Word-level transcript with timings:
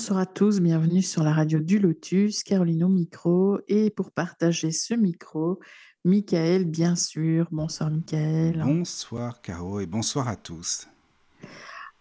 Bonsoir 0.00 0.20
à 0.20 0.24
tous, 0.24 0.60
bienvenue 0.60 1.02
sur 1.02 1.22
la 1.22 1.34
radio 1.34 1.58
du 1.58 1.78
Lotus, 1.78 2.42
Caroline 2.42 2.84
au 2.84 2.88
micro. 2.88 3.58
Et 3.68 3.90
pour 3.90 4.12
partager 4.12 4.72
ce 4.72 4.94
micro, 4.94 5.60
Michael, 6.06 6.64
bien 6.64 6.96
sûr. 6.96 7.46
Bonsoir, 7.52 7.90
Michael. 7.90 8.62
Bonsoir, 8.64 9.42
Caro, 9.42 9.78
et 9.78 9.84
bonsoir 9.84 10.26
à 10.26 10.36
tous. 10.36 10.88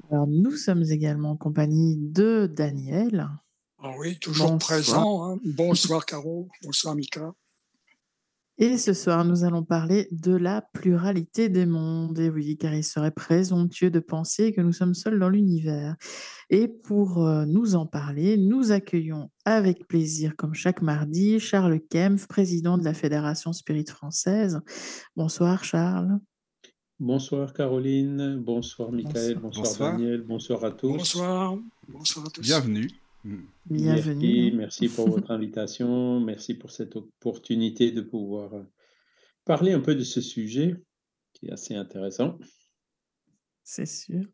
Alors, 0.10 0.28
nous 0.28 0.52
sommes 0.56 0.84
également 0.84 1.32
en 1.32 1.36
compagnie 1.36 1.98
de 1.98 2.50
Daniel. 2.50 3.28
Ah 3.84 3.92
oui, 4.00 4.18
toujours 4.18 4.52
Bonsoir. 4.52 4.80
présent. 4.80 5.34
hein. 5.34 5.38
Bonsoir, 5.44 6.06
Caro. 6.06 6.48
Bonsoir, 6.64 6.96
Mika. 6.96 7.34
Et 8.62 8.78
ce 8.78 8.92
soir, 8.92 9.24
nous 9.24 9.46
allons 9.46 9.64
parler 9.64 10.10
de 10.12 10.34
la 10.36 10.62
pluralité 10.62 11.48
des 11.48 11.66
mondes. 11.66 12.20
Et 12.20 12.30
oui, 12.30 12.58
car 12.58 12.74
il 12.74 12.84
serait 12.84 13.10
présomptueux 13.12 13.90
de 13.90 14.02
penser 14.02 14.52
que 14.52 14.60
nous 14.60 14.74
sommes 14.74 14.94
seuls 14.94 15.18
dans 15.18 15.30
l'univers. 15.30 15.96
Et 16.50 16.68
pour 16.68 17.26
euh, 17.26 17.46
nous 17.46 17.76
en 17.76 17.86
parler, 17.86 18.36
nous 18.36 18.74
accueillons 18.74 19.32
avec 19.46 19.88
plaisir, 19.88 20.36
comme 20.36 20.54
chaque 20.54 20.82
mardi, 20.82 21.40
Charles 21.40 21.80
Kempf, 21.90 22.28
président 22.28 22.78
de 22.78 22.84
la 22.84 22.94
Fédération 22.94 23.54
Spirit 23.54 23.86
française. 23.88 24.60
Bonsoir, 25.16 25.64
Charles. 25.64 26.20
Bonsoir 27.00 27.54
Caroline, 27.54 28.36
bonsoir 28.46 28.92
Michael, 28.92 29.36
Bonsoir. 29.36 29.42
bonsoir, 29.42 29.64
Bonsoir. 29.64 29.92
Daniel, 29.94 30.22
bonsoir 30.22 30.66
à 30.66 30.72
tous. 30.72 30.98
Bonsoir. 30.98 31.58
Bonsoir 31.88 32.26
à 32.26 32.30
tous. 32.30 32.42
Bienvenue. 32.42 32.90
Bienvenue. 33.24 34.52
Merci, 34.52 34.52
merci 34.56 34.90
pour 34.90 35.10
votre 35.10 35.32
invitation, 35.32 36.20
merci 36.20 36.54
pour 36.54 36.72
cette 36.72 36.96
opportunité 36.96 37.92
de 37.92 38.02
pouvoir 38.02 38.54
euh, 38.54 38.64
parler 39.46 39.74
un 39.74 39.82
peu 39.82 39.96
de 39.96 40.04
ce 40.04 40.22
sujet 40.22 40.76
qui 41.34 41.48
est 41.48 41.52
assez 41.52 41.76
intéressant. 41.76 42.38
C'est 43.64 43.86
sûr. 43.86 44.26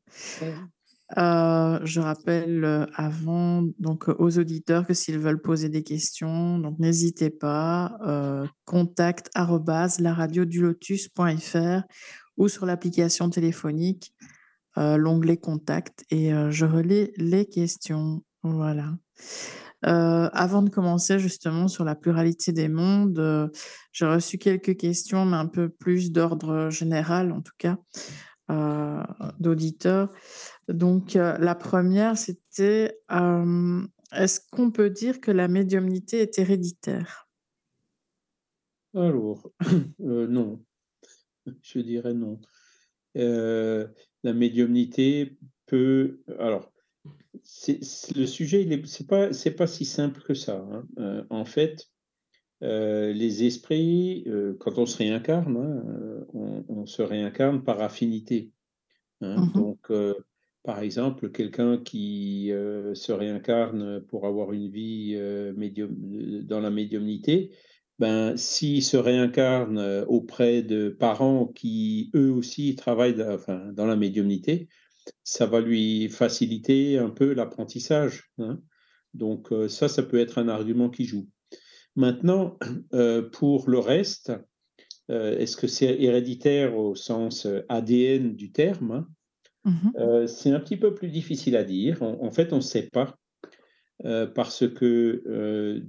Euh, 1.18 1.80
je 1.84 2.00
rappelle 2.00 2.64
euh, 2.64 2.86
avant 2.96 3.64
donc 3.78 4.08
aux 4.08 4.40
auditeurs 4.40 4.88
que 4.88 4.94
s'ils 4.94 5.20
veulent 5.20 5.42
poser 5.42 5.70
des 5.70 5.84
questions, 5.84 6.58
donc 6.58 6.80
n'hésitez 6.80 7.30
pas, 7.30 7.98
euh, 8.06 8.48
contact 8.66 9.30
arobase 9.36 10.00
laradiodulotus.fr 10.00 11.84
ou 12.38 12.48
sur 12.48 12.66
l'application 12.66 13.30
téléphonique, 13.30 14.14
euh, 14.78 14.98
l'onglet 14.98 15.38
contact 15.38 16.04
et 16.10 16.34
euh, 16.34 16.52
je 16.52 16.66
relais 16.66 17.14
les 17.18 17.46
questions. 17.46 18.24
Voilà. 18.46 18.94
Euh, 19.88 20.30
avant 20.34 20.62
de 20.62 20.70
commencer 20.70 21.18
justement 21.18 21.68
sur 21.68 21.84
la 21.84 21.96
pluralité 21.96 22.52
des 22.52 22.70
mondes, 22.70 23.18
euh, 23.18 23.50
j'ai 23.92 24.06
reçu 24.06 24.38
quelques 24.38 24.78
questions, 24.78 25.26
mais 25.26 25.38
un 25.38 25.48
peu 25.48 25.68
plus 25.68 26.12
d'ordre 26.12 26.70
général 26.70 27.32
en 27.32 27.42
tout 27.42 27.54
cas, 27.58 27.80
euh, 28.52 29.02
d'auditeurs. 29.40 30.12
Donc, 30.68 31.14
la 31.14 31.56
première, 31.56 32.18
c'était 32.18 33.00
est-ce 34.12 34.40
qu'on 34.52 34.72
peut 34.72 34.92
dire 34.92 35.20
que 35.20 35.32
la 35.32 35.48
médiumnité 35.48 36.20
est 36.20 36.38
héréditaire? 36.38 37.28
Alors, 38.94 39.50
non, 40.00 40.64
je 41.62 41.80
dirais 41.80 42.14
non. 42.14 42.40
La 43.16 44.34
médiumnité 44.34 45.38
peut. 45.66 46.22
Alors, 46.40 46.72
c'est, 47.46 47.84
c'est- 47.84 48.16
le 48.18 48.26
sujet, 48.28 48.64
il 48.64 48.74
est, 48.74 48.86
c'est 48.88 49.08
pas, 49.08 49.34
c'est 49.34 49.52
pas 49.56 49.68
si 49.68 49.86
simple 49.86 50.22
que 50.22 50.34
ça. 50.34 50.58
hein. 50.72 50.88
Euh, 51.00 51.24
en 51.30 51.46
fait, 51.46 51.88
euh, 52.64 53.14
les 53.14 53.46
esprits, 53.46 54.24
euh, 54.28 54.56
quand 54.60 54.78
on 54.80 54.86
se 54.86 54.98
réincarne, 54.98 55.58
hein, 55.58 56.26
on, 56.34 56.66
on 56.70 56.86
se 56.86 57.02
réincarne 57.02 57.64
par 57.64 57.82
affinité. 57.82 58.52
hein. 59.22 59.42
Mhm. 59.42 59.54
Donc, 59.56 59.92
par 60.64 60.80
exemple, 60.82 61.32
quelqu'un 61.32 61.78
qui 61.78 62.50
se 62.96 63.12
réincarne 63.12 64.02
pour 64.08 64.26
avoir 64.28 64.52
une 64.54 64.70
vie 64.70 65.16
médium, 65.56 65.96
dans 66.46 66.60
la 66.60 66.72
médiumnité, 66.72 67.52
ben, 68.00 68.36
s'il 68.38 68.84
se 68.84 68.98
réincarne 68.98 69.80
auprès 70.08 70.64
de 70.64 70.90
parents 70.90 71.48
qui, 71.48 72.12
eux 72.16 72.32
aussi, 72.32 72.76
travaillent 72.76 73.16
dans, 73.16 73.34
enfin, 73.34 73.72
dans 73.74 73.86
la 73.86 73.96
médiumnité, 73.96 74.68
ça 75.24 75.46
va 75.46 75.60
lui 75.60 76.10
faciliter 76.10 76.98
un 76.98 77.10
peu 77.10 77.34
l'apprentissage. 77.34 78.32
hein. 78.40 78.60
Donc, 79.14 79.52
euh, 79.52 79.70
ça, 79.70 79.88
ça 79.88 80.04
peut 80.04 80.20
être 80.20 80.38
un 80.38 80.50
argument 80.50 80.90
qui 80.90 81.06
joue. 81.06 81.28
Maintenant, 81.96 82.58
euh, 82.94 83.22
pour 83.30 83.70
le 83.70 83.80
reste, 83.80 84.34
euh, 85.10 85.38
est-ce 85.38 85.56
que 85.56 85.68
c'est 85.68 86.02
héréditaire 86.02 86.78
au 86.78 86.96
sens 86.96 87.48
ADN 87.70 88.36
du 88.36 88.52
terme 88.52 88.92
hein? 88.92 89.08
Mhm. 89.64 89.92
Euh, 89.98 90.28
C'est 90.28 90.52
un 90.52 90.60
petit 90.60 90.78
peu 90.78 90.94
plus 90.94 91.10
difficile 91.10 91.56
à 91.56 91.64
dire. 91.64 92.04
En, 92.04 92.32
fait, 92.32 92.54
on 92.54 92.58
ne 92.58 92.62
sait 92.62 92.90
pas 92.92 93.18
parce 94.36 94.68
que 94.68 95.82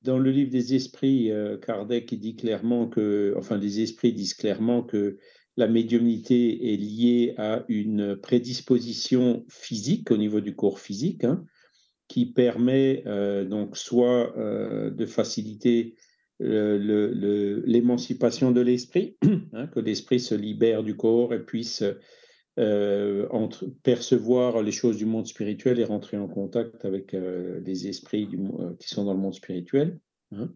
dans 0.00 0.18
le 0.18 0.30
livre 0.30 0.50
des 0.50 0.74
esprits, 0.74 1.30
Kardec 1.60 2.14
dit 2.18 2.36
clairement 2.36 2.88
que, 2.88 3.34
enfin, 3.36 3.58
les 3.58 3.80
esprits 3.80 4.14
disent 4.14 4.32
clairement 4.32 4.82
que 4.82 5.18
la 5.56 5.68
médiumnité 5.68 6.72
est 6.72 6.76
liée 6.76 7.34
à 7.36 7.64
une 7.68 8.16
prédisposition 8.16 9.44
physique 9.48 10.10
au 10.10 10.16
niveau 10.16 10.40
du 10.40 10.54
corps 10.54 10.80
physique, 10.80 11.24
hein, 11.24 11.44
qui 12.08 12.26
permet 12.26 13.02
euh, 13.06 13.44
donc 13.44 13.76
soit 13.76 14.36
euh, 14.38 14.90
de 14.90 15.06
faciliter 15.06 15.94
euh, 16.40 17.62
l'émancipation 17.66 18.50
de 18.50 18.60
l'esprit, 18.60 19.16
hein, 19.52 19.66
que 19.68 19.80
l'esprit 19.80 20.20
se 20.20 20.34
libère 20.34 20.82
du 20.82 20.96
corps 20.96 21.34
et 21.34 21.44
puisse 21.44 21.84
percevoir 23.82 24.62
les 24.62 24.72
choses 24.72 24.98
du 24.98 25.06
monde 25.06 25.26
spirituel 25.26 25.80
et 25.80 25.84
rentrer 25.84 26.18
en 26.18 26.28
contact 26.28 26.84
avec 26.84 27.12
les 27.12 27.88
esprits 27.88 28.28
qui 28.78 28.88
sont 28.88 29.04
dans 29.04 29.14
le 29.14 29.20
monde 29.20 29.32
spirituel. 29.32 29.98
hein. 30.32 30.52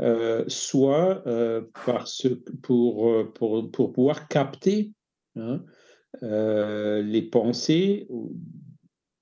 Euh, 0.00 0.44
soit 0.48 1.24
euh, 1.28 1.62
euh, 1.88 2.36
pour, 2.62 3.32
pour 3.70 3.92
pouvoir 3.92 4.26
capter 4.26 4.92
hein, 5.36 5.62
les 6.20 7.22
pensées 7.22 8.08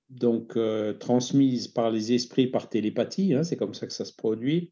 donc 0.09 0.57
transmises 0.99 1.67
par 1.67 1.91
les 1.91 2.13
esprits 2.13 2.47
par 2.47 2.69
télépathie, 2.69 3.33
hein, 3.33 3.43
c'est 3.43 3.57
comme 3.57 3.73
ça 3.73 3.85
que 3.85 3.93
ça 3.93 4.05
se 4.05 4.13
produit, 4.13 4.71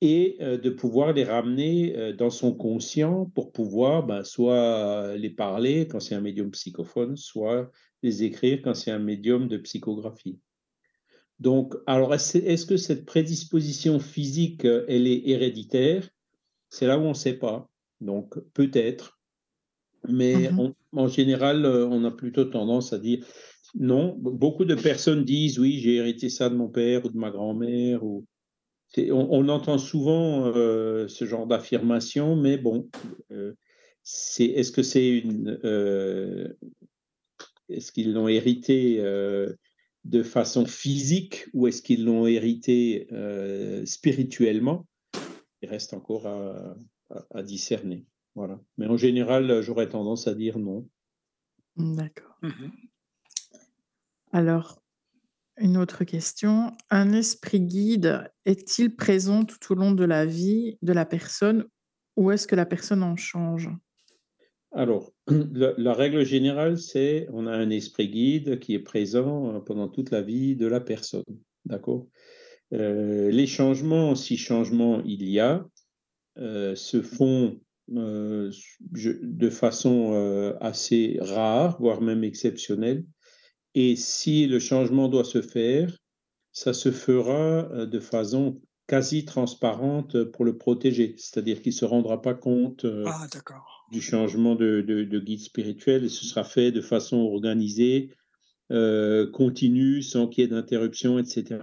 et 0.00 0.38
de 0.40 0.70
pouvoir 0.70 1.12
les 1.12 1.24
ramener 1.24 2.12
dans 2.14 2.30
son 2.30 2.52
conscient 2.52 3.30
pour 3.34 3.52
pouvoir 3.52 4.04
ben, 4.04 4.24
soit 4.24 5.16
les 5.16 5.30
parler 5.30 5.86
quand 5.88 6.00
c'est 6.00 6.14
un 6.14 6.20
médium 6.20 6.50
psychophone, 6.50 7.16
soit 7.16 7.70
les 8.02 8.24
écrire 8.24 8.60
quand 8.62 8.74
c'est 8.74 8.90
un 8.90 8.98
médium 8.98 9.48
de 9.48 9.56
psychographie. 9.56 10.38
Donc, 11.38 11.74
alors, 11.86 12.14
est-ce 12.14 12.64
que 12.66 12.76
cette 12.76 13.04
prédisposition 13.04 14.00
physique, 14.00 14.64
euh, 14.64 14.84
elle 14.88 15.06
est 15.06 15.22
héréditaire? 15.28 16.08
C'est 16.70 16.86
là 16.86 16.98
où 16.98 17.02
on 17.02 17.10
ne 17.10 17.14
sait 17.14 17.34
pas. 17.38 17.68
Donc, 18.00 18.38
peut-être. 18.54 19.18
Mais 20.08 20.50
Mhm. 20.50 20.58
on- 20.60 20.74
en 20.92 21.08
général, 21.08 21.64
euh, 21.64 21.86
on 21.88 22.04
a 22.04 22.10
plutôt 22.10 22.44
tendance 22.44 22.92
à 22.92 22.98
dire 22.98 23.26
non. 23.74 24.16
Beaucoup 24.18 24.64
de 24.64 24.74
personnes 24.74 25.24
disent 25.24 25.58
oui, 25.58 25.78
j'ai 25.80 25.96
hérité 25.96 26.28
ça 26.30 26.48
de 26.48 26.54
mon 26.54 26.68
père 26.68 27.04
ou 27.04 27.10
de 27.10 27.18
ma 27.18 27.30
grand-mère. 27.30 28.02
Ou... 28.04 28.24
On, 28.96 29.28
on 29.30 29.48
entend 29.48 29.78
souvent 29.78 30.46
euh, 30.46 31.08
ce 31.08 31.24
genre 31.26 31.46
d'affirmation, 31.46 32.36
mais 32.36 32.56
bon, 32.56 32.88
euh, 33.32 33.52
c'est, 34.02 34.46
est-ce 34.46 34.72
que 34.72 34.82
c'est 34.82 35.08
une. 35.08 35.58
euh, 35.64 36.48
est-ce 37.68 37.90
qu'ils 37.92 38.12
l'ont 38.14 38.28
hérité 38.28 39.00
de 40.06 40.22
façon 40.22 40.66
physique 40.66 41.46
ou 41.52 41.66
est-ce 41.66 41.82
qu'ils 41.82 42.04
l'ont 42.04 42.26
hérité 42.26 43.08
euh, 43.12 43.84
spirituellement 43.86 44.86
Il 45.62 45.68
reste 45.68 45.94
encore 45.94 46.26
à, 46.26 46.76
à- 47.10 47.26
à 47.34 47.42
discerner. 47.42 48.06
Voilà. 48.34 48.60
Mais 48.78 48.86
en 48.86 48.96
général, 48.96 49.62
j'aurais 49.62 49.88
tendance 49.88 50.28
à 50.28 50.34
dire 50.34 50.58
non. 50.58 50.88
D'accord. 51.76 52.38
Mhm. 52.42 52.72
Alors, 54.32 54.82
une 55.58 55.76
autre 55.76 56.04
question. 56.04 56.72
Un 56.90 57.12
esprit 57.12 57.60
guide 57.60 58.30
est-il 58.44 58.94
présent 58.94 59.44
tout 59.44 59.72
au 59.72 59.74
long 59.74 59.92
de 59.92 60.04
la 60.04 60.26
vie 60.26 60.78
de 60.82 60.92
la 60.92 61.06
personne 61.06 61.66
ou 62.16 62.30
est-ce 62.30 62.46
que 62.46 62.54
la 62.56 62.66
personne 62.66 63.02
en 63.02 63.16
change? 63.16 63.70
Alors, 64.76 65.10
la, 65.28 65.94
règle 65.94 66.22
générale, 66.24 66.78
c'est 66.78 67.26
on 67.32 67.46
a 67.46 67.52
un 67.52 67.70
esprit 67.70 68.08
guide 68.08 68.58
qui 68.58 68.74
est 68.74 68.78
présent 68.78 69.54
euh, 69.54 69.60
pendant 69.60 69.88
toute 69.88 70.10
la 70.10 70.20
vie 70.20 70.54
de 70.54 70.66
la 70.66 70.80
personne. 70.80 71.24
D'accord? 71.64 72.06
Euh, 72.74 73.30
Les 73.30 73.46
changements, 73.46 74.14
si 74.14 74.36
changement 74.36 75.02
il 75.06 75.26
y 75.28 75.40
a, 75.40 75.66
se 76.36 77.00
font 77.00 77.58
de 77.88 78.50
façon 79.50 80.56
assez 80.60 81.16
rare, 81.22 81.80
voire 81.80 82.02
même 82.02 82.24
exceptionnelle. 82.24 83.06
Et 83.74 83.96
si 83.96 84.46
le 84.46 84.58
changement 84.58 85.08
doit 85.08 85.24
se 85.24 85.40
faire, 85.40 85.96
ça 86.52 86.74
se 86.74 86.90
fera 86.90 87.86
de 87.86 88.00
façon 88.00 88.60
quasi 88.86 89.24
transparente 89.24 90.24
pour 90.24 90.44
le 90.44 90.56
protéger, 90.56 91.14
c'est-à-dire 91.18 91.60
qu'il 91.60 91.70
ne 91.70 91.76
se 91.76 91.84
rendra 91.84 92.22
pas 92.22 92.34
compte 92.34 92.86
ah, 93.06 93.26
du 93.90 94.00
changement 94.00 94.54
de, 94.54 95.18
guide 95.18 95.40
spirituel 95.40 96.04
et 96.04 96.08
ce 96.08 96.24
sera 96.24 96.44
fait 96.44 96.70
de 96.70 96.80
façon 96.80 97.16
organisée, 97.16 98.10
euh, 98.70 99.30
continue, 99.30 100.02
sans 100.02 100.28
qu'il 100.28 100.42
y 100.42 100.44
ait 100.44 100.50
d'interruption, 100.50 101.18
etc. 101.18 101.58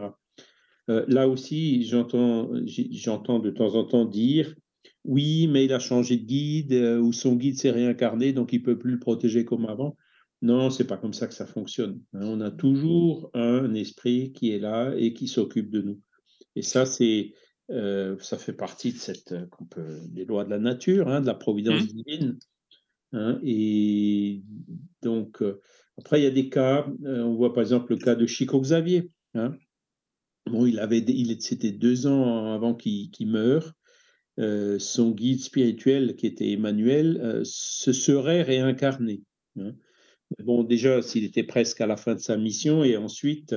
Euh, 0.90 1.06
là 1.08 1.30
aussi, 1.30 1.84
j'entends, 1.86 2.50
j'entends 2.66 3.40
de 3.40 3.50
temps 3.50 3.76
en 3.76 3.86
temps 3.86 4.06
dire 4.06 4.54
oui, 5.06 5.48
mais 5.48 5.66
il 5.66 5.74
a 5.74 5.80
changé 5.80 6.18
de 6.18 6.26
guide 6.26 6.74
euh, 6.74 7.00
ou 7.00 7.12
son 7.12 7.36
guide 7.36 7.58
s'est 7.58 7.72
réincarné, 7.72 8.32
donc 8.34 8.54
il 8.54 8.60
ne 8.60 8.66
peut 8.66 8.78
plus 8.78 8.94
le 8.94 9.00
protéger 9.00 9.44
comme 9.44 9.66
avant. 9.66 9.98
Non, 10.42 10.70
c'est 10.70 10.88
pas 10.88 10.98
comme 10.98 11.14
ça 11.14 11.28
que 11.28 11.34
ça 11.34 11.46
fonctionne. 11.46 12.02
Hein. 12.14 12.22
On 12.24 12.42
a 12.42 12.52
toujours 12.52 13.30
un 13.34 13.74
esprit 13.74 14.32
qui 14.34 14.52
est 14.52 14.60
là 14.60 14.94
et 14.98 15.14
qui 15.14 15.28
s'occupe 15.28 15.70
de 15.70 15.82
nous. 15.82 16.00
Et 16.56 16.62
ça, 16.62 16.86
c'est, 16.86 17.34
euh, 17.72 18.18
ça 18.20 18.38
fait 18.38 18.54
partie 18.54 18.94
de 18.94 18.98
cette, 18.98 19.32
euh, 19.32 20.00
des 20.10 20.26
lois 20.26 20.44
de 20.44 20.50
la 20.50 20.60
nature, 20.60 21.08
hein, 21.08 21.22
de 21.22 21.28
la 21.28 21.34
providence 21.34 21.84
mmh. 21.84 21.88
divine. 21.88 22.40
Hein. 23.16 23.40
et 23.44 24.42
donc, 25.04 25.44
euh, 25.44 25.62
après, 26.00 26.20
il 26.20 26.24
y 26.24 26.28
a 26.28 26.32
des 26.32 26.50
cas, 26.50 26.88
on 27.06 27.36
voit 27.36 27.54
par 27.54 27.62
exemple 27.62 27.94
le 27.94 28.00
cas 28.00 28.16
de 28.16 28.26
Chico 28.26 28.60
Xavier. 28.60 29.12
Hein. 29.36 29.56
Bon, 30.48 30.66
il 30.66 30.80
avait, 30.80 31.00
il, 31.00 31.40
c'était 31.42 31.72
deux 31.72 32.08
ans 32.08 32.54
avant 32.54 32.74
qu'il, 32.74 33.12
meure. 33.28 33.74
son 34.38 35.12
guide 35.12 35.42
spirituel, 35.42 36.16
qui 36.16 36.26
était 36.26 36.52
Emmanuel, 36.52 37.42
se 37.46 37.94
serait 37.94 38.42
réincarné. 38.42 39.22
Bon, 40.40 40.64
déjà, 40.64 41.04
s'il 41.04 41.24
était 41.24 41.44
presque 41.44 41.80
à 41.82 41.86
la 41.86 41.96
fin 41.96 42.16
de 42.16 42.20
sa 42.20 42.36
mission, 42.36 42.84
et 42.84 42.98
ensuite, 42.98 43.56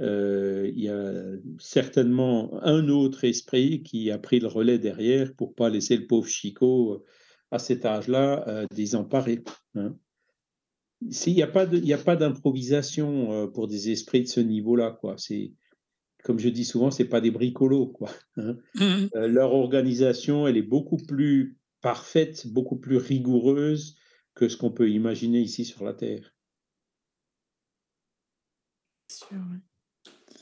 euh, 0.00 0.70
il 0.74 0.82
y 0.82 0.88
a 0.88 1.36
certainement 1.58 2.60
un 2.64 2.88
autre 2.88 3.24
esprit 3.24 3.82
qui 3.82 4.10
a 4.10 4.18
pris 4.18 4.40
le 4.40 4.48
relais 4.48 4.78
derrière 4.78 5.34
pour 5.34 5.54
pas 5.54 5.70
laisser 5.70 5.96
le 5.96 6.06
pauvre 6.06 6.26
Chico 6.26 6.94
euh, 6.94 7.04
à 7.52 7.58
cet 7.60 7.84
âge-là 7.84 8.44
euh, 8.48 8.66
désemparé. 8.74 9.44
Hein. 9.76 9.96
Il 11.00 11.34
n'y 11.34 11.42
a 11.92 11.98
pas 11.98 12.16
d'improvisation 12.16 13.50
pour 13.52 13.68
des 13.68 13.90
esprits 13.90 14.22
de 14.22 14.28
ce 14.28 14.40
niveau-là. 14.40 14.90
quoi. 14.90 15.16
C'est 15.18 15.52
comme 16.22 16.38
je 16.38 16.48
dis 16.48 16.64
souvent, 16.64 16.90
c'est 16.90 17.04
pas 17.04 17.20
des 17.20 17.30
bricolos. 17.30 17.88
Quoi, 17.88 18.10
hein. 18.38 18.56
mmh. 18.76 19.26
leur 19.26 19.52
organisation, 19.52 20.48
elle 20.48 20.56
est 20.56 20.62
beaucoup 20.62 20.96
plus 20.96 21.58
parfaite, 21.82 22.46
beaucoup 22.46 22.76
plus 22.76 22.96
rigoureuse 22.96 23.96
que 24.34 24.48
ce 24.48 24.56
qu'on 24.56 24.70
peut 24.70 24.88
imaginer 24.88 25.40
ici 25.40 25.66
sur 25.66 25.84
la 25.84 25.92
Terre. 25.92 26.34
Sûr, 29.08 29.36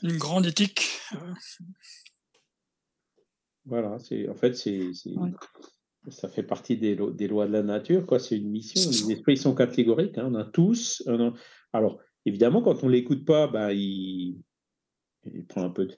une 0.03 0.17
grande 0.17 0.45
éthique. 0.45 0.99
Voilà, 3.65 3.97
c'est 3.99 4.27
en 4.29 4.35
fait 4.35 4.55
c'est 4.55 4.91
ça 6.09 6.27
fait 6.27 6.43
partie 6.43 6.75
des, 6.75 6.97
des, 7.13 7.27
lois 7.29 7.47
de 7.47 7.53
la 7.53 7.63
nature, 7.63 8.05
quoi. 8.05 8.19
C'est 8.19 8.37
une 8.37 8.49
mission. 8.49 8.89
Les 8.89 9.13
esprits 9.13 9.37
sont 9.37 9.55
catégoriques. 9.55 10.17
Hein. 10.17 10.29
On 10.31 10.35
a 10.35 10.43
tous. 10.43 11.01
alors 11.71 11.99
évidemment, 12.25 12.61
quand 12.61 12.83
on 12.83 12.89
l'écoute 12.89 13.23
pas, 13.23 13.47
bah, 13.47 13.71
il, 13.73 14.41
il 15.33 15.45
prend 15.45 15.63
un 15.63 15.69
peu. 15.69 15.85
De... 15.85 15.95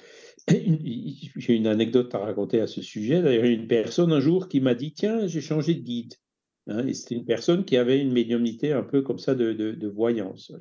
J'ai 1.35 1.55
une 1.55 1.67
anecdote 1.67 2.13
à 2.13 2.19
raconter 2.19 2.61
à 2.61 2.67
ce 2.67 2.81
sujet. 2.81 3.21
D'ailleurs, 3.21 3.45
une 3.45 3.67
personne 3.67 4.11
un 4.11 4.19
jour 4.19 4.47
qui 4.47 4.59
m'a 4.59 4.75
dit 4.75 4.93
tiens, 4.93 5.25
j'ai 5.27 5.41
changé 5.41 5.73
de 5.73 5.81
guide. 5.81 6.13
Hein, 6.67 6.91
c'était 6.93 7.15
une 7.15 7.25
personne 7.25 7.63
qui 7.63 7.77
avait 7.77 8.01
une 8.01 8.11
médiumnité 8.11 8.71
un 8.71 8.81
peu 8.81 9.03
comme 9.03 9.19
ça 9.19 9.35
de, 9.35 9.53
de, 9.53 9.87
voyance, 9.87 10.51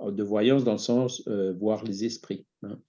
de 0.00 0.22
voyance 0.22 0.64
dans 0.64 0.72
le 0.72 0.78
sens 0.78 1.22
euh, 1.28 1.52
voir 1.52 1.84
les 1.84 2.04
esprits. 2.04 2.46
Hein. 2.62 2.80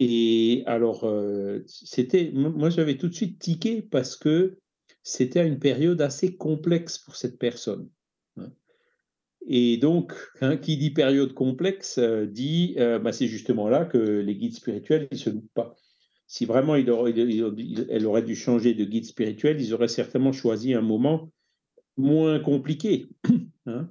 Et 0.00 0.64
alors, 0.66 1.04
euh, 1.04 1.62
c'était, 1.66 2.32
moi 2.32 2.70
j'avais 2.70 2.96
tout 2.96 3.08
de 3.08 3.14
suite 3.14 3.38
tiqué 3.38 3.82
parce 3.82 4.16
que 4.16 4.58
c'était 5.04 5.46
une 5.46 5.60
période 5.60 6.00
assez 6.02 6.36
complexe 6.36 6.98
pour 6.98 7.14
cette 7.14 7.38
personne. 7.38 7.88
Hein. 8.36 8.50
Et 9.46 9.76
donc, 9.76 10.12
qui 10.62 10.76
dit 10.76 10.90
période 10.90 11.34
complexe 11.34 11.98
euh, 11.98 12.26
dit, 12.26 12.74
bah, 12.76 13.12
c'est 13.12 13.28
justement 13.28 13.68
là 13.68 13.84
que 13.84 13.98
les 13.98 14.34
guides 14.34 14.56
spirituels 14.56 15.06
ne 15.12 15.16
se 15.16 15.30
doutent 15.30 15.52
pas. 15.54 15.76
Si 16.26 16.46
vraiment 16.46 16.74
elle 16.74 16.90
aurait 16.90 18.22
dû 18.22 18.34
changer 18.34 18.74
de 18.74 18.84
guide 18.84 19.04
spirituel, 19.04 19.60
ils 19.60 19.72
auraient 19.72 19.86
certainement 19.86 20.32
choisi 20.32 20.74
un 20.74 20.80
moment 20.80 21.30
moins 21.96 22.38
compliqué. 22.40 23.08
Hein. 23.66 23.88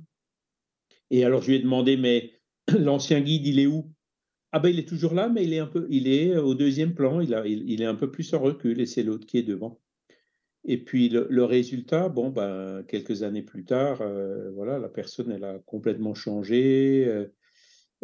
Et 1.09 1.25
alors 1.25 1.41
je 1.41 1.47
lui 1.47 1.55
ai 1.55 1.59
demandé, 1.59 1.97
mais 1.97 2.31
l'ancien 2.79 3.21
guide, 3.21 3.47
il 3.47 3.59
est 3.59 3.65
où? 3.65 3.91
Ah 4.51 4.59
ben 4.59 4.69
il 4.69 4.77
est 4.77 4.87
toujours 4.87 5.15
là, 5.15 5.29
mais 5.29 5.43
il 5.45 5.53
est 5.53 5.59
un 5.59 5.65
peu, 5.65 5.87
il 5.89 6.07
est 6.07 6.37
au 6.37 6.53
deuxième 6.53 6.93
plan, 6.93 7.21
il, 7.21 7.33
a, 7.33 7.43
il, 7.47 7.81
est 7.81 7.85
un 7.85 7.95
peu 7.95 8.11
plus 8.11 8.31
en 8.35 8.39
recul, 8.39 8.79
et 8.79 8.85
c'est 8.85 9.01
l'autre 9.01 9.25
qui 9.25 9.39
est 9.39 9.43
devant. 9.43 9.81
Et 10.65 10.77
puis 10.77 11.09
le, 11.09 11.43
résultat, 11.43 12.07
bon, 12.07 12.29
ben, 12.29 12.83
quelques 12.87 13.23
années 13.23 13.41
plus 13.41 13.65
tard, 13.65 14.01
euh, 14.01 14.51
voilà, 14.51 14.79
la 14.79 14.89
personne, 14.89 15.31
elle 15.31 15.43
a 15.43 15.59
complètement 15.59 16.13
changé. 16.13 17.05
Euh, 17.07 17.27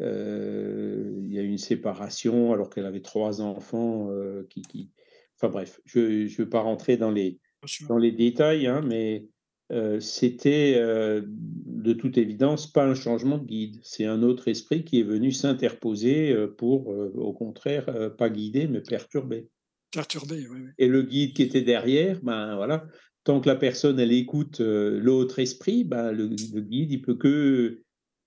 euh, 0.01 1.21
il 1.23 1.33
y 1.33 1.39
a 1.39 1.41
eu 1.41 1.47
une 1.47 1.57
séparation 1.57 2.51
alors 2.51 2.69
qu'elle 2.69 2.85
avait 2.85 3.01
trois 3.01 3.41
enfants. 3.41 4.09
qui, 4.49 4.61
qui... 4.63 4.91
Enfin 5.35 5.49
bref, 5.49 5.79
je 5.85 5.99
ne 5.99 6.27
veux 6.27 6.49
pas 6.49 6.61
rentrer 6.61 6.97
dans 6.97 7.11
les, 7.11 7.39
dans 7.87 7.97
les 7.97 8.11
détails, 8.11 8.67
hein, 8.67 8.81
mais 8.85 9.27
euh, 9.71 9.99
c'était 9.99 10.75
euh, 10.77 11.21
de 11.25 11.93
toute 11.93 12.17
évidence 12.17 12.71
pas 12.71 12.85
un 12.85 12.95
changement 12.95 13.37
de 13.37 13.45
guide. 13.45 13.79
C'est 13.83 14.05
un 14.05 14.23
autre 14.23 14.47
esprit 14.47 14.83
qui 14.83 14.99
est 14.99 15.03
venu 15.03 15.31
s'interposer 15.31 16.31
euh, 16.31 16.47
pour, 16.47 16.87
au 16.87 17.33
contraire, 17.33 18.15
pas 18.17 18.29
guider, 18.29 18.67
mais 18.67 18.81
perturber. 18.81 19.47
Perturber, 19.91 20.47
oui. 20.49 20.61
Et 20.77 20.87
le 20.87 21.03
guide 21.03 21.33
qui 21.33 21.43
était 21.43 21.61
derrière, 21.61 22.19
ben 22.21 22.55
voilà, 22.55 22.85
tant 23.23 23.41
que 23.41 23.47
la 23.47 23.55
personne 23.55 23.99
elle 23.99 24.11
écoute 24.11 24.59
l'autre 24.59 25.39
esprit, 25.39 25.83
ben, 25.83 26.11
le, 26.11 26.27
guide 26.27 26.91
il 26.91 27.01
peut 27.01 27.15
que 27.15 27.81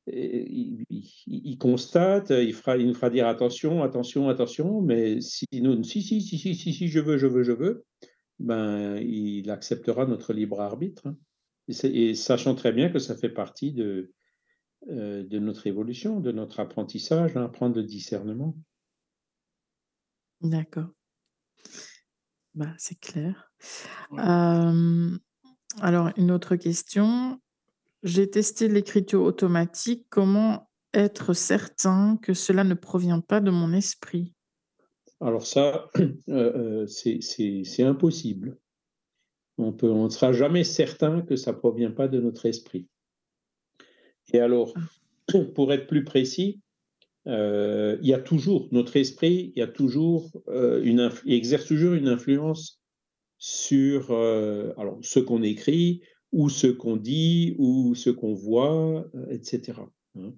il, 0.08 1.56
constate, 1.60 2.30
il 2.30 2.52
fera, 2.52 2.76
il 2.76 2.88
nous 2.88 2.94
fera 2.94 3.10
dire 3.10 3.28
attention, 3.28 3.84
attention, 3.84 4.28
attention, 4.28 4.80
mais 4.80 5.20
si 5.20 5.46
nous, 5.52 5.84
si, 5.84 6.02
si, 6.02 6.20
si, 6.20 6.36
si, 6.36 6.56
si, 6.56 6.72
si, 6.72 6.88
je 6.88 6.98
veux, 6.98 7.16
je 7.18 7.28
veux, 7.28 7.44
je 7.44 7.52
veux, 7.52 7.84
ben, 8.40 8.96
il 8.96 9.48
acceptera 9.50 10.06
notre 10.06 10.32
libre 10.32 10.60
arbitre. 10.60 11.06
Hein. 11.06 11.16
Et, 11.68 12.14
sachant 12.14 12.54
très 12.54 12.72
bien 12.72 12.90
que 12.90 12.98
ça 12.98 13.16
fait 13.16 13.28
partie 13.28 13.72
de, 13.72 14.12
euh, 14.88 15.22
de 15.22 15.38
notre 15.38 15.66
évolution, 15.66 16.20
de 16.20 16.32
notre 16.32 16.60
apprentissage, 16.60 17.36
hein, 17.36 17.44
apprendre 17.44 17.76
le 17.76 17.84
discernement. 17.84 18.56
D'accord. 20.40 20.88
Bah, 22.54 22.74
c'est 22.78 22.98
clair. 22.98 23.52
alors, 24.18 26.10
une 26.16 26.30
autre 26.30 26.56
question. 26.56 27.40
J'ai 28.02 28.28
testé 28.28 28.68
l'écriture 28.68 29.22
automatique. 29.22 30.06
Comment 30.10 30.68
être 30.92 31.32
certain 31.32 32.18
que 32.20 32.34
cela 32.34 32.64
ne 32.64 32.74
provient 32.74 33.20
pas 33.20 33.40
de 33.40 33.50
mon 33.50 33.72
esprit? 33.72 34.34
Alors 35.20 35.46
ça, 35.46 35.88
euh, 36.28 36.84
euh, 36.84 36.86
c'est 36.86 37.82
impossible 37.84 38.58
on 39.58 39.72
peut, 39.72 39.90
on 39.90 40.04
ne 40.04 40.10
sera 40.10 40.32
jamais 40.32 40.64
certain 40.64 41.22
que 41.22 41.36
ça 41.36 41.52
ne 41.52 41.56
provient 41.56 41.90
pas 41.90 42.08
de 42.08 42.20
notre 42.20 42.46
esprit. 42.46 42.86
Et 44.32 44.40
alors, 44.40 44.74
ah. 44.76 45.38
pour 45.54 45.72
être 45.72 45.86
plus 45.86 46.04
précis, 46.04 46.60
euh, 47.26 47.96
il 48.02 48.08
y 48.08 48.14
a 48.14 48.18
toujours, 48.18 48.68
notre 48.72 48.96
esprit, 48.96 49.52
il 49.54 49.60
y 49.60 49.62
a 49.62 49.68
toujours 49.68 50.30
euh, 50.48 50.82
une 50.82 51.10
il 51.24 51.34
exerce 51.34 51.66
toujours 51.66 51.94
une 51.94 52.08
influence 52.08 52.80
sur 53.38 54.10
euh, 54.10 54.72
alors, 54.76 54.98
ce 55.02 55.20
qu'on 55.20 55.42
écrit, 55.42 56.02
ou 56.32 56.48
ce 56.48 56.66
qu'on 56.66 56.96
dit, 56.96 57.54
ou 57.58 57.94
ce 57.94 58.10
qu'on 58.10 58.34
voit, 58.34 59.06
etc. 59.30 59.74
Hein. 60.16 60.32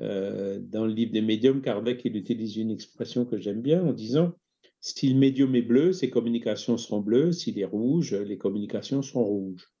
dans 0.00 0.84
le 0.84 0.92
livre 0.92 1.12
des 1.12 1.20
médiums, 1.20 1.62
Kardec 1.62 2.04
il 2.04 2.16
utilise 2.16 2.56
une 2.56 2.70
expression 2.70 3.24
que 3.24 3.38
j'aime 3.38 3.60
bien 3.60 3.84
en 3.84 3.92
disant 3.92 4.34
si 4.80 5.08
le 5.08 5.18
médium 5.18 5.54
est 5.54 5.62
bleu, 5.62 5.92
ses 5.92 6.10
communications 6.10 6.78
seront 6.78 7.00
bleues. 7.00 7.32
S'il 7.32 7.58
est 7.58 7.64
rouge, 7.64 8.14
les 8.14 8.38
communications 8.38 9.02
seront 9.02 9.24
rouges. 9.24 9.72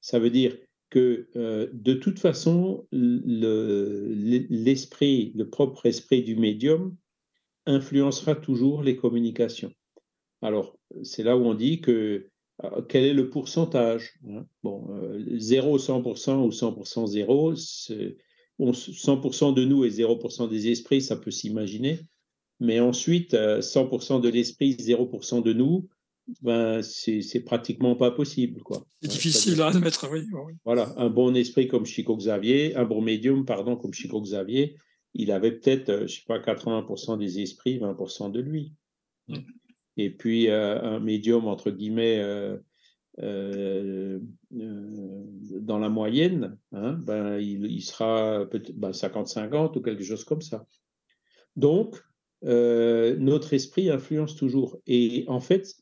Ça 0.00 0.18
veut 0.18 0.30
dire 0.30 0.56
que 0.90 1.28
euh, 1.36 1.68
de 1.72 1.94
toute 1.94 2.18
façon, 2.18 2.86
l'esprit, 2.92 5.32
le, 5.34 5.48
propre 5.48 5.86
esprit 5.86 6.22
du 6.22 6.36
médium 6.36 6.94
influencera 7.66 8.36
toujours 8.36 8.82
les 8.82 8.96
communications. 8.96 9.72
Alors, 10.42 10.78
c'est 11.02 11.24
là 11.24 11.36
où 11.36 11.44
on 11.44 11.54
dit 11.54 11.80
que 11.80 12.28
quel 12.88 13.04
est 13.04 13.14
le 13.14 13.28
pourcentage 13.28 14.14
hein? 14.28 14.46
Bon, 14.62 14.86
0, 15.36 15.78
100% 15.78 16.44
ou 16.44 16.50
100% 16.50 17.06
0, 17.06 17.54
100% 17.54 19.54
de 19.54 19.64
nous 19.64 19.84
et 19.84 19.90
0% 19.90 20.48
des 20.48 20.70
esprits, 20.70 21.02
ça 21.02 21.16
peut 21.16 21.30
s'imaginer. 21.30 22.00
Mais 22.60 22.80
ensuite, 22.80 23.34
100% 23.34 24.20
de 24.20 24.28
l'esprit, 24.28 24.74
0% 24.74 25.42
de 25.42 25.52
nous, 25.52 25.88
ben, 26.42 26.82
c'est 26.82 27.44
pratiquement 27.44 27.94
pas 27.94 28.10
possible. 28.10 28.60
C'est 29.02 29.08
difficile 29.08 29.62
à 29.62 29.68
admettre, 29.68 30.08
oui, 30.10 30.26
Voilà, 30.64 30.92
un 30.96 31.08
bon 31.08 31.36
esprit 31.36 31.68
comme 31.68 31.86
Chico 31.86 32.16
Xavier, 32.16 32.74
un 32.76 32.84
bon 32.84 33.00
médium, 33.00 33.44
pardon, 33.44 33.76
comme 33.76 33.94
Chico 33.94 34.20
Xavier, 34.20 34.76
il 35.14 35.30
avait 35.30 35.52
peut-être, 35.52 35.88
euh, 35.88 36.06
je 36.06 36.16
sais 36.16 36.24
pas, 36.26 36.38
80% 36.38 37.18
des 37.18 37.40
esprits, 37.40 37.78
20% 37.78 38.30
de 38.30 38.40
lui. 38.40 38.72
Mm. 39.28 39.36
Et 39.96 40.10
puis, 40.10 40.48
euh, 40.48 40.80
un 40.82 41.00
médium, 41.00 41.46
entre 41.46 41.70
guillemets, 41.70 42.18
euh, 42.18 42.58
dans 44.50 45.78
la 45.78 45.88
moyenne, 45.88 46.58
hein, 46.72 46.92
ben, 46.92 47.38
il, 47.38 47.80
sera 47.82 48.44
ben, 48.74 48.90
50-50 48.90 49.78
ou 49.78 49.80
quelque 49.80 50.04
chose 50.04 50.24
comme 50.24 50.42
ça. 50.42 50.66
Donc, 51.54 51.96
notre 52.46 53.52
esprit 53.52 53.90
influence 53.90 54.36
toujours. 54.36 54.78
Et 54.86 55.24
en 55.26 55.40
fait, 55.40 55.76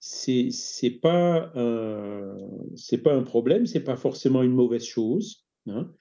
c'est 0.00 0.48
c'est 0.50 0.90
pas 0.90 1.52
un 1.54 3.22
problème, 3.24 3.66
c'est 3.66 3.84
pas 3.84 3.96
forcément 3.96 4.42
une 4.42 4.54
mauvaise 4.54 4.84
chose, 4.84 5.44
hein. 5.66 5.92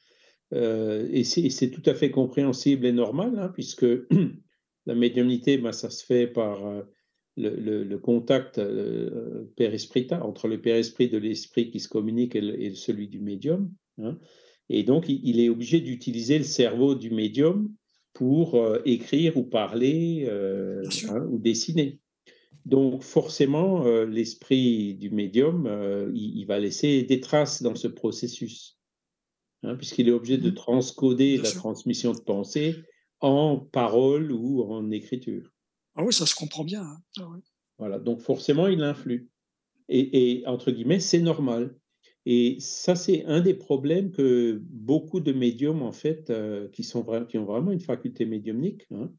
euh, 0.54 1.08
et 1.12 1.24
c'est 1.24 1.72
tout 1.72 1.84
à 1.86 1.96
fait 1.96 2.12
compréhensible 2.12 2.86
et 2.86 2.92
normal, 2.92 3.38
hein, 3.40 3.50
puisque 3.54 3.86
la 4.86 4.96
médiumnité, 4.96 5.58
ben, 5.58 5.72
ça 5.72 5.90
se 5.90 6.06
fait 6.06 6.28
par 6.28 6.66
euh, 6.66 6.84
le, 7.38 7.98
contact 7.98 8.60
euh, 8.60 9.46
entre 10.22 10.48
le 10.48 10.62
père-esprit 10.62 11.10
de 11.10 11.18
l'esprit 11.18 11.72
qui 11.72 11.80
se 11.80 11.90
communique 11.90 12.36
et, 12.36 12.74
celui 12.76 13.08
du 13.08 13.20
médium. 13.20 13.72
Hein. 14.02 14.20
Et 14.70 14.84
donc, 14.84 15.06
il, 15.08 15.40
est 15.40 15.50
obligé 15.50 15.80
d'utiliser 15.80 16.38
le 16.38 16.44
cerveau 16.44 16.94
du 16.94 17.10
médium 17.10 17.74
pour 18.18 18.56
euh, 18.56 18.82
écrire 18.86 19.38
ou 19.38 19.44
parler 19.44 20.28
hein, 20.28 21.28
ou 21.30 21.38
dessiner. 21.38 22.00
Donc 22.66 23.04
forcément, 23.04 23.86
euh, 23.86 24.06
l'esprit 24.06 24.96
du 24.96 25.12
médium, 25.12 25.68
euh, 25.68 26.12
il, 26.14 26.44
va 26.46 26.60
laisser 26.60 27.04
des 27.04 27.22
traces 27.22 27.62
dans 27.62 27.76
ce 27.76 27.88
processus, 27.88 28.78
hein, 29.62 29.76
puisqu'il 29.76 30.10
est 30.10 30.12
obligé 30.12 30.38
de 30.38 30.50
mmh 30.50 30.56
transcoder 30.56 31.38
la 31.38 31.50
transmission 31.50 32.12
de 32.12 32.20
pensée 32.20 32.76
en 33.22 33.58
parole 33.58 34.34
ou 34.34 34.64
en 34.64 34.90
écriture. 34.90 35.54
Ah 35.96 36.04
oui, 36.04 36.12
ça 36.12 36.26
se 36.26 36.36
comprend 36.36 36.64
bien. 36.64 36.82
Hein. 36.82 36.98
Ah 37.20 37.30
voilà, 37.78 38.00
donc 38.00 38.20
forcément, 38.20 38.68
il 38.68 38.84
influe. 38.84 39.30
Et, 39.88 40.44
entre 40.48 40.72
guillemets, 40.72 41.00
c'est 41.00 41.22
normal. 41.22 41.74
Et 42.30 42.58
ça, 42.60 42.98
c'est 42.98 43.24
un 43.24 43.40
des 43.40 43.54
problèmes 43.54 44.12
que 44.12 44.62
beaucoup 44.62 45.22
de 45.22 45.32
médiums, 45.32 45.82
en 45.82 45.94
fait, 45.94 46.30
euh, 46.30 46.68
qui, 46.74 46.84
sont 46.84 47.06
qui 47.26 47.38
ont 47.38 47.46
vraiment 47.46 47.72
une 47.72 47.80
faculté 47.80 48.26
médiumnique, 48.26 48.86
hein, 48.92 49.10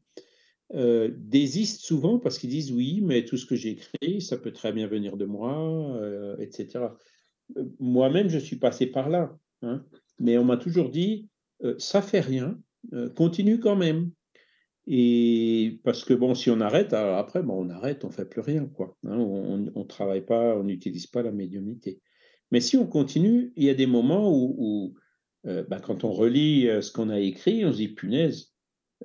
euh, 0.75 1.09
désistent 1.17 1.81
souvent 1.81 2.19
parce 2.19 2.37
qu'ils 2.37 2.51
disent 2.51 2.71
oui, 2.71 3.01
mais 3.01 3.25
tout 3.25 3.35
ce 3.35 3.47
que 3.47 3.55
j'écris, 3.55 4.21
ça 4.21 4.37
peut 4.37 4.51
très 4.51 4.73
bien 4.73 4.85
venir 4.85 5.17
de 5.17 5.25
moi, 5.25 5.57
euh, 5.99 6.37
etc. 6.37 6.81
Moi-même, 7.79 8.29
je 8.29 8.37
suis 8.37 8.57
passé 8.57 8.85
par 8.85 9.09
là, 9.09 9.35
hein, 9.63 9.83
mais 10.19 10.37
on 10.37 10.43
m'a 10.43 10.57
toujours 10.57 10.91
dit 10.91 11.29
ça 11.79 12.03
fait 12.03 12.21
rien, 12.21 12.61
continue 13.15 13.59
quand 13.59 13.75
même. 13.75 14.11
Et 14.85 15.79
parce 15.83 16.05
que 16.05 16.13
bon, 16.13 16.35
si 16.35 16.51
on 16.51 16.61
arrête, 16.61 16.93
après, 16.93 17.41
bon, 17.41 17.65
on 17.65 17.69
arrête, 17.71 18.05
on 18.05 18.11
fait 18.11 18.29
plus 18.29 18.41
rien, 18.41 18.67
quoi. 18.67 18.95
Hein, 19.03 19.17
on 19.17 19.57
ne 19.57 19.83
travaille 19.83 20.23
pas, 20.23 20.55
on 20.55 20.63
n'utilise 20.63 21.07
pas 21.07 21.23
la 21.23 21.31
médiumnité. 21.31 21.99
Mais 22.51 22.61
si 22.61 22.77
on 22.77 22.87
continue, 22.87 23.53
il 23.55 23.63
y 23.63 23.69
a 23.69 23.75
des 23.75 23.85
moments 23.85 24.31
où, 24.31 24.95
bah, 25.43 25.79
quand 25.81 26.03
on 26.03 26.11
relit 26.11 26.67
ce 26.81 26.91
qu'on 26.91 27.09
a 27.09 27.19
écrit, 27.19 27.63
on 27.65 27.71
se 27.71 27.77
dit 27.77 27.89
punaise, 27.89 28.53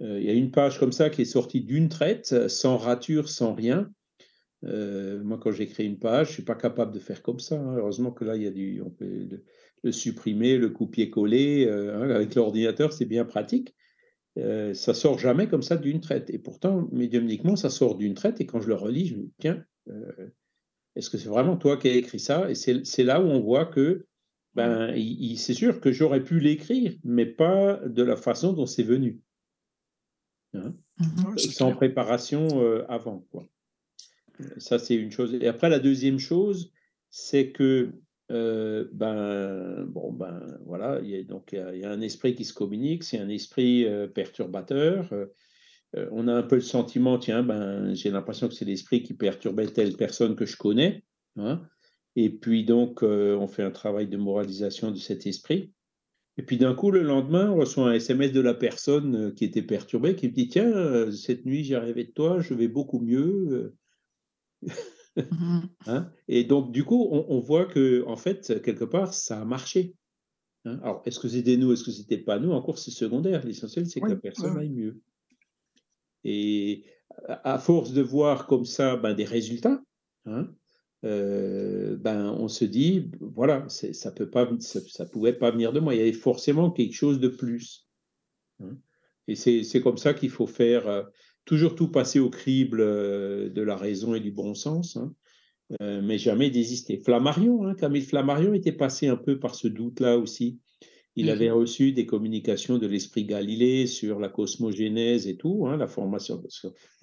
euh, 0.01 0.19
il 0.19 0.27
y 0.27 0.31
a 0.31 0.33
une 0.33 0.51
page 0.51 0.79
comme 0.79 0.93
ça 0.93 1.11
qui 1.11 1.23
est 1.23 1.27
sortie 1.27 1.61
d'une 1.61 1.89
traite, 1.89 2.49
sans 2.49 2.77
rature, 2.77 3.29
sans 3.29 3.55
rien. 3.55 3.91
Euh, 4.65 5.23
moi, 5.23 5.39
quand 5.39 5.53
j'écris 5.53 5.85
une 5.85 5.99
page, 5.99 6.29
je 6.29 6.33
suis 6.35 6.43
pas 6.43 6.55
capable 6.55 6.93
de 6.93 6.99
faire 6.99 7.23
comme 7.23 7.41
ça. 7.41 7.61
Hein. 7.61 7.77
Heureusement 7.77 8.11
que 8.11 8.25
là, 8.25 8.37
il 8.37 8.43
y 8.43 8.47
a 8.47 8.51
du, 8.51 8.81
on 8.85 8.91
peut 8.91 9.29
le, 9.83 9.93
supprimer, 9.93 10.57
le 10.57 10.71
copier-coller. 10.71 11.67
Euh, 11.67 11.97
hein, 11.97 12.11
avec 12.11 12.35
l'ordinateur, 12.35 12.93
c'est 12.93 13.05
bien 13.05 13.25
pratique. 13.25 13.75
Euh, 14.39 14.75
ça 14.75 14.95
sort 14.95 15.19
jamais 15.19 15.49
comme 15.49 15.63
ça 15.63 15.77
d'une 15.77 16.01
traite. 16.01 16.31
Et 16.31 16.39
pourtant, 16.39 16.89
médiumniquement, 16.93 17.57
ça 17.57 17.71
sort 17.71 17.97
d'une 17.97 18.15
traite. 18.15 18.41
Et 18.41 18.47
quand 18.47 18.61
je 18.61 18.69
le 18.69 18.75
relis, 18.75 19.09
je 19.09 19.17
me 19.17 19.23
dis, 19.23 19.35
tiens, 19.39 19.65
est-ce 20.97 21.11
que 21.11 21.19
c'est 21.19 21.29
vraiment 21.29 21.57
toi 21.57 21.77
qui 21.77 21.89
as 21.89 21.95
écrit 21.95 22.21
ça? 22.21 22.51
Et 22.51 22.55
c'est 22.55 23.05
là 23.05 23.21
où 23.21 23.25
on 23.25 23.41
voit 23.41 23.67
que, 23.67 24.07
ben, 24.55 24.95
c'est 25.37 25.55
sûr 25.55 25.81
que 25.81 25.93
j'aurais 25.93 26.23
pu 26.23 26.39
l'écrire, 26.39 26.95
mais 27.03 27.27
pas 27.27 27.81
de 27.87 28.03
la 28.03 28.17
façon 28.17 28.53
dont 28.53 28.67
c'est 28.67 28.85
venu. 28.85 29.21
Hein, 30.55 30.75
mmh 31.01 31.37
sans 31.39 31.75
préparation 31.75 32.47
euh, 32.63 32.85
avant. 32.89 33.27
Quoi. 33.33 33.49
Ça, 34.59 34.79
c'est 34.79 34.95
une 34.95 35.11
chose. 35.11 35.35
Et 35.35 35.49
après, 35.49 35.69
la 35.69 35.81
deuxième 35.81 36.21
chose, 36.21 36.73
c'est 37.11 37.51
que, 37.51 37.91
euh, 38.31 38.89
ben, 38.93 39.85
bon, 39.89 40.13
ben, 40.13 40.59
voilà, 40.65 41.01
il 41.03 41.11
y, 41.11 41.17
a, 41.17 41.25
donc, 41.25 41.51
il 41.53 41.79
y, 41.79 41.85
a, 41.85 41.91
un 41.91 42.01
esprit 42.01 42.37
qui 42.37 42.45
se 42.45 42.53
communique, 42.55 43.03
c'est 43.03 43.19
un 43.19 43.29
esprit 43.29 43.85
euh, 43.85 44.07
perturbateur. 44.07 45.11
On 46.11 46.29
a 46.29 46.35
un 46.35 46.43
peu 46.43 46.57
le 46.57 46.61
sentiment, 46.61 47.19
tiens, 47.19 47.43
ben, 47.43 47.95
j'ai 47.95 48.11
l'impression 48.11 48.49
que 48.49 48.55
c'est 48.55 48.65
l'esprit 48.65 49.03
qui 49.03 49.15
perturbait 49.15 49.67
telle 49.67 49.97
personne 49.97 50.37
que 50.37 50.47
je 50.47 50.57
connais. 50.57 51.05
Hein, 51.37 51.63
et 52.17 52.31
puis, 52.31 52.65
donc, 52.65 53.03
on 53.03 53.47
fait 53.47 53.63
un 53.63 53.71
travail 53.71 54.09
de 54.09 54.17
moralisation 54.17 54.91
de 54.91 54.97
cet 54.97 55.27
esprit. 55.27 55.73
Et 56.37 56.43
puis 56.43 56.59
d'un 56.59 56.75
coup, 56.75 56.91
le 56.91 57.03
lendemain, 57.03 57.51
on 57.51 57.57
reçoit 57.57 57.89
un 57.89 57.93
SMS 57.93 58.33
de 58.33 58.41
la 58.41 58.55
personne 58.55 59.17
euh, 59.17 59.31
qui 59.31 59.45
était 59.45 59.63
perturbée, 59.63 60.17
qui 60.17 60.29
me 60.29 60.33
dit 60.33 60.49
Tiens, 60.49 60.73
euh, 60.73 61.13
cette 61.13 61.47
nuit, 61.47 61.63
j'ai 61.65 61.77
rêvé 61.77 62.05
de 62.05 62.11
toi, 62.11 62.41
je 62.41 62.55
vais 62.55 62.69
beaucoup 62.69 63.01
mieux. 63.01 63.75
Mmh 64.63 64.69
hein 65.87 66.11
et 66.27 66.43
donc, 66.43 66.73
du 66.73 66.83
coup, 66.85 67.09
on, 67.09 67.39
voit 67.39 67.67
que, 67.67 68.05
en 68.09 68.17
fait, 68.17 68.61
quelque 68.63 68.85
part, 68.85 69.15
ça 69.15 69.41
a 69.41 69.45
marché. 69.45 69.95
Hein 70.65 70.81
Alors, 70.83 71.03
est-ce 71.05 71.21
que 71.21 71.29
c'était 71.29 71.57
nous, 71.57 71.73
est-ce 71.73 71.85
que 71.85 71.93
c'était 71.93 72.19
pas 72.19 72.41
nous? 72.41 72.51
Encore, 72.51 72.79
c'est 72.79 72.91
secondaire. 72.91 73.47
L'essentiel, 73.47 73.87
c'est 73.87 74.01
que 74.01 74.09
la 74.09 74.17
personne 74.17 74.59
aille 74.59 74.71
mieux. 74.71 75.01
Et 76.25 76.85
à 77.27 77.59
force 77.59 77.93
de 77.93 78.03
voir 78.03 78.47
comme 78.47 78.65
ça 78.65 78.97
ben, 78.97 79.15
des 79.15 79.25
résultats, 79.25 79.81
hein, 80.27 80.49
euh, 81.05 81.97
ben, 81.97 82.31
on 82.39 82.49
se 82.49 82.65
dit, 82.65 83.11
voilà, 83.21 83.69
ça 83.69 83.93
ça, 83.93 85.07
pouvait 85.07 85.35
pas 85.35 85.51
venir 85.51 85.73
de 85.73 85.81
moi. 85.81 85.95
Il 85.95 85.99
y 85.99 86.01
avait 86.01 86.13
forcément 86.13 86.71
quelque 86.71 86.95
chose 86.95 87.21
de 87.21 87.29
plus. 87.29 87.89
Hein. 88.61 88.77
Et 89.29 89.37
c'est 89.37 89.81
comme 89.81 89.99
ça 89.99 90.15
qu'il 90.15 90.31
faut 90.31 90.47
faire, 90.47 90.89
euh, 90.89 91.03
toujours 91.45 91.75
tout 91.75 91.91
passer 91.91 92.21
au 92.21 92.31
crible 92.31 92.81
euh, 92.81 93.51
de 93.51 93.63
la 93.63 93.77
raison 93.77 94.15
et 94.15 94.21
du 94.21 94.33
bon 94.33 94.55
sens, 94.55 94.97
hein. 94.97 95.15
mais 95.81 96.19
jamais 96.19 96.51
désister. 96.51 96.99
Flammarion, 96.99 97.75
Camille 97.75 98.03
Flammarion 98.03 98.55
était 98.55 98.73
passé 98.73 99.09
un 99.09 99.17
peu 99.17 99.39
par 99.39 99.55
ce 99.55 99.69
doute-là 99.69 100.19
aussi. 100.19 100.61
Il 101.17 101.31
avait 101.31 101.49
mmh 101.49 101.53
reçu 101.53 101.93
des 101.93 102.07
communications 102.07 102.79
de 102.79 102.87
l'esprit 102.87 103.25
Galilée 103.25 103.87
sur 103.87 104.19
la 104.19 104.29
cosmogénèse 104.29 105.29
et 105.29 105.37
tout, 105.37 105.67
la 105.67 105.87
formation. 105.87 106.43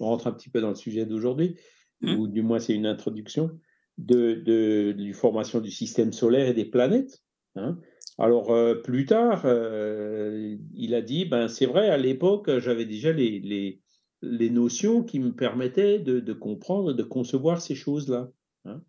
On 0.00 0.06
rentre 0.06 0.26
un 0.26 0.32
petit 0.32 0.50
peu 0.50 0.60
dans 0.60 0.68
le 0.68 0.74
sujet 0.74 1.06
d'aujourd'hui, 1.06 1.56
mmh. 2.02 2.16
ou 2.16 2.28
du 2.28 2.42
moins 2.42 2.58
c'est 2.58 2.74
une 2.74 2.86
introduction 2.86 3.50
de, 3.98 4.34
de, 4.34 5.12
formation 5.12 5.60
du 5.60 5.70
système 5.70 6.12
solaire 6.12 6.48
et 6.48 6.54
des 6.54 6.64
planètes. 6.64 7.22
Hein. 7.56 7.78
Alors, 8.18 8.50
euh, 8.50 8.74
plus 8.74 9.06
tard, 9.06 9.42
euh, 9.44 10.56
il 10.74 10.94
a 10.94 11.02
dit, 11.02 11.24
ben, 11.24 11.48
c'est 11.48 11.66
vrai, 11.66 11.88
à 11.88 11.96
l'époque, 11.96 12.58
j'avais 12.58 12.84
déjà 12.84 13.12
les, 13.12 13.40
les, 13.40 13.80
les, 14.20 14.50
notions 14.50 15.02
qui 15.02 15.18
me 15.18 15.34
permettaient 15.34 15.98
de, 15.98 16.20
de 16.20 16.32
comprendre, 16.32 16.92
de 16.92 17.02
concevoir 17.02 17.60
ces 17.60 17.74
choses-là. 17.74 18.30
Hein. 18.64 18.82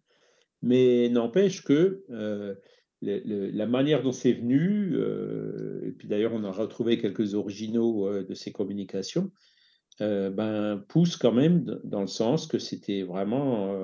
Mais 0.62 1.10
n'empêche 1.10 1.64
que 1.64 2.04
euh, 2.10 2.56
la 3.04 3.68
manière 3.68 4.04
dont 4.04 4.12
c'est 4.12 4.34
venu, 4.34 4.96
et 5.86 5.92
puis 5.92 6.08
d'ailleurs, 6.08 6.34
on 6.34 6.44
a 6.44 6.52
retrouvé 6.52 6.98
quelques 6.98 7.34
originaux 7.34 8.24
de 8.24 8.34
ces 8.34 8.52
communications, 8.52 9.32
ben, 10.00 10.84
pousse 10.88 11.18
quand 11.18 11.34
même 11.34 11.80
dans 11.84 12.02
le 12.02 12.08
sens 12.08 12.48
que 12.48 12.60
c'était 12.60 13.04
vraiment 13.04 13.76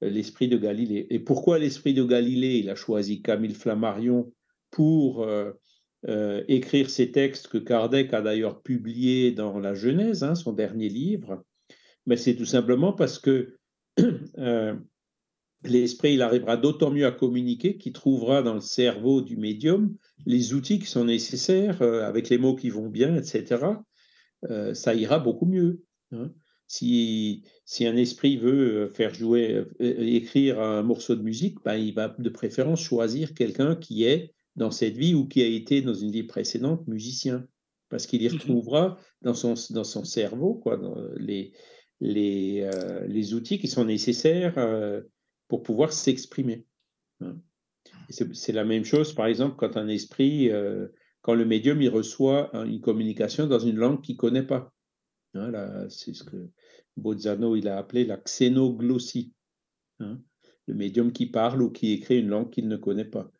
l'esprit 0.00 0.48
de 0.48 0.56
Galilée. 0.56 1.06
Et 1.10 1.18
pourquoi 1.18 1.58
l'esprit 1.58 1.94
de 1.94 2.04
Galilée? 2.04 2.58
Il 2.58 2.70
a 2.70 2.74
choisi 2.74 3.22
Camille 3.22 3.54
Flammarion 3.54 4.32
pour 4.70 5.22
euh, 5.22 5.52
euh, 6.08 6.42
écrire 6.48 6.90
ces 6.90 7.12
textes 7.12 7.48
que 7.48 7.58
Kardec 7.58 8.12
a 8.12 8.20
d'ailleurs 8.20 8.62
publiés 8.62 9.30
dans 9.32 9.58
la 9.58 9.74
Genèse, 9.74 10.22
hein, 10.22 10.34
son 10.34 10.52
dernier 10.52 10.88
livre. 10.88 11.44
Mais 12.06 12.16
c'est 12.16 12.36
tout 12.36 12.44
simplement 12.44 12.92
parce 12.92 13.18
que 13.18 13.56
euh, 14.38 14.74
l'esprit, 15.64 16.14
il 16.14 16.22
arrivera 16.22 16.56
d'autant 16.56 16.90
mieux 16.90 17.06
à 17.06 17.12
communiquer 17.12 17.76
qu'il 17.76 17.92
trouvera 17.92 18.42
dans 18.42 18.54
le 18.54 18.60
cerveau 18.60 19.20
du 19.20 19.36
médium 19.36 19.96
les 20.26 20.54
outils 20.54 20.78
qui 20.78 20.86
sont 20.86 21.04
nécessaires, 21.04 21.82
avec 21.82 22.28
les 22.28 22.38
mots 22.38 22.56
qui 22.56 22.70
vont 22.70 22.88
bien, 22.88 23.16
etc. 23.16 23.62
ça 24.72 24.94
ira 24.94 25.18
beaucoup 25.18 25.46
mieux. 25.46 25.82
Hein. 26.12 26.32
Si, 26.66 27.44
si 27.64 27.86
un 27.86 27.96
esprit 27.96 28.36
veut 28.36 28.88
faire 28.88 29.14
jouer, 29.14 29.64
écrire 29.80 30.60
un 30.60 30.82
morceau 30.82 31.14
de 31.14 31.22
musique, 31.22 31.58
ben, 31.64 31.76
il 31.76 31.94
va 31.94 32.14
de 32.18 32.30
préférence 32.30 32.80
choisir 32.80 33.34
quelqu'un 33.34 33.76
qui 33.76 34.04
est 34.04 34.34
dans 34.56 34.70
cette 34.70 34.96
vie 34.96 35.14
ou 35.14 35.26
qui 35.26 35.42
a 35.42 35.46
été 35.46 35.82
dans 35.82 35.94
une 35.94 36.10
vie 36.10 36.22
précédente 36.22 36.86
musicien, 36.86 37.46
parce 37.88 38.06
qu'il 38.06 38.22
y 38.22 38.28
Mmh 38.28 38.32
retrouvera 38.32 38.98
dans 39.22 39.34
son, 39.34 39.54
dans 39.70 39.84
son 39.84 40.04
cerveau 40.04 40.54
quoi, 40.54 40.76
dans 40.76 40.96
les, 41.16 41.52
les, 42.00 42.62
euh, 42.62 43.06
les 43.06 43.34
outils 43.34 43.58
qui 43.58 43.68
sont 43.68 43.84
nécessaires 43.84 44.58
euh, 44.58 45.00
pour 45.48 45.62
pouvoir 45.62 45.92
s'exprimer. 45.92 46.66
hein. 47.20 47.36
C'est 48.10 48.52
la 48.52 48.64
même 48.64 48.84
chose, 48.84 49.12
par 49.12 49.26
exemple, 49.26 49.56
quand 49.56 49.76
un 49.76 49.88
esprit, 49.88 50.50
euh, 50.50 50.88
quand 51.20 51.34
le 51.34 51.44
médium 51.44 51.80
il 51.82 51.88
reçoit 51.88 52.54
un- 52.56 52.66
une 52.66 52.80
communication 52.80 53.46
dans 53.46 53.58
une 53.58 53.76
langue 53.76 54.02
qu'il 54.02 54.14
ne 54.16 54.20
connaît 54.20 54.46
pas. 54.46 54.72
Hein, 55.34 55.86
c'est 55.88 56.14
ce 56.14 56.24
que 56.24 56.48
Bozzano 56.96 57.56
il 57.56 57.68
a 57.68 57.78
appelé 57.78 58.04
la 58.04 58.16
xénoglossie. 58.16 59.32
hein. 60.00 60.20
Le 60.66 60.74
médium 60.74 61.12
qui 61.12 61.26
parle 61.26 61.62
ou 61.62 61.70
qui 61.70 61.92
écrit 61.92 62.20
une 62.20 62.28
langue 62.28 62.50
qu'il 62.50 62.68
ne 62.68 62.76
connaît 62.76 63.04
pas. 63.04 63.30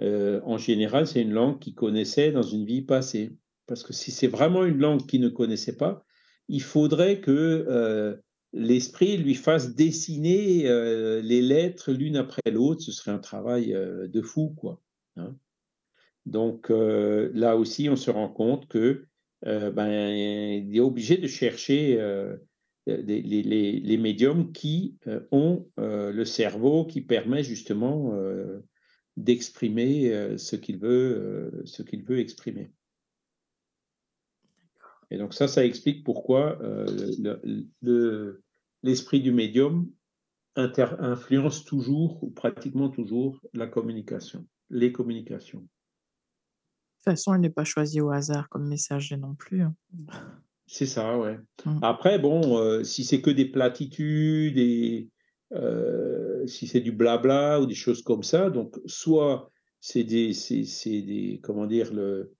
Euh, 0.00 0.40
en 0.44 0.58
général, 0.58 1.06
c'est 1.06 1.22
une 1.22 1.32
langue 1.32 1.60
qu'il 1.60 1.74
connaissait 1.74 2.32
dans 2.32 2.42
une 2.42 2.64
vie 2.64 2.82
passée. 2.82 3.36
Parce 3.66 3.82
que 3.82 3.92
si 3.92 4.10
c'est 4.10 4.26
vraiment 4.26 4.64
une 4.64 4.78
langue 4.78 5.06
qu'il 5.06 5.20
ne 5.20 5.28
connaissait 5.28 5.76
pas, 5.76 6.04
il 6.48 6.62
faudrait 6.62 7.20
que 7.20 7.30
euh, 7.68 8.16
l'esprit 8.54 9.16
lui 9.16 9.34
fasse 9.34 9.74
dessiner 9.74 10.68
euh, 10.68 11.20
les 11.20 11.42
lettres 11.42 11.92
l'une 11.92 12.16
après 12.16 12.50
l'autre. 12.50 12.80
Ce 12.82 12.92
serait 12.92 13.10
un 13.10 13.18
travail 13.18 13.74
euh, 13.74 14.06
de 14.08 14.22
fou, 14.22 14.54
quoi. 14.56 14.80
hein. 15.16 15.36
Donc 16.24 16.70
euh, 16.70 17.30
là 17.34 17.56
aussi, 17.56 17.88
on 17.90 17.96
se 17.96 18.10
rend 18.10 18.30
compte 18.30 18.66
que 18.68 19.06
ben, 19.42 19.90
est 19.90 20.80
obligé 20.80 21.18
de 21.18 21.26
chercher 21.26 21.98
les, 22.86 23.98
médiums 23.98 24.52
qui 24.52 24.96
ont 25.30 25.68
le 25.76 26.24
cerveau 26.24 26.86
qui 26.86 27.02
permet 27.02 27.44
justement 27.44 28.18
d'exprimer 29.18 30.38
ce 30.38 30.56
qu'il 30.56 30.78
veut, 30.78 31.62
veut 32.06 32.20
exprimer. 32.20 32.72
Et 35.10 35.18
donc 35.18 35.34
ça, 35.34 35.46
ça 35.46 35.62
explique 35.62 36.04
pourquoi 36.04 36.58
le- 37.82 38.43
l'esprit 38.84 39.20
du 39.20 39.32
médium 39.32 39.90
influence 40.56 41.64
toujours 41.64 42.22
ou 42.22 42.30
pratiquement 42.30 42.88
toujours 42.90 43.40
la 43.54 43.66
communication, 43.66 44.46
les 44.70 44.92
communications. 44.92 45.60
De 45.60 45.66
toute 47.10 47.16
façon, 47.16 47.34
il 47.34 47.40
n'est 47.40 47.50
pas 47.50 47.64
choisi 47.64 48.00
au 48.00 48.10
hasard 48.10 48.48
comme 48.48 48.68
messager 48.68 49.16
non 49.16 49.34
plus. 49.34 49.62
hein. 49.62 49.74
C'est 50.66 50.86
ça, 50.86 51.18
ouais. 51.18 51.38
Mm. 51.64 51.78
Après, 51.82 52.18
bon, 52.18 52.58
euh, 52.58 52.84
si 52.84 53.04
c'est 53.04 53.20
que 53.20 53.30
des 53.30 53.46
platitudes 53.46 54.58
et 54.58 55.10
euh, 55.52 56.46
si 56.46 56.66
c'est 56.66 56.80
du 56.80 56.92
blabla 56.92 57.60
ou 57.60 57.66
des 57.66 57.74
choses 57.74 58.02
comme 58.02 58.22
ça, 58.22 58.48
donc 58.50 58.78
soit 58.86 59.50
c'est 59.80 60.04
des, 60.04 60.32
c'est, 60.34 60.64
c'est 60.64 61.02
des, 61.02 61.40
comment 61.42 61.66
dire, 61.66 61.92
le, 61.92 62.32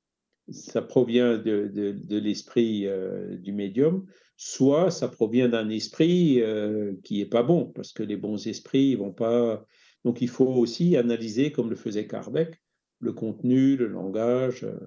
ça 0.51 0.83
provient 0.83 1.39
de, 1.39 1.71
de, 1.73 1.93
de 1.93 2.19
l'esprit 2.19 2.87
euh, 2.87 3.37
du 3.37 3.53
médium, 3.53 4.07
soit 4.37 4.91
ça 4.91 5.09
provient 5.09 5.49
d'un 5.49 5.69
esprit 5.71 6.41
euh, 6.43 6.95
qui 7.05 7.21
est 7.21 7.27
pas 7.27 7.43
bon, 7.43 7.67
parce 7.67 7.93
que 7.93 8.03
les 8.03 8.17
bons 8.17 8.47
esprits 8.47 8.91
ils 8.91 8.99
vont 8.99 9.13
pas. 9.13 9.65
Donc 10.05 10.21
il 10.21 10.29
faut 10.29 10.47
aussi 10.49 10.97
analyser, 10.97 11.51
comme 11.53 11.71
le 11.71 11.77
faisait 11.77 12.07
Kardec, 12.07 12.61
le 13.01 13.13
contenu, 13.13 13.77
le 13.77 13.87
langage. 13.87 14.65
euh, 14.65 14.79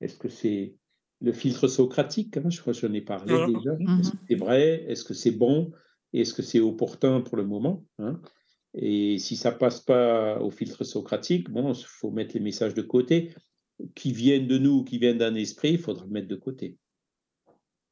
Est-ce 0.00 0.16
que 0.16 0.28
c'est 0.28 0.76
le 1.20 1.32
filtre 1.32 1.68
socratique 1.68 2.36
hein, 2.36 2.50
Je 2.50 2.60
crois 2.60 2.72
que 2.72 2.78
j'en 2.78 2.92
ai 2.92 3.00
parlé 3.00 3.34
déjà. 3.46 3.72
Mhm. 3.78 4.00
Est-ce 4.00 4.10
que 4.10 4.16
c'est 4.28 4.34
vrai? 4.36 4.84
Est-ce 4.88 5.04
que 5.04 5.14
c'est 5.14 5.30
bon? 5.32 5.72
Est-ce 6.12 6.34
que 6.34 6.42
c'est 6.42 6.60
opportun 6.60 7.20
pour 7.22 7.36
le 7.36 7.44
moment 7.44 7.84
hein? 7.98 8.20
Et 8.76 9.18
si 9.18 9.36
ça 9.36 9.52
passe 9.52 9.80
pas 9.80 10.40
au 10.40 10.50
filtre 10.50 10.82
socratique, 10.84 11.48
bon, 11.50 11.72
il 11.72 11.84
faut 11.86 12.10
mettre 12.10 12.34
les 12.34 12.40
messages 12.40 12.74
de 12.74 12.82
côté 12.82 13.32
qui 13.94 14.12
viennent 14.12 14.46
de 14.46 14.58
nous, 14.58 14.84
qui 14.84 14.98
viennent 14.98 15.18
d'un 15.18 15.34
esprit, 15.34 15.72
il 15.72 15.78
faudra 15.78 16.04
le 16.04 16.10
mettre 16.10 16.28
de 16.28 16.36
côté. 16.36 16.76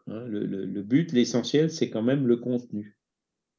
Hein, 0.07 0.25
le, 0.27 0.45
le- 0.47 0.65
le 0.65 0.83
but, 0.83 1.13
l'essentiel, 1.13 1.71
c'est 1.71 1.91
quand 1.91 2.03
même 2.03 2.27
le 2.27 2.37
contenu 2.37 2.99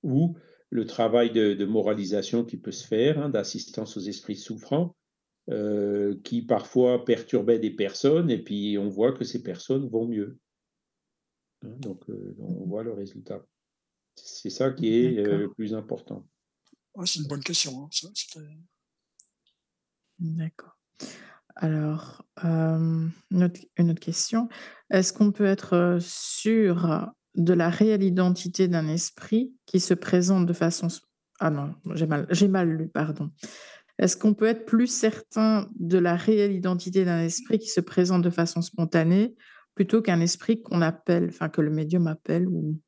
ou 0.04 0.36
le 0.70 0.86
travail 0.86 1.32
de, 1.32 1.54
de 1.54 1.66
moralisation 1.66 2.44
qui 2.44 2.58
peut 2.58 2.72
se 2.72 2.86
faire, 2.86 3.20
hein, 3.20 3.30
d'assistance 3.30 3.96
aux 3.96 4.02
esprits 4.02 4.36
souffrants, 4.36 4.96
euh, 5.50 6.18
qui 6.24 6.42
parfois 6.42 7.06
perturbaient 7.06 7.60
des 7.60 7.72
personnes, 7.72 8.30
et 8.30 8.42
puis 8.42 8.78
on 8.78 8.90
voit 8.90 9.14
que 9.14 9.24
ces 9.24 9.44
personnes 9.44 9.88
vont 9.88 10.08
mieux. 10.08 10.40
Hein, 11.64 11.76
donc, 11.80 12.10
euh, 12.10 12.36
on 12.40 12.66
voit 12.66 12.84
le 12.84 12.92
résultat. 12.94 13.46
C'est 14.16 14.50
ça 14.50 14.72
qui 14.72 14.94
est 14.94 15.20
euh, 15.20 15.38
le 15.38 15.54
plus 15.54 15.74
important. 15.74 16.28
Ouais, 16.96 17.06
c'est 17.06 17.20
une 17.20 17.28
bonne 17.28 17.44
question. 17.44 17.86
hein, 17.86 17.90
D'accord. 20.20 20.78
Alors, 21.56 22.26
euh, 22.44 23.08
une 23.32 23.44
autre, 23.44 23.60
une 23.78 23.92
autre 23.92 24.00
question. 24.00 24.50
Est-ce 24.90 25.14
qu'on 25.14 25.32
peut 25.32 25.46
être 25.46 25.98
sûr 26.02 27.12
de 27.36 27.54
la 27.54 27.70
réelle 27.70 28.04
identité 28.04 28.68
d'un 28.68 28.88
esprit 28.88 29.54
qui 29.66 29.80
se 29.80 29.94
présente 29.94 30.46
de 30.46 30.54
façon... 30.54 30.88
Ah 31.40 31.50
non, 31.50 31.76
j'ai 31.94 32.08
mal, 32.08 32.28
j'ai 32.30 32.48
mal 32.48 32.70
lu, 32.70 32.90
pardon. 32.90 33.32
Est-ce 34.00 34.18
qu'on 34.18 34.34
peut 34.34 34.46
être 34.46 34.66
plus 34.66 34.88
certain 34.88 35.70
de 35.80 35.98
la 35.98 36.16
réelle 36.16 36.54
identité 36.54 37.06
d'un 37.06 37.22
esprit 37.22 37.60
qui 37.60 37.70
se 37.70 37.82
présente 37.82 38.24
de 38.24 38.30
façon 38.30 38.62
spontanée 38.62 39.36
plutôt 39.76 40.02
qu'un 40.02 40.20
esprit 40.20 40.62
qu'on 40.62 40.82
appelle, 40.82 41.28
enfin 41.30 41.50
que 41.50 41.62
le 41.62 41.72
médium 41.72 42.08
appelle 42.08 42.48
ou 42.48 42.80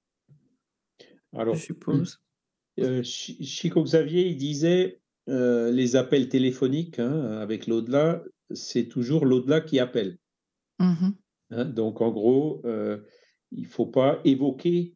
Alors, 1.33 1.55
je 1.55 1.61
suppose? 1.61 2.21
Euh, 2.77 3.03
Chi- 3.03 3.41
Chico 3.41 3.81
Xavier, 3.81 4.27
il 4.27 4.35
disait 4.35 4.99
euh, 5.29 5.71
les 5.71 5.95
appels 5.95 6.27
téléphoniques 6.27 6.99
hein, 6.99 7.37
avec 7.37 7.67
l'au-delà, 7.67 8.21
c'est 8.51 8.87
toujours 8.87 9.25
l'au-delà 9.25 9.61
qui 9.61 9.79
appelle. 9.79 10.17
Mhm, 10.79 11.15
hein. 11.51 11.65
Donc, 11.65 12.01
en 12.01 12.11
gros, 12.11 12.61
euh, 12.65 12.99
il 13.51 13.63
ne 13.63 13.67
faut 13.67 13.85
pas 13.87 14.19
évoquer 14.25 14.95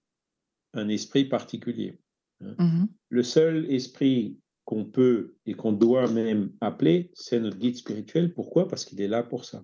un 0.74 0.90
esprit 0.90 1.26
particulier. 1.26 2.00
hein. 2.42 2.56
mhm, 2.60 2.88
Le 3.10 3.24
seul 3.24 3.72
esprit 3.72 4.38
qu'on 4.66 4.86
peut 4.86 5.36
et 5.46 5.54
qu'on 5.54 5.72
doit 5.72 6.08
même 6.12 6.52
appeler, 6.62 7.10
c'est 7.16 7.40
notre 7.40 7.58
guide 7.58 7.76
spirituel. 7.78 8.34
Pourquoi? 8.34 8.68
Parce 8.68 8.86
qu'il 8.86 9.02
est 9.02 9.08
là 9.08 9.24
pour 9.24 9.46
ça. 9.46 9.64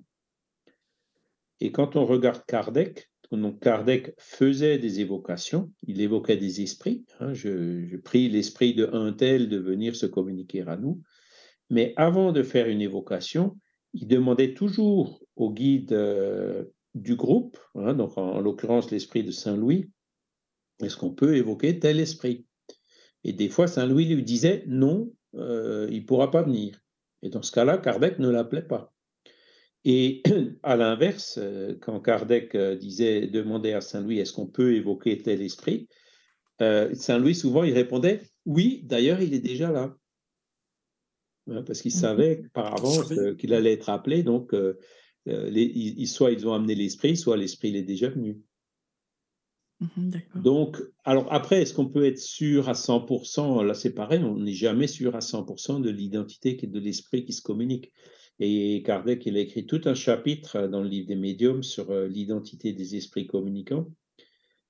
Et 1.62 1.71
quand 1.71 1.95
on 1.95 2.06
regarde 2.06 2.43
Kardec, 2.48 3.10
donc 3.32 3.60
Kardec 3.62 4.13
faisait 4.17 4.78
des 4.78 5.00
évocations, 5.02 5.71
il 5.84 6.02
évoquait 6.02 6.38
des 6.38 6.62
esprits. 6.62 7.06
hein, 7.19 7.34
je, 7.34 7.86
je 7.86 7.98
prie 7.98 8.30
l'esprit 8.30 8.74
de 8.74 8.89
un 8.93 9.13
tel 9.13 9.50
de 9.50 9.58
venir 9.58 9.95
se 9.95 10.06
communiquer 10.06 10.62
à 10.62 10.76
nous. 10.78 11.02
Mais 11.69 11.93
avant 11.98 12.32
de 12.32 12.43
faire 12.43 12.67
une 12.67 12.82
évocation, 12.82 13.58
il 13.96 14.08
demandait 14.08 14.54
toujours 14.54 15.26
au 15.36 15.52
guide 15.52 15.94
euh, 15.94 16.66
du 16.94 17.16
groupe, 17.16 17.58
hein, 17.76 17.94
donc 17.94 18.18
en, 18.18 18.34
en 18.34 18.40
l'occurrence 18.42 18.92
l'esprit 18.92 19.24
de 19.24 19.32
Saint-Louis, 19.32 19.90
est-ce 20.84 20.98
qu'on 20.98 21.12
peut 21.12 21.38
évoquer 21.38 21.80
tel 21.80 22.00
esprit? 22.00 22.46
Et 23.24 23.34
des 23.34 23.50
fois, 23.50 23.68
Saint-Louis 23.68 24.06
lui 24.06 24.24
disait 24.24 24.64
non, 24.68 25.12
euh, 25.36 25.88
il 25.90 26.02
ne 26.02 26.06
pourra 26.06 26.30
pas 26.30 26.44
venir. 26.44 26.80
Et 27.24 27.30
dans 27.30 27.42
ce 27.42 27.52
cas-là, 27.52 27.78
Kardec 27.78 28.20
ne 28.20 28.30
l'appelait 28.30 28.62
pas. 28.62 28.94
Et 29.84 30.22
à 30.64 30.76
l'inverse, 30.76 31.40
euh, 31.42 31.76
quand 31.82 32.00
Kardec 32.02 32.56
demandait 32.56 33.74
à 33.74 33.82
Saint-Louis 33.82 34.20
est-ce 34.20 34.34
qu'on 34.34 34.48
peut 34.48 34.76
évoquer 34.76 35.18
tel 35.18 35.42
esprit, 35.42 35.88
euh, 36.62 36.94
Saint-Louis 36.94 37.36
souvent 37.36 37.64
il 37.64 37.74
répondait 37.74 38.22
oui, 38.46 38.82
d'ailleurs 38.84 39.22
il 39.22 39.34
est 39.34 39.40
déjà 39.40 39.72
là. 39.72 39.96
Hein, 41.48 41.62
parce 41.64 41.82
qu'il 41.82 41.92
Mhm. 41.94 42.00
savait 42.00 42.42
par 42.54 42.74
avance 42.76 43.12
euh, 43.12 43.36
qu'il 43.36 43.54
allait 43.54 43.74
être 43.74 43.90
appelé, 43.90 44.24
donc 44.24 44.54
euh, 44.54 44.80
euh, 45.28 45.50
les- 45.50 45.64
ils- 45.64 46.00
ils- 46.00 46.08
soit 46.08 46.32
ils 46.32 46.48
ont 46.48 46.54
amené 46.54 46.74
l'esprit, 46.76 47.16
soit 47.16 47.38
l'esprit 47.38 47.70
il 47.70 47.76
est 47.76 47.84
déjà 47.84 48.10
venu. 48.10 48.40
D'accord. 49.98 50.42
Donc, 50.42 50.78
alors 51.04 51.32
après, 51.32 51.62
est-ce 51.62 51.74
qu'on 51.74 51.88
peut 51.90 52.06
être 52.06 52.18
sûr 52.20 52.70
à 52.70 52.74
100% 52.74 53.62
Là, 53.62 53.74
c'est 53.74 53.94
pareil, 53.94 54.24
on 54.24 54.38
n'est 54.40 54.54
jamais 54.54 54.88
sûr 54.88 55.16
à 55.16 55.20
100% 55.22 55.80
de 55.82 55.90
l'identité 55.90 56.58
est 56.64 56.68
de 56.68 56.80
l'esprit 56.80 57.26
qui 57.26 57.34
se 57.34 57.42
communique. 57.42 57.92
Et 58.40 58.84
Kardec, 58.86 59.26
il 59.26 59.38
a 59.38 59.42
écrit 59.42 59.66
tout 59.66 59.82
un 59.86 59.94
chapitre 59.94 60.68
dans 60.68 60.82
le 60.82 60.90
livre 60.90 61.08
des 61.08 61.16
médiums 61.16 61.62
sur 61.64 61.92
euh, 61.92 62.08
l'identité 62.08 62.74
des 62.74 62.96
esprits 62.96 63.28
communicants. 63.28 63.88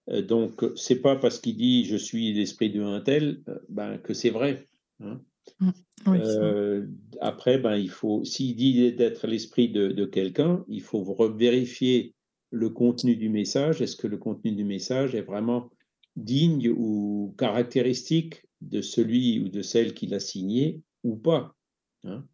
Euh, 0.10 0.22
donc, 0.22 0.64
c'est 0.76 1.02
pas 1.02 1.16
parce 1.16 1.40
qu'il 1.40 1.58
dit 1.58 1.86
je 1.86 1.96
suis 1.96 2.34
l'esprit 2.34 2.70
de 2.72 2.82
un 2.82 3.02
tel 3.02 3.42
euh, 3.48 3.60
ben, 3.70 3.98
que 4.00 4.14
c'est 4.14 4.30
vrai. 4.32 4.68
hein. 5.00 5.22
Ça. 5.46 5.74
Euh, 6.08 6.86
après, 7.22 7.58
ben, 7.58 7.76
il 7.76 7.90
faut, 7.90 8.24
s'il 8.24 8.56
dit 8.56 8.94
d'être 8.94 9.28
l'esprit 9.28 9.70
de, 9.70 10.06
quelqu'un, 10.06 10.64
il 10.68 10.82
faut 10.82 11.04
vérifier 11.34 12.14
le 12.52 12.70
contenu 12.70 13.16
du 13.16 13.30
message. 13.30 13.82
Est-ce 13.82 13.96
que 13.96 14.08
le 14.08 14.18
contenu 14.18 14.52
du 14.52 14.64
message 14.64 15.16
est 15.16 15.22
vraiment 15.22 15.70
digne 16.16 16.70
ou 16.70 17.36
caractéristique 17.38 18.46
de 18.62 18.82
celui 18.82 19.40
ou 19.40 19.50
de 19.50 19.62
celle 19.62 19.94
qui 19.94 20.08
l'a 20.08 20.20
signé 20.20 20.82
ou 21.04 21.16
pas 21.16 21.56
hein? 22.04 22.26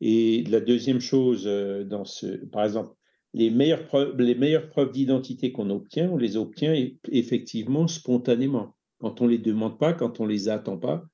Et 0.00 0.44
la 0.44 0.60
deuxième 0.60 1.00
chose, 1.00 1.46
euh, 1.46 1.84
dans 1.84 2.06
ce, 2.06 2.26
par 2.46 2.64
exemple, 2.64 2.94
les 3.34 3.50
meilleures 3.50 3.86
les 4.18 4.34
meilleures 4.34 4.68
preuves 4.70 4.92
d'identité 4.92 5.52
qu'on 5.52 5.70
obtient, 5.70 6.10
on 6.10 6.16
les 6.16 6.36
obtient 6.36 6.74
effectivement 7.10 7.86
spontanément. 7.86 8.74
Quand 8.98 9.20
on 9.20 9.26
ne 9.26 9.30
les 9.30 9.38
demande 9.38 9.78
pas, 9.78 9.92
quand 9.92 10.20
on 10.20 10.24
ne 10.24 10.30
les 10.30 10.48
attend 10.48 10.78
pas, 10.78 11.06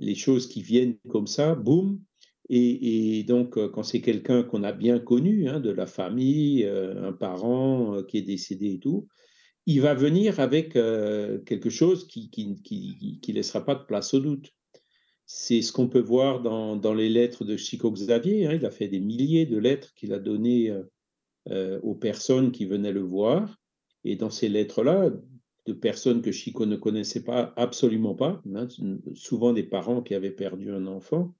les 0.00 0.14
choses 0.14 0.48
qui 0.48 0.62
viennent 0.62 0.96
comme 1.08 1.26
ça, 1.26 1.54
boum. 1.54 2.00
Et, 2.52 3.22
donc, 3.28 3.56
euh, 3.56 3.68
quand 3.68 3.84
c'est 3.84 4.00
quelqu'un 4.00 4.42
qu'on 4.42 4.64
a 4.64 4.72
bien 4.72 4.98
connu, 4.98 5.48
hein, 5.48 5.60
de 5.60 5.70
la 5.70 5.86
famille, 5.86 6.64
euh, 6.64 7.08
un 7.08 7.12
parent 7.12 7.94
euh, 7.94 8.02
qui 8.02 8.18
est 8.18 8.22
décédé 8.22 8.72
et 8.72 8.78
tout, 8.80 9.06
il 9.66 9.80
va 9.80 9.94
venir 9.94 10.40
avec 10.40 10.72
quelque 10.72 11.70
chose 11.70 12.08
qui 12.08 12.28
ne 12.38 12.54
qui, 12.54 13.20
qui, 13.22 13.32
laissera 13.32 13.64
pas 13.64 13.76
de 13.76 13.84
place 13.84 14.14
au 14.14 14.18
doute. 14.18 14.50
C'est 15.26 15.62
ce 15.62 15.70
qu'on 15.70 15.86
peut 15.86 16.00
voir 16.00 16.42
dans, 16.42 16.74
dans, 16.74 16.94
les 16.94 17.08
lettres 17.08 17.44
de 17.44 17.56
Chico 17.56 17.92
Xavier. 17.92 18.46
Hein. 18.46 18.54
il 18.54 18.66
a 18.66 18.70
fait 18.72 18.88
des 18.88 18.98
milliers 18.98 19.46
de 19.46 19.58
lettres 19.58 19.94
qu'il 19.94 20.12
a 20.12 20.18
données 20.18 20.74
aux 21.82 21.94
personnes 21.94 22.50
qui 22.50 22.64
venaient 22.64 22.90
le 22.90 23.02
voir. 23.02 23.54
Et 24.02 24.16
dans 24.16 24.30
ces 24.30 24.48
lettres-là, 24.48 25.10
de 25.70 25.78
personnes 25.78 26.22
que 26.22 26.32
Chico 26.32 26.66
ne 26.66 26.76
connaissait 26.76 27.22
pas, 27.22 27.52
absolument 27.56 28.14
pas, 28.14 28.42
hein, 28.54 28.66
souvent 29.14 29.52
des 29.52 29.62
parents 29.62 30.02
qui 30.02 30.14
avaient 30.14 30.30
perdu 30.30 30.72
un 30.72 30.86
enfant, 30.86 31.34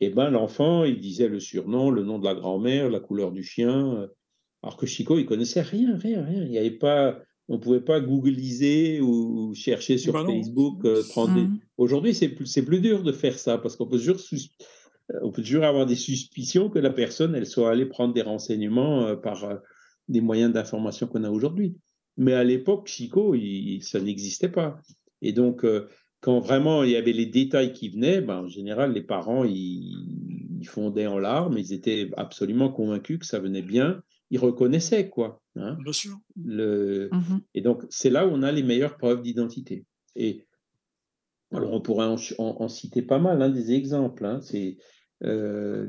et 0.00 0.06
eh 0.06 0.10
ben 0.10 0.30
l'enfant, 0.30 0.82
il 0.82 1.00
disait 1.00 1.28
le 1.28 1.38
surnom, 1.38 1.90
le 1.90 2.02
nom 2.02 2.18
de 2.18 2.24
la 2.24 2.34
grand-mère, 2.34 2.90
la 2.90 2.98
couleur 2.98 3.30
du 3.30 3.44
chien, 3.44 3.94
euh, 3.94 4.08
alors 4.64 4.76
que 4.76 4.84
Chico, 4.84 5.16
il 5.16 5.26
connaissait 5.26 5.60
rien, 5.60 5.96
rien, 5.96 6.24
rien. 6.24 6.42
Il 6.42 6.50
y 6.50 6.58
avait 6.58 6.72
pas, 6.72 7.20
on 7.48 7.60
pouvait 7.60 7.80
pas 7.80 8.00
googliser 8.00 9.00
ou 9.00 9.54
chercher 9.54 9.98
sur 9.98 10.12
bah 10.12 10.24
Facebook. 10.26 10.84
Euh, 10.84 11.02
mmh. 11.16 11.58
Aujourd'hui, 11.78 12.14
c'est 12.14 12.30
plus, 12.30 12.46
c'est 12.46 12.64
plus 12.64 12.80
dur 12.80 13.04
de 13.04 13.12
faire 13.12 13.38
ça 13.38 13.58
parce 13.58 13.76
qu'on 13.76 13.86
peut 13.86 13.98
toujours, 13.98 14.16
euh, 14.32 15.20
on 15.22 15.30
peut 15.30 15.42
toujours 15.42 15.62
avoir 15.62 15.86
des 15.86 15.94
suspicions 15.94 16.68
que 16.68 16.80
la 16.80 16.90
personne, 16.90 17.36
elle 17.36 17.46
soit 17.46 17.70
allée 17.70 17.86
prendre 17.86 18.12
des 18.12 18.22
renseignements 18.22 19.16
par 19.16 19.60
des 20.08 20.20
moyens 20.20 20.52
d'information 20.52 21.06
qu'on 21.06 21.22
a 21.22 21.30
aujourd'hui. 21.30 21.76
Mais 22.16 22.34
à 22.34 22.44
l'époque, 22.44 22.88
Chico, 22.88 23.34
ça 23.80 24.00
n'existait 24.00 24.50
pas. 24.50 24.80
Et 25.22 25.32
donc, 25.32 25.64
euh, 25.64 25.88
quand 26.20 26.40
vraiment 26.40 26.84
il 26.84 26.90
y 26.90 26.96
avait 26.96 27.12
les 27.12 27.26
détails 27.26 27.72
qui 27.72 27.88
venaient, 27.88 28.20
ben, 28.20 28.42
en 28.42 28.48
général, 28.48 28.92
les 28.92 29.02
parents, 29.02 29.44
ils, 29.44 30.60
fondaient 30.64 31.08
en 31.08 31.18
larmes, 31.18 31.58
ils 31.58 31.72
étaient 31.72 32.10
absolument 32.16 32.68
convaincus 32.68 33.18
que 33.18 33.26
ça 33.26 33.40
venait 33.40 33.62
bien, 33.62 34.00
ils 34.30 34.38
reconnaissaient, 34.38 35.08
quoi. 35.08 35.42
Hein, 35.56 35.76
bien 35.82 35.92
sûr. 35.92 36.16
Le... 36.42 37.08
Mmh 37.10 37.38
et 37.54 37.60
donc, 37.60 37.82
c'est 37.90 38.10
là 38.10 38.26
où 38.26 38.30
on 38.30 38.42
a 38.42 38.52
les 38.52 38.62
meilleures 38.62 38.96
preuves 38.96 39.22
d'identité. 39.22 39.84
Et 40.14 40.46
alors, 41.50 41.72
on 41.72 41.80
pourrait 41.80 42.06
en, 42.38 42.68
citer 42.68 43.02
pas 43.02 43.18
mal, 43.18 43.42
hein, 43.42 43.50
des 43.50 43.72
exemples. 43.72 44.24
Hein. 44.24 44.40
c'est 44.40 44.78
euh, 45.24 45.88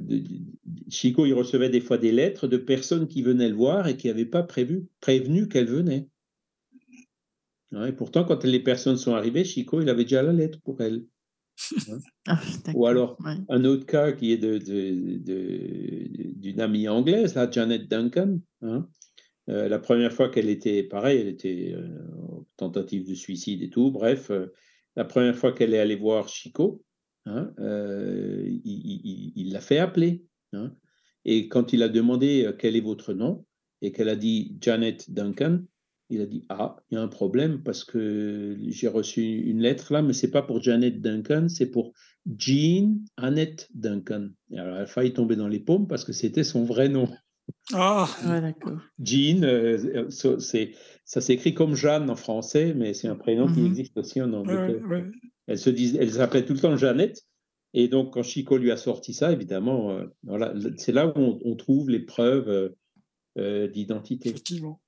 Chico, 0.89 1.25
il 1.25 1.33
recevait 1.33 1.69
des 1.69 1.79
fois 1.79 1.97
des 1.97 2.11
lettres 2.11 2.47
de 2.47 2.57
personnes 2.57 3.07
qui 3.07 3.21
venaient 3.21 3.49
le 3.49 3.55
voir 3.55 3.87
et 3.87 3.95
qui 3.95 4.07
n'avaient 4.07 4.25
pas 4.25 4.43
prévu, 4.43 4.87
prévenu 4.99 5.47
qu'elles 5.47 5.69
venaient 5.69 6.07
et 7.87 7.91
pourtant, 7.91 8.23
quand 8.23 8.43
les 8.43 8.59
personnes 8.59 8.97
sont 8.97 9.15
arrivées, 9.15 9.43
Chico, 9.43 9.81
il 9.81 9.89
avait 9.89 10.03
déjà 10.03 10.21
la 10.21 10.33
lettre 10.33 10.59
pour 10.63 10.81
elle. 10.81 11.05
Hein. 11.89 11.99
Ah, 12.27 12.39
Ou 12.73 12.87
alors, 12.87 13.17
un 13.49 13.65
autre 13.65 13.85
cas 13.85 14.13
qui 14.13 14.31
est 14.31 14.37
d'une 14.37 14.59
de, 14.59 16.51
de, 16.53 16.61
amie 16.61 16.87
anglaise, 16.87 17.35
là, 17.35 17.51
Janet 17.51 17.89
Duncan. 17.89 18.39
Hein. 18.61 18.87
Euh, 19.49 19.67
la 19.67 19.79
première 19.79 20.13
fois 20.13 20.29
qu'elle 20.29 20.49
était, 20.49 20.83
pareil, 20.83 21.19
elle 21.19 21.27
était 21.27 21.73
euh, 21.75 21.87
tentative 22.55 23.07
de 23.07 23.13
suicide 23.13 23.61
et 23.61 23.69
tout. 23.69 23.91
Bref, 23.91 24.31
euh, 24.31 24.53
la 24.95 25.03
première 25.03 25.35
fois 25.35 25.51
qu'elle 25.51 25.73
est 25.73 25.79
allée 25.79 25.97
voir 25.97 26.29
Chico, 26.29 26.81
hein, 27.25 27.51
il 28.63 29.49
l'a 29.51 29.61
fait 29.61 29.79
appeler. 29.79 30.23
Et 31.25 31.49
quand 31.49 31.73
il 31.73 31.83
a 31.83 31.89
demandé 31.89 32.49
quel 32.59 32.75
est 32.75 32.81
votre 32.81 33.13
nom, 33.13 33.45
et 33.81 33.91
qu'elle 33.91 34.09
a 34.09 34.15
dit 34.15 34.55
Janet 34.61 35.11
Duncan, 35.11 35.59
il 36.13 36.21
a 36.21 36.25
dit 36.25 36.45
Ah, 36.49 36.77
il 36.89 36.95
y 36.95 36.97
a 36.97 37.01
un 37.01 37.07
problème 37.07 37.61
parce 37.63 37.83
que 37.83 38.57
j'ai 38.67 38.87
reçu 38.87 39.21
une 39.21 39.59
lettre 39.59 39.93
là, 39.93 40.01
mais 40.01 40.13
c'est 40.13 40.31
pas 40.31 40.41
pour 40.41 40.61
Janet 40.61 41.01
Duncan, 41.01 41.47
c'est 41.49 41.69
pour 41.69 41.93
Jean 42.37 42.99
Annette 43.17 43.69
Duncan. 43.73 44.29
Et 44.51 44.59
alors, 44.59 44.77
elle 44.77 44.83
a 44.83 44.87
failli 44.87 45.13
tomber 45.13 45.35
dans 45.35 45.47
les 45.47 45.59
paumes 45.59 45.87
parce 45.87 46.05
que 46.05 46.13
c'était 46.13 46.43
son 46.43 46.63
vrai 46.63 46.89
nom. 46.89 47.09
Ah, 47.73 48.07
d'accord. 48.23 48.79
Jean, 48.99 49.43
euh, 49.43 50.09
c'est, 50.39 50.71
ça 51.05 51.21
s'écrit 51.21 51.53
comme 51.53 51.75
Jeanne 51.75 52.09
en 52.09 52.15
français, 52.15 52.73
mais 52.73 52.93
c'est 52.93 53.07
un 53.07 53.15
prénom 53.15 53.47
qui 53.47 53.59
mhm. 53.59 53.67
existe 53.67 53.97
aussi 53.97 54.21
en 54.21 54.31
anglais. 54.33 54.79
Elle 55.47 55.57
se 55.57 55.69
disait, 55.69 55.99
elle 56.01 56.11
s'appelait 56.11 56.45
tout 56.45 56.53
le 56.53 56.59
temps 56.59 56.77
Jeannette. 56.77 57.21
Et 57.73 57.87
donc, 57.87 58.13
quand 58.13 58.23
Chico 58.23 58.57
lui 58.57 58.71
a 58.71 58.77
sorti 58.77 59.13
ça, 59.13 59.31
évidemment, 59.31 59.91
euh, 59.91 60.05
voilà, 60.23 60.53
c'est 60.77 60.91
là 60.91 61.07
où 61.07 61.39
on, 61.43 61.55
trouve 61.55 61.89
les 61.89 61.99
preuves 61.99 62.71
euh, 63.37 63.67
d'identité. 63.67 64.29
Effectivement. 64.29 64.79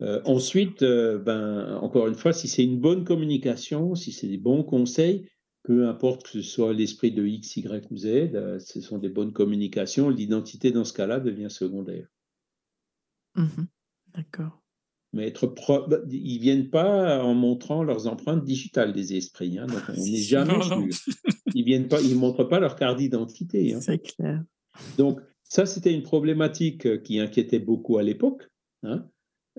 Euh, 0.00 0.20
ensuite, 0.24 0.82
euh, 0.82 1.18
ben, 1.18 1.76
encore 1.80 2.06
une 2.06 2.14
fois, 2.14 2.32
si 2.32 2.46
c'est 2.46 2.64
une 2.64 2.78
bonne 2.78 3.04
communication, 3.04 3.94
si 3.94 4.12
c'est 4.12 4.28
des 4.28 4.38
bons 4.38 4.62
conseils, 4.62 5.28
peu 5.64 5.88
importe 5.88 6.24
que 6.24 6.30
ce 6.30 6.42
soit 6.42 6.72
l'esprit 6.72 7.10
de 7.10 7.26
X, 7.26 7.56
Y 7.56 7.90
ou 7.90 7.96
Z, 7.96 8.06
euh, 8.06 8.58
ce 8.60 8.80
sont 8.80 8.98
des 8.98 9.08
bonnes 9.08 9.32
communications, 9.32 10.08
l'identité 10.08 10.70
dans 10.70 10.84
ce 10.84 10.92
cas-là 10.92 11.20
devient 11.20 11.50
secondaire. 11.50 12.06
Mmh 13.34 13.64
D'accord. 14.14 14.62
Mais 15.12 15.26
être 15.26 15.46
pro... 15.46 15.86
Bah, 15.86 15.98
ils 16.08 16.38
viennent 16.38 16.70
pas 16.70 17.22
en 17.22 17.34
montrant 17.34 17.82
leurs 17.82 18.06
empreintes 18.06 18.44
digitales 18.44 18.92
des 18.92 19.14
esprits. 19.14 19.58
Hein, 19.58 19.66
donc 19.66 19.82
on 19.88 19.92
n'est 20.04 20.16
jamais 20.16 20.62
sûr. 20.62 20.86
Ils 21.54 21.64
viennent 21.64 21.88
pas, 21.88 22.00
ils 22.00 22.16
montrent 22.16 22.44
pas 22.44 22.60
leur 22.60 22.76
carte 22.76 22.98
d'identité. 22.98 23.74
Hein. 23.74 23.80
C'est 23.80 23.98
clair. 23.98 24.42
Donc 24.96 25.20
ça, 25.44 25.66
c'était 25.66 25.92
une 25.92 26.02
problématique 26.02 27.02
qui 27.02 27.20
inquiétait 27.20 27.58
beaucoup 27.58 27.98
à 27.98 28.02
l'époque. 28.02 28.48
Hein, 28.82 29.08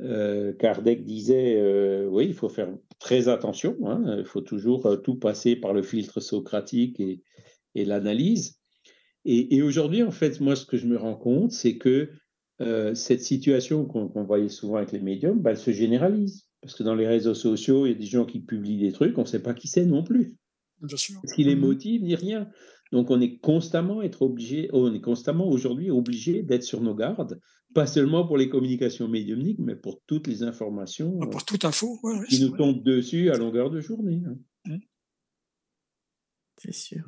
euh, 0.01 0.53
Kardec 0.53 1.03
disait, 1.03 1.57
euh, 1.57 2.07
oui, 2.07 2.25
il 2.27 2.33
faut 2.33 2.49
faire 2.49 2.69
très 2.99 3.27
attention, 3.27 3.77
hein, 3.85 4.17
il 4.19 4.25
faut 4.25 4.41
toujours 4.41 4.85
euh, 4.85 4.97
tout 4.97 5.15
passer 5.15 5.55
par 5.55 5.73
le 5.73 5.81
filtre 5.81 6.19
socratique 6.19 6.99
et, 6.99 7.21
l'analyse. 7.75 8.59
Et, 9.25 9.61
aujourd'hui, 9.61 10.03
en 10.03 10.11
fait, 10.11 10.39
moi, 10.41 10.55
ce 10.55 10.65
que 10.65 10.77
je 10.77 10.87
me 10.87 10.97
rends 10.97 11.15
compte, 11.15 11.51
c'est 11.51 11.77
que 11.77 12.09
cette 12.93 13.21
situation 13.21 13.85
qu'on 13.85 14.23
voyait 14.23 14.49
souvent 14.49 14.77
avec 14.77 14.91
les 14.91 14.99
médiums, 14.99 15.39
bah, 15.39 15.51
elle 15.51 15.57
se 15.57 15.71
généralise. 15.71 16.45
Parce 16.61 16.75
que 16.75 16.83
dans 16.83 16.95
les 16.95 17.07
réseaux 17.07 17.35
sociaux, 17.35 17.85
il 17.85 17.89
y 17.89 17.95
a 17.95 17.97
des 17.97 18.05
gens 18.05 18.25
qui 18.25 18.41
publient 18.41 18.79
des 18.79 18.91
trucs, 18.91 19.17
on 19.17 19.21
ne 19.21 19.27
sait 19.27 19.41
pas 19.41 19.53
qui 19.53 19.69
c'est 19.69 19.85
non 19.85 20.03
plus. 20.03 20.35
Bien 20.81 20.97
sûr. 20.97 21.21
Ce 21.25 21.33
qui 21.33 21.43
les 21.43 21.55
mmh 21.55 21.59
motive, 21.59 22.03
ni 22.03 22.15
rien. 22.15 22.49
Donc, 22.91 23.11
on 23.11 23.21
est 23.21 23.37
constamment 23.37 24.01
être 24.01 24.23
obligé, 24.23 24.69
on 24.73 24.93
est 24.93 25.01
constamment 25.01 25.47
aujourd'hui 25.47 25.91
obligé 25.91 26.41
d'être 26.41 26.63
sur 26.63 26.81
nos 26.81 26.95
gardes, 26.95 27.39
pas 27.73 27.85
seulement 27.85 28.25
pour 28.25 28.37
les 28.37 28.49
communications 28.49 29.07
médiumniques, 29.07 29.59
mais 29.59 29.75
pour 29.75 30.01
toutes 30.07 30.27
les 30.27 30.41
informations 30.41 31.19
ah, 31.21 31.27
pour 31.27 31.45
toute 31.45 31.65
info, 31.65 31.99
qui 32.27 32.41
nous 32.41 32.57
tombent 32.57 32.83
dessus 32.83 33.29
à 33.29 33.37
longueur 33.37 33.69
de 33.69 33.79
journée. 33.79 34.23
Hein. 34.25 34.37
Mmh. 34.65 34.77
C'est 36.57 36.73
sûr. 36.73 37.03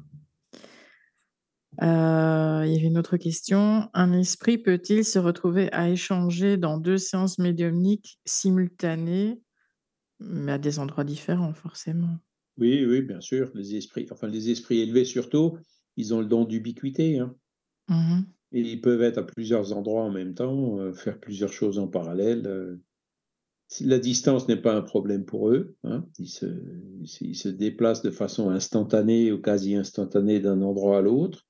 Euh, 1.82 2.63
il 2.65 2.74
y 2.74 2.78
avait 2.78 2.88
une 2.88 2.98
autre 2.98 3.17
question. 3.17 3.89
Un 3.94 4.13
esprit 4.13 4.58
peut-il 4.58 5.04
se 5.04 5.20
retrouver 5.20 5.72
à 5.72 5.89
échanger 5.89 6.58
dans 6.58 6.78
deux 6.78 6.98
séances 6.98 7.39
médiumniques 7.39 8.20
simultanées, 8.26 9.41
mais 10.20 10.54
à 10.54 10.58
des 10.58 10.80
endroits 10.80 11.04
différents, 11.04 11.54
forcément? 11.54 12.20
Oui, 12.58 12.86
oui, 12.86 13.02
bien 13.02 13.22
sûr. 13.22 13.52
Les 13.54 13.76
esprits, 13.76 14.08
enfin 14.12 14.28
les 14.28 14.50
esprits 14.50 14.80
élevés 14.80 15.06
surtout, 15.06 15.58
ils 15.98 16.14
ont 16.14 16.20
le 16.20 16.28
don 16.28 16.46
d'ubiquité. 16.46 17.20
Hein. 17.20 17.36
Mmh 17.88 18.22
Et 18.52 18.62
ils 18.62 18.82
peuvent 18.82 19.02
être 19.02 19.18
à 19.18 19.26
plusieurs 19.26 19.74
endroits 19.74 20.04
en 20.04 20.12
même 20.12 20.34
temps, 20.34 20.80
euh, 20.80 20.94
faire 20.94 21.20
plusieurs 21.20 21.54
choses 21.54 21.80
en 21.80 21.88
parallèle. 21.88 22.46
Euh. 22.48 22.78
la 23.82 24.00
distance 24.00 24.48
n'est 24.48 24.62
pas 24.62 24.76
un 24.76 24.82
problème 24.82 25.26
pour 25.26 25.50
eux. 25.50 25.76
Hein. 25.84 26.06
Ils, 26.20 26.30
se, 26.30 26.48
se 27.06 27.50
déplacent 27.50 28.04
de 28.04 28.12
façon 28.12 28.50
instantanée 28.50 29.32
ou 29.32 29.42
quasi 29.42 29.76
instantanée 29.76 30.40
d'un 30.40 30.62
endroit 30.62 31.00
à 31.00 31.02
l'autre. 31.02 31.46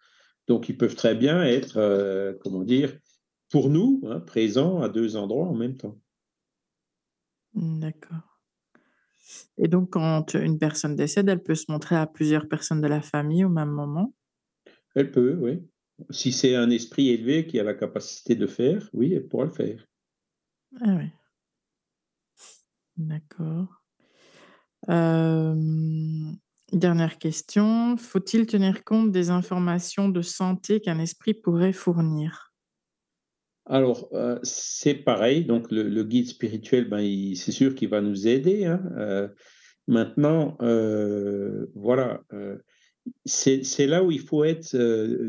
Donc 0.48 0.70
ils 0.70 0.78
peuvent 0.78 0.96
très 0.96 1.16
bien 1.16 1.44
être, 1.44 1.78
euh, 1.78 2.34
comment 2.42 2.64
dire, 2.64 2.98
pour 3.50 3.70
nous, 3.70 4.02
hein, 4.06 4.20
présents 4.20 4.82
à 4.82 4.90
deux 4.90 5.16
endroits 5.16 5.48
en 5.48 5.56
même 5.56 5.78
temps. 5.78 6.00
D'accord. 7.54 8.31
Et 9.58 9.68
donc, 9.68 9.92
quand 9.92 10.34
une 10.34 10.58
personne 10.60 10.96
décède, 10.96 11.30
elle 11.30 11.44
peut 11.44 11.56
se 11.56 11.72
montrer 11.72 11.96
à 11.96 12.08
plusieurs 12.08 12.48
personnes 12.48 12.82
de 12.82 12.88
la 12.88 13.02
famille 13.02 13.46
au 13.46 13.50
même 13.50 13.70
moment? 13.70 14.14
Elle 14.96 15.12
peut, 15.12 15.38
oui. 15.40 15.62
Si 16.10 16.32
c'est 16.32 16.56
un 16.56 16.70
esprit 16.70 17.10
élevé 17.10 17.46
qui 17.46 17.60
a 17.60 17.64
la 17.64 17.74
capacité 17.74 18.36
de 18.36 18.48
faire, 18.48 18.90
oui, 18.94 19.14
elle 19.14 19.28
pourra 19.28 19.46
le 19.46 19.52
faire. 19.52 19.86
Ah 20.82 20.96
oui. 20.98 21.10
D'accord. 22.98 23.84
dernière 26.74 27.18
question. 27.20 27.98
Faut-il 27.98 28.46
tenir 28.46 28.84
compte 28.84 29.12
des 29.12 29.30
informations 29.30 30.10
de 30.10 30.22
santé 30.22 30.82
qu'un 30.82 31.00
esprit 31.00 31.34
pourrait 31.34 31.74
fournir? 31.74 32.51
Alors, 33.66 34.10
euh, 34.14 34.40
c'est 34.44 34.96
pareil, 34.96 35.46
donc 35.46 35.72
le, 35.72 36.04
guide 36.04 36.28
spirituel, 36.28 36.90
ben, 36.90 37.36
c'est 37.36 37.52
sûr 37.52 37.76
qu'il 37.76 37.90
va 37.90 38.02
nous 38.02 38.28
aider. 38.28 38.66
Hein, 38.66 38.82
euh, 38.98 39.28
maintenant, 39.88 40.58
euh, 40.62 41.68
voilà, 41.76 42.22
c'est 43.26 43.88
là 43.88 44.04
où 44.04 44.12
il 44.12 44.20
faut 44.20 44.44
être 44.44 44.76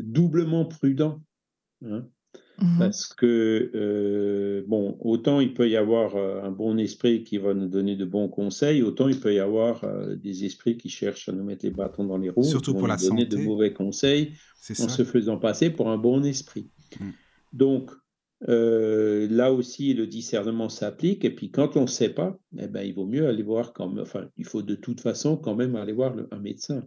doublement 0.01 0.65
prudent. 0.65 1.21
Hein. 1.85 2.07
Mmh 2.59 2.77
Parce 2.77 3.07
que, 3.07 4.63
bon, 4.67 4.95
autant 4.99 5.39
il 5.39 5.55
peut 5.55 5.67
y 5.67 5.75
avoir 5.75 6.15
un 6.15 6.51
bon 6.51 6.77
esprit 6.77 7.23
qui 7.23 7.39
va 7.39 7.55
nous 7.55 7.67
donner 7.67 7.95
de 7.95 8.05
bons 8.05 8.29
conseils, 8.29 8.83
autant 8.83 9.07
il 9.07 9.19
peut 9.19 9.33
y 9.33 9.39
avoir 9.39 9.83
des 10.15 10.45
esprits 10.45 10.77
qui 10.77 10.89
cherchent 10.89 11.29
à 11.29 11.31
nous 11.31 11.43
mettre 11.43 11.65
les 11.65 11.71
bâtons 11.71 12.05
dans 12.05 12.17
les 12.17 12.29
roues, 12.29 12.43
Surtout 12.43 12.73
pour 12.73 12.83
nous 12.83 12.87
la 12.87 12.97
donner 12.97 13.25
de 13.25 13.37
santé. 13.37 13.47
mauvais 13.47 13.73
conseils 13.73 14.33
en 14.69 14.73
ça. 14.75 14.87
se 14.87 15.03
faisant 15.03 15.37
passer 15.37 15.71
pour 15.71 15.89
un 15.89 15.97
bon 15.97 16.23
esprit. 16.23 16.69
Mm. 16.99 17.09
Donc, 17.53 17.91
euh, 18.49 19.27
là 19.29 19.51
aussi, 19.53 19.93
le 19.93 20.07
discernement 20.07 20.69
s'applique. 20.69 21.23
Et 21.25 21.29
puis, 21.33 21.51
quand 21.51 21.77
on 21.77 21.81
ne 21.83 21.87
sait 21.87 22.09
pas, 22.13 22.37
eh 22.57 22.67
ben, 22.67 22.81
il 22.81 22.93
vaut 22.93 23.05
mieux 23.05 23.27
aller 23.27 23.43
voir 23.43 23.73
quand 23.73 23.89
même, 23.89 24.03
enfin, 24.03 24.29
il 24.37 24.45
faut 24.45 24.61
de 24.61 24.75
toute 24.75 25.01
façon 25.01 25.37
quand 25.37 25.55
même 25.55 25.75
aller 25.75 25.93
voir 25.93 26.15
le- 26.15 26.27
un 26.31 26.39
médecin 26.39 26.83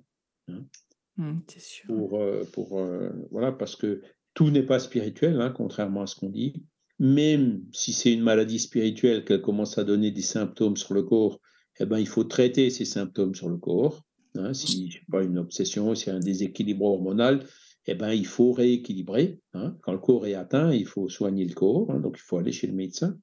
Mmh, 1.18 1.36
c'est 1.48 1.60
sûr. 1.62 1.86
pour, 1.86 2.20
euh, 2.20 2.44
pour 2.52 2.78
euh, 2.78 3.08
voilà, 3.30 3.50
parce 3.52 3.74
que 3.74 4.02
tout 4.34 4.50
n'est 4.50 4.62
pas 4.62 4.78
spirituel, 4.78 5.40
hein, 5.40 5.50
contrairement 5.50 6.02
à 6.02 6.06
ce 6.06 6.14
qu'on 6.14 6.28
dit. 6.28 6.62
Même 6.98 7.62
si 7.72 7.92
c'est 7.92 8.12
une 8.12 8.22
maladie 8.22 8.58
spirituelle 8.58 9.24
qu'elle 9.24 9.40
commence 9.42 9.78
à 9.78 9.84
donner 9.84 10.10
des 10.10 10.22
symptômes 10.22 10.76
sur 10.76 10.92
le 10.94 11.02
corps, 11.02 11.40
eh 11.80 11.86
ben, 11.86 11.98
il 11.98 12.06
faut 12.08 12.24
traiter 12.24 12.68
ces 12.70 12.84
symptômes 12.84 13.34
sur 13.34 13.48
le 13.48 13.56
corps. 13.56 14.02
hein. 14.36 14.52
si 14.54 14.90
je 14.90 14.98
sais 14.98 15.04
pas 15.10 15.22
une 15.22 15.38
obsession, 15.38 15.94
s'il 15.94 16.08
y 16.08 16.10
a 16.10 16.16
un 16.16 16.20
déséquilibre 16.20 16.84
hormonal, 16.84 17.44
eh 17.86 17.94
ben, 17.94 18.12
il 18.12 18.26
faut 18.26 18.52
rééquilibrer. 18.52 19.40
hein. 19.54 19.76
Quand 19.82 19.92
le 19.92 19.98
corps 19.98 20.26
est 20.26 20.34
atteint, 20.34 20.72
il 20.72 20.86
faut 20.86 21.08
soigner 21.08 21.44
le 21.44 21.54
corps, 21.54 21.90
hein, 21.90 22.00
donc 22.00 22.16
il 22.18 22.22
faut 22.22 22.38
aller 22.38 22.52
chez 22.52 22.66
le 22.66 22.72
médecin. 22.72 23.18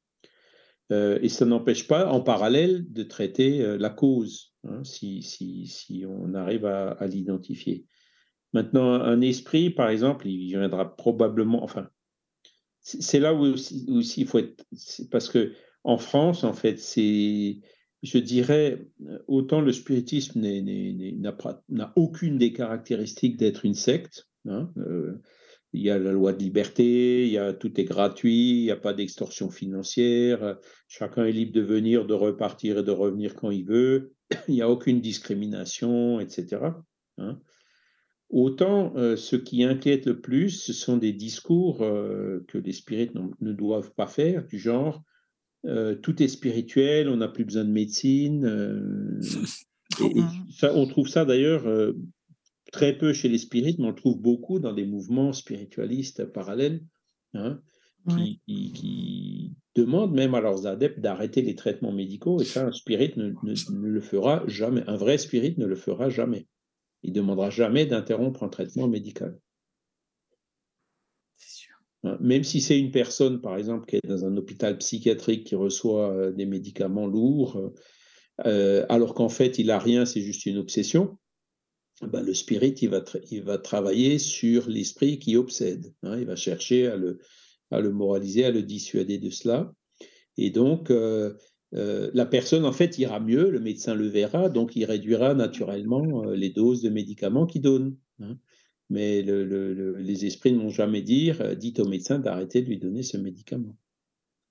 Euh, 0.91 1.19
et 1.21 1.29
ça 1.29 1.45
n'empêche 1.45 1.87
pas, 1.87 2.09
en 2.11 2.21
parallèle, 2.21 2.91
de 2.91 3.03
traiter 3.03 3.61
euh, 3.61 3.77
la 3.77 3.89
cause, 3.89 4.53
hein, 4.63 4.83
si, 4.83 5.21
si, 5.21 5.67
si 5.67 6.05
on 6.07 6.33
arrive 6.33 6.65
à, 6.65 7.05
l'identifier. 7.07 7.85
Maintenant, 8.53 8.93
un 8.93 9.21
esprit, 9.21 9.69
par 9.69 9.89
exemple, 9.89 10.27
il 10.27 10.45
viendra 10.45 10.95
probablement, 10.95 11.63
enfin, 11.63 11.89
c'est 12.81 13.19
là 13.19 13.33
où 13.33 13.45
aussi, 13.45 14.21
il 14.21 14.27
faut 14.27 14.39
être, 14.39 14.65
parce 15.09 15.29
que 15.29 15.53
en 15.83 15.97
France, 15.97 16.43
en 16.43 16.53
fait, 16.53 16.79
c'est, 16.79 17.61
je 18.03 18.17
dirais, 18.17 18.85
autant 19.27 19.61
le 19.61 19.71
spiritisme 19.71 20.41
n'a 20.41 21.93
aucune 21.95 22.37
des 22.37 22.53
caractéristiques 22.53 23.37
d'être 23.37 23.65
une 23.65 23.73
secte. 23.73 24.27
Hein, 24.47 24.71
euh, 24.77 25.21
il 25.73 25.81
y 25.81 25.89
a 25.89 25.97
la 25.97 26.11
loi 26.11 26.33
de 26.33 26.39
liberté, 26.39 27.25
il 27.25 27.31
y 27.33 27.37
a, 27.37 27.51
tout 27.53 27.79
est 27.79 27.83
gratuit, 27.83 28.59
il 28.59 28.63
n'y 28.63 28.71
a 28.71 28.75
pas 28.77 28.93
d'extorsion 28.93 29.49
financière, 29.49 30.43
euh, 30.43 30.53
chacun 30.87 31.25
est 31.25 31.31
libre 31.31 31.53
de 31.53 31.61
venir, 31.61 32.05
de 32.05 32.13
repartir 32.13 32.77
et 32.79 32.83
de 32.83 32.91
revenir 32.91 33.35
quand 33.35 33.49
il 33.51 33.65
veut, 33.65 34.13
il 34.47 34.53
n'y 34.53 34.61
a 34.61 34.69
aucune 34.69 35.01
discrimination, 35.01 36.19
etc. 36.19 36.61
hein. 37.17 37.39
Autant 38.29 38.93
euh, 38.95 39.15
ce 39.15 39.35
qui 39.35 39.63
inquiète 39.63 40.07
le 40.07 40.19
plus, 40.19 40.49
ce 40.49 40.73
sont 40.73 40.97
des 40.97 41.13
discours 41.13 41.83
euh, 41.83 42.43
que 42.47 42.57
les 42.57 42.71
spirites 42.71 43.13
ne 43.41 43.53
doivent 43.53 43.93
pas 43.93 44.07
faire, 44.07 44.45
du 44.47 44.57
genre 44.57 45.03
euh, 45.65 45.95
tout 45.95 46.21
est 46.21 46.27
spirituel, 46.27 47.09
on 47.09 47.17
n'a 47.17 47.27
plus 47.27 47.45
besoin 47.45 47.63
de 47.63 47.71
médecine. 47.71 49.19
et- 50.01 50.19
et 50.19 50.23
ça, 50.51 50.73
on 50.75 50.87
trouve 50.87 51.07
ça 51.07 51.25
d'ailleurs 51.25 51.67
très 52.73 52.97
peu 52.97 53.13
chez 53.13 53.29
les 53.29 53.37
spirites, 53.37 53.79
mais 53.79 53.85
on 53.85 53.89
le 53.91 53.95
trouve 53.95 54.19
beaucoup 54.19 54.59
dans 54.59 54.73
des 54.73 54.85
mouvements 54.85 55.31
spiritualistes 55.31 56.25
parallèles, 56.25 56.81
hein, 57.33 57.61
Ouais. 58.05 58.37
qui, 58.45 59.55
demandent 59.75 60.13
même 60.13 60.35
à 60.35 60.41
leurs 60.41 60.67
adeptes 60.67 60.99
d'arrêter 60.99 61.41
les 61.41 61.55
traitements 61.55 61.91
médicaux, 61.93 62.39
et 62.41 62.45
ça, 62.45 62.67
un 62.67 62.71
spirit 62.71 63.13
ne, 63.15 63.29
ne- 63.41 63.71
ne 63.71 63.87
le 63.87 64.01
fera 64.01 64.43
jamais. 64.45 64.83
Un 64.85 64.97
vrai 64.97 65.17
spirit 65.17 65.55
ne 65.57 65.65
le 65.65 65.75
fera 65.75 66.09
jamais. 66.09 66.47
Il 67.01 67.09
ne 67.09 67.15
demandera 67.15 67.49
jamais 67.49 67.87
d'interrompre 67.87 68.43
un 68.43 68.49
traitement 68.49 68.87
médical. 68.87 69.39
Sûr. 71.37 71.73
Hein, 72.03 72.17
Même 72.19 72.43
si 72.43 72.61
c'est 72.61 72.79
une 72.79 72.91
personne, 72.91 73.41
par 73.41 73.57
exemple, 73.57 73.87
qui 73.87 73.95
est 73.95 74.07
dans 74.07 74.25
un 74.25 74.37
hôpital 74.37 74.77
psychiatrique 74.77 75.47
qui 75.47 75.55
reçoit 75.55 76.11
euh, 76.11 76.31
des 76.31 76.45
médicaments 76.45 77.07
lourds, 77.07 77.71
euh, 78.45 78.85
alors 78.89 79.15
qu'en 79.15 79.29
fait, 79.29 79.57
il 79.57 79.67
n'a 79.67 79.79
rien, 79.79 80.05
c'est 80.05 80.21
juste 80.21 80.45
une 80.45 80.57
obsession, 80.57 81.17
ben, 82.07 82.21
le 82.21 82.33
spirit, 82.33 82.75
il 82.81 82.89
va, 82.89 83.01
tra- 83.01 83.25
il 83.31 83.43
va 83.43 83.57
travailler 83.57 84.19
sur 84.19 84.69
l'esprit 84.69 85.19
qui 85.19 85.35
obsède. 85.37 85.93
hein, 86.03 86.17
il 86.19 86.25
va 86.25 86.35
chercher 86.35 86.87
à 86.87 86.97
le, 86.97 87.91
moraliser, 87.91 88.45
à 88.45 88.51
le 88.51 88.61
dissuader 88.63 89.17
de 89.17 89.29
cela. 89.29 89.73
Et 90.37 90.49
donc, 90.49 90.89
euh, 90.91 91.33
euh, 91.75 92.09
la 92.13 92.25
personne, 92.25 92.65
en 92.65 92.71
fait, 92.71 92.97
ira 92.99 93.19
mieux, 93.19 93.49
le 93.49 93.59
médecin 93.59 93.95
le 93.95 94.07
verra, 94.07 94.49
donc 94.49 94.75
il 94.75 94.85
réduira 94.85 95.33
naturellement 95.33 96.23
euh, 96.25 96.35
les 96.35 96.49
doses 96.49 96.81
de 96.81 96.89
médicaments 96.89 97.45
qu'il 97.45 97.61
donne. 97.61 97.95
hein. 98.19 98.37
Mais 98.89 99.21
le- 99.21 99.43
le- 99.43 99.73
le- 99.73 99.97
les 99.97 100.25
esprits 100.25 100.51
ne 100.51 100.59
vont 100.59 100.69
jamais 100.69 101.01
dire, 101.01 101.55
dites 101.55 101.79
au 101.79 101.87
médecin 101.87 102.19
d'arrêter 102.19 102.61
de 102.61 102.67
lui 102.67 102.77
donner 102.77 103.01
ce 103.01 103.17
médicament. 103.17 103.77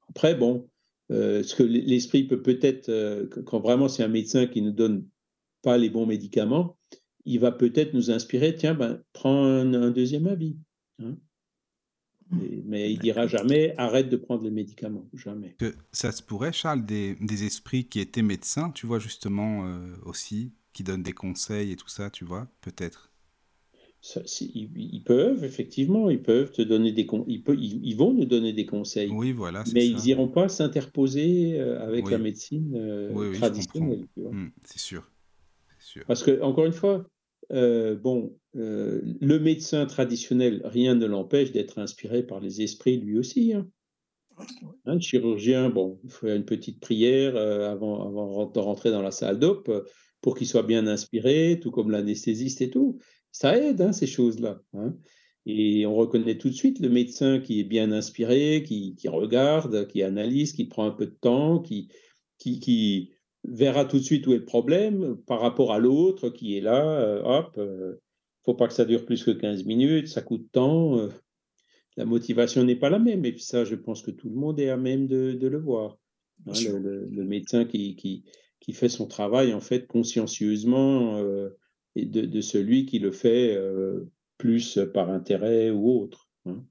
Après, 0.09 0.35
bon, 0.35 0.69
ce 1.11 1.55
que 1.55 1.63
l'esprit 1.63 2.25
peut 2.25 2.43
peut-être, 2.43 2.91
quand 3.45 3.61
vraiment 3.61 3.89
c'est 3.89 4.03
un 4.03 4.09
médecin 4.09 4.47
qui 4.47 4.63
ne 4.63 4.71
donne 4.71 5.07
pas 5.63 5.79
les 5.79 5.91
bons 5.91 6.07
médicaments, 6.07 6.77
il 7.25 7.41
va 7.41 7.53
peut-être 7.53 7.95
nous 7.95 8.11
inspirer, 8.11 8.55
tiens, 8.55 8.75
ben, 8.75 9.03
prends 9.13 9.45
un, 9.45 9.75
un 9.75 9.91
deuxième 9.91 10.27
avis. 10.27 10.57
hein. 11.03 11.17
Et- 12.43 12.63
mais 12.65 12.93
il 12.93 12.99
dira 12.99 13.27
jamais, 13.27 13.75
arrête 13.77 14.09
de 14.09 14.17
prendre 14.17 14.43
les 14.43 14.51
médicaments, 14.51 15.07
jamais. 15.15 15.55
Que 15.59 15.75
ça 15.93 16.13
se 16.13 16.23
pourrait, 16.23 16.53
Charles, 16.53 16.85
des, 16.85 17.17
des 17.21 17.45
esprits 17.45 17.85
qui 17.85 18.01
étaient 18.01 18.23
médecins, 18.23 18.71
tu 18.71 18.87
vois, 18.87 18.99
justement, 18.99 19.67
euh, 19.67 19.95
aussi, 20.05 20.53
qui 20.73 20.83
donnent 20.83 21.03
des 21.03 21.13
conseils 21.13 21.73
et 21.73 21.77
tout 21.77 21.89
ça, 21.89 22.11
tu 22.11 22.25
vois, 22.25 22.49
peut-être? 22.63 23.11
Ça, 24.01 24.21
ils, 24.41 24.71
ils 24.77 25.05
peuvent, 25.05 25.45
effectivement, 25.45 26.11
ils 26.11 26.21
peuvent 26.23 26.51
te 26.51 26.63
donner 26.63 26.91
des 26.91 27.07
con- 27.07 27.25
ils, 27.29 27.43
peut- 27.45 27.57
ils, 27.57 27.85
ils 27.87 27.97
vont 27.97 28.13
nous 28.13 28.25
donner 28.25 28.53
des 28.53 28.67
conseils, 28.67 29.11
Oui, 29.13 29.31
voilà, 29.33 29.65
mais 29.65 29.87
ça. 29.87 29.99
ils 29.99 30.05
n'iront 30.07 30.29
pas 30.29 30.49
s'interposer 30.49 31.61
euh, 31.61 31.81
avec 31.87 32.07
Oui. 32.07 32.13
la 32.13 32.19
médecine 32.19 32.75
euh, 32.75 33.11
Oui, 33.15 33.27
oui, 33.29 33.35
je 33.35 33.39
traditionnelle. 33.39 34.07
Hmm, 34.17 34.49
c'est 34.65 34.79
sûr. 34.81 35.09
C'est 35.79 35.87
sûr. 35.87 36.05
Parce 36.07 36.25
que, 36.25 36.41
encore 36.43 36.65
une 36.67 36.73
fois, 36.73 37.07
euh, 37.53 37.97
bon, 37.97 38.39
euh, 38.57 39.01
le 39.21 39.39
médecin 39.39 39.87
traditionnel, 39.87 40.63
rien 40.65 40.95
ne 40.95 41.07
l'empêche 41.07 41.53
d'être 41.53 41.79
inspiré 41.79 42.23
par 42.23 42.41
les 42.41 42.63
esprits 42.63 42.97
lui 42.99 43.19
aussi. 43.19 43.53
hein. 43.53 43.69
Hein, 44.87 44.95
le 44.95 45.01
chirurgien, 45.01 45.69
bon, 45.69 46.01
il 46.05 46.11
faut 46.11 46.27
une 46.29 46.45
petite 46.45 46.81
prière 46.81 47.37
euh, 47.37 47.71
avant, 47.71 48.47
de 48.47 48.59
rentrer 48.59 48.91
dans 48.91 49.03
la 49.03 49.11
salle 49.11 49.39
d'op 49.39 49.71
pour 50.21 50.37
qu'il 50.37 50.47
soit 50.47 50.63
bien 50.63 50.87
inspiré, 50.87 51.59
tout 51.61 51.71
comme 51.71 51.91
l'anesthésiste 51.91 52.63
et 52.63 52.71
tout. 52.71 52.99
Ça 53.31 53.59
aide, 53.59 53.81
hein, 53.81 53.93
ces 53.93 54.07
choses-là. 54.07 54.63
hein. 54.75 54.97
Et 55.45 55.87
on 55.87 55.95
reconnaît 55.95 56.39
tout 56.39 56.49
de 56.49 56.55
suite 56.55 56.79
le 56.79 56.89
médecin 56.89 57.41
qui 57.41 57.61
est 57.61 57.65
bien 57.65 57.91
inspiré, 57.93 58.63
qui, 58.65 58.97
regarde, 59.09 59.87
qui 59.89 60.03
analyse, 60.03 60.53
qui 60.53 60.67
prend 60.67 60.87
un 60.87 60.93
peu 60.93 61.07
de 61.07 61.17
temps, 61.21 61.59
qui 61.61 61.89
verra 63.45 63.85
tout 63.85 63.99
de 63.99 64.03
suite 64.05 64.27
où 64.27 64.33
est 64.33 64.39
le 64.39 64.45
problème 64.45 65.17
par 65.27 65.41
rapport 65.41 65.73
à 65.73 65.79
l'autre 65.79 66.29
qui 66.31 66.57
est 66.57 66.61
là. 66.61 67.01
euh, 67.01 67.23
hop, 67.25 67.55
euh, 67.59 67.97
faut 68.45 68.55
pas 68.55 68.69
que 68.69 68.75
ça 68.75 68.85
dure 68.85 69.05
plus 69.05 69.25
que 69.25 69.31
15 69.33 69.65
minutes, 69.65 70.09
ça 70.09 70.23
coûte 70.23 70.47
tant. 70.53 70.99
euh, 70.99 71.09
la 71.97 72.05
motivation 72.05 72.65
n'est 72.65 72.77
pas 72.77 72.91
la 72.91 72.99
même. 72.99 73.25
Et 73.25 73.33
puis 73.33 73.43
ça, 73.43 73.65
je 73.65 73.75
pense 73.75 74.03
que 74.03 74.11
tout 74.11 74.29
le 74.29 74.37
monde 74.37 74.61
est 74.61 74.71
à 74.71 74.77
même 74.77 75.07
de, 75.07 75.33
de 75.33 75.47
le 75.49 75.59
voir. 75.59 75.99
Hein, 76.47 76.61
le, 76.61 76.79
le- 76.79 77.07
le 77.11 77.25
médecin 77.25 77.65
qui, 77.65 77.97
qui, 77.97 78.25
qui 78.61 78.73
fait 78.73 78.89
son 78.89 79.07
travail, 79.07 79.53
en 79.55 79.61
fait, 79.61 79.87
consciencieusement, 79.87 81.19
euh, 81.19 81.51
et 81.95 82.07
de, 82.07 82.23
de 82.23 82.41
celui 82.41 82.87
qui 82.87 82.99
le 82.99 83.13
fait 83.13 83.55
euh, 83.57 84.11
plus 84.39 84.79
par 84.95 85.11
intérêt 85.11 85.71
ou 85.71 85.91
autre. 86.01 86.31
hein. 86.47 86.65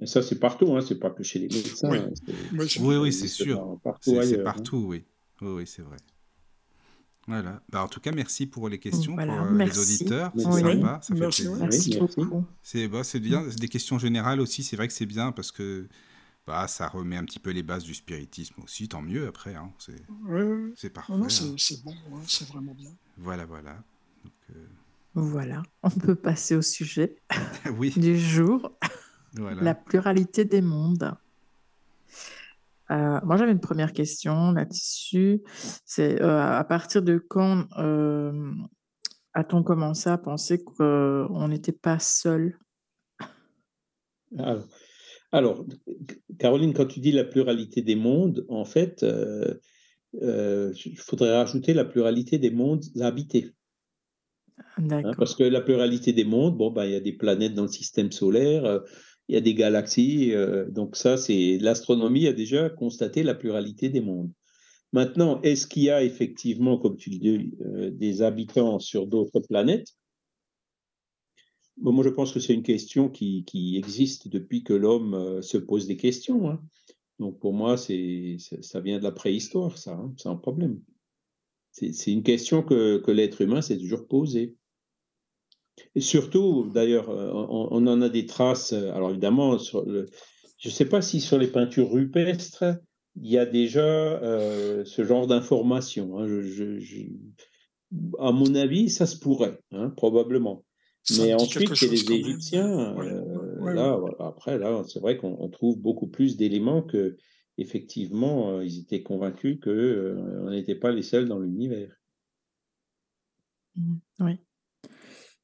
Et 0.00 0.06
ça, 0.06 0.22
c'est 0.22 0.38
partout, 0.38 0.76
hein, 0.76 0.80
c'est 0.86 0.98
pas 0.98 1.10
que 1.10 1.22
chez 1.22 1.38
les 1.40 1.48
médecins. 1.48 1.90
Oui. 1.90 1.98
hein, 1.98 2.10
c'est- 2.14 2.32
Oui, 2.56 2.68
c'est- 2.70 2.80
Oui, 2.80 3.28
sûr. 3.28 3.78
Partout 3.82 4.16
C'est 4.22 4.40
hein. 4.40 4.44
partout, 4.44 4.84
oui. 4.88 5.04
Oui, 5.40 5.48
oui, 5.48 5.66
c'est 5.66 5.82
vrai. 5.82 5.96
Voilà. 7.26 7.60
Bah, 7.68 7.84
en 7.84 7.88
tout 7.88 8.00
cas, 8.00 8.10
merci 8.12 8.46
pour 8.46 8.68
les 8.68 8.78
questions, 8.78 9.14
Voilà, 9.14 9.36
pour 9.36 9.46
euh, 9.46 9.58
les 9.64 9.78
auditeurs. 9.78 10.32
C'est 10.36 10.46
Oui. 10.46 10.60
sympa, 10.62 10.98
ça 11.02 11.14
fait 11.14 11.20
Merci, 11.20 11.42
plaisir. 11.42 11.52
oui. 11.52 11.58
Merci 11.68 11.90
merci. 12.00 12.16
beaucoup. 12.20 12.44
C'est 12.62 12.88
bah, 12.88 13.04
c'est 13.04 13.20
bien, 13.20 13.44
des 13.46 13.68
questions 13.68 13.98
générales 13.98 14.40
aussi, 14.40 14.62
c'est 14.62 14.76
vrai 14.76 14.88
que 14.88 14.94
c'est 14.94 15.04
bien 15.06 15.30
parce 15.32 15.52
que 15.52 15.88
bah, 16.46 16.66
ça 16.68 16.88
remet 16.88 17.16
un 17.16 17.24
petit 17.24 17.38
peu 17.38 17.50
les 17.50 17.62
bases 17.62 17.84
du 17.84 17.92
spiritisme 17.92 18.54
aussi, 18.64 18.88
tant 18.88 19.02
mieux 19.02 19.26
après, 19.26 19.54
hein, 19.54 19.70
c'est 19.78 20.00
Oui, 20.26 20.72
parfait. 20.94 21.12
Non, 21.12 21.18
non, 21.18 21.26
hein. 21.26 21.54
c'est 21.58 21.82
bon, 21.84 21.90
ouais, 21.90 22.22
c'est 22.26 22.48
vraiment 22.48 22.72
bien. 22.74 22.90
Voilà, 23.18 23.44
voilà. 23.44 23.74
Donc, 24.24 24.32
euh, 24.56 24.66
Voilà, 25.14 25.62
on 25.82 25.90
peut 25.90 26.14
passer 26.14 26.54
au 26.56 26.62
sujet 26.62 27.16
oui, 27.76 27.92
du 27.94 28.18
jour, 28.18 28.72
voilà. 29.34 29.62
la 29.62 29.74
pluralité 29.74 30.44
des 30.44 30.62
mondes. 30.62 31.14
Euh, 32.90 33.20
moi, 33.22 33.36
j'avais 33.36 33.52
une 33.52 33.60
première 33.60 33.92
question 33.92 34.52
là-dessus. 34.52 35.42
C'est 35.84 36.22
euh, 36.22 36.40
à 36.40 36.64
partir 36.64 37.02
de 37.02 37.18
quand 37.18 37.66
euh, 37.78 38.50
a-t-on 39.34 39.62
commencé 39.62 40.08
à 40.08 40.16
penser 40.16 40.62
qu'on 40.62 41.48
n'était 41.48 41.72
pas 41.72 41.98
seul? 41.98 42.58
Alors, 44.38 44.64
alors, 45.32 45.66
Caroline, 46.38 46.72
quand 46.72 46.86
tu 46.86 47.00
dis 47.00 47.12
la 47.12 47.24
pluralité 47.24 47.82
des 47.82 47.96
mondes, 47.96 48.46
en 48.48 48.64
fait, 48.64 49.04
il 50.14 50.98
faudrait 50.98 51.36
rajouter 51.36 51.74
la 51.74 51.84
pluralité 51.84 52.38
des 52.38 52.50
mondes 52.50 52.84
habités. 53.00 53.52
Hein, 54.78 55.12
parce 55.16 55.34
que 55.34 55.44
la 55.44 55.60
pluralité 55.60 56.12
des 56.12 56.24
mondes, 56.24 56.56
bon, 56.56 56.70
ben, 56.70 56.84
il 56.84 56.92
y 56.92 56.96
a 56.96 57.00
des 57.00 57.12
planètes 57.12 57.54
dans 57.54 57.62
le 57.62 57.68
système 57.68 58.10
solaire, 58.10 58.82
il 59.28 59.34
y 59.34 59.38
a 59.38 59.42
des 59.42 59.54
galaxies, 59.54 60.32
euh, 60.32 60.68
donc 60.70 60.96
ça, 60.96 61.16
c'est 61.16 61.58
l'astronomie 61.58 62.26
a 62.26 62.32
déjà 62.32 62.70
constaté 62.70 63.22
la 63.22 63.34
pluralité 63.34 63.90
des 63.90 64.00
mondes. 64.00 64.32
Maintenant, 64.92 65.40
est-ce 65.42 65.66
qu'il 65.66 65.82
y 65.82 65.90
a 65.90 66.02
effectivement, 66.02 66.78
comme 66.78 66.96
tu 66.96 67.10
le 67.10 67.18
dis, 67.18 67.50
euh, 67.60 67.90
des 67.90 68.22
habitants 68.22 68.78
sur 68.78 69.06
d'autres 69.06 69.40
planètes? 69.40 69.88
Moi, 71.76 72.02
je 72.02 72.08
pense 72.08 72.32
que 72.32 72.40
c'est 72.40 72.54
une 72.54 72.62
question 72.62 73.08
qui, 73.08 73.44
qui 73.44 73.76
existe 73.76 74.28
depuis 74.28 74.64
que 74.64 74.72
l'homme 74.72 75.14
euh, 75.14 75.42
se 75.42 75.58
pose 75.58 75.86
des 75.86 75.96
questions. 75.96 76.48
hein. 76.48 76.60
Donc, 77.18 77.38
pour 77.38 77.52
moi, 77.52 77.76
c'est, 77.76 78.36
ça 78.38 78.80
vient 78.80 78.98
de 78.98 79.04
la 79.04 79.12
préhistoire, 79.12 79.76
ça, 79.76 79.92
hein, 79.92 80.12
c'est 80.16 80.28
un 80.28 80.36
problème. 80.36 80.80
C'est 81.70 81.92
c'est 81.92 82.12
une 82.12 82.22
question 82.22 82.62
que, 82.62 82.98
que 82.98 83.10
l'être 83.10 83.42
humain 83.42 83.60
s'est 83.60 83.78
toujours 83.78 84.08
posée. 84.08 84.56
Et 85.94 86.00
surtout, 86.00 86.70
d'ailleurs, 86.72 87.10
euh, 87.10 87.30
on, 87.32 87.68
on 87.70 87.86
en 87.86 88.02
a 88.02 88.08
des 88.08 88.26
traces. 88.26 88.72
euh, 88.72 88.92
Alors 88.92 89.10
évidemment, 89.10 89.58
sur 89.58 89.84
le- 89.84 90.06
je 90.58 90.68
ne 90.68 90.72
sais 90.72 90.84
pas 90.86 91.02
si 91.02 91.20
sur 91.20 91.38
les 91.38 91.46
peintures 91.48 91.90
rupestres, 91.90 92.64
il 93.16 93.30
y 93.30 93.38
a 93.38 93.46
déjà 93.46 93.84
euh, 93.84 94.84
ce 94.84 95.04
genre 95.04 95.26
d'informations. 95.26 96.18
hein. 96.18 96.26
Je- 96.26 96.42
je- 96.42 96.78
je- 96.78 97.06
à 98.18 98.32
mon 98.32 98.54
avis, 98.54 98.90
ça 98.90 99.06
se 99.06 99.18
pourrait, 99.18 99.58
hein, 99.72 99.90
probablement. 99.90 100.64
Ça 101.04 101.22
Mais 101.22 101.32
ensuite, 101.34 101.74
chez 101.74 101.88
les. 101.88 102.12
Égyptiens, 102.12 102.94
Ouais, 102.96 103.06
euh, 103.06 103.22
ouais, 103.24 103.58
ouais, 103.60 103.74
là, 103.74 103.94
ouais. 103.98 104.10
voilà, 104.18 104.30
après, 104.30 104.58
là, 104.58 104.82
c'est 104.86 105.00
vrai 105.00 105.16
qu'on 105.16 105.36
on 105.40 105.48
trouve 105.48 105.78
beaucoup 105.80 106.06
plus 106.06 106.36
d'éléments 106.36 106.82
que, 106.82 107.16
effectivement, 107.56 108.50
euh, 108.50 108.64
ils 108.64 108.80
étaient 108.80 109.02
convaincus 109.02 109.58
que 109.60 109.70
euh, 109.70 110.42
on 110.44 110.50
n'était 110.50 110.74
pas 110.74 110.90
les 110.92 111.02
seuls 111.02 111.28
dans 111.28 111.38
l'univers. 111.38 111.90
Mmh, 113.76 113.94
Oui. 114.20 114.38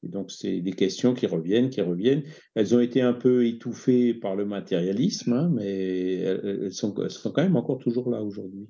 Et 0.05 0.09
donc, 0.09 0.31
c'est 0.31 0.61
des 0.61 0.73
questions 0.73 1.13
qui 1.15 1.25
reviennent, 1.25 1.69
qui 1.69 1.81
reviennent. 1.81 2.23
Elles 2.53 2.75
ont 2.75 2.79
été 2.79 3.01
un 3.01 3.13
peu 3.13 3.45
étouffées 3.47 4.13
par 4.13 4.35
le 4.35 4.45
matérialisme, 4.45 5.33
hein, 5.33 5.49
mais 5.51 6.13
elles, 6.17 6.71
sont, 6.73 6.93
elles 7.03 7.09
sont 7.09 7.31
quand 7.31 7.41
même 7.41 7.55
encore 7.55 7.79
toujours 7.79 8.09
là 8.11 8.21
aujourd'hui. 8.21 8.69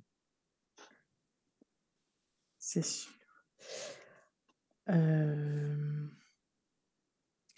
C'est 2.57 2.83
sûr. 2.85 3.11
Euh, 4.89 6.07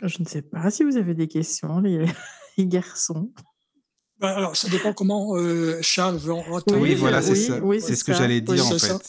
Je 0.03 0.21
ne 0.21 0.25
sais 0.27 0.41
pas 0.41 0.71
si 0.71 0.83
vous 0.83 0.97
avez 0.97 1.13
des 1.13 1.27
questions, 1.27 1.79
les, 1.79 2.05
les 2.57 2.65
garçons. 2.65 3.31
Bah, 4.19 4.35
alors, 4.35 4.55
ça 4.55 4.69
dépend 4.69 4.93
comment 4.93 5.35
euh, 5.37 5.79
Charles 5.83 6.17
veut 6.17 6.33
en 6.33 6.43
Oui, 6.49 6.61
Oui, 6.79 6.95
voilà, 6.95 7.21
c'est 7.21 7.31
oui, 7.31 7.37
ça. 7.37 7.59
oui, 7.63 7.81
c'est 7.81 7.95
ce 7.95 8.03
que 8.03 8.13
j'allais 8.13 8.43
Oui, 8.47 8.55
dire 8.55 8.65
en 8.65 8.79
ça. 8.79 8.99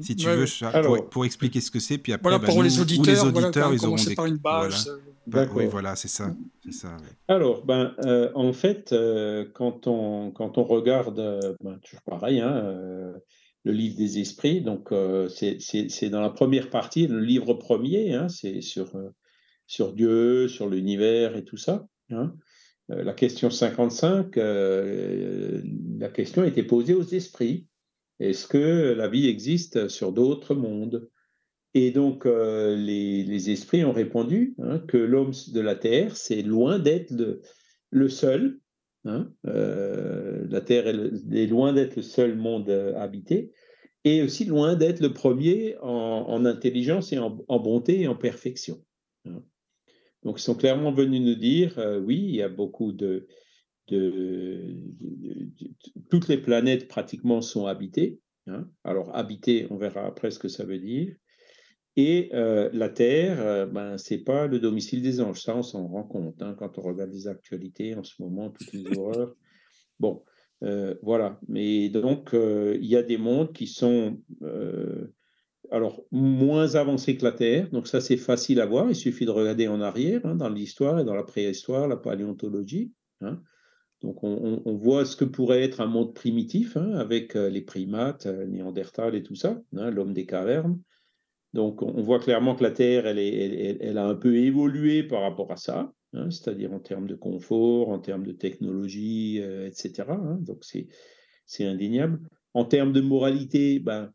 Si 0.00 0.16
tu 0.16 0.26
Ouais, 0.26 0.34
veux, 0.34 0.40
ouais. 0.42 0.46
Charles, 0.46 0.76
Alors- 0.76 0.96
pour, 0.96 1.08
pour 1.10 1.24
expliquer 1.24 1.60
ce 1.60 1.70
que 1.70 1.78
c'est, 1.80 1.98
puis 1.98 2.12
après, 2.12 2.22
Voilà, 2.30 2.38
bah, 2.38 2.46
pour 2.46 2.56
nous, 2.56 2.62
les 2.62 2.80
auditeurs, 2.80 3.24
les 3.26 3.30
voilà, 3.32 3.48
auditeurs, 3.48 3.68
on 3.70 3.72
ils 3.72 3.84
auront 3.86 3.96
des... 3.96 4.14
par 4.14 4.26
une 4.26 4.36
base. 4.38 4.84
Voilà. 4.84 4.98
euh, 4.98 5.12
Bah, 5.26 5.46
oui, 5.54 5.66
voilà, 5.66 5.96
c'est 5.96 6.08
ça. 6.08 6.34
C'est 6.64 6.72
ça. 6.72 6.88
ouais. 6.96 7.08
Alors, 7.28 7.64
ben, 7.64 7.94
euh, 8.04 8.30
en 8.34 8.52
fait, 8.52 8.92
euh, 8.92 9.44
quand, 9.54 9.86
on, 9.86 10.30
quand 10.30 10.56
on 10.58 10.64
regarde, 10.64 11.18
euh, 11.18 11.54
ben, 11.62 11.78
toujours 11.84 12.02
pareil, 12.02 12.40
hein, 12.40 13.12
le 13.64 13.72
livre 13.72 13.96
des 13.96 14.18
esprits, 14.18 14.60
donc 14.62 14.88
c'est 15.28 16.08
dans 16.10 16.20
la 16.20 16.30
première 16.30 16.70
partie, 16.70 17.06
le 17.06 17.20
livre 17.20 17.54
premier, 17.54 18.14
hein, 18.14 18.28
c'est 18.28 18.60
sur, 18.60 18.90
sur 19.66 19.92
Dieu, 19.92 20.48
sur 20.48 20.68
l'univers 20.68 21.36
et 21.36 21.44
tout 21.44 21.56
ça. 21.58 21.86
hein. 22.10 22.32
La 22.88 23.12
question 23.14 23.48
55, 23.48 24.36
euh, 24.36 25.62
la 25.98 26.08
question 26.08 26.44
était 26.44 26.64
posée 26.64 26.92
aux 26.94 27.04
esprits. 27.06 27.66
Est-ce 28.22 28.46
que 28.46 28.92
la 28.92 29.08
vie 29.08 29.26
existe 29.26 29.88
sur 29.88 30.12
d'autres 30.12 30.54
mondes? 30.54 31.08
Et 31.74 31.90
donc, 31.90 32.24
euh, 32.26 32.76
les, 32.76 33.50
esprits 33.50 33.84
ont 33.84 33.92
répondu 33.92 34.54
hein, 34.58 34.78
que 34.78 34.98
l'homme 34.98 35.32
de 35.52 35.60
la 35.60 35.74
Terre, 35.74 36.16
c'est 36.16 36.42
loin 36.42 36.78
d'être 36.78 37.12
le, 37.90 38.08
seul. 38.08 38.60
hein. 39.04 39.32
Euh, 39.46 40.46
la 40.48 40.60
Terre 40.60 40.86
est, 40.86 41.46
loin 41.46 41.72
d'être 41.72 41.96
le 41.96 42.02
seul 42.02 42.36
monde 42.36 42.68
euh, 42.68 42.94
habité 42.96 43.50
et 44.04 44.22
aussi 44.22 44.44
loin 44.44 44.74
d'être 44.76 45.00
le 45.00 45.12
premier 45.12 45.76
en, 45.80 46.26
en 46.28 46.44
intelligence 46.44 47.12
et 47.12 47.18
en, 47.18 47.30
bonté 47.30 48.02
et 48.02 48.08
en 48.08 48.16
perfection. 48.16 48.84
hein. 49.24 49.42
Donc, 50.22 50.38
ils 50.38 50.44
sont 50.44 50.54
clairement 50.54 50.92
venus 50.92 51.22
nous 51.22 51.34
dire, 51.34 51.76
oui, 52.04 52.18
il 52.18 52.36
y 52.36 52.42
a 52.42 52.48
beaucoup 52.48 52.92
de, 52.92 53.26
de, 53.92 54.76
Toutes 56.10 56.28
les 56.28 56.38
planètes 56.38 56.88
pratiquement 56.88 57.40
sont 57.40 57.66
habitées. 57.66 58.20
hein. 58.46 58.68
Alors, 58.84 59.14
habitées, 59.14 59.66
on 59.70 59.76
verra 59.76 60.06
après 60.06 60.30
ce 60.30 60.38
que 60.38 60.48
ça 60.48 60.64
veut 60.64 60.78
dire. 60.78 61.14
Et 61.96 62.30
euh, 62.32 62.70
la 62.72 62.88
Terre, 62.88 63.38
euh, 63.40 63.66
ben, 63.66 63.98
c'est 63.98 64.24
pas 64.24 64.46
le 64.46 64.58
domicile 64.58 65.02
des 65.02 65.20
anges. 65.20 65.42
Ça, 65.42 65.54
on 65.54 65.62
s'en 65.62 65.86
rend 65.88 66.04
compte 66.04 66.40
hein, 66.40 66.54
quand 66.58 66.78
on 66.78 66.82
regarde 66.82 67.12
les 67.12 67.28
actualités 67.28 67.94
en 67.94 68.02
ce 68.02 68.14
moment, 68.20 68.50
toutes 68.50 68.72
les 68.72 68.86
horreurs. 68.90 69.34
Bon, 70.00 70.24
euh, 70.64 70.96
voilà. 71.02 71.38
Mais 71.46 71.88
donc, 71.88 72.30
il 72.32 72.84
y 72.86 72.96
a 72.96 73.04
des 73.04 73.18
mondes 73.18 73.52
qui 73.52 73.68
sont 73.68 74.18
alors 75.70 76.02
moins 76.10 76.74
avancés 76.74 77.16
que 77.16 77.24
la 77.24 77.32
Terre. 77.32 77.70
Donc 77.70 77.86
ça, 77.86 78.00
c'est 78.00 78.16
facile 78.16 78.60
à 78.60 78.66
voir. 78.66 78.88
Il 78.90 78.96
suffit 78.96 79.26
de 79.26 79.30
regarder 79.30 79.68
en 79.68 79.80
arrière, 79.80 80.20
hein, 80.24 80.34
dans 80.34 80.48
l'histoire 80.48 80.98
et 80.98 81.04
dans 81.04 81.14
la 81.14 81.22
préhistoire, 81.22 81.86
la 81.86 81.96
paléontologie. 81.96 82.92
hein. 83.20 83.40
Donc 84.02 84.24
on, 84.24 84.74
voit 84.74 85.04
ce 85.04 85.14
que 85.16 85.24
pourrait 85.24 85.62
être 85.62 85.80
un 85.80 85.86
monde 85.86 86.12
primitif, 86.12 86.76
hein, 86.76 86.92
avec 86.94 87.36
euh, 87.36 87.48
les 87.48 87.60
primates, 87.60 88.26
euh, 88.26 88.46
Néandertal 88.46 89.14
et 89.14 89.22
tout 89.22 89.36
ça, 89.36 89.62
hein, 89.76 89.90
l'homme 89.90 90.12
des 90.12 90.26
cavernes. 90.26 90.80
Donc, 91.52 91.82
on 91.82 92.00
voit 92.00 92.18
clairement 92.18 92.54
que 92.56 92.62
la 92.62 92.70
Terre, 92.70 93.06
elle, 93.06 93.98
a 93.98 94.06
un 94.06 94.14
peu 94.14 94.36
évolué 94.36 95.02
par 95.02 95.20
rapport 95.20 95.52
à 95.52 95.56
ça, 95.56 95.92
hein, 96.14 96.30
c'est-à-dire 96.30 96.72
en 96.72 96.80
termes 96.80 97.06
de 97.06 97.14
confort, 97.14 97.90
en 97.90 97.98
termes 97.98 98.26
de 98.26 98.32
technologie, 98.32 99.38
euh, 99.42 99.66
etc. 99.66 100.04
donc, 100.40 100.64
c'est 100.64 101.64
indéniable. 101.64 102.20
En 102.54 102.64
termes 102.64 102.94
de 102.94 103.02
moralité, 103.02 103.80
ben, 103.80 104.12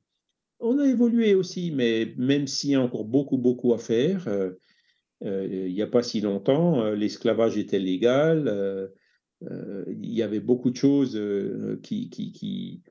on 0.60 0.80
a 0.80 0.88
évolué 0.88 1.36
aussi, 1.36 1.72
mais 1.72 2.14
même 2.18 2.48
s'il 2.48 2.72
y 2.72 2.76
a 2.76 2.82
encore 2.82 3.06
beaucoup, 3.06 3.38
beaucoup 3.38 3.74
à 3.74 3.78
faire, 3.78 4.28
il 5.22 5.72
n'y 5.72 5.82
a 5.84 5.88
pas 5.88 6.02
si 6.02 6.20
longtemps, 6.22 6.90
l'esclavage 6.92 7.58
était 7.58 7.80
légal, 7.80 8.90
il 9.42 10.14
y 10.14 10.24
avait 10.24 10.40
beaucoup 10.40 10.72
de 10.72 10.76
choses 10.76 11.16
euh, 11.16 11.80
qui, 11.84 12.10
qui, 12.10 12.32
qui, 12.32 12.82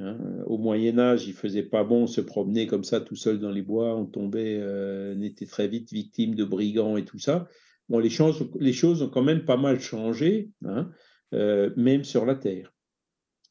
Hein, 0.00 0.16
au 0.46 0.58
Moyen 0.58 0.98
Âge, 0.98 1.26
il 1.26 1.32
faisait 1.32 1.64
pas 1.64 1.82
bon 1.82 2.06
se 2.06 2.20
promener 2.20 2.68
comme 2.68 2.84
ça 2.84 3.00
tout 3.00 3.16
seul 3.16 3.40
dans 3.40 3.50
les 3.50 3.62
bois, 3.62 3.96
on 3.96 4.06
tombait, 4.06 4.58
euh, 4.60 5.14
on 5.16 5.22
était 5.22 5.46
très 5.46 5.66
vite 5.66 5.92
victime 5.92 6.36
de 6.36 6.44
brigands 6.44 6.96
et 6.96 7.04
tout 7.04 7.18
ça. 7.18 7.48
Bon, 7.88 7.98
les 7.98 8.10
choses, 8.10 9.02
ont 9.02 9.08
quand 9.08 9.22
même 9.22 9.44
pas 9.44 9.56
mal 9.56 9.80
changé, 9.80 10.50
hein, 10.64 10.90
euh, 11.34 11.70
même 11.76 12.04
sur 12.04 12.26
la 12.26 12.36
Terre. 12.36 12.72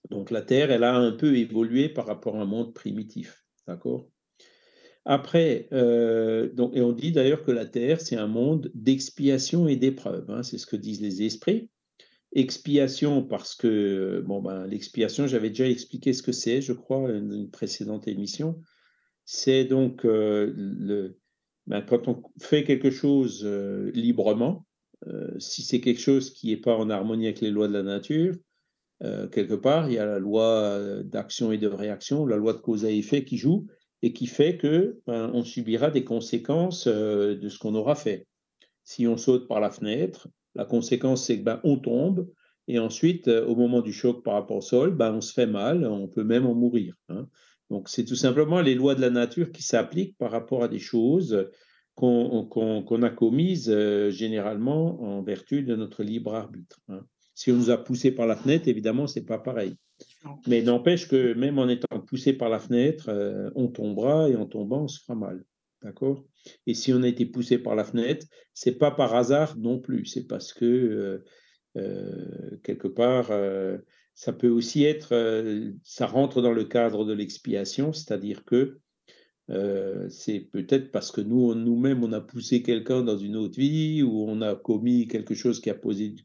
Donc 0.10 0.32
la 0.32 0.42
Terre, 0.42 0.72
elle 0.72 0.86
a 0.86 0.96
un 0.96 1.12
peu 1.12 1.36
évolué 1.36 1.90
par 1.90 2.06
rapport 2.06 2.38
à 2.38 2.44
un 2.44 2.46
monde 2.46 2.74
primitif, 2.74 3.44
d'accord? 3.68 4.08
Après, 5.04 5.68
euh, 5.74 6.50
donc, 6.54 6.76
et 6.76 6.82
on 6.82 6.94
dit 6.94 7.12
d'ailleurs 7.12 7.44
que 7.44 7.52
la 7.52 7.66
Terre, 7.66 8.00
c'est 8.00 8.16
un 8.16 8.28
monde 8.28 8.72
d'expiation 8.74 9.68
et 9.68 9.76
d'épreuve, 9.76 10.30
hein, 10.30 10.44
c'est 10.44 10.58
ce 10.58 10.66
que 10.66 10.76
disent 10.78 11.02
les 11.02 11.24
esprits. 11.24 11.70
Expiation 12.34 13.24
parce 13.24 13.56
que, 13.56 14.22
bon, 14.26 14.42
ben, 14.42 14.68
l'expiation, 14.68 15.28
j'avais 15.28 15.50
déjà 15.50 15.68
expliqué 15.68 16.13
ce 16.13 16.22
que 16.22 16.32
c'est, 16.32 16.62
je 16.62 16.74
crois, 16.74 17.12
dans 17.12 17.32
une 17.32 17.50
précédente 17.50 18.08
émission. 18.08 18.62
C'est 19.26 19.66
donc 19.66 20.06
euh, 20.06 20.54
le, 20.56 21.18
ben, 21.68 21.82
quand 21.82 22.08
on 22.08 22.22
fait 22.40 22.63
quelque 22.63 22.92
chose 22.92 23.44
euh, 23.46 23.92
librement, 23.94 24.66
euh, 25.08 25.38
si 25.40 25.63
c'est 25.63 25.82
quelque 25.82 26.02
chose 26.02 26.32
qui 26.32 26.48
n'est 26.48 26.58
pas 26.58 26.76
en 26.76 26.90
harmonie 26.90 27.26
avec 27.26 27.42
les 27.42 27.52
lois 27.52 27.68
de 27.68 27.74
la 27.74 27.84
nature, 27.84 28.36
euh, 29.04 29.28
quelque 29.28 29.54
part, 29.54 29.90
il 29.90 29.94
y 29.94 30.00
a 30.00 30.06
la 30.06 30.20
loi 30.20 30.46
euh, 30.46 31.04
d'action 31.04 31.52
et 31.52 31.58
de 31.58 31.68
réaction, 31.68 32.26
la 32.26 32.38
loi 32.38 32.54
de 32.54 32.60
cause 32.60 32.84
à 32.84 32.90
effet 32.90 33.24
qui 33.24 33.38
joue 33.38 33.68
et 34.02 34.13
qui 34.13 34.28
fait 34.28 34.58
que 34.58 35.00
ben, 35.06 35.32
on 35.34 35.44
subira 35.44 35.92
des 35.92 36.04
conséquences 36.04 36.88
euh, 36.88 37.36
de 37.36 37.50
ce 37.50 37.60
qu'on 37.60 37.76
aura 37.76 37.96
fait. 37.96 38.28
Si 38.84 39.06
on 39.08 39.18
saute 39.18 39.48
par 39.48 39.60
la 39.60 39.70
fenêtre, 39.70 40.30
la 40.58 40.65
conséquence, 40.65 41.24
c'est 41.26 41.39
que 41.39 41.43
ben, 41.43 41.62
on 41.63 41.78
tombe, 41.78 42.28
et 42.67 42.80
ensuite, 42.80 43.30
euh, 43.30 43.46
au 43.46 43.56
moment 43.56 43.82
du 43.82 43.93
choc 43.93 44.24
par 44.24 44.34
rapport 44.34 44.58
au 44.58 44.62
sol, 44.62 44.93
ben, 44.96 45.13
on 45.13 45.22
se 45.22 45.32
fait 45.32 45.48
mal, 45.48 45.86
on 45.86 46.08
peut 46.08 46.24
même 46.26 46.46
en 46.46 46.54
mourir. 46.54 46.95
hein. 47.10 47.28
Donc, 47.70 47.89
c'est 47.89 48.05
tout 48.05 48.16
simplement 48.16 48.62
les 48.62 48.76
lois 48.76 48.95
de 48.95 49.01
la 49.01 49.10
nature 49.10 49.51
qui 49.51 49.64
s'appliquent 49.64 50.18
par 50.18 50.32
rapport 50.32 50.64
à 50.64 50.68
des 50.68 50.80
choses 50.80 51.49
qu'on 51.95 53.01
a 53.03 53.10
commises 53.10 53.70
euh, 53.70 54.10
généralement 54.12 55.01
en 55.01 55.22
vertu 55.24 55.64
de 55.64 55.76
notre 55.76 56.03
libre 56.03 56.34
arbitre. 56.36 56.80
hein. 56.89 57.01
Si 57.34 57.51
on 57.51 57.55
nous 57.55 57.70
a 57.70 57.78
poussé 57.78 58.12
par 58.12 58.26
la 58.26 58.36
fenêtre, 58.36 58.68
évidemment, 58.68 59.05
c'est 59.05 59.26
pas 59.26 59.38
pareil. 59.38 59.76
Mais 60.47 60.62
n'empêche 60.62 61.08
que 61.08 61.34
même 61.34 61.60
en 61.60 61.68
étant 61.68 61.99
poussé 61.99 62.34
par 62.34 62.49
la 62.49 62.60
fenêtre, 62.60 63.10
euh, 63.10 63.49
on 63.55 63.68
tombera 63.68 64.30
et 64.30 64.36
en 64.36 64.45
tombant, 64.45 64.84
on 64.84 64.88
se 64.88 64.99
fera 65.01 65.16
mal. 65.16 65.43
D'accord? 65.84 66.25
Et 66.65 66.73
si 66.73 66.91
on 66.93 67.03
a 67.03 67.07
été 67.07 67.25
poussé 67.25 67.59
par 67.59 67.75
la 67.75 67.84
fenêtre, 67.84 68.25
c'est 68.53 68.78
pas 68.78 68.91
par 68.91 69.13
hasard 69.15 69.57
non 69.57 69.80
plus. 69.80 70.05
C'est 70.05 70.25
parce 70.25 70.53
que 70.53 70.65
euh, 70.65 71.23
euh, 71.78 72.57
quelque 72.63 72.88
part, 72.88 73.30
euh, 73.32 73.78
ça 74.15 74.34
peut 74.34 74.49
aussi 74.49 74.84
être, 74.84 75.13
ça 75.84 76.07
rentre 76.07 76.41
dans 76.41 76.53
le 76.53 76.63
cadre 76.63 77.05
de 77.05 77.13
l'expiation, 77.13 77.93
c'est-à-dire 77.93 78.43
que 78.45 78.80
c'est 80.09 80.39
peut-être 80.51 80.91
parce 80.91 81.11
que 81.11 81.21
nous, 81.21 81.53
nous-mêmes, 81.53 82.03
on 82.03 82.11
a 82.11 82.19
poussé 82.19 82.63
quelqu'un 82.63 83.03
dans 83.03 83.17
une 83.17 83.38
autre 83.38 83.57
vie 83.57 84.01
ou 84.03 84.25
on 84.28 84.41
a 84.41 84.55
commis 84.55 85.07
quelque 85.07 85.36
chose 85.36 85.61
qui 85.61 85.69
a 85.69 85.78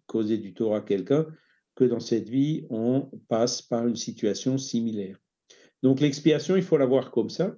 causé 0.06 0.38
du 0.38 0.54
tort 0.54 0.74
à 0.74 0.80
quelqu'un, 0.80 1.26
que 1.74 1.84
dans 1.84 2.00
cette 2.00 2.28
vie, 2.28 2.66
on 2.70 3.10
passe 3.28 3.62
par 3.62 3.86
une 3.86 3.96
situation 3.96 4.58
similaire. 4.58 5.18
Donc 5.82 6.00
l'expiation, 6.00 6.56
il 6.56 6.62
faut 6.62 6.78
la 6.78 6.86
voir 6.86 7.10
comme 7.10 7.30
ça, 7.30 7.54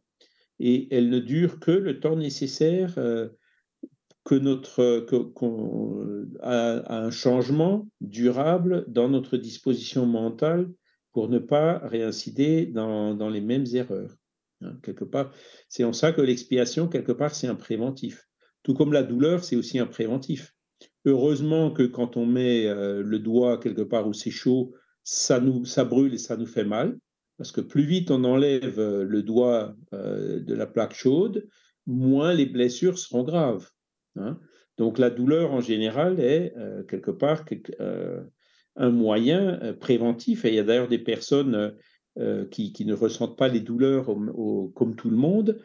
et 0.60 0.94
elle 0.94 1.10
ne 1.10 1.18
dure 1.18 1.60
que 1.60 1.70
le 1.70 2.00
temps 2.00 2.16
nécessaire 2.16 2.94
euh, 2.98 3.28
que 4.24 4.34
notre 4.34 5.00
qu'on 5.34 6.26
a 6.40 6.94
un 6.94 7.10
changement 7.10 7.88
durable 8.00 8.84
dans 8.88 9.08
notre 9.08 9.36
disposition 9.36 10.06
mentale 10.06 10.70
pour 11.12 11.28
ne 11.28 11.38
pas 11.38 11.78
réincider 11.78 12.66
dans, 12.66 13.14
dans 13.14 13.28
les 13.28 13.42
mêmes 13.42 13.66
erreurs. 13.72 14.16
Hein, 14.62 14.78
quelque 14.82 15.04
part, 15.04 15.32
c'est 15.68 15.84
en 15.84 15.92
ça 15.92 16.12
que 16.12 16.22
l'expiation, 16.22 16.88
quelque 16.88 17.12
part, 17.12 17.34
c'est 17.34 17.46
un 17.46 17.54
préventif. 17.54 18.26
Tout 18.62 18.74
comme 18.74 18.92
la 18.92 19.02
douleur, 19.02 19.44
c'est 19.44 19.56
aussi 19.56 19.78
un 19.78 19.86
préventif. 19.86 20.54
Heureusement 21.04 21.70
que 21.70 21.82
quand 21.82 22.16
on 22.16 22.24
met 22.24 22.66
euh, 22.66 23.02
le 23.02 23.18
doigt 23.18 23.58
quelque 23.58 23.82
part 23.82 24.08
où 24.08 24.14
c'est 24.14 24.30
chaud, 24.30 24.74
ça, 25.02 25.38
nous, 25.38 25.66
ça 25.66 25.84
brûle 25.84 26.14
et 26.14 26.18
ça 26.18 26.36
nous 26.36 26.46
fait 26.46 26.64
mal. 26.64 26.98
Parce 27.36 27.52
que 27.52 27.60
plus 27.60 27.84
vite 27.84 28.10
on 28.10 28.24
enlève 28.24 28.78
euh, 28.78 29.04
le 29.04 29.22
doigt 29.22 29.74
euh, 29.92 30.40
de 30.40 30.54
la 30.54 30.66
plaque 30.66 30.94
chaude, 30.94 31.48
moins 31.86 32.32
les 32.32 32.46
blessures 32.46 32.98
seront 32.98 33.24
graves. 33.24 33.68
Hein. 34.16 34.38
Donc 34.78 34.98
la 34.98 35.10
douleur 35.10 35.52
en 35.52 35.60
général 35.60 36.18
est 36.18 36.52
quelque 36.88 37.12
part 37.12 37.44
un 38.76 38.90
moyen 38.90 39.74
préventif. 39.78 40.44
Et 40.44 40.48
il 40.48 40.54
y 40.56 40.58
a 40.58 40.64
d'ailleurs 40.64 40.88
des 40.88 40.98
personnes 40.98 41.76
euh, 42.16 42.44
qui, 42.46 42.72
ne 42.84 42.94
ressentent 42.94 43.36
pas 43.36 43.48
les 43.48 43.58
douleurs 43.58 44.06
comme 44.76 44.94
tout 44.94 45.10
le 45.10 45.16
monde 45.16 45.60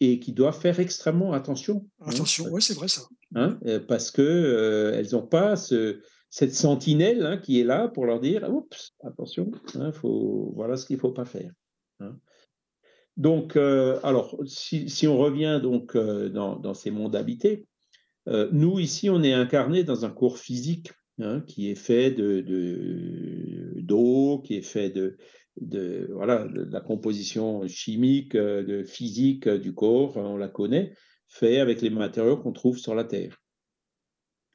et 0.00 0.20
qui 0.20 0.34
doivent 0.34 0.60
faire 0.60 0.78
extrêmement 0.78 1.32
attention. 1.32 1.88
Hein. 2.00 2.10
Attention, 2.10 2.44
oui, 2.50 2.60
c'est 2.60 2.74
vrai 2.74 2.88
ça. 2.88 3.00
Hein, 3.34 3.58
euh, 3.64 3.80
parce 3.80 4.10
qu'elles 4.10 4.24
euh, 4.26 5.02
n'ont 5.12 5.26
pas 5.26 5.54
cette 6.34 6.56
sentinelle 6.56 7.24
hein, 7.24 7.36
qui 7.36 7.60
est 7.60 7.64
là 7.64 7.86
pour 7.86 8.06
leur 8.06 8.18
dire 8.18 8.44
attention, 9.04 9.52
faut, 9.92 10.52
voilà 10.56 10.76
ce 10.76 10.84
qu'il 10.84 10.96
ne 10.96 11.00
faut 11.00 11.12
pas 11.12 11.24
faire. 11.24 11.52
Donc, 13.16 13.56
alors, 13.56 14.36
si, 14.44 15.06
on 15.06 15.16
revient 15.16 15.60
donc 15.62 15.96
dans, 15.96 16.74
ces 16.74 16.90
mondes 16.90 17.14
habités, 17.14 17.68
nous 18.26 18.80
ici, 18.80 19.08
on 19.08 19.22
est 19.22 19.32
incarné 19.32 19.84
dans 19.84 20.04
un 20.04 20.10
corps 20.10 20.38
physique 20.38 20.90
qui 21.46 21.70
est 21.70 21.76
fait 21.76 22.10
de 22.10 22.40
d'eau, 23.80 24.42
qui 24.44 24.56
est 24.56 24.62
fait 24.62 24.90
de, 24.90 25.16
voilà, 26.10 26.48
la 26.52 26.80
composition 26.80 27.64
chimique, 27.68 28.34
euh, 28.34 28.82
physique 28.84 29.46
euh, 29.46 29.56
du 29.56 29.72
corps, 29.72 30.16
on 30.16 30.36
la 30.36 30.48
connaît, 30.48 30.94
fait 31.28 31.60
avec 31.60 31.80
les 31.80 31.90
matériaux 31.90 32.38
qu'on 32.38 32.52
trouve 32.52 32.76
sur 32.76 32.96
la 32.96 33.04
Terre. 33.04 33.40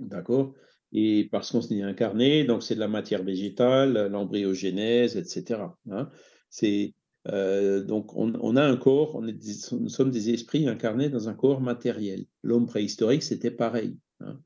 D'accord? 0.01 0.53
Et 0.91 1.27
parce 1.31 1.51
qu'on 1.51 1.61
s'est 1.61 1.81
incarné, 1.81 2.43
donc 2.43 2.63
c'est 2.63 2.75
de 2.75 2.79
la 2.79 2.87
matière 2.87 3.23
végétale, 3.23 4.07
l'embryogénèse, 4.07 5.17
etc. 5.17 5.61
Hein. 5.91 6.09
c'est, 6.49 6.95
euh, 7.27 7.83
donc 7.83 8.15
on, 8.15 8.55
a 8.55 8.63
un 8.63 8.77
corps, 8.77 9.15
on 9.15 9.27
est 9.27 9.71
nous 9.73 9.89
sommes 9.89 10.09
des 10.09 10.31
esprits 10.31 10.67
incarnés 10.67 11.09
dans 11.09 11.29
un 11.29 11.33
corps 11.33 11.61
matériel. 11.61 12.25
L'homme 12.41 12.65
préhistorique, 12.65 13.23
c'était 13.23 13.51
pareil. 13.51 13.97
Hein. 14.21 14.39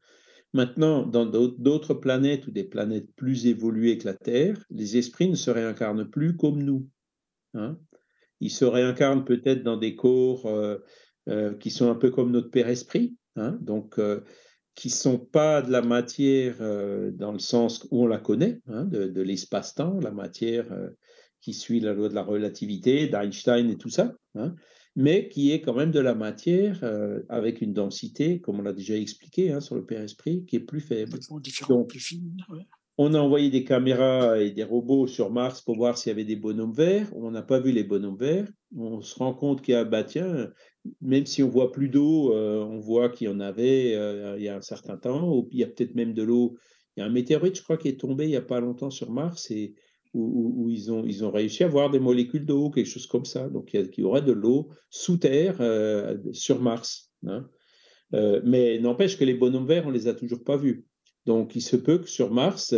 Maintenant, 0.53 1.05
dans 1.05 1.25
d'autres 1.25 1.93
planètes 1.93 2.45
ou 2.47 2.51
des 2.51 2.63
planètes 2.63 3.11
plus 3.15 3.47
évoluées 3.47 3.97
que 3.97 4.05
la 4.05 4.13
Terre, 4.13 4.63
les 4.69 4.97
esprits 4.97 5.29
ne 5.29 5.35
se 5.35 5.49
réincarnent 5.49 6.09
plus 6.09 6.35
comme 6.35 6.61
nous. 6.61 6.87
Hein. 7.53 7.79
Ils 8.39 8.51
se 8.51 8.65
réincarnent 8.65 9.23
peut-être 9.23 9.63
dans 9.63 9.77
des 9.77 9.95
corps 9.95 10.45
euh, 10.47 10.77
euh, 11.29 11.55
qui 11.55 11.71
sont 11.71 11.89
un 11.89 11.95
peu 11.95 12.11
comme 12.11 12.31
notre 12.31 12.51
Père 12.51 12.67
Esprit, 12.67 13.15
donc 13.61 13.99
qui 14.75 14.87
ne 14.87 14.93
sont 14.93 15.19
pas 15.19 15.61
de 15.61 15.71
la 15.71 15.81
matière 15.81 16.57
dans 17.13 17.31
le 17.31 17.39
sens 17.39 17.87
où 17.91 18.03
on 18.03 18.07
la 18.07 18.17
connaît, 18.17 18.59
hein, 18.67 18.85
de, 18.85 19.07
de 19.07 19.21
l'espace-temps, 19.21 19.99
la 19.99 20.11
matière 20.11 20.65
qui 21.41 21.53
suit 21.53 21.79
la 21.79 21.93
loi 21.93 22.09
de 22.09 22.15
la 22.15 22.23
relativité, 22.23 23.07
d'Einstein 23.07 23.69
et 23.69 23.77
tout 23.77 23.89
ça 23.89 24.15
mais 24.95 25.27
qui 25.27 25.51
est 25.51 25.61
quand 25.61 25.73
même 25.73 25.91
de 25.91 25.99
la 25.99 26.13
matière 26.13 26.79
euh, 26.83 27.21
avec 27.29 27.61
une 27.61 27.73
densité, 27.73 28.39
comme 28.39 28.59
on 28.59 28.61
l'a 28.61 28.73
déjà 28.73 28.95
expliqué 28.95 29.51
hein, 29.51 29.59
sur 29.59 29.75
le 29.75 29.85
Père 29.85 30.01
Esprit, 30.01 30.45
qui 30.45 30.57
est 30.57 30.61
plus 30.61 30.81
faible. 30.81 31.17
Donc, 31.67 31.89
plus 31.89 32.03
On 32.97 33.15
a 33.15 33.19
envoyé 33.19 33.49
des 33.49 33.63
caméras 33.63 34.39
et 34.39 34.51
des 34.51 34.63
robots 34.63 35.07
sur 35.07 35.31
Mars 35.31 35.61
pour 35.61 35.77
voir 35.77 35.97
s'il 35.97 36.11
y 36.11 36.13
avait 36.13 36.25
des 36.25 36.35
bonhommes 36.35 36.73
verts. 36.73 37.07
On 37.15 37.31
n'a 37.31 37.41
pas 37.41 37.59
vu 37.59 37.71
les 37.71 37.83
bonhommes 37.83 38.17
verts. 38.17 38.47
On 38.77 39.01
se 39.01 39.17
rend 39.17 39.33
compte 39.33 39.63
qu'il 39.63 39.73
y 39.73 39.77
a, 39.77 39.83
bah 39.83 40.03
tiens, 40.03 40.49
même 41.01 41.25
si 41.25 41.43
on 41.43 41.49
voit 41.49 41.71
plus 41.71 41.89
d'eau, 41.89 42.33
euh, 42.35 42.63
on 42.63 42.79
voit 42.79 43.09
qu'il 43.09 43.27
y 43.27 43.29
en 43.29 43.39
avait 43.39 43.95
euh, 43.95 44.35
il 44.37 44.43
y 44.43 44.49
a 44.49 44.55
un 44.55 44.61
certain 44.61 44.97
temps. 44.97 45.45
Il 45.51 45.59
y 45.59 45.63
a 45.63 45.67
peut-être 45.67 45.95
même 45.95 46.13
de 46.13 46.23
l'eau. 46.23 46.57
Il 46.95 46.99
y 46.99 47.03
a 47.03 47.05
un 47.05 47.11
météorite, 47.11 47.57
je 47.57 47.63
crois, 47.63 47.77
qui 47.77 47.87
est 47.87 47.99
tombé 47.99 48.25
il 48.25 48.29
n'y 48.29 48.35
a 48.35 48.41
pas 48.41 48.59
longtemps 48.59 48.89
sur 48.89 49.11
Mars 49.11 49.49
et 49.51 49.73
où, 50.13 50.69
ils, 50.69 50.91
ont, 50.91 51.03
ils 51.03 51.25
ont 51.25 51.31
réussi 51.31 51.63
à 51.63 51.67
voir 51.67 51.89
des 51.89 51.99
molécules 51.99 52.45
d'eau, 52.45 52.69
quelque 52.69 52.85
chose 52.85 53.07
comme 53.07 53.25
ça. 53.25 53.49
Donc, 53.49 53.73
il 53.73 53.89
y, 53.97 54.03
aurait 54.03 54.21
de 54.21 54.31
l'eau 54.31 54.69
sous 54.91 55.17
terre 55.17 55.57
euh, 55.59 56.15
sur 56.33 56.61
Mars. 56.61 57.11
Hein. 57.25 57.49
Mais 58.11 58.77
n'empêche 58.77 59.17
que 59.17 59.25
les 59.25 59.33
bonhommes 59.33 59.65
verts, 59.65 59.87
on 59.87 59.89
ne 59.89 59.95
les 59.95 60.07
a 60.07 60.13
toujours 60.13 60.43
pas 60.43 60.55
vus. 60.55 60.85
Donc, 61.25 61.55
il 61.55 61.61
se 61.61 61.75
peut 61.75 61.97
que 61.97 62.07
sur 62.07 62.31
Mars, 62.31 62.75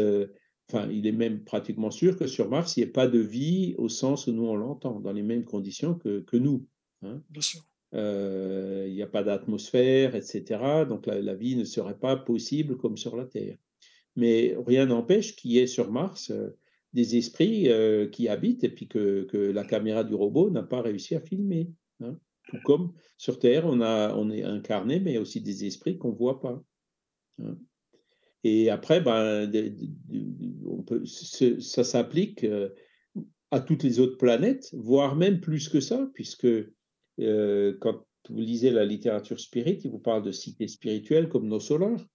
enfin, 0.69 0.87
il 0.89 1.05
est 1.07 1.11
même 1.11 1.43
pratiquement 1.43 1.91
sûr 1.91 2.15
que 2.15 2.25
sur 2.25 2.49
Mars, 2.49 2.77
il 2.77 2.83
n'y 2.83 2.87
ait 2.87 2.91
pas 2.93 3.09
de 3.09 3.19
vie 3.19 3.75
au 3.77 3.89
sens 3.89 4.27
où 4.27 4.31
nous 4.31 4.45
on 4.45 4.55
l'entend, 4.55 5.01
dans 5.01 5.11
les 5.11 5.23
mêmes 5.23 5.43
conditions 5.43 5.95
que, 5.95 6.21
que 6.21 6.37
nous. 6.37 6.65
Hein. 7.01 7.21
Bien 7.29 7.41
sûr. 7.41 7.63
Il 7.95 8.93
n'y 8.93 9.01
a 9.01 9.07
pas 9.07 9.23
d'atmosphère, 9.23 10.15
etc. 10.15 10.85
Donc, 10.87 11.07
la, 11.07 11.33
vie 11.33 11.55
ne 11.55 11.63
serait 11.63 11.97
pas 11.97 12.15
possible 12.17 12.77
comme 12.77 12.97
sur 12.97 13.15
la 13.15 13.25
Terre. 13.25 13.57
Mais 14.15 14.55
rien 14.65 14.85
n'empêche 14.85 15.35
qu'il 15.35 15.51
y 15.51 15.59
ait 15.59 15.67
sur 15.67 15.91
Mars 15.91 16.31
des 16.95 17.17
esprits 17.17 17.69
euh, 17.69 18.07
qui 18.07 18.29
habitent 18.29 18.63
et 18.63 18.69
puis 18.69 18.87
que, 18.87 19.27
la 19.53 19.65
caméra 19.65 20.03
du 20.03 20.15
robot 20.15 20.49
n'a 20.49 20.63
pas 20.63 20.81
réussi 20.81 21.13
à 21.13 21.19
filmer. 21.19 21.69
Hein. 21.99 22.17
Tout 22.47 22.57
comme 22.63 22.93
sur 23.17 23.37
Terre, 23.37 23.65
on, 23.65 23.81
a, 23.81 24.15
on 24.15 24.31
est 24.31 24.43
incarné, 24.43 24.99
mais 24.99 25.17
aussi 25.17 25.41
des 25.41 25.65
esprits 25.65 25.97
qu'on 25.97 26.11
ne 26.11 26.17
voit 26.17 26.39
pas. 26.39 26.63
Hein. 27.43 27.57
Et 28.45 28.69
après, 28.69 29.01
ben, 29.01 29.51
ça 31.05 31.83
s'applique 31.83 32.43
euh, 32.45 32.69
à 33.51 33.59
toutes 33.59 33.83
les 33.83 33.99
autres 33.99 34.17
planètes, 34.17 34.69
voire 34.73 35.15
même 35.15 35.41
plus 35.41 35.67
que 35.67 35.81
ça, 35.81 36.09
puisque 36.13 36.47
euh, 37.19 37.77
quand 37.79 38.05
vous 38.29 38.39
lisez 38.39 38.71
la 38.71 38.85
littérature 38.85 39.39
spirit, 39.39 39.79
il 39.83 39.91
vous 39.91 39.99
parle 39.99 40.23
de 40.23 40.31
cités 40.31 40.67
spirituelles 40.67 41.29
comme 41.29 41.47
nos 41.47 41.59
solars. 41.59 42.05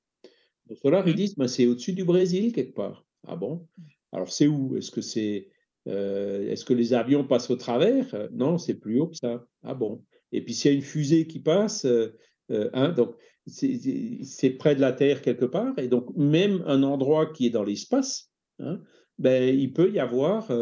Nos 0.68 0.76
solars, 0.76 1.06
ils 1.08 1.14
disent, 1.14 1.36
ben, 1.36 1.48
c'est 1.48 1.66
au-dessus 1.66 1.92
du 1.92 2.04
Brésil 2.04 2.52
quelque 2.52 2.74
part. 2.74 3.04
Ah 3.26 3.36
bon? 3.36 3.66
Alors, 4.12 4.32
c'est 4.32 4.46
où? 4.46 4.76
Est-ce 4.76 4.90
que 4.90 5.00
c'est 5.00 5.48
euh, 5.88 6.50
est-ce 6.50 6.64
que 6.64 6.74
les 6.74 6.92
avions 6.92 7.24
passent 7.24 7.50
au 7.50 7.56
travers? 7.56 8.28
Non, 8.32 8.58
c'est 8.58 8.74
plus 8.74 9.00
haut 9.00 9.08
que 9.08 9.16
ça. 9.16 9.46
Ah 9.62 9.74
bon? 9.74 10.04
Et 10.32 10.44
puis, 10.44 10.54
s'il 10.54 10.70
y 10.70 10.74
a 10.74 10.76
une 10.76 10.82
fusée 10.82 11.26
qui 11.26 11.40
passe, 11.40 11.84
euh, 11.84 12.16
euh, 12.50 12.70
hein, 12.72 12.90
donc 12.90 13.14
c'est 13.46 14.50
près 14.50 14.74
de 14.74 14.80
la 14.80 14.92
Terre 14.92 15.22
quelque 15.22 15.46
part, 15.46 15.76
et 15.78 15.88
donc 15.88 16.14
même 16.16 16.62
un 16.66 16.82
endroit 16.82 17.26
qui 17.32 17.46
est 17.46 17.50
dans 17.50 17.64
l'espace, 17.64 18.30
hein, 18.58 18.80
ben, 19.18 19.58
il 19.58 19.72
peut 19.72 19.90
y 19.90 19.98
avoir, 19.98 20.52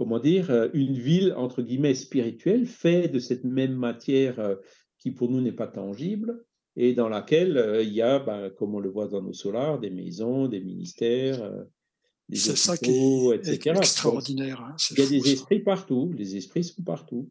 comment 0.00 0.18
dire, 0.18 0.70
une 0.72 0.94
ville 0.94 1.34
entre 1.36 1.60
guillemets 1.60 1.94
spirituelle 1.94 2.64
faite 2.64 3.12
de 3.12 3.18
cette 3.18 3.44
même 3.44 3.74
matière 3.74 4.56
qui 4.96 5.10
pour 5.10 5.30
nous 5.30 5.42
n'est 5.42 5.52
pas 5.52 5.66
tangible, 5.66 6.42
et 6.74 6.94
dans 6.94 7.10
laquelle 7.10 7.82
il 7.82 7.92
y 7.92 8.00
a, 8.00 8.18
ben, 8.18 8.48
comme 8.48 8.74
on 8.74 8.80
le 8.80 8.88
voit 8.88 9.08
dans 9.08 9.20
nos 9.20 9.34
solars, 9.34 9.78
des 9.78 9.90
maisons, 9.90 10.48
des 10.48 10.60
ministères 10.60 11.52
c'est 12.32 12.56
ça 12.56 12.76
qui 12.76 12.90
est, 12.90 13.48
extraordinaire. 13.48 14.60
Hein, 14.60 14.76
il 14.90 14.98
y 14.98 15.02
a 15.02 15.08
des 15.08 15.32
esprits 15.32 15.60
partout, 15.60 16.12
les 16.16 16.36
esprits 16.36 16.64
sont 16.64 16.82
partout. 16.82 17.30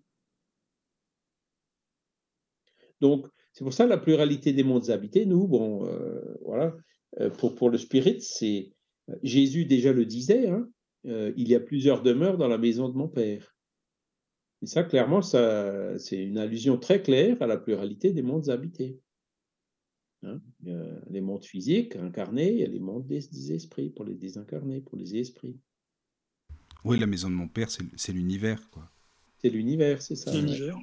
Donc, 3.02 3.26
c'est 3.54 3.64
pour 3.64 3.74
ça 3.74 3.88
la 3.88 3.98
pluralité 3.98 4.52
des 4.52 4.64
mondes 4.64 4.90
habités, 4.90 5.26
nous, 5.26 5.48
bon, 5.48 5.88
euh, 5.88 6.38
voilà, 6.44 6.76
euh, 7.20 7.30
pour, 7.30 7.56
pour 7.56 7.70
le 7.70 7.78
spirit, 7.78 8.22
c'est. 8.22 8.74
Jésus 9.24 9.66
déjà 9.66 9.92
le 9.92 10.06
disait, 10.06 10.50
hein, 10.50 10.70
euh, 11.06 11.32
il 11.38 11.48
y 11.48 11.56
a 11.56 11.60
plusieurs 11.60 12.02
demeures 12.02 12.38
dans 12.38 12.48
la 12.48 12.58
maison 12.58 12.90
de 12.90 12.98
mon 12.98 13.08
Père. 13.08 13.56
Et 14.62 14.66
ça, 14.66 14.84
clairement, 14.84 15.22
ça, 15.22 15.98
c'est 15.98 16.22
une 16.22 16.38
allusion 16.38 16.78
très 16.78 17.02
claire 17.02 17.42
à 17.42 17.48
la 17.48 17.58
pluralité 17.58 18.12
des 18.12 18.22
mondes 18.22 18.50
habités. 18.50 19.00
Hein. 20.22 20.42
les 21.10 21.22
mondes 21.22 21.46
physiques 21.46 21.96
incarnés 21.96 22.60
et 22.60 22.68
les 22.68 22.82
mondes 22.82 23.08
des, 23.08 23.54
esprits 23.54 23.90
pour 23.90 24.04
les 24.04 24.16
désincarnés, 24.16 24.82
pour 24.82 24.98
les 24.98 25.16
esprits. 25.16 25.58
Oui, 26.84 27.00
la 27.00 27.08
maison 27.08 27.30
de 27.30 27.36
mon 27.36 27.48
père, 27.48 27.70
c'est 27.72 28.12
l'univers, 28.12 28.70
quoi. 28.70 28.92
C'est 29.42 29.50
l'univers, 29.50 30.02
c'est 30.02 30.18
ça. 30.18 30.34
L'univers. 30.34 30.78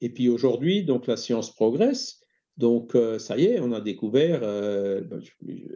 Et 0.00 0.10
puis 0.10 0.28
aujourd'hui, 0.28 0.84
donc 0.84 1.06
la 1.06 1.16
science 1.16 1.54
progresse. 1.54 2.23
Donc 2.56 2.94
euh, 2.94 3.18
ça 3.18 3.36
y 3.36 3.44
est, 3.44 3.60
on 3.60 3.72
a 3.72 3.80
découvert. 3.80 4.40
Euh, 4.42 5.00
ben, 5.00 5.20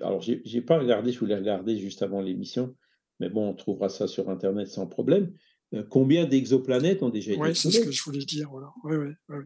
alors 0.00 0.20
j'ai 0.22 0.60
pas 0.60 0.78
regardé, 0.78 1.10
je 1.12 1.18
voulais 1.18 1.34
regarder 1.36 1.76
juste 1.78 2.02
avant 2.02 2.20
l'émission, 2.22 2.74
mais 3.20 3.28
bon, 3.28 3.48
on 3.48 3.54
trouvera 3.54 3.88
ça 3.88 4.06
sur 4.06 4.28
internet 4.30 4.68
sans 4.68 4.86
problème. 4.86 5.32
euh, 5.74 5.82
combien 5.90 6.24
d'exoplanètes 6.24 7.02
ont 7.02 7.10
déjà 7.10 7.32
été 7.32 7.40
Oui, 7.42 7.54
c'est 7.54 7.70
ce 7.70 7.80
que 7.80 7.90
je 7.90 8.02
voulais 8.04 8.24
dire. 8.24 8.48
Voilà. 8.50 8.68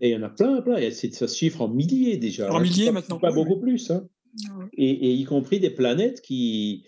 Et 0.00 0.10
il 0.10 0.12
y 0.12 0.16
en 0.16 0.22
a 0.22 0.28
plein, 0.28 0.60
plein. 0.62 0.76
Et 0.76 0.90
c'est- 0.92 1.12
ça 1.14 1.26
se 1.26 1.36
chiffre 1.36 1.62
en 1.62 1.68
milliers 1.68 2.16
déjà. 2.16 2.52
En 2.52 2.56
hein. 2.58 2.60
milliers 2.62 2.86
Pas- 2.86 2.92
maintenant, 2.92 3.18
Pas 3.18 3.32
beaucoup 3.32 3.58
plus. 3.58 3.90
hein. 3.90 4.06
Et, 4.76 4.90
et 4.90 5.12
y 5.14 5.24
compris 5.24 5.58
des 5.58 5.70
planètes 5.70 6.20
qui, 6.20 6.84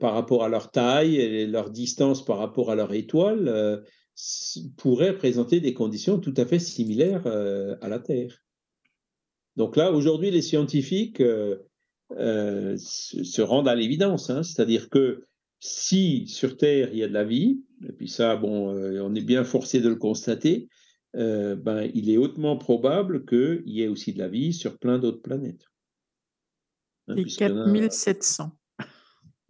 par 0.00 0.14
rapport 0.14 0.42
à 0.42 0.48
leur 0.48 0.70
taille 0.70 1.16
et 1.16 1.46
leur 1.46 1.70
distance 1.70 2.24
par 2.24 2.38
rapport 2.38 2.70
à 2.70 2.74
leur 2.76 2.92
étoile, 2.94 3.82
s- 4.16 4.58
pourraient 4.78 5.14
présenter 5.16 5.60
des 5.60 5.74
conditions 5.74 6.18
tout 6.18 6.34
à 6.38 6.46
fait 6.46 6.58
similaires 6.58 7.26
à 7.26 7.88
la 7.88 7.98
Terre. 7.98 8.42
Donc 9.56 9.76
là, 9.76 9.92
aujourd'hui, 9.92 10.30
les 10.30 10.42
scientifiques 10.42 11.20
euh, 11.20 11.58
euh, 12.12 12.76
se, 12.78 13.42
rendent 13.42 13.68
à 13.68 13.74
l'évidence, 13.74 14.30
hein. 14.30 14.42
c'est-à-dire 14.42 14.88
que 14.88 15.26
si 15.60 16.26
sur 16.26 16.56
Terre 16.56 16.90
il 16.92 16.98
y 16.98 17.04
a 17.04 17.08
de 17.08 17.12
la 17.12 17.24
vie, 17.24 17.62
et 17.88 17.92
puis 17.92 18.08
ça, 18.08 18.36
bon, 18.36 18.74
euh, 18.74 19.00
on 19.02 19.14
est 19.14 19.22
bien 19.22 19.44
forcé 19.44 19.80
de 19.80 19.88
le 19.88 19.96
constater, 19.96 20.68
ben, 21.14 21.90
il 21.92 22.08
est 22.08 22.16
hautement 22.16 22.56
probable 22.56 23.26
qu'il 23.26 23.62
y 23.66 23.82
ait 23.82 23.88
aussi 23.88 24.14
de 24.14 24.18
la 24.18 24.28
vie 24.28 24.54
sur 24.54 24.78
plein 24.78 24.98
d'autres 24.98 25.20
planètes. 25.20 25.66
Hein, 27.06 27.16
Et 27.16 27.22
puisqu'il 27.22 27.48
y 27.48 27.50
en 27.50 27.58
a 27.58 27.64
4700. 27.64 28.50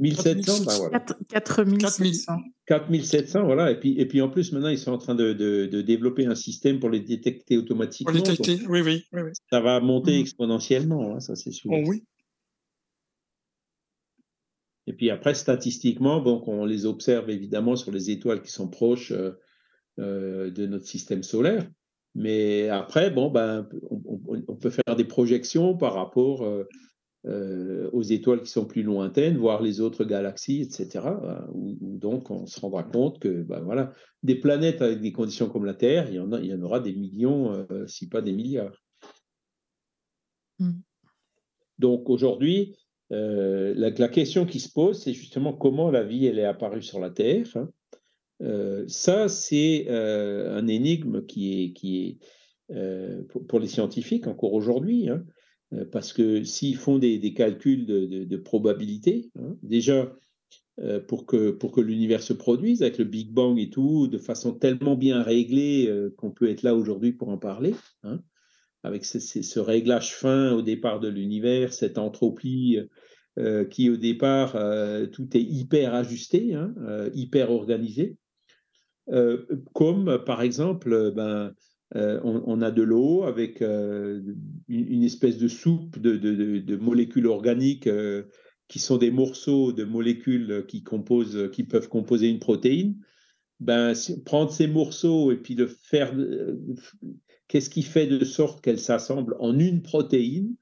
1700, 0.03 0.65
ben 0.65 0.77
voilà. 0.79 1.01
4 1.29 1.65
4700. 1.65 2.33
4700, 2.67 3.45
voilà. 3.45 3.71
Et 3.71 3.79
puis, 3.79 3.99
et 3.99 4.07
puis 4.07 4.21
en 4.21 4.29
plus, 4.29 4.53
maintenant, 4.53 4.69
ils 4.69 4.79
sont 4.79 4.93
en 4.93 4.99
train 4.99 5.15
de, 5.15 5.33
de- 5.33 5.67
de 5.67 5.81
développer 5.83 6.27
un 6.27 6.35
système 6.35 6.81
pour 6.81 6.91
les 6.91 7.01
détecter 7.01 7.55
Pour 7.57 7.65
automatiquement. 7.65 8.13
les 8.13 8.23
têter. 8.23 8.59
Oui, 8.69 8.81
oui, 8.83 9.05
oui. 9.13 9.21
oui. 9.23 9.31
ça 9.51 9.61
va 9.61 9.81
monter 9.81 10.13
Mhm. 10.15 10.21
exponentiellement, 10.21 11.15
hein, 11.15 11.21
ça 11.21 11.37
c'est 11.37 11.53
sûr. 11.53 11.71
Oh, 11.73 11.83
oui. 11.87 12.05
Et 14.87 14.93
puis 14.95 15.11
après, 15.11 15.35
statistiquement, 15.35 16.21
donc 16.21 16.49
on 16.49 16.65
les 16.65 16.87
observe 16.87 17.31
évidemment 17.31 17.77
sur 17.77 17.93
les 17.93 18.11
étoiles 18.11 18.43
qui 18.43 18.51
sont 18.51 18.69
proches 18.69 19.13
euh, 19.13 19.33
euh, 20.01 20.51
de 20.51 20.67
notre 20.67 20.87
système 20.87 21.23
solaire. 21.23 21.69
Mais 22.15 22.69
après, 22.69 23.11
bon, 23.11 23.31
ben, 23.31 23.69
on 24.49 24.57
peut 24.57 24.71
faire 24.71 24.97
des 24.97 25.05
projections 25.05 25.77
par 25.77 25.95
rapport 25.95 26.43
euh, 26.43 26.65
euh, 27.25 27.89
aux 27.93 28.03
étoiles 28.03 28.43
qui 28.43 28.51
sont 28.51 28.67
plus 28.67 28.83
lointaines, 28.83 29.37
voir 29.37 29.63
les 29.63 29.81
autres 29.81 30.05
galaxies, 30.05 30.61
etc. 30.63 31.07
hein, 31.07 31.47
Où, 31.53 31.77
où 31.81 31.97
donc 31.97 32.33
on 32.33 32.47
se 32.47 32.59
rendra 32.59 32.83
compte 32.83 33.21
que, 33.21 33.43
ben, 33.43 33.61
voilà, 33.61 33.93
des 34.25 34.35
planètes 34.35 34.83
avec 34.83 35.01
des 35.01 35.13
conditions 35.13 35.49
comme 35.49 35.65
la 35.65 35.75
Terre, 35.75 36.09
il 36.09 36.17
y 36.17 36.19
en, 36.19 36.33
a, 36.33 36.41
il 36.41 36.47
y 36.47 36.55
en 36.55 36.63
aura 36.63 36.81
des 36.81 36.95
millions, 36.95 37.53
euh, 37.53 37.87
si 37.87 38.09
pas 38.09 38.23
des 38.23 38.33
milliards. 38.33 38.77
Mm. 40.59 40.81
Donc 41.79 42.11
aujourd'hui, 42.11 42.77
euh, 43.13 43.73
la, 43.77 43.91
la 43.91 44.09
question 44.09 44.45
qui 44.45 44.59
se 44.59 44.73
pose, 44.73 45.01
c'est 45.01 45.13
justement 45.13 45.53
comment 45.53 45.93
la 45.93 46.03
vie 46.03 46.27
elle 46.27 46.41
est 46.41 46.45
apparue 46.45 46.83
sur 46.83 46.99
la 46.99 47.11
Terre. 47.11 47.47
hein. 47.55 47.71
Ça, 48.89 49.29
c'est 49.29 49.89
un 49.89 50.67
énigme 50.67 51.25
qui 51.27 51.63
est, 51.63 51.73
qui 51.73 52.19
est 52.69 53.25
pour, 53.29 53.47
pour 53.47 53.61
les 53.61 53.69
scientifiques 53.69 54.27
encore 54.27 54.55
aujourd'hui, 54.55 55.09
hein, 55.09 55.25
parce 55.91 56.13
que 56.13 56.45
s'ils 56.45 56.77
font 56.77 56.99
des, 56.99 57.35
calculs 57.35 57.87
de, 57.87 58.37
probabilité, 58.37 59.31
hein, 59.39 59.57
déjà 59.63 60.15
euh, 60.81 61.01
pour 61.01 61.27
que, 61.27 61.51
pour 61.51 61.73
que 61.73 61.81
l'univers 61.81 62.23
se 62.23 62.33
produise 62.33 62.83
avec 62.83 62.99
le 62.99 63.05
Big 63.05 63.31
Bang 63.31 63.59
et 63.59 63.71
tout, 63.71 64.09
de 64.09 64.19
façon 64.19 64.53
tellement 64.53 64.97
bien 64.97 65.23
réglée 65.23 65.87
euh, 65.89 66.15
qu'on 66.17 66.31
peut 66.31 66.49
être 66.49 66.63
là 66.63 66.75
aujourd'hui 66.75 67.13
pour 67.13 67.29
en 67.29 67.39
parler, 67.39 67.75
hein, 68.05 68.21
avec 68.83 69.05
ce, 69.05 69.61
réglage 69.61 70.15
fin 70.15 70.53
au 70.53 70.63
départ 70.63 70.99
de 70.99 71.09
l'univers, 71.09 71.73
cette 71.73 71.99
entropie 71.99 72.79
euh, 73.39 73.65
qui 73.65 73.89
au 73.89 73.97
départ, 73.97 74.57
euh, 74.57 75.07
tout 75.07 75.37
est 75.37 75.43
hyper 75.43 75.95
ajusté, 75.95 76.55
hein, 76.55 76.75
euh, 76.87 77.11
hyper 77.15 77.51
organisé. 77.51 78.17
Euh, 79.11 79.45
comme 79.75 80.23
par 80.25 80.43
exemple, 80.43 80.93
euh, 80.93 81.11
ben, 81.11 81.55
euh, 81.95 82.21
on, 82.25 82.63
a 82.63 82.71
de 82.71 82.83
l'eau 82.83 83.25
avec 83.25 83.61
euh, 83.61 84.23
une, 84.69 85.03
espèce 85.03 85.37
de 85.37 85.49
soupe 85.49 85.99
de, 85.99 86.77
molécules 86.77 87.27
organiques 87.27 87.87
euh, 87.87 88.23
qui 88.69 88.79
sont 88.79 88.97
des 88.97 89.11
morceaux 89.11 89.73
de 89.73 89.85
molécules 89.85 90.65
qui, 90.67 90.83
composent, 90.83 91.51
qui 91.53 91.65
peuvent 91.65 91.89
composer 91.89 92.29
une 92.29 92.39
protéine. 92.39 92.97
Ben, 93.61 93.93
prendre 94.25 94.51
ces 94.51 94.67
morceaux 94.67 95.33
et 95.33 95.37
puis 95.37 95.55
le 95.55 95.67
faire, 95.67 96.15
qu'est-ce 97.47 97.71
qui 97.71 97.83
fait 97.83 98.07
de 98.07 98.25
sorte 98.25 98.65
qu'elles 98.65 98.81
s'assemblent 98.81 99.37
en 99.39 99.59
une 99.59 99.83
protéine? 99.83 100.57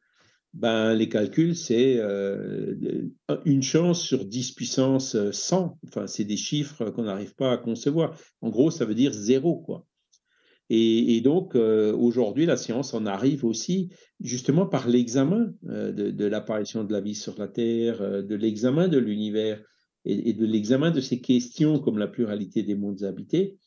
Ben, 0.53 0.95
les 0.95 1.09
calculs, 1.09 1.55
c'est 1.55 2.01
une 3.45 3.63
chance 3.63 4.03
sur 4.03 4.25
10 4.25 4.53
puissance 4.53 5.31
100. 5.31 5.79
Enfin, 5.87 6.09
c'est 6.09 6.25
des 6.25 6.37
chiffres 6.37 6.91
qu'on 6.91 7.05
n'arrive 7.05 7.37
pas 7.37 7.53
à 7.53 7.57
concevoir. 7.57 8.19
En 8.41 8.51
gros, 8.51 8.73
ça 8.73 8.85
veut 8.85 8.97
dire 8.97 9.13
zéro, 9.13 9.61
quoi. 9.61 9.87
Et, 10.73 11.21
donc, 11.21 11.57
euh, 11.57 11.93
aujourd'hui, 11.97 12.47
la 12.47 12.57
science 12.57 12.95
en 12.95 13.05
arrive 13.05 13.45
aussi 13.45 13.91
justement 14.21 14.67
par 14.67 14.89
l'examen 14.89 15.53
euh, 15.69 15.91
de, 15.91 16.25
l'apparition 16.27 16.85
de 16.85 16.93
la 16.93 17.01
vie 17.01 17.17
sur 17.17 17.37
la 17.41 17.49
Terre, 17.49 18.01
euh, 18.01 18.23
de 18.23 18.37
l'examen 18.37 18.87
de 18.87 18.99
l'univers 18.99 19.61
et, 20.05 20.33
de 20.33 20.47
l'examen 20.47 20.93
de 20.93 21.01
ces 21.01 21.21
questions 21.21 21.81
comme 21.81 21.99
la 21.99 22.07
pluralité 22.07 22.63
des 22.63 22.77
mondes 22.77 23.03
habités 23.03 23.59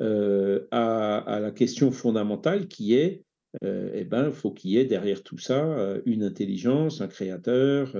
à, 0.00 1.38
la 1.40 1.50
question 1.50 1.92
fondamentale 1.92 2.68
qui 2.68 2.94
est 2.94 3.24
eh 3.62 4.04
ben, 4.04 4.26
il 4.26 4.32
faut 4.32 4.50
qu'il 4.50 4.72
y 4.72 4.78
ait 4.78 4.86
derrière 4.86 5.22
tout 5.22 5.38
ça 5.38 6.00
une 6.06 6.24
intelligence, 6.24 7.00
un 7.00 7.06
créateur, 7.06 7.94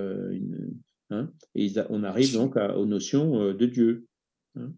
hein, 1.11 1.31
et 1.53 1.71
on 1.89 2.03
arrive 2.03 2.33
donc 2.33 2.55
aux 2.57 2.85
notions 2.85 3.53
de 3.53 3.65
Dieu. 3.65 4.07
hein. 4.55 4.73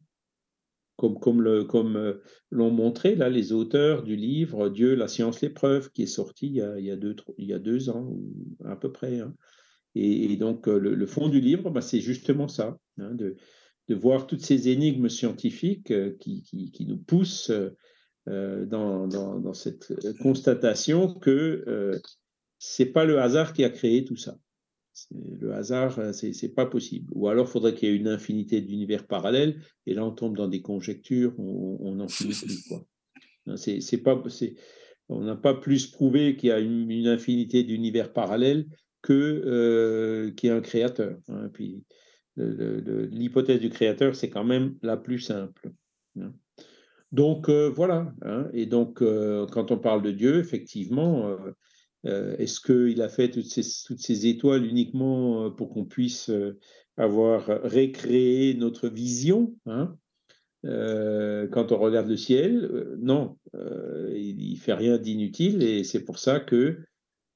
Comme, 0.97 1.45
euh, 1.47 2.21
l'ont 2.49 2.71
montré 2.71 3.15
là 3.15 3.29
les 3.29 3.53
auteurs 3.53 4.01
du 4.01 4.15
livre 4.15 4.69
Dieu, 4.69 4.95
la 4.95 5.07
science, 5.07 5.41
l'épreuve, 5.41 5.91
qui 5.91 6.03
est 6.03 6.07
sorti 6.07 6.47
il 6.47 6.83
y 6.83 6.91
a, 6.91 7.59
deux, 7.59 7.89
ans, 7.89 8.17
à 8.65 8.75
peu 8.75 8.91
près. 8.91 9.19
hein. 9.19 9.33
Et, 9.99 10.37
donc, 10.37 10.67
euh, 10.67 10.77
le, 10.77 11.05
fond 11.05 11.27
du 11.27 11.39
livre, 11.39 11.69
bah, 11.69 11.81
c'est 11.81 12.01
justement 12.01 12.47
ça, 12.47 12.77
hein, 12.99 13.13
de, 13.13 13.35
voir 13.89 14.27
toutes 14.27 14.43
ces 14.43 14.69
énigmes 14.69 15.09
scientifiques 15.09 15.91
euh, 15.91 16.15
qui, 16.19 16.85
nous 16.87 16.97
poussent 16.97 17.51
dans, 18.27 19.53
cette 19.53 19.93
constatation 20.19 21.13
que 21.13 21.63
euh, 21.67 21.99
c'est 22.59 22.87
pas 22.87 23.05
le 23.05 23.19
hasard 23.19 23.53
qui 23.53 23.63
a 23.63 23.69
créé 23.69 24.03
tout 24.05 24.17
ça. 24.17 24.37
Le 25.39 25.53
hasard, 25.53 25.99
euh, 25.99 26.11
c'est 26.13 26.53
pas 26.55 26.65
possible. 26.65 27.11
Ou 27.13 27.27
alors, 27.27 27.47
faudrait 27.47 27.73
qu'il 27.73 27.89
y 27.89 27.91
ait 27.91 27.95
une 27.95 28.07
infinité 28.07 28.61
d'univers 28.61 29.05
parallèles, 29.07 29.61
et 29.85 29.93
là, 29.93 30.05
on 30.05 30.11
tombe 30.11 30.35
dans 30.35 30.47
des 30.47 30.61
conjectures, 30.61 31.33
on 31.39 31.95
n'en 31.95 32.07
finit 32.07 32.33
plus. 32.33 32.63
Quoi. 32.67 32.85
Pas, 34.03 34.23
on 35.09 35.21
n'a 35.21 35.35
pas 35.35 35.53
plus 35.53 35.87
prouvé 35.87 36.35
qu'il 36.35 36.49
y 36.49 36.51
a 36.51 36.59
une, 36.59 36.91
une 36.91 37.07
infinité 37.07 37.63
d'univers 37.63 38.11
parallèles 38.11 38.65
que 39.01 39.13
euh, 39.13 40.31
qu'il 40.31 40.49
y 40.49 40.51
a 40.51 40.55
un 40.55 40.61
créateur. 40.61 41.17
hein. 41.29 41.49
Puis 41.53 41.83
l'hypothèse 42.35 43.59
du 43.59 43.69
créateur, 43.69 44.15
c'est 44.15 44.29
quand 44.29 44.43
même 44.43 44.75
la 44.81 44.97
plus 44.97 45.19
simple. 45.19 45.71
hein. 46.19 46.33
Donc 47.13 47.47
euh, 47.47 47.69
voilà. 47.69 48.13
hein. 48.23 48.49
Et 48.53 48.65
donc, 48.65 49.01
euh, 49.01 49.47
quand 49.47 49.71
on 49.71 49.77
parle 49.77 50.01
de 50.01 50.11
Dieu, 50.11 50.39
effectivement, 50.39 51.37
est-ce 52.37 52.61
qu'il 52.61 53.01
a 53.01 53.09
fait 53.09 53.29
toutes 53.29 53.45
ces, 53.45 54.27
étoiles 54.27 54.65
uniquement 54.65 55.45
euh, 55.45 55.49
pour 55.49 55.69
qu'on 55.69 55.85
puisse 55.85 56.29
euh, 56.29 56.57
avoir 56.95 57.47
récréé 57.63 58.53
notre 58.53 58.87
vision 58.87 59.55
hein? 59.65 59.95
Euh, 60.65 61.47
Quand 61.47 61.71
on 61.71 61.77
regarde 61.77 62.07
le 62.07 62.17
ciel, 62.17 62.63
euh, 62.63 62.95
non, 62.99 63.37
euh, 63.55 64.11
il 64.15 64.53
ne 64.53 64.57
fait 64.57 64.73
rien 64.73 64.97
d'inutile 64.97 65.63
et 65.63 65.83
c'est 65.83 66.03
pour 66.03 66.17
ça 66.17 66.39
que 66.39 66.79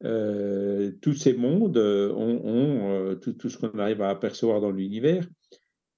euh, 0.04 0.92
tous 1.02 1.14
ces 1.14 1.34
mondes 1.34 1.78
euh, 1.78 2.12
euh, 2.18 3.16
tout, 3.16 3.50
ce 3.50 3.58
qu'on 3.58 3.78
arrive 3.78 4.02
à 4.02 4.10
apercevoir 4.10 4.60
dans 4.60 4.72
l'univers 4.72 5.28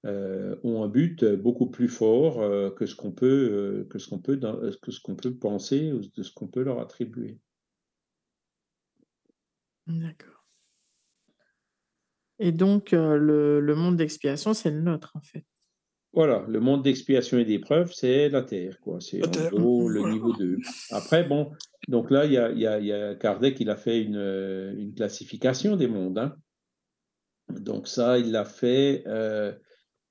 euh, 0.04 0.56
ont 0.62 0.82
un 0.82 0.88
but 0.88 1.24
beaucoup 1.24 1.70
plus 1.70 1.88
fort 1.88 2.42
euh, 2.42 2.70
que 2.70 2.84
ce 2.84 2.94
qu'on 2.94 3.12
peut, 3.12 3.26
euh, 3.52 3.84
que 3.88 3.98
ce 3.98 4.08
qu'on 4.08 4.18
peut, 4.18 4.38
que 4.82 4.90
ce 4.90 5.00
qu'on 5.00 5.16
peut 5.16 5.34
penser 5.34 5.92
ou 5.92 6.00
de 6.00 6.22
ce 6.22 6.32
qu'on 6.32 6.48
peut 6.48 6.62
leur 6.62 6.80
attribuer. 6.80 7.38
D'accord. 9.86 10.44
Et 12.38 12.52
donc, 12.52 12.92
euh, 12.92 13.16
le, 13.16 13.60
le 13.60 13.74
monde 13.74 13.96
d'expiation, 13.96 14.54
c'est 14.54 14.70
le 14.70 14.80
nôtre, 14.80 15.12
en 15.14 15.20
fait. 15.20 15.44
Voilà, 16.12 16.44
le 16.48 16.60
monde 16.60 16.82
d'expiation 16.82 17.38
et 17.38 17.44
d'épreuve, 17.44 17.92
c'est 17.92 18.28
la 18.28 18.42
Terre, 18.42 18.78
quoi. 18.80 19.00
C'est 19.00 19.18
La 19.18 19.28
en 19.28 19.30
Terre, 19.30 19.50
gros 19.50 19.88
le 19.88 20.10
niveau 20.12 20.32
2. 20.32 20.58
Après, 20.90 21.24
bon, 21.24 21.50
donc 21.88 22.10
là, 22.10 22.24
il 22.24 22.32
y 22.32 22.38
a, 22.38 22.50
il 22.50 22.58
y 22.60 22.66
a- 22.66 22.78
il 22.78 22.86
y 22.86 22.92
a 22.92 23.14
Kardec, 23.16 23.58
il 23.60 23.68
a 23.70 23.76
fait 23.76 24.00
une, 24.02 24.16
euh, 24.16 24.72
une 24.76 24.94
classification 24.94 25.76
des 25.76 25.88
mondes. 25.88 26.18
hein. 26.18 26.36
Donc 27.50 27.88
ça, 27.88 28.18
il 28.18 28.30
l'a 28.32 28.44
fait 28.44 29.02
euh, 29.06 29.52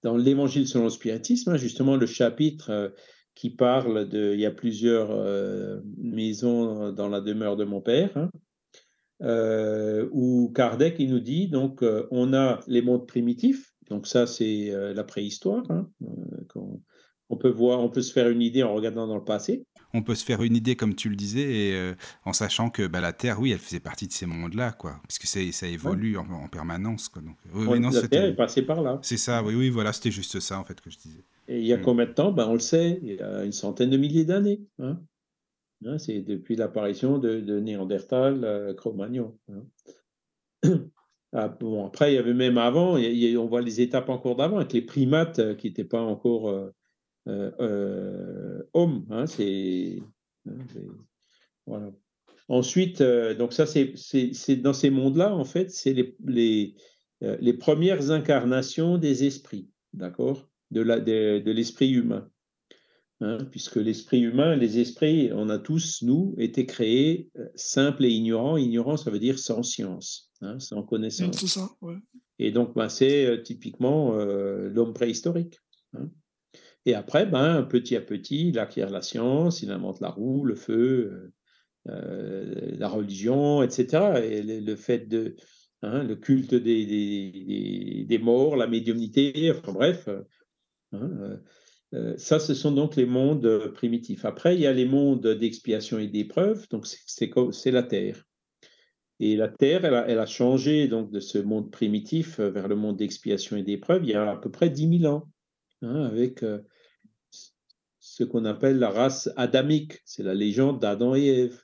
dans 0.04 0.18
l'Évangile 0.18 0.68
selon 0.68 0.86
le 0.86 0.90
spiritisme, 0.90 1.52
hein, 1.52 1.58
justement 1.58 1.96
le 1.96 2.06
chapitre 2.06 2.70
euh, 2.70 2.90
qui 3.34 3.50
parle 3.50 4.08
de, 4.08 4.34
il 4.34 4.40
y 4.40 4.46
a 4.46 4.52
plusieurs 4.52 5.10
euh, 5.12 5.80
maisons 5.98 6.92
dans 6.92 7.08
la 7.10 7.22
demeure 7.22 7.56
de 7.56 7.64
mon 7.64 7.82
père, 7.82 8.16
hein, 8.18 8.30
euh, 9.24 10.08
où 10.12 10.52
Kardec, 10.54 10.96
il 11.00 11.10
nous 11.12 11.20
dit, 11.20 11.48
donc, 11.48 11.82
euh, 11.82 12.08
on 12.12 12.34
a 12.34 12.60
les 12.68 12.82
mondes 12.82 13.08
primitifs, 13.08 13.74
donc 13.90 14.08
ça, 14.08 14.28
c'est 14.28 14.72
euh, 14.72 14.94
la 14.94 15.04
préhistoire, 15.04 15.64
hein, 15.70 15.90
On 17.30 17.38
peut 17.38 17.50
voir, 17.50 17.80
on 17.80 17.90
peut 17.90 18.02
se 18.02 18.12
faire 18.12 18.30
une 18.30 18.42
idée 18.42 18.64
en 18.64 18.74
regardant 18.74 19.08
dans 19.08 19.18
le 19.18 19.24
passé. 19.24 19.66
On 19.94 20.02
peut 20.02 20.16
se 20.16 20.26
faire 20.26 20.42
une 20.42 20.56
idée, 20.56 20.76
comme 20.76 20.96
tu 20.96 21.08
le 21.08 21.16
disais, 21.16 21.42
et, 21.42 21.94
en 22.26 22.34
sachant 22.34 22.70
que 22.70 22.88
bah, 22.88 23.00
la 23.00 23.14
Terre, 23.14 23.40
oui, 23.40 23.52
elle 23.52 23.60
faisait 23.60 23.80
partie 23.80 24.08
de 24.08 24.12
ces 24.12 24.26
mondes-là, 24.26 24.72
quoi, 24.72 25.00
puisque 25.08 25.28
ça 25.28 25.68
évolue 25.68 26.18
en, 26.18 26.28
en, 26.30 26.48
permanence. 26.48 27.10
Quoi, 27.10 27.22
donc, 27.22 27.38
oui, 27.54 27.80
non, 27.80 27.92
la 27.92 28.08
Terre 28.08 28.26
est 28.26 28.36
passée 28.36 28.64
par 28.64 28.82
là. 28.82 29.00
C'est 29.04 29.18
ça, 29.18 29.44
oui, 29.44 29.56
oui, 29.56 29.70
voilà, 29.70 29.94
c'était 29.94 30.12
juste 30.12 30.40
ça, 30.40 30.60
en 30.60 30.64
fait, 30.64 30.82
que 30.82 30.90
je 30.90 30.98
disais. 30.98 31.24
Et 31.48 31.60
il 31.60 31.66
y 31.66 31.74
a 31.74 31.78
mm. 31.78 31.82
combien 31.82 32.06
de 32.06 32.12
temps? 32.12 32.32
Ben, 32.32 32.48
On 32.48 32.54
le 32.54 32.60
sait, 32.60 33.00
il 33.02 33.14
y 33.14 33.22
a 33.22 33.44
une 33.44 33.52
centaine 33.52 33.90
de 33.90 33.98
milliers 33.98 34.26
d'années. 34.26 34.62
Hein. 34.80 35.00
Hein 35.88 35.98
c'est 35.98 36.22
depuis 36.22 36.56
l'apparition 36.56 37.18
de, 37.18 37.40
de, 37.40 37.60
Néandertal, 37.60 38.44
euh, 38.44 38.74
Cro-Magnon. 38.74 39.38
Hein. 39.50 39.64
Ah, 41.36 41.48
bon, 41.48 41.88
après, 41.88 42.12
il 42.12 42.16
y 42.16 42.20
avait 42.20 42.36
même 42.36 42.60
avant, 42.60 42.96
on 42.96 43.46
voit 43.48 43.62
les 43.62 43.82
étapes 43.82 44.10
encore 44.10 44.36
d'avant, 44.36 44.58
avec 44.58 44.72
les 44.74 44.84
primates 44.84 45.40
euh, 45.40 45.56
qui 45.56 45.68
n'étaient 45.68 45.84
pas 45.84 46.02
encore 46.02 46.48
euh, 46.48 46.72
euh, 47.28 48.62
hommes. 48.74 49.08
Hein, 49.10 49.26
c'est, 49.26 49.98
voilà. 51.66 51.92
Ensuite, 52.50 53.02
donc 53.02 53.52
ça, 53.54 53.66
c'est, 53.66 54.56
dans 54.58 54.74
ces 54.74 54.92
mondes-là, 54.92 55.34
en 55.34 55.46
fait, 55.46 55.72
c'est 55.72 55.96
les, 56.24 56.76
premières 57.60 58.12
incarnations 58.12 59.00
des 59.00 59.24
esprits, 59.24 59.70
d'accord? 59.94 60.48
De 60.70 61.52
l'esprit 61.52 61.90
humain. 61.90 62.30
Hein, 63.22 63.38
puisque 63.52 63.78
l'esprit 63.78 64.22
humain, 64.22 64.56
les 64.56 64.80
esprits, 64.80 65.32
on 65.34 65.48
a 65.50 65.58
tous, 65.58 66.02
nous, 66.02 66.36
été 66.38 66.66
créés 66.66 67.30
simples 67.56 68.06
et 68.06 68.10
ignorants. 68.10 68.58
Ignorant, 68.58 68.98
ça 68.98 69.12
veut 69.12 69.20
dire 69.20 69.40
sans 69.40 69.64
science. 69.64 70.32
Hein, 70.44 70.58
en 70.72 70.84
connaissance. 70.84 71.38
C'est 71.38 71.48
ça, 71.48 71.70
Et 72.38 72.52
donc, 72.52 72.76
ben, 72.76 72.90
c'est 72.90 73.26
euh, 73.26 73.42
typiquement 73.42 74.20
euh, 74.20 74.68
l'homme 74.70 74.94
préhistorique. 74.94 75.60
Hein. 75.94 76.10
Et 76.86 76.96
après, 76.96 77.26
ben, 77.26 77.64
petit 77.64 77.96
à 77.96 78.02
petit, 78.02 78.50
il 78.50 78.60
acquiert 78.60 78.90
la 78.90 79.02
science, 79.02 79.62
il 79.62 79.72
invente 79.72 80.02
la 80.02 80.10
roue, 80.10 80.44
le 80.44 80.56
feu, 80.56 81.32
euh, 81.88 82.72
la 82.78 82.90
religion, 82.90 83.64
etc. 83.64 84.22
Et 84.22 84.42
le, 84.44 84.76
fait 84.76 85.08
de, 85.08 85.38
hein, 85.82 86.04
le 86.04 86.16
culte 86.18 86.56
des, 86.56 86.86
des, 86.86 88.06
des, 88.06 88.18
morts, 88.18 88.58
la 88.58 88.68
médiumnité, 88.68 89.52
enfin 89.52 89.72
bref. 89.72 90.10
Ça, 92.18 92.40
ce 92.40 92.54
sont 92.54 92.72
donc 92.72 92.96
les 92.96 93.06
mondes 93.06 93.72
primitifs. 93.74 94.26
Après, 94.26 94.56
il 94.56 94.62
y 94.62 94.68
a 94.68 94.74
les 94.74 94.86
mondes 94.86 95.28
d'expiation 95.28 96.00
et 96.00 96.08
d'épreuve, 96.08 96.68
donc 96.70 96.88
c'est 96.88 97.72
la 97.72 97.84
Terre. 97.84 98.24
Et 99.20 99.36
la 99.36 99.48
Terre, 99.48 99.86
elle 99.86 100.20
a, 100.20 100.26
changé 100.26 100.88
donc 100.88 101.12
de 101.12 101.20
ce 101.20 101.38
monde 101.38 101.72
primitif 101.72 102.40
euh, 102.40 102.50
vers 102.50 102.68
le 102.68 102.76
monde 102.76 102.98
d'expiation 102.98 103.56
et 103.56 103.64
d'épreuve 103.64 104.04
il 104.04 104.10
y 104.10 104.14
a 104.16 104.30
à 104.30 104.36
peu 104.36 104.52
près 104.52 104.70
10 104.70 105.00
000 105.00 105.14
ans, 105.14 105.30
hein, 105.82 106.04
avec 106.04 106.44
euh, 106.44 106.60
ce 108.00 108.24
qu'on 108.24 108.46
appelle 108.46 108.80
la 108.80 108.90
race 108.90 109.30
adamique. 109.38 110.02
C'est 110.04 110.24
la 110.24 110.34
légende 110.34 110.80
d'Adam 110.80 111.16
et 111.16 111.26
Ève. 111.26 111.64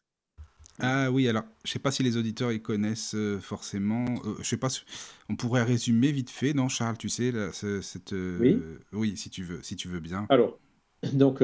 Ah 0.80 1.12
oui, 1.12 1.28
alors 1.28 1.44
je 1.64 1.70
ne 1.70 1.74
sais 1.74 1.80
pas 1.80 1.92
si 1.92 2.04
les 2.04 2.18
auditeurs 2.18 2.52
y 2.52 2.62
connaissent 2.62 3.16
euh, 3.16 3.40
forcément. 3.40 4.06
je 4.40 4.44
sais 4.44 4.58
pas, 4.58 4.70
on 5.30 5.36
pourrait 5.36 5.64
résumer 5.64 6.12
vite 6.12 6.30
fait, 6.30 6.54
non, 6.54 6.68
Charles, 6.70 6.98
tu 6.98 7.10
sais, 7.10 7.32
cette. 7.82 8.14
oui. 8.14 8.58
oui, 8.94 9.18
si 9.18 9.30
tu 9.30 9.44
veux, 9.44 9.62
si 9.62 9.76
tu 9.76 9.88
veux 9.88 10.00
bien. 10.00 10.26
Alors, 10.30 10.60
donc 11.14 11.44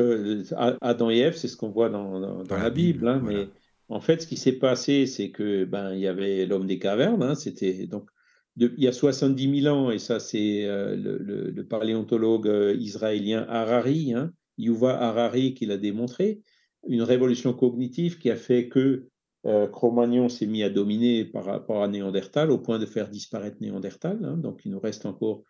Adam 0.82 1.10
et 1.10 1.20
Ève, 1.20 1.36
c'est 1.36 1.48
ce 1.48 1.58
qu'on 1.58 1.70
voit 1.70 1.90
dans, 1.90 2.44
la, 2.50 2.70
Bible, 2.70 3.08
hein, 3.08 3.22
mais 3.24 3.48
en 3.90 4.02
fait, 4.02 4.22
ce 4.22 4.28
qui 4.28 4.38
s'est 4.38 4.54
passé, 4.54 5.06
c'est 5.06 5.30
que 5.30 5.66
ben 5.66 5.94
il 5.94 6.00
y 6.00 6.08
avait 6.08 6.46
l'homme 6.46 6.66
des 6.66 6.80
cavernes. 6.80 7.24
Hein, 7.24 7.36
c'était 7.36 7.86
donc 7.88 8.10
il 8.58 8.84
y 8.84 8.88
a 8.88 8.94
70 8.94 9.62
000 9.62 9.76
ans, 9.76 9.92
et 9.92 10.00
ça 10.00 10.20
c'est 10.20 10.66
euh, 10.66 10.96
le, 10.96 11.64
paléontologue 11.64 12.48
euh, 12.48 12.76
israélien 12.76 13.46
Harari, 13.50 14.14
hein, 14.14 14.32
Yuva 14.58 14.98
Harari, 14.98 15.54
qui 15.54 15.66
l'a 15.66 15.78
démontré, 15.78 16.40
une 16.88 17.02
révolution 17.02 17.54
cognitive 17.54 18.18
qui 18.18 18.30
a 18.32 18.36
fait 18.36 18.70
que 18.70 19.10
euh, 19.46 19.68
Cro-Magnon 19.68 20.28
s'est 20.30 20.48
mis 20.48 20.64
à 20.64 20.70
dominer 20.70 21.24
par 21.24 21.46
rapport 21.46 21.84
à 21.84 21.88
Néandertal, 21.88 22.50
au 22.50 22.58
point 22.58 22.80
de 22.80 22.86
faire 22.86 23.10
disparaître 23.10 23.58
Néandertal. 23.62 24.20
Hein, 24.24 24.38
donc 24.38 24.62
il 24.66 24.72
nous 24.72 24.80
reste 24.80 25.06
encore 25.06 25.44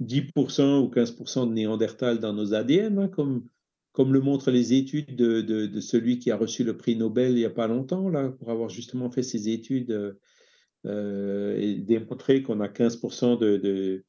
10% 0.00 0.80
ou 0.80 0.88
15% 0.88 1.48
de 1.48 1.52
Néandertal 1.52 2.20
dans 2.20 2.32
nos 2.32 2.54
ADN, 2.54 2.98
hein, 2.98 3.08
comme 3.08 4.12
le 4.12 4.20
montrent 4.20 4.50
les 4.50 4.72
études 4.72 5.16
de, 5.16 5.80
celui 5.80 6.18
qui 6.18 6.30
a 6.30 6.36
reçu 6.36 6.64
le 6.64 6.76
prix 6.76 6.96
Nobel 6.96 7.32
il 7.32 7.36
n'y 7.36 7.44
a 7.44 7.50
pas 7.50 7.66
longtemps, 7.66 8.10
pour 8.38 8.50
avoir 8.50 8.68
justement 8.68 9.10
fait 9.10 9.22
ces 9.22 9.48
études 9.48 10.16
euh, 10.86 11.58
et 11.58 11.74
démontré 11.74 12.42
qu'on 12.42 12.60
a 12.60 12.68
15% 12.68 13.38
de, 13.38 14.04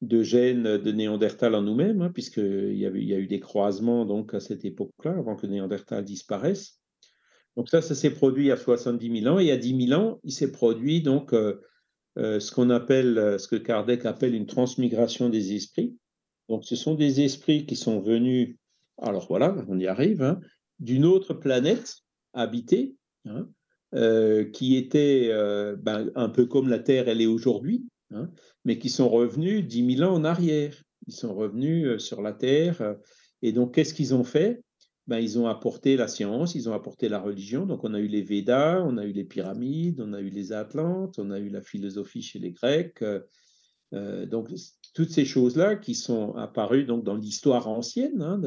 de, 0.00 0.22
gènes 0.22 0.78
de 0.78 0.92
Néandertal 0.92 1.54
en 1.54 1.62
nous-mêmes, 1.62 2.00
hein, 2.00 2.10
puisqu'il 2.10 2.76
y, 2.76 2.86
a, 2.86 2.90
il 2.90 3.04
y 3.04 3.14
a 3.14 3.18
eu 3.18 3.26
des 3.26 3.40
croisements 3.40 4.06
donc, 4.06 4.34
à 4.34 4.40
cette 4.40 4.64
époque-là, 4.64 5.12
avant 5.12 5.36
que 5.36 5.46
Néandertal 5.46 6.02
disparaisse. 6.02 6.75
Donc 7.56 7.68
ça, 7.68 7.80
ça 7.80 7.94
s'est 7.94 8.10
produit 8.10 8.44
il 8.44 8.48
y 8.48 8.52
a 8.52 8.56
70 8.56 9.22
000 9.22 9.34
ans, 9.34 9.38
et 9.38 9.44
il 9.44 9.48
y 9.48 9.52
a 9.52 9.56
10 9.56 9.88
000 9.88 10.00
ans, 10.00 10.20
il 10.24 10.32
s'est 10.32 10.52
produit 10.52 11.00
donc 11.02 11.32
euh, 11.32 11.60
euh, 12.18 12.40
ce 12.40 12.52
qu'on 12.52 12.70
appelle, 12.70 13.36
ce 13.38 13.48
que 13.48 13.56
Kardec 13.56 14.04
appelle 14.04 14.34
une 14.34 14.46
transmigration 14.46 15.28
des 15.28 15.54
esprits. 15.54 15.96
Donc 16.48 16.64
ce 16.64 16.76
sont 16.76 16.94
des 16.94 17.22
esprits 17.22 17.66
qui 17.66 17.76
sont 17.76 18.00
venus 18.00 18.56
alors 18.98 19.26
voilà, 19.28 19.54
on 19.68 19.78
y 19.78 19.86
arrive, 19.86 20.22
hein, 20.22 20.40
d'une 20.78 21.04
autre 21.04 21.34
planète 21.34 21.96
habitée, 22.32 22.94
hein, 23.26 23.48
euh, 23.94 24.44
qui 24.44 24.76
était 24.76 25.28
euh, 25.30 25.76
ben, 25.76 26.10
un 26.14 26.28
peu 26.28 26.46
comme 26.46 26.68
la 26.68 26.78
Terre 26.78 27.08
elle 27.08 27.20
est 27.20 27.26
aujourd'hui, 27.26 27.86
hein, 28.12 28.30
mais 28.64 28.78
qui 28.78 28.88
sont 28.88 29.08
revenus 29.08 29.66
10 29.66 29.96
000 29.96 30.10
ans 30.10 30.14
en 30.14 30.24
arrière. 30.24 30.74
Ils 31.06 31.14
sont 31.14 31.34
revenus 31.34 31.86
euh, 31.86 31.98
sur 31.98 32.22
la 32.22 32.32
Terre. 32.32 32.96
et 33.42 33.52
donc, 33.52 33.74
qu'est-ce 33.74 33.94
qu'ils 33.94 34.14
ont 34.14 34.24
fait? 34.24 34.62
Ben, 35.06 35.18
Ils 35.18 35.38
ont 35.38 35.46
apporté 35.46 35.96
la 35.96 36.08
science, 36.08 36.54
ils 36.54 36.68
ont 36.68 36.74
apporté 36.74 37.08
la 37.08 37.20
religion. 37.20 37.66
Donc, 37.66 37.84
on 37.84 37.94
a 37.94 38.00
eu 38.00 38.08
les 38.08 38.22
Védas, 38.22 38.82
on 38.82 38.96
a 38.98 39.04
eu 39.04 39.12
les 39.12 39.24
pyramides, 39.24 40.00
on 40.00 40.12
a 40.12 40.20
eu 40.20 40.30
les 40.30 40.52
Atlantes, 40.52 41.18
on 41.18 41.30
a 41.30 41.38
eu 41.38 41.48
la 41.48 41.62
philosophie 41.62 42.22
chez 42.22 42.38
les 42.38 42.52
Grecs. 42.52 43.02
donc, 43.92 44.50
toutes 44.94 45.10
ces 45.10 45.26
choses-là 45.26 45.76
qui 45.76 45.94
sont 45.94 46.34
apparues 46.36 46.84
donc 46.84 47.04
dans 47.04 47.16
l'histoire 47.16 47.68
ancienne, 47.68 48.22
hein, 48.22 48.40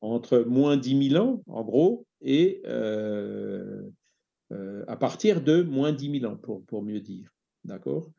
entre 0.00 0.40
moins 0.40 0.76
10 0.76 1.10
000 1.10 1.24
ans, 1.24 1.42
en 1.46 1.64
gros, 1.64 2.06
et 2.20 2.62
euh, 2.66 3.82
euh, 4.52 4.84
à 4.86 4.96
partir 4.96 5.40
de 5.42 5.62
moins 5.62 5.92
10 5.92 6.20
000 6.20 6.32
ans, 6.32 6.36
pour, 6.36 6.64
pour 6.66 6.82
mieux 6.82 7.00
dire. 7.00 7.32
D'accord? 7.64 8.10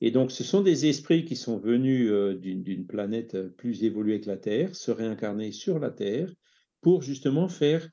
Et 0.00 0.10
donc, 0.10 0.30
ce 0.30 0.44
sont 0.44 0.60
des 0.60 0.86
esprits 0.86 1.24
qui 1.24 1.36
sont 1.36 1.58
venus 1.58 2.10
euh, 2.10 2.34
d'une 2.34 2.86
planète 2.86 3.48
plus 3.56 3.84
évoluée 3.84 4.20
que 4.20 4.28
la 4.28 4.36
Terre, 4.36 4.74
se 4.74 4.90
réincarner 4.90 5.52
sur 5.52 5.78
la 5.78 5.90
Terre, 5.90 6.32
pour 6.84 7.00
justement 7.00 7.48
faire 7.48 7.88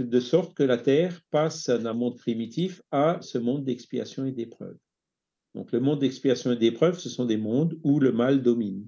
de 0.00 0.18
sorte 0.18 0.54
que 0.54 0.64
la 0.64 0.78
Terre 0.78 1.20
passe 1.30 1.70
d'un 1.70 1.94
monde 1.94 2.18
primitif 2.18 2.82
à 2.90 3.18
ce 3.22 3.38
monde 3.38 3.64
d'expiation 3.64 4.24
et 4.24 4.32
d'épreuve. 4.32 4.76
Donc 5.54 5.70
le 5.70 5.78
monde 5.78 6.00
d'expiation 6.00 6.50
et 6.50 6.56
d'épreuve, 6.56 6.98
ce 6.98 7.08
sont 7.08 7.24
des 7.24 7.36
mondes 7.36 7.78
où 7.84 8.00
le 8.00 8.10
mal 8.10 8.42
domine. 8.42 8.84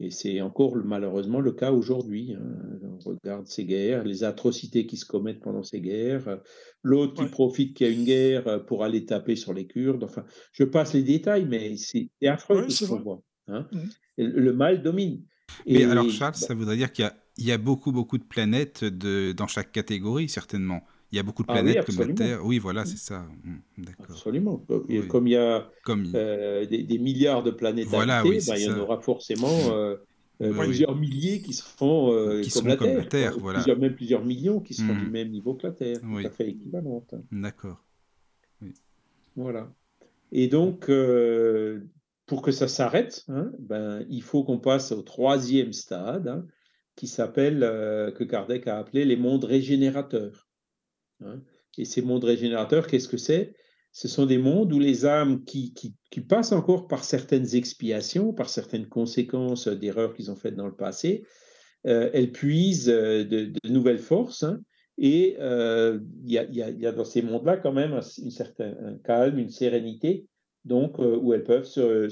Et 0.00 0.10
c'est 0.10 0.42
encore 0.42 0.76
malheureusement 0.76 1.40
le 1.40 1.52
cas 1.52 1.72
aujourd'hui. 1.72 2.34
Hein. 2.34 2.78
On 2.82 2.98
regarde 2.98 3.46
ces 3.46 3.64
guerres, 3.64 4.04
les 4.04 4.22
atrocités 4.22 4.84
qui 4.84 4.98
se 4.98 5.06
commettent 5.06 5.40
pendant 5.40 5.62
ces 5.62 5.80
guerres, 5.80 6.42
l'autre 6.82 7.14
qui 7.14 7.30
profite 7.30 7.74
qu'il 7.74 7.86
y 7.86 7.90
a 7.90 7.92
une 7.94 8.04
guerre 8.04 8.66
pour 8.66 8.84
aller 8.84 9.06
taper 9.06 9.36
sur 9.36 9.54
les 9.54 9.66
Kurdes. 9.66 10.04
Enfin, 10.04 10.26
je 10.52 10.64
passe 10.64 10.92
les 10.92 11.04
détails, 11.04 11.46
mais 11.46 11.74
c'est 11.78 12.10
affreux 12.26 12.68
ce 12.68 12.84
qu'on 12.84 13.00
voit. 13.00 13.22
Hein. 13.46 13.66
Mmh. 13.72 13.88
Le 14.18 14.52
mal 14.52 14.82
domine. 14.82 15.24
Mais 15.66 15.84
alors, 15.84 16.08
Charles, 16.10 16.34
ça 16.34 16.54
voudrait 16.54 16.76
dire 16.76 16.92
qu'il 16.92 17.10
y, 17.38 17.52
a 17.52 17.58
beaucoup, 17.58 17.92
beaucoup 17.92 18.18
de 18.18 18.24
planètes 18.24 18.84
dans 18.84 19.46
chaque 19.46 19.72
catégorie, 19.72 20.28
certainement. 20.28 20.82
Il 21.12 21.16
y 21.16 21.18
a 21.18 21.22
beaucoup 21.22 21.42
de 21.42 21.48
ah 21.50 21.54
planètes 21.54 21.84
comme 21.84 22.08
la 22.08 22.14
Terre. 22.14 22.44
Oui, 22.44 22.58
voilà, 22.58 22.86
c'est 22.86 22.96
ça. 22.96 23.26
Mmh, 23.44 23.84
absolument. 24.08 24.64
Comme 25.08 25.26
il 25.26 25.32
y 25.32 25.36
a 25.36 25.70
euh, 25.88 26.66
des, 26.66 26.98
milliards 26.98 27.42
de 27.42 27.50
planètes 27.50 27.86
voilà, 27.88 28.22
ben, 28.22 28.32
il 28.32 28.62
y 28.62 28.70
en 28.70 28.78
aura 28.78 28.98
forcément 28.98 29.46
euh, 29.72 29.96
euh, 30.40 30.54
plusieurs 30.54 30.96
milliers 30.96 31.42
qui 31.42 31.52
seront 31.52 32.40
qui 32.40 32.50
comme, 32.50 32.66
la 32.66 32.76
Terre, 32.76 33.08
Terre 33.10 33.38
voilà. 33.38 33.58
plusieurs, 33.58 33.78
même 33.78 33.94
plusieurs 33.94 34.24
millions 34.24 34.60
qui 34.60 34.72
seront 34.72 34.94
du 34.94 35.06
mmh. 35.06 35.10
même 35.10 35.28
niveau 35.28 35.52
que 35.52 35.66
la 35.66 35.74
Terre, 35.74 36.00
tout 36.00 36.26
à 36.26 36.30
fait 36.30 36.48
équivalente. 36.48 37.14
D'accord. 37.30 37.84
Voilà. 39.36 39.70
Et 40.32 40.48
donc, 40.48 40.90
pour 42.32 42.40
que 42.40 42.50
ça 42.50 42.66
s'arrête, 42.66 43.26
hein, 43.28 43.52
ben, 43.58 44.06
il 44.08 44.22
faut 44.22 44.42
qu'on 44.42 44.58
passe 44.58 44.90
au 44.90 45.02
troisième 45.02 45.74
stade, 45.74 46.28
hein, 46.28 46.46
qui 46.96 47.06
s'appelle, 47.06 47.60
que 48.16 48.24
Kardec 48.24 48.66
a 48.66 48.78
appelé 48.78 49.04
les 49.04 49.16
mondes 49.16 49.44
régénérateurs. 49.44 50.48
Hein. 51.20 51.42
Et 51.76 51.84
ces 51.84 52.00
mondes 52.00 52.24
régénérateurs, 52.24 52.86
qu'est-ce 52.86 53.08
que 53.08 53.18
c'est? 53.18 53.54
Ce 53.92 54.08
sont 54.08 54.24
des 54.24 54.38
mondes 54.38 54.72
où 54.72 54.78
les 54.78 55.04
âmes 55.04 55.44
qui, 55.44 55.74
qui, 55.74 56.20
passent 56.22 56.52
encore 56.52 56.86
par 56.86 57.04
certaines 57.04 57.54
expiations, 57.54 58.32
par 58.32 58.48
certaines 58.48 58.88
conséquences 58.88 59.68
d'erreurs 59.68 60.14
qu'ils 60.14 60.30
ont 60.30 60.36
faites 60.36 60.56
dans 60.56 60.66
le 60.66 60.74
passé, 60.74 61.26
euh, 61.86 62.08
elles 62.14 62.32
puisent 62.32 62.88
euh, 62.88 63.24
de, 63.24 63.52
nouvelles 63.68 63.98
forces. 63.98 64.46
Et 64.96 65.36
euh, 65.38 66.00
il 66.24 66.32
y, 66.32 66.38
a, 66.38 66.44
y, 66.44 66.86
a, 66.86 66.92
dans 66.92 67.04
ces 67.04 67.20
mondes-là 67.20 67.58
quand 67.58 67.72
même 67.74 67.92
un, 67.92 68.00
une 68.00 68.30
certain, 68.30 68.74
calme, 69.04 69.38
une 69.38 69.50
sérénité, 69.50 70.26
donc 70.64 70.98
où 70.98 71.32
elles 71.34 71.44
peuvent 71.44 71.66
se, 71.66 72.08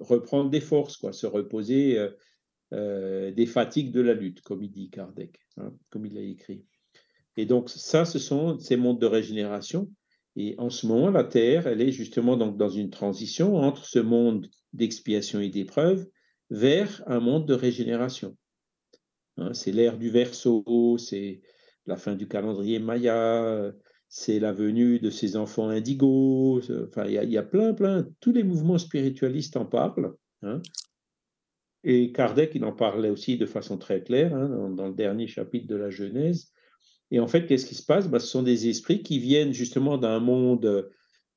reprendre 0.00 0.50
des 0.50 0.60
forces, 0.60 0.96
quoi, 0.96 1.12
se 1.12 1.26
reposer 1.26 1.98
des 2.72 3.46
fatigues 3.46 3.92
de 3.92 4.00
la 4.00 4.14
lutte, 4.14 4.42
comme 4.42 4.62
il 4.62 4.70
dit 4.70 4.90
Kardec, 4.90 5.38
hein, 5.56 5.72
comme 5.90 6.06
il 6.06 6.14
l'a 6.14 6.22
écrit. 6.22 6.64
Et 7.36 7.46
donc, 7.46 7.70
ça, 7.70 8.04
ce 8.04 8.18
sont 8.18 8.58
ces 8.58 8.76
mondes 8.76 9.00
de 9.00 9.06
régénération. 9.06 9.88
Et 10.36 10.54
en 10.58 10.70
ce 10.70 10.86
moment, 10.86 11.10
la 11.10 11.24
Terre, 11.24 11.66
elle 11.66 11.80
est 11.80 11.92
justement 11.92 12.36
donc 12.36 12.56
dans 12.56 12.68
une 12.68 12.90
transition 12.90 13.56
entre 13.56 13.84
ce 13.84 13.98
monde 13.98 14.48
d'expiation 14.72 15.40
et 15.40 15.48
d'épreuve 15.48 16.06
vers 16.50 17.02
un 17.06 17.20
monde 17.20 17.46
de 17.46 17.54
régénération. 17.54 18.36
Hein, 19.36 19.54
c'est 19.54 19.72
l'ère 19.72 19.98
du 19.98 20.10
Verseau, 20.10 20.96
c'est 20.98 21.40
la 21.86 21.96
fin 21.96 22.14
du 22.14 22.28
calendrier 22.28 22.78
Maya, 22.78 23.72
c'est 24.12 24.40
la 24.40 24.52
venue 24.52 24.98
de 24.98 25.08
ces 25.08 25.36
enfants 25.36 25.68
indigos. 25.68 26.60
Enfin, 26.88 27.06
il 27.06 27.30
y, 27.30 27.38
a 27.38 27.42
plein, 27.44 27.72
plein. 27.72 28.06
Tous 28.18 28.32
les 28.32 28.42
mouvements 28.42 28.76
spiritualistes 28.76 29.56
en 29.56 29.64
parlent. 29.64 30.14
Hein. 30.42 30.60
Et 31.84 32.10
Kardec, 32.10 32.50
il 32.56 32.64
en 32.64 32.72
parlait 32.72 33.08
aussi 33.08 33.38
de 33.38 33.46
façon 33.46 33.78
très 33.78 34.02
claire 34.02 34.34
hein, 34.34 34.68
dans, 34.70 34.88
le 34.88 34.94
dernier 34.94 35.28
chapitre 35.28 35.68
de 35.68 35.76
la 35.76 35.90
Genèse. 35.90 36.52
Et 37.12 37.20
en 37.20 37.28
fait, 37.28 37.46
qu'est-ce 37.46 37.64
qui 37.64 37.76
se 37.76 37.86
passe? 37.86 38.08
Bah, 38.08 38.18
Ce 38.18 38.26
sont 38.26 38.42
des 38.42 38.68
esprits 38.68 39.04
qui 39.04 39.20
viennent 39.20 39.52
justement 39.52 39.96
d'un 39.96 40.18
monde 40.18 40.90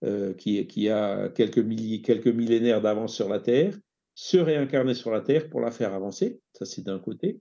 euh, 0.03 0.33
qui, 0.33 0.65
qui, 0.65 0.89
a 0.89 1.29
quelques, 1.29 1.59
milliers, 1.59 2.01
quelques 2.01 2.27
millénaires 2.27 2.81
d'avance 2.81 3.15
sur 3.15 3.29
la 3.29 3.39
Terre, 3.39 3.77
se 4.15 4.37
réincarner 4.37 4.95
sur 4.95 5.11
la 5.11 5.21
Terre 5.21 5.47
pour 5.47 5.61
la 5.61 5.69
faire 5.69 5.93
avancer. 5.93 6.41
Ça, 6.53 6.65
c'est 6.65 6.83
d'un 6.83 6.99
côté. 6.99 7.39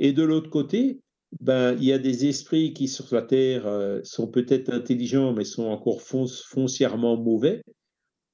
Et 0.00 0.12
de 0.12 0.24
l'autre 0.24 0.50
côté, 0.50 1.00
ben, 1.40 1.76
il 1.78 1.84
y 1.84 1.92
a 1.92 1.98
des 1.98 2.26
esprits 2.26 2.72
qui, 2.72 2.88
sur 2.88 3.06
la 3.14 3.22
Terre, 3.22 3.66
euh, 3.66 4.00
sont 4.04 4.28
peut-être 4.28 4.72
intelligents, 4.72 5.32
mais 5.32 5.44
sont 5.44 5.66
encore 5.66 6.00
foncièrement 6.02 7.16
mauvais, 7.16 7.62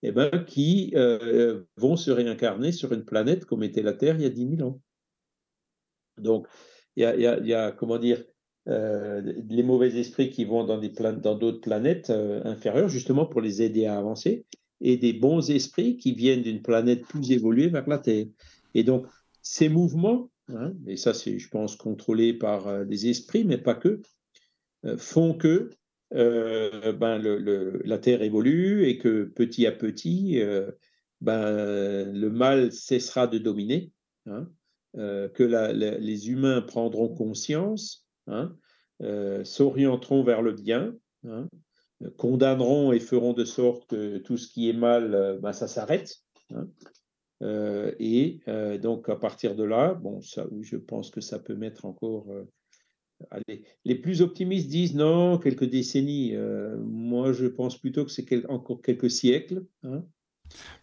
eh 0.02 0.12
ben, 0.12 0.30
qui 0.46 0.92
euh, 0.94 1.62
vont 1.76 1.96
se 1.96 2.10
réincarner 2.10 2.72
sur 2.72 2.92
une 2.92 3.04
planète 3.04 3.44
comme 3.44 3.62
était 3.62 3.82
la 3.82 3.94
Terre 3.94 4.16
il 4.16 4.22
y 4.22 4.26
a 4.26 4.30
10 4.30 4.56
000 4.56 4.68
ans. 4.68 4.80
Donc, 6.18 6.46
il 6.96 7.02
y 7.02 7.54
a, 7.54 7.72
comment 7.72 7.98
dire, 7.98 8.22
euh, 8.68 9.22
les 9.48 9.62
mauvais 9.62 9.96
esprits 9.98 10.30
qui 10.30 10.44
vont 10.44 10.64
dans 10.64 10.78
d'autres 10.78 11.60
planètes 11.60 12.10
inférieures, 12.10 12.88
justement 12.88 13.26
pour 13.26 13.40
les 13.40 13.62
aider 13.62 13.86
à 13.86 13.96
avancer, 13.96 14.44
et 14.82 14.98
des 14.98 15.14
bons 15.14 15.50
esprits 15.50 15.96
qui 15.96 16.12
viennent 16.12 16.42
d'une 16.42 16.60
planète 16.60 17.06
plus 17.06 17.32
évoluée 17.32 17.68
vers 17.68 17.88
la 17.88 17.98
Terre. 17.98 18.26
Et 18.74 18.84
donc, 18.84 19.06
ces 19.40 19.68
mouvements, 19.68 20.30
Hein, 20.48 20.74
et 20.86 20.96
ça 20.96 21.14
c'est, 21.14 21.38
je 21.38 21.48
pense, 21.48 21.76
contrôlé 21.76 22.32
par 22.34 22.66
euh, 22.66 22.84
des 22.84 23.08
esprits, 23.08 23.44
mais 23.44 23.58
pas 23.58 23.74
que, 23.74 24.00
euh, 24.84 24.96
font 24.96 25.34
que 25.34 25.70
euh, 26.14 26.92
ben, 26.92 27.18
la 27.18 27.98
Terre 27.98 28.22
évolue 28.22 28.86
et 28.86 28.98
que 28.98 29.24
petit 29.24 29.66
à 29.66 29.72
petit, 29.72 30.42
ben, 31.22 32.12
le 32.12 32.28
mal 32.28 32.70
cessera 32.70 33.26
de 33.26 33.38
dominer, 33.38 33.92
hein, 34.26 34.46
que 34.94 35.42
les 35.42 36.28
humains 36.28 36.60
prendront 36.60 37.08
conscience, 37.08 38.06
hein, 38.26 38.54
s'orienteront 39.42 40.22
vers 40.22 40.42
le 40.42 40.52
bien, 40.52 40.94
condamneront 42.18 42.92
et 42.92 43.00
feront 43.00 43.32
de 43.32 43.46
sorte 43.46 43.88
que 43.88 44.18
tout 44.18 44.36
ce 44.36 44.52
qui 44.52 44.68
est 44.68 44.74
mal, 44.74 45.38
ben, 45.40 45.54
ça 45.54 45.66
s'arrête. 45.66 46.18
Euh, 47.42 47.92
et 47.98 48.40
euh, 48.48 48.78
donc, 48.78 49.08
à 49.08 49.16
partir 49.16 49.54
de 49.54 49.64
là, 49.64 49.94
bon, 49.94 50.20
ça, 50.22 50.46
je 50.60 50.76
pense 50.76 51.10
que 51.10 51.20
ça 51.20 51.38
peut 51.38 51.54
mettre 51.54 51.84
encore. 51.84 52.30
Euh, 52.30 52.44
allez, 53.30 53.64
les 53.84 53.96
plus 53.96 54.22
optimistes 54.22 54.68
disent 54.68 54.94
non, 54.94 55.38
quelques 55.38 55.68
décennies. 55.68 56.34
moi, 56.84 57.32
je 57.32 57.46
pense 57.46 57.78
plutôt 57.78 58.04
que 58.04 58.10
c'est 58.10 58.46
encore 58.48 58.80
quelques 58.82 59.10
siècles. 59.10 59.64
Hein. 59.82 60.04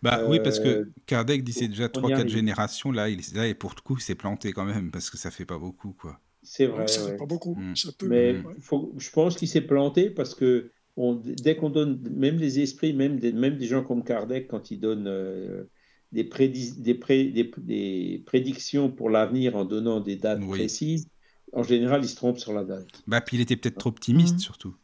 Bah 0.01 0.24
oui, 0.28 0.39
parce 0.43 0.60
que 0.60 0.89
Kardec 1.05 1.43
disait 1.43 1.68
déjà 1.68 1.88
3-4 1.88 2.28
générations, 2.28 2.91
là, 2.91 3.07
il, 3.07 3.20
là, 3.36 3.47
et 3.47 3.53
pour 3.53 3.74
le 3.76 3.82
coup, 3.82 3.97
il 3.97 4.01
s'est 4.01 4.16
planté 4.16 4.51
quand 4.51 4.66
même, 4.66 4.89
parce 4.89 5.12
que 5.12 5.18
ça 5.18 5.30
fait 5.30 5.45
pas 5.45 5.60
beaucoup, 5.60 5.93
quoi. 5.93 6.20
C'est 6.41 6.66
vrai. 6.66 6.88
Ça 6.88 7.05
fait 7.05 7.18
pas 7.18 7.26
beaucoup. 7.28 7.55
Mm. 7.55 7.76
Ça 7.76 7.91
peut, 7.97 8.07
Mais 8.07 8.36
faut, 8.62 8.93
je 8.97 9.10
pense 9.12 9.36
qu'il 9.36 9.47
s'est 9.47 9.62
planté 9.62 10.10
parce 10.10 10.34
que 10.34 10.72
on, 10.95 11.14
dès 11.14 11.55
qu'on 11.55 11.70
donne, 11.70 12.01
même 12.10 12.38
les 12.38 12.60
esprits, 12.60 12.93
même 12.93 13.20
des, 13.20 13.32
même 13.32 13.57
des 13.57 13.68
gens 13.68 13.84
comme 13.84 14.03
Kardec, 14.03 14.47
quand 14.47 14.72
ils 14.72 14.80
donnent 14.80 15.68
des, 16.12 16.24
des, 16.24 17.51
des, 17.57 18.24
prédictions 18.26 18.89
pour 18.89 19.10
l'avenir 19.10 19.55
en 19.55 19.66
donnant 19.66 19.99
des 19.99 20.16
dates 20.16 20.45
précises, 20.47 21.07
en 21.53 21.64
général, 21.64 22.03
il 22.03 22.07
se 22.07 22.16
trompe 22.16 22.39
sur 22.39 22.53
la 22.53 22.64
date. 22.64 22.88
Bah, 23.07 23.22
puis 23.22 23.38
il 23.38 23.41
était 23.41 23.55
peut-être 23.55 23.78
trop 23.78 23.89
optimiste, 23.89 24.36
mmh. 24.36 24.39
surtout. 24.39 24.76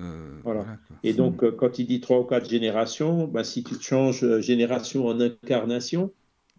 Euh, 0.00 0.38
voilà. 0.42 0.66
Et 1.02 1.12
donc, 1.12 1.44
euh, 1.44 1.52
quand 1.52 1.78
il 1.78 1.86
dit 1.86 2.00
trois 2.00 2.20
ou 2.20 2.24
quatre 2.24 2.48
générations, 2.48 3.26
bah, 3.26 3.44
si 3.44 3.62
tu 3.62 3.74
changes 3.80 4.24
euh, 4.24 4.40
génération 4.40 5.06
en 5.06 5.20
incarnation, 5.20 6.12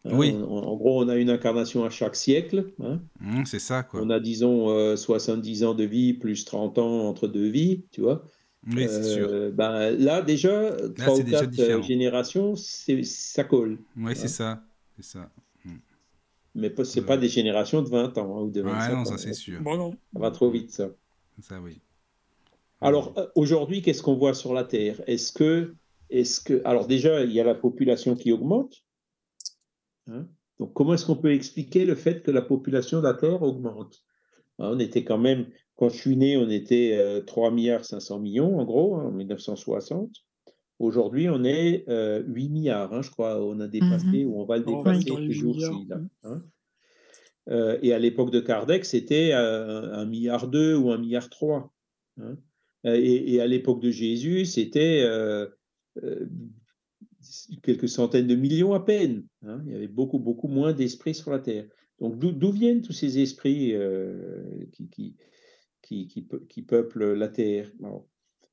hein, 0.05 0.11
oui. 0.13 0.31
en, 0.31 0.75
gros, 0.75 1.03
on 1.03 1.09
a 1.09 1.17
une 1.17 1.29
incarnation 1.29 1.83
à 1.83 1.89
chaque 1.89 2.15
siècle. 2.15 2.71
Hein. 2.81 2.99
Mmh, 3.19 3.45
c'est 3.45 3.59
ça, 3.59 3.83
quoi. 3.83 4.01
On 4.01 4.09
a, 4.09 4.19
disons, 4.19 4.95
70 4.95 5.63
ans 5.63 5.73
de 5.73 5.83
vie 5.83 6.13
plus 6.13 6.45
30 6.45 6.77
ans 6.77 7.07
entre 7.07 7.27
deux 7.27 7.49
vies, 7.49 7.83
tu 7.91 8.01
vois. 8.01 8.23
Oui, 8.67 8.87
c'est 8.87 9.03
sûr. 9.03 9.27
Euh, 9.29 9.51
ben, 9.51 9.91
là, 9.91 10.21
déjà, 10.21 10.71
trois 10.95 11.19
ou 11.19 11.23
quatre 11.23 11.59
euh, 11.59 11.81
générations, 11.81 12.55
ça 12.55 13.43
colle. 13.43 13.77
Oui, 13.95 14.15
c'est 14.15 14.27
ça. 14.27 14.63
C'est 14.95 15.05
ça. 15.05 15.29
Hmm. 15.63 15.77
Mais 16.55 16.73
ce 16.83 16.99
n'est 16.99 17.05
pas 17.05 17.17
des 17.17 17.29
générations 17.29 17.81
de 17.81 17.89
20 17.89 18.17
ans 18.17 18.37
hein, 18.37 18.41
ou 18.41 18.49
de 18.49 18.61
25 18.61 18.89
ouais, 18.89 18.95
non, 18.95 19.05
ça 19.05 19.17
c'est 19.17 19.33
sûr. 19.33 19.61
Bon, 19.61 19.77
non. 19.77 19.91
Ça 20.13 20.19
va 20.19 20.31
trop 20.31 20.49
vite, 20.49 20.71
ça. 20.71 20.89
Ça, 21.41 21.59
oui. 21.61 21.81
Alors, 22.81 23.13
euh, 23.17 23.27
aujourd'hui, 23.35 23.81
qu'est-ce 23.81 24.01
qu'on 24.01 24.15
voit 24.15 24.33
sur 24.33 24.53
la 24.53 24.63
Terre? 24.63 25.01
Est-ce 25.07 25.31
que, 25.31 25.75
est 26.09 26.43
que. 26.43 26.61
Alors, 26.65 26.87
déjà, 26.87 27.23
il 27.23 27.31
y 27.31 27.39
a 27.39 27.43
la 27.43 27.55
population 27.55 28.15
qui 28.15 28.31
augmente. 28.31 28.83
Hein 30.07 30.27
Donc, 30.59 30.73
comment 30.73 30.93
est-ce 30.93 31.05
qu'on 31.05 31.15
peut 31.15 31.33
expliquer 31.33 31.85
le 31.85 31.95
fait 31.95 32.23
que 32.23 32.31
la 32.31 32.41
population 32.41 32.99
de 32.99 33.03
la 33.03 33.13
Terre 33.13 33.43
augmente? 33.43 34.03
Hein, 34.59 34.71
On 34.73 34.79
était 34.79 35.03
quand 35.03 35.17
même 35.17 35.47
quand 35.75 35.89
je 35.89 35.97
suis 35.97 36.15
né, 36.15 36.37
on 36.37 36.49
était 36.49 37.23
3 37.25 37.49
euh, 37.49 37.51
milliards 37.53 37.85
500 37.85 38.19
millions, 38.19 38.59
en 38.59 38.65
gros, 38.65 38.95
hein, 38.95 39.05
en 39.07 39.11
1960. 39.11 40.09
Aujourd'hui, 40.79 41.29
on 41.29 41.43
est 41.43 41.85
8 41.87 41.89
euh, 41.89 42.23
milliards, 42.27 42.93
hein, 42.93 43.01
je 43.01 43.11
crois. 43.11 43.43
On 43.43 43.59
a 43.59 43.67
dépassé 43.67 44.25
mmh 44.25 44.27
ou 44.27 44.41
on 44.41 44.45
va 44.45 44.57
le 44.57 44.63
dépasser 44.63 45.05
toujours 45.05 45.59
ci. 45.59 45.87
Hein. 46.23 46.43
Euh, 47.49 47.77
et 47.81 47.93
à 47.93 47.99
l'époque 47.99 48.31
de 48.31 48.39
Kardec, 48.39 48.85
c'était 48.85 49.31
1 49.33 50.05
milliard 50.05 50.47
2 50.47 50.75
ou 50.75 50.91
1 50.91 50.97
milliard 50.97 51.29
3. 51.29 51.71
Et, 52.83 53.33
et, 53.33 53.41
à 53.41 53.47
l'époque 53.47 53.81
de 53.81 53.89
Jésus, 53.89 54.45
c'était 54.45 55.05
quelques 57.63 57.89
centaines 57.89 58.27
de 58.27 58.35
millions 58.35 58.73
à 58.73 58.79
peine. 58.79 59.25
Il 59.43 59.71
y 59.71 59.75
avait 59.75 59.87
beaucoup, 59.87 60.19
beaucoup 60.19 60.47
moins 60.47 60.73
d'esprits 60.73 61.15
sur 61.15 61.31
la 61.31 61.39
Terre. 61.39 61.65
Donc 61.99 62.19
d'où 62.19 62.51
viennent 62.51 62.81
tous 62.81 62.93
ces 62.93 63.19
esprits 63.19 63.73
qui, 64.73 64.89
qui, 64.89 65.15
qui, 65.85 66.07
qui, 66.07 66.61
peuplent 66.63 67.13
la 67.13 67.27
Terre. 67.27 67.71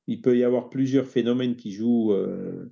il 0.07 0.21
peut 0.21 0.37
y 0.37 0.43
avoir 0.43 0.69
plusieurs 0.69 1.07
phénomènes 1.07 1.55
qui 1.55 1.71
jouent 1.71 2.13
euh, 2.13 2.71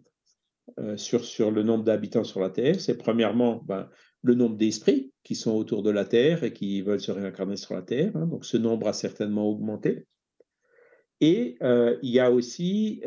euh, 0.80 0.96
sur, 0.98 1.52
le 1.52 1.64
nombre 1.64 1.84
d'habitants 1.84 2.24
sur 2.24 2.40
la 2.40 2.52
Terre. 2.52 2.80
C'est 2.80 2.98
premièrement 2.98 3.64
ben, 3.66 3.90
le 4.22 4.36
nombre 4.36 4.58
d'esprits 4.58 5.12
qui 5.24 5.36
sont 5.36 5.54
autour 5.56 5.82
de 5.82 5.90
la 5.90 6.06
Terre 6.06 6.44
et 6.44 6.54
qui 6.54 6.82
veulent 6.82 7.02
se 7.02 7.12
réincarner 7.12 7.58
sur 7.58 7.74
la 7.74 7.82
Terre. 7.82 8.16
Hein. 8.16 8.28
donc 8.28 8.46
ce 8.46 8.58
nombre 8.58 8.88
a 8.88 8.94
certainement 8.94 9.50
augmenté. 9.50 10.06
Et 11.20 11.58
euh, 11.64 11.98
il 12.04 12.12
y 12.12 12.20
a 12.20 12.32
aussi 12.32 13.02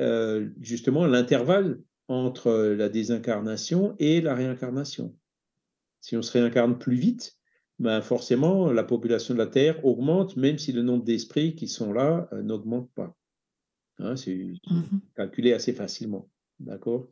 justement 0.61 1.07
l'intervalle 1.07 1.81
entre 2.09 2.53
la 2.53 2.89
désincarnation 2.89 3.95
et 3.99 4.21
la 4.21 4.35
réincarnation. 4.35 5.15
Si 6.01 6.17
on 6.17 6.23
se 6.23 6.33
réincarne 6.33 6.79
plus 6.79 6.97
vite, 6.97 7.39
ben 7.79 8.01
forcément, 8.03 8.71
la 8.71 8.85
population 8.85 9.35
de 9.35 9.39
la 9.39 9.47
Terre 9.47 9.85
augmente, 9.85 10.37
même 10.37 10.59
si 10.59 10.73
le 10.73 10.83
nombre 10.83 11.05
d'esprits 11.05 11.55
qui 11.57 11.67
sont 11.67 11.93
là 11.93 12.29
euh, 12.33 12.43
n'augmente 12.43 12.91
pas. 12.95 13.17
Hein, 13.99 14.17
c'est 14.17 14.35
mmh 14.35 14.83
calculé 15.17 15.53
assez 15.53 15.73
facilement. 15.73 16.29
D'accord? 16.61 17.09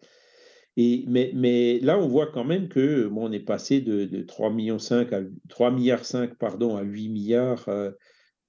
Et, 0.77 1.05
mais, 1.07 1.33
mais, 1.35 1.81
là, 1.81 1.99
on 1.99 2.09
voit 2.09 2.29
quand 2.29 2.45
même 2.45 2.69
que 2.69 3.07
bon, 3.09 3.29
on 3.29 3.33
est 3.33 3.41
passé 3.41 3.81
de, 3.81 4.05
de 4.05 4.23
3 4.23 4.51
millions 4.51 4.79
5 4.79 5.13
à 5.13 5.21
3 5.49 5.71
milliards 5.71 6.05
5 6.05 6.37
pardon, 6.39 6.77
à 6.77 6.83
8 6.83 7.09
milliards 7.09 7.69
euh, 7.69 7.91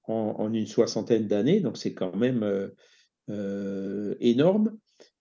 en, 0.06 0.36
en, 0.38 0.54
une 0.54 0.68
soixantaine 0.68 1.28
d'années, 1.28 1.60
donc 1.60 1.78
c'est 1.78 1.94
quand 1.94 2.16
même 2.16 2.72
euh, 3.30 4.16
énorme. 4.20 4.78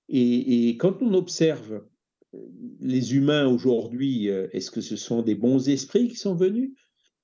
Et, 0.09 0.69
et, 0.69 0.77
quand 0.77 1.03
on 1.03 1.15
observe 1.15 1.83
les 2.81 3.15
humains 3.15 3.47
aujourd'hui, 3.47 4.27
est-ce 4.27 4.71
que 4.71 4.81
ce 4.81 4.97
sont 4.97 5.23
des 5.23 5.35
bons 5.35 5.69
esprits 5.69 6.09
qui 6.09 6.17
sont 6.17 6.35
venus? 6.35 6.73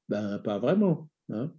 Ben, 0.09 0.39
pas 0.39 0.59
vraiment. 0.59 1.09
Hein. 1.31 1.53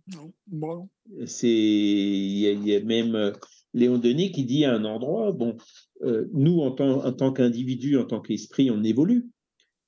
Non, 0.51 0.89
C'est, 1.25 1.47
il 1.47 2.67
y, 2.67 2.75
a 2.75 2.83
même 2.83 3.15
euh, 3.15 3.31
Léon 3.73 3.99
Denis 3.99 4.31
qui 4.31 4.45
dit 4.45 4.65
à 4.65 4.73
un 4.73 4.83
endroit, 4.83 5.31
bon, 5.31 5.57
euh, 6.01 6.27
nous 6.33 6.61
en 6.61 6.71
tant, 6.71 7.05
en 7.05 7.13
tant 7.13 7.31
qu'individu, 7.31 7.97
en 7.97 8.05
tant 8.05 8.19
qu'esprit, 8.19 8.71
on 8.71 8.83
évolue. 8.83 9.29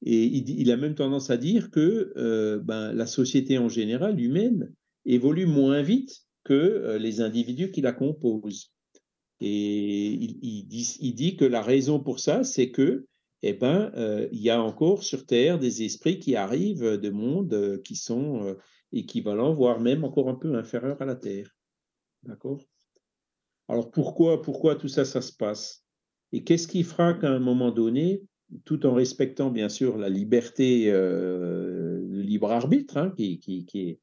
Et 0.03 0.23
il, 0.23 0.49
il, 0.49 0.71
a 0.71 0.77
même 0.77 0.95
tendance 0.95 1.29
à 1.29 1.37
dire 1.37 1.71
que 1.71 2.13
euh, 2.17 2.59
ben, 2.59 2.91
la 2.93 3.05
société 3.05 3.57
en 3.57 3.69
général, 3.69 4.19
humaine, 4.19 4.73
évolue 5.05 5.47
moins 5.47 5.81
vite 5.81 6.21
que 6.43 6.97
les 6.99 7.21
individus 7.21 7.71
qui 7.71 7.81
la 7.81 7.91
composent. 7.91 8.71
Et 9.41 10.07
il, 10.07 10.37
il, 10.41 10.67
dit, 10.67 10.97
il 11.01 11.13
dit 11.13 11.35
que 11.35 11.45
la 11.45 11.61
raison 11.61 11.99
pour 11.99 12.19
ça, 12.19 12.43
c'est 12.43 12.71
que 12.71 13.05
eh 13.43 13.53
ben, 13.53 13.91
euh, 13.95 14.27
il 14.31 14.41
y 14.41 14.49
a 14.49 14.61
encore 14.61 15.03
sur 15.03 15.25
Terre 15.25 15.59
des 15.59 15.83
esprits 15.83 16.19
qui 16.19 16.35
arrivent 16.35 16.97
de 16.97 17.09
mondes 17.09 17.53
euh, 17.53 17.77
qui 17.79 17.95
sont 17.95 18.43
euh, 18.43 18.53
équivalents, 18.91 19.53
voire 19.53 19.79
même 19.79 20.03
encore 20.03 20.29
un 20.29 20.35
peu 20.35 20.55
inférieurs 20.55 21.01
à 21.01 21.05
la 21.05 21.15
Terre. 21.15 21.49
D'accord? 22.23 22.61
Alors 23.67 23.89
pourquoi, 23.89 24.41
pourquoi 24.41 24.75
tout 24.75 24.87
ça, 24.87 25.05
ça 25.05 25.21
se 25.21 25.33
passe? 25.33 25.85
Et 26.31 26.43
qu'est-ce 26.43 26.67
qui 26.67 26.83
fera 26.83 27.13
qu'à 27.13 27.29
un 27.29 27.39
moment 27.39 27.71
donné, 27.71 28.23
tout 28.65 28.85
en 28.85 28.93
respectant 28.93 29.49
bien 29.49 29.69
sûr 29.69 29.97
la 29.97 30.09
liberté, 30.09 30.91
le 30.91 32.21
libre 32.21 32.51
arbitre, 32.51 32.97
hein, 32.97 33.13
qui, 33.15 33.39
qui, 33.39 33.65
qui, 33.65 33.89
est 33.89 33.99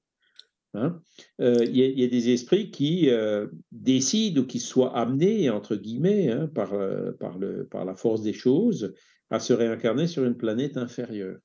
Hein. 0.75 1.01
Euh, 1.41 1.65
il 1.65 1.77
y, 1.77 2.05
a 2.05 2.09
des 2.09 2.31
esprits 2.31 2.71
qui 2.71 3.09
euh, 3.09 3.47
décident 3.73 4.43
ou 4.43 4.47
qui 4.47 4.61
soient 4.61 4.97
amenés, 4.97 5.49
entre 5.51 5.77
guillemets, 5.77 6.31
hein, 6.31 6.47
par, 6.55 6.75
euh, 6.75 7.13
par, 7.13 7.39
le, 7.39 7.67
par 7.67 7.85
la 7.85 7.95
force 7.95 8.23
des 8.23 8.35
choses, 8.35 8.95
à 9.31 9.41
se 9.41 9.53
réincarner 9.53 10.07
sur 10.07 10.25
une 10.25 10.37
planète 10.37 10.77
inférieure. 10.77 11.39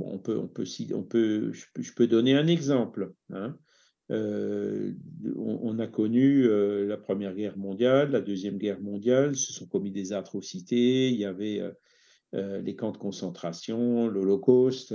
On 0.00 0.18
peut, 0.18 0.38
on 0.38 0.48
peut, 0.48 0.64
on 0.94 1.02
peut, 1.02 1.52
je, 1.52 1.92
peux 1.94 2.06
donner 2.06 2.34
un 2.34 2.46
exemple. 2.46 3.12
Hein. 3.30 3.58
on, 4.08 5.78
a 5.78 5.86
connu 5.86 6.48
la 6.86 6.96
Première 6.96 7.34
Guerre 7.34 7.58
mondiale, 7.58 8.10
la 8.10 8.22
Deuxième 8.22 8.56
Guerre 8.56 8.80
mondiale, 8.80 9.36
se 9.36 9.52
sont 9.52 9.66
commis 9.66 9.90
des 9.90 10.14
atrocités, 10.14 11.10
il 11.10 11.18
y 11.18 11.26
avait 11.26 11.62
les 12.32 12.74
camps 12.74 12.92
de 12.92 12.96
concentration, 12.96 14.08
l'Holocauste, 14.08 14.94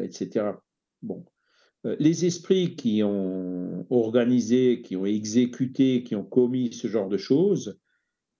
etc. 0.00 0.52
Bon, 1.02 1.24
euh, 1.86 1.96
les 1.98 2.26
esprits 2.26 2.76
qui 2.76 3.02
ont 3.02 3.86
organisé, 3.90 4.82
qui 4.82 4.96
ont 4.96 5.06
exécuté, 5.06 6.02
qui 6.02 6.14
ont 6.14 6.24
commis 6.24 6.72
ce 6.72 6.88
genre 6.88 7.08
de 7.08 7.16
choses, 7.16 7.79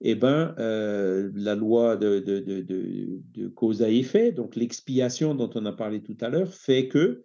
eh 0.03 0.15
ben, 0.15 0.55
euh, 0.59 1.31
la 1.35 1.55
loi 1.55 1.97
de, 1.97 2.21
de, 2.21 3.49
cause 3.49 3.83
à 3.83 3.91
effet, 3.91 4.33
donc 4.33 4.57
l'expiation 4.57 5.35
dont 5.35 5.51
on 5.55 5.67
a 5.67 5.73
parlé 5.73 6.03
tout 6.03 6.17
à 6.21 6.29
l'heure, 6.29 6.53
fait 6.53 6.89
que, 6.89 7.25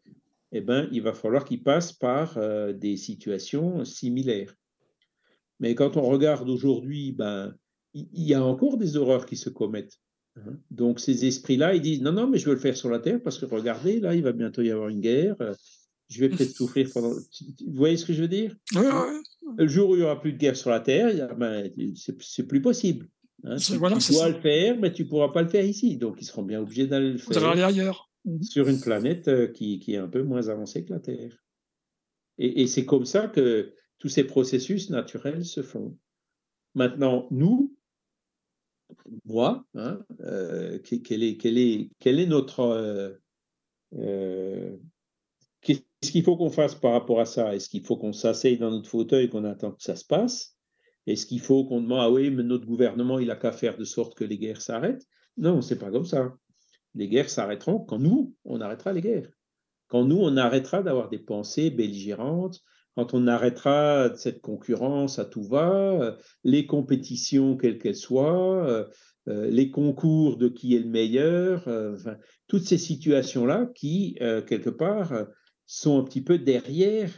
eh 0.51 0.61
ben, 0.61 0.87
il 0.91 1.01
va 1.01 1.13
falloir 1.13 1.45
qu'ils 1.45 1.63
passent 1.63 1.93
par 1.93 2.37
euh, 2.37 2.73
des 2.73 2.97
situations 2.97 3.85
similaires. 3.85 4.53
Mais 5.59 5.73
quand 5.73 5.95
on 5.95 6.01
regarde 6.01 6.49
aujourd'hui, 6.49 7.13
ben, 7.13 7.55
il 7.93 8.23
y, 8.23 8.33
a 8.33 8.43
encore 8.43 8.77
des 8.77 8.97
horreurs 8.97 9.25
qui 9.25 9.37
se 9.37 9.49
commettent. 9.49 10.01
Hein? 10.35 10.57
Donc 10.69 10.99
ces 10.99 11.25
esprits-là, 11.25 11.75
ils 11.75 11.81
disent 11.81 12.01
non, 12.01 12.11
non, 12.11 12.27
mais 12.27 12.37
je 12.37 12.45
veux 12.45 12.55
le 12.55 12.59
faire 12.59 12.75
sur 12.75 12.89
la 12.89 12.99
terre 12.99 13.21
parce 13.23 13.37
que 13.37 13.45
regardez, 13.45 14.01
là, 14.01 14.13
il 14.13 14.21
va 14.21 14.33
bientôt 14.33 14.61
y 14.61 14.71
avoir 14.71 14.89
une 14.89 14.99
guerre 14.99 15.37
je 16.09 16.19
vais 16.19 16.29
peut-être 16.29 16.51
souffrir 16.55 16.89
pendant. 16.93 17.11
Vous 17.11 17.73
voyez 17.73 17.97
ce 17.97 18.05
que 18.05 18.13
je 18.13 18.21
veux 18.21 18.27
dire? 18.27 18.55
Le 19.57 19.67
jour 19.67 19.91
où 19.91 19.95
il 19.95 19.99
n'y 19.99 20.03
aura 20.03 20.19
plus 20.19 20.33
de 20.33 20.37
guerre 20.37 20.55
sur 20.55 20.69
la 20.69 20.79
Terre, 20.79 21.35
ben, 21.35 21.71
c'est 21.95 22.47
plus 22.47 22.61
possible. 22.61 23.07
Hein. 23.43 23.57
Tu, 23.57 23.77
dois 23.77 24.29
le 24.29 24.41
faire, 24.41 24.77
mais 24.79 24.91
tu 24.91 25.03
ne 25.03 25.09
pourras 25.09 25.29
pas 25.29 25.43
le 25.43 25.49
faire 25.49 25.65
ici. 25.65 25.97
Donc, 25.97 26.17
ils 26.19 26.25
seront 26.25 26.43
bien 26.43 26.61
obligés 26.61 26.87
d'aller 26.87 27.11
le 27.11 27.17
faire. 27.17 27.45
aller 27.45 27.61
ailleurs. 27.61 28.09
Mhm. 28.25 28.41
Sur 28.41 28.67
une 28.67 28.79
planète 28.79 29.27
euh, 29.27 29.47
qui, 29.47 29.79
qui, 29.79 29.93
est 29.93 29.97
un 29.97 30.07
peu 30.07 30.23
moins 30.23 30.47
avancée 30.47 30.83
que 30.83 30.93
la 30.93 30.99
Terre. 30.99 31.43
Et, 32.39 32.63
et 32.63 32.67
c'est 32.67 32.85
comme 32.85 33.05
ça 33.05 33.27
que 33.27 33.73
tous 33.99 34.09
ces 34.09 34.23
processus 34.23 34.89
naturels 34.89 35.45
se 35.45 35.61
font. 35.61 35.95
Maintenant, 36.73 37.27
nous, 37.29 37.75
moi, 39.25 39.65
hein, 39.75 40.03
euh, 40.21 40.79
quel, 40.79 41.23
est, 41.23 41.37
quel, 41.37 41.57
est, 41.57 41.89
quel, 41.99 42.19
est, 42.19 42.27
notre. 42.27 42.59
Euh, 42.61 43.13
euh 43.93 44.75
Qu'est-ce 46.05 46.11
qu'il 46.11 46.23
faut 46.23 46.37
qu'on 46.37 46.51
fasse 46.51 46.75
par 46.75 46.91
rapport 46.91 47.19
à 47.19 47.25
ça? 47.25 47.55
Est-ce 47.55 47.67
qu'il 47.67 47.83
faut 47.83 47.97
qu'on 47.97 48.13
s'asseye 48.13 48.59
dans 48.59 48.69
notre 48.69 48.87
fauteuil, 48.87 49.27
qu'on 49.27 49.43
attend 49.43 49.71
que 49.71 49.81
ça 49.81 49.95
se 49.95 50.05
passe? 50.05 50.55
Est-ce 51.07 51.25
qu'il 51.25 51.39
faut 51.39 51.65
qu'on 51.65 51.81
demande, 51.81 51.99
ah 51.99 52.11
oui, 52.11 52.29
mais 52.29 52.43
notre 52.43 52.67
gouvernement, 52.67 53.17
il 53.17 53.31
a 53.31 53.35
qu'à 53.35 53.51
faire 53.51 53.75
de 53.75 53.85
sorte 53.85 54.15
que 54.15 54.23
les 54.23 54.37
guerres 54.37 54.61
s'arrêtent? 54.61 55.07
Non, 55.35 55.63
c'est 55.63 55.79
pas 55.79 55.89
comme 55.89 56.05
ça. 56.05 56.31
Les 56.93 57.07
guerres 57.07 57.31
s'arrêteront 57.31 57.79
quand 57.79 57.97
nous, 57.97 58.35
on 58.43 58.61
arrêtera 58.61 58.93
les 58.93 59.01
guerres. 59.01 59.31
Quand 59.87 60.05
nous, 60.05 60.19
on 60.19 60.37
arrêtera 60.37 60.83
d'avoir 60.83 61.09
des 61.09 61.17
pensées 61.17 61.71
belligérantes, 61.71 62.61
quand 62.95 63.15
on 63.15 63.25
arrêtera 63.25 64.15
cette 64.15 64.41
concurrence 64.41 65.17
à 65.17 65.25
tout 65.25 65.43
va, 65.43 66.19
les 66.43 66.67
compétitions 66.67 67.57
quelles 67.57 67.79
qu'elles 67.79 67.95
soient, 67.95 68.63
euh, 68.67 68.85
euh, 69.27 69.47
les 69.49 69.71
concours 69.71 70.37
de 70.37 70.49
qui 70.49 70.75
est 70.75 70.81
le 70.81 70.89
meilleur, 70.89 71.67
euh, 71.67 71.97
toutes 72.47 72.65
ces 72.65 72.77
situations-là 72.77 73.71
qui, 73.73 74.19
quelque 74.47 74.69
part, 74.69 75.25
sont 75.65 75.99
un 75.99 76.03
petit 76.03 76.21
peu 76.21 76.37
derrière, 76.37 77.11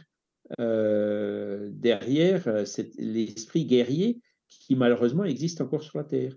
euh, 0.60 1.70
derrière 1.72 2.46
euh, 2.48 2.64
l'esprit 2.98 3.64
guerrier 3.64 4.20
qui 4.48 4.76
malheureusement 4.76 5.24
existe 5.24 5.60
encore 5.60 5.82
sur 5.82 5.98
la 5.98 6.04
Terre. 6.04 6.34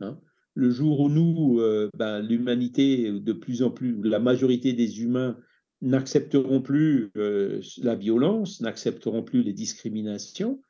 Hein. 0.00 0.20
Le 0.54 0.70
jour 0.70 1.00
où 1.00 1.08
nous, 1.08 1.60
euh, 1.60 1.88
ben, 1.96 2.20
l'humanité, 2.20 3.10
de 3.10 3.32
plus 3.32 3.62
en 3.62 3.70
plus, 3.70 4.00
la 4.02 4.18
majorité 4.18 4.72
des 4.72 5.02
humains 5.02 5.38
n'accepteront 5.80 6.62
plus 6.62 7.10
la 7.14 7.94
violence, 7.94 8.60
n'accepteront 8.60 9.22
plus 9.22 9.42
les 9.42 9.52
discriminations, 9.52 10.62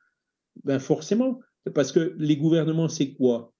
ben 0.63 0.79
forcément, 0.79 1.39
parce 1.73 1.93
que 1.93 2.15
les 2.17 2.35
gouvernements, 2.35 2.89
c'est 2.89 3.13
quoi? 3.13 3.53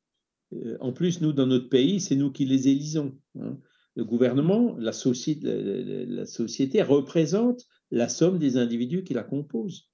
En 0.82 0.92
plus, 0.92 1.22
nous, 1.22 1.32
dans 1.32 1.48
notre 1.48 1.70
pays, 1.70 2.02
c'est 2.02 2.16
nous 2.16 2.32
qui 2.32 2.46
les 2.46 2.68
élisons. 2.68 3.18
Hein 3.40 3.58
le 3.96 4.04
gouvernement, 4.04 4.76
la 4.78 4.92
société, 4.92 6.82
représente 6.82 7.66
la 7.92 8.10
somme 8.10 8.40
des 8.40 8.58
individus 8.58 9.04
qui 9.04 9.14
la 9.14 9.24
composent. 9.24 9.90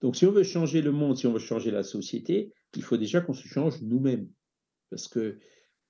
Donc 0.00 0.16
si 0.16 0.26
on 0.26 0.32
veut 0.32 0.42
changer 0.42 0.82
le 0.82 0.92
monde, 0.92 1.16
si 1.16 1.26
on 1.26 1.32
veut 1.32 1.38
changer 1.38 1.70
la 1.70 1.82
société, 1.82 2.52
il 2.76 2.82
faut 2.82 2.96
déjà 2.96 3.20
qu'on 3.20 3.32
se 3.32 3.48
change 3.48 3.80
nous-mêmes. 3.82 4.28
Parce 4.90 5.08
que 5.08 5.38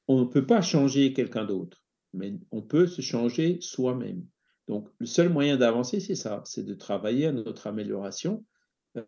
on 0.09 0.21
ne 0.21 0.25
peut 0.25 0.47
pas 0.47 0.63
changer 0.63 1.13
quelqu'un 1.13 1.45
d'autre, 1.45 1.85
mais 2.13 2.35
on 2.51 2.63
peut 2.63 2.87
se 2.87 3.03
changer 3.03 3.59
soi-même. 3.61 4.25
Donc 4.69 4.89
le 4.99 5.07
seul 5.07 5.29
moyen 5.29 5.57
d'avancer, 5.57 6.01
c'est 6.01 6.15
ça, 6.15 6.43
c'est 6.45 6.65
de 6.65 6.75
travailler 6.75 7.27
à 7.27 7.33
notre 7.33 7.67
amélioration 7.67 8.45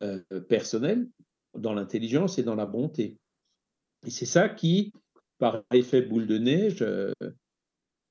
euh, 0.03 0.21
personnelle 0.49 1.09
dans 1.55 1.75
l'intelligence 1.75 2.39
et 2.39 2.43
dans 2.43 2.55
la 2.55 2.67
bonté. 2.67 3.19
Et 4.07 4.11
c'est 4.11 4.27
ça 4.27 4.49
qui, 4.49 4.93
par 5.39 5.63
effet 5.73 6.03
boule 6.03 6.27
de 6.27 6.39
neige, 6.39 6.83
euh, 6.83 7.13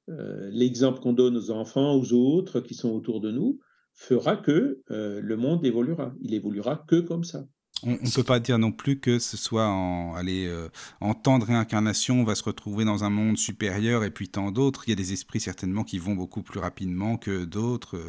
l'exemple 0.08 1.00
qu'on 1.00 1.14
donne 1.14 1.38
aux 1.38 1.52
enfants, 1.52 1.96
aux 1.96 2.14
autres 2.14 2.60
qui 2.60 2.74
sont 2.74 2.90
autour 2.90 3.22
de 3.22 3.32
nous, 3.32 3.60
fera 3.94 4.36
que 4.36 4.82
euh, 4.92 5.22
le 5.22 5.38
monde 5.38 5.66
évoluera. 5.66 6.14
Il 6.22 6.34
évoluera 6.34 6.84
que 6.88 7.00
comme 7.00 7.24
ça. 7.24 7.46
On 7.84 7.92
ne 7.92 8.14
peut 8.14 8.24
pas 8.24 8.40
dire 8.40 8.60
non 8.60 8.72
plus 8.72 9.00
que 9.00 9.18
ce 9.18 9.38
soit 9.38 9.68
en, 9.68 10.14
allez, 10.14 10.46
euh, 10.46 10.70
en 11.00 11.16
temps 11.16 11.40
de 11.40 11.46
réincarnation, 11.46 12.22
on 12.22 12.24
va 12.24 12.36
se 12.36 12.44
retrouver 12.44 12.86
dans 12.86 13.04
un 13.04 13.10
monde 13.10 13.38
supérieur 13.38 14.04
et 14.04 14.12
puis 14.12 14.30
tant 14.30 14.52
d'autres. 14.52 14.84
Il 14.86 14.92
y 14.92 14.94
a 14.94 14.96
des 14.96 15.14
esprits 15.14 15.40
certainement 15.40 15.84
qui 15.84 15.98
vont 15.98 16.14
beaucoup 16.14 16.44
plus 16.44 16.60
rapidement 16.60 17.18
que 17.18 17.44
d'autres, 17.44 18.00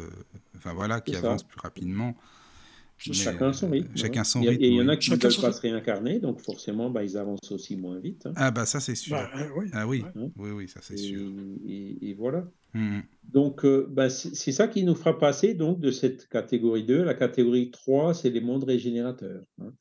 enfin 0.55 0.73
voilà, 0.73 1.01
qui 1.01 1.15
avancent 1.15 1.43
plus 1.43 1.59
rapidement 1.59 2.15
chacun 3.11 3.53
son 3.53 3.69
rythme. 3.69 3.95
Chacun 3.95 4.23
son 4.23 4.41
rythme. 4.41 4.63
Et 4.63 4.67
il 4.67 4.73
y 4.75 4.81
en 4.81 4.87
a 4.87 4.97
qui 4.97 5.11
ne 5.11 5.15
veulent 5.15 5.41
pas 5.41 5.51
se 5.51 5.61
réincarner, 5.61 6.19
donc 6.19 6.39
forcément, 6.41 6.89
bah, 6.89 7.03
ils 7.03 7.17
avancent 7.17 7.51
aussi 7.51 7.75
moins 7.75 7.99
vite. 7.99 8.25
Hein. 8.25 8.33
Ah 8.35 8.51
bah 8.51 8.65
ça 8.65 8.79
c'est 8.79 8.95
sûr. 8.95 9.15
Bah, 9.15 9.29
oui. 9.55 9.67
Ah 9.73 9.87
oui, 9.87 10.03
hein. 10.15 10.29
oui, 10.37 10.51
oui, 10.51 10.67
ça 10.67 10.79
c'est 10.81 10.97
sûr. 10.97 11.31
Et, 11.67 12.15
voilà. 12.17 12.47
Mmh. 12.73 12.99
Donc 13.31 13.65
euh, 13.65 13.87
bah, 13.89 14.09
c'est 14.09 14.51
ça 14.51 14.67
qui 14.67 14.83
nous 14.83 14.95
fera 14.95 15.17
passer 15.17 15.53
donc 15.53 15.79
de 15.79 15.91
cette 15.91 16.27
catégorie 16.27 16.83
2 16.83 17.03
la 17.03 17.13
catégorie 17.13 17.71
3, 17.71 18.13
c'est 18.13 18.29
les 18.29 18.41
mondes 18.41 18.63
régénérateurs. 18.63 19.43
Hein. 19.61 19.73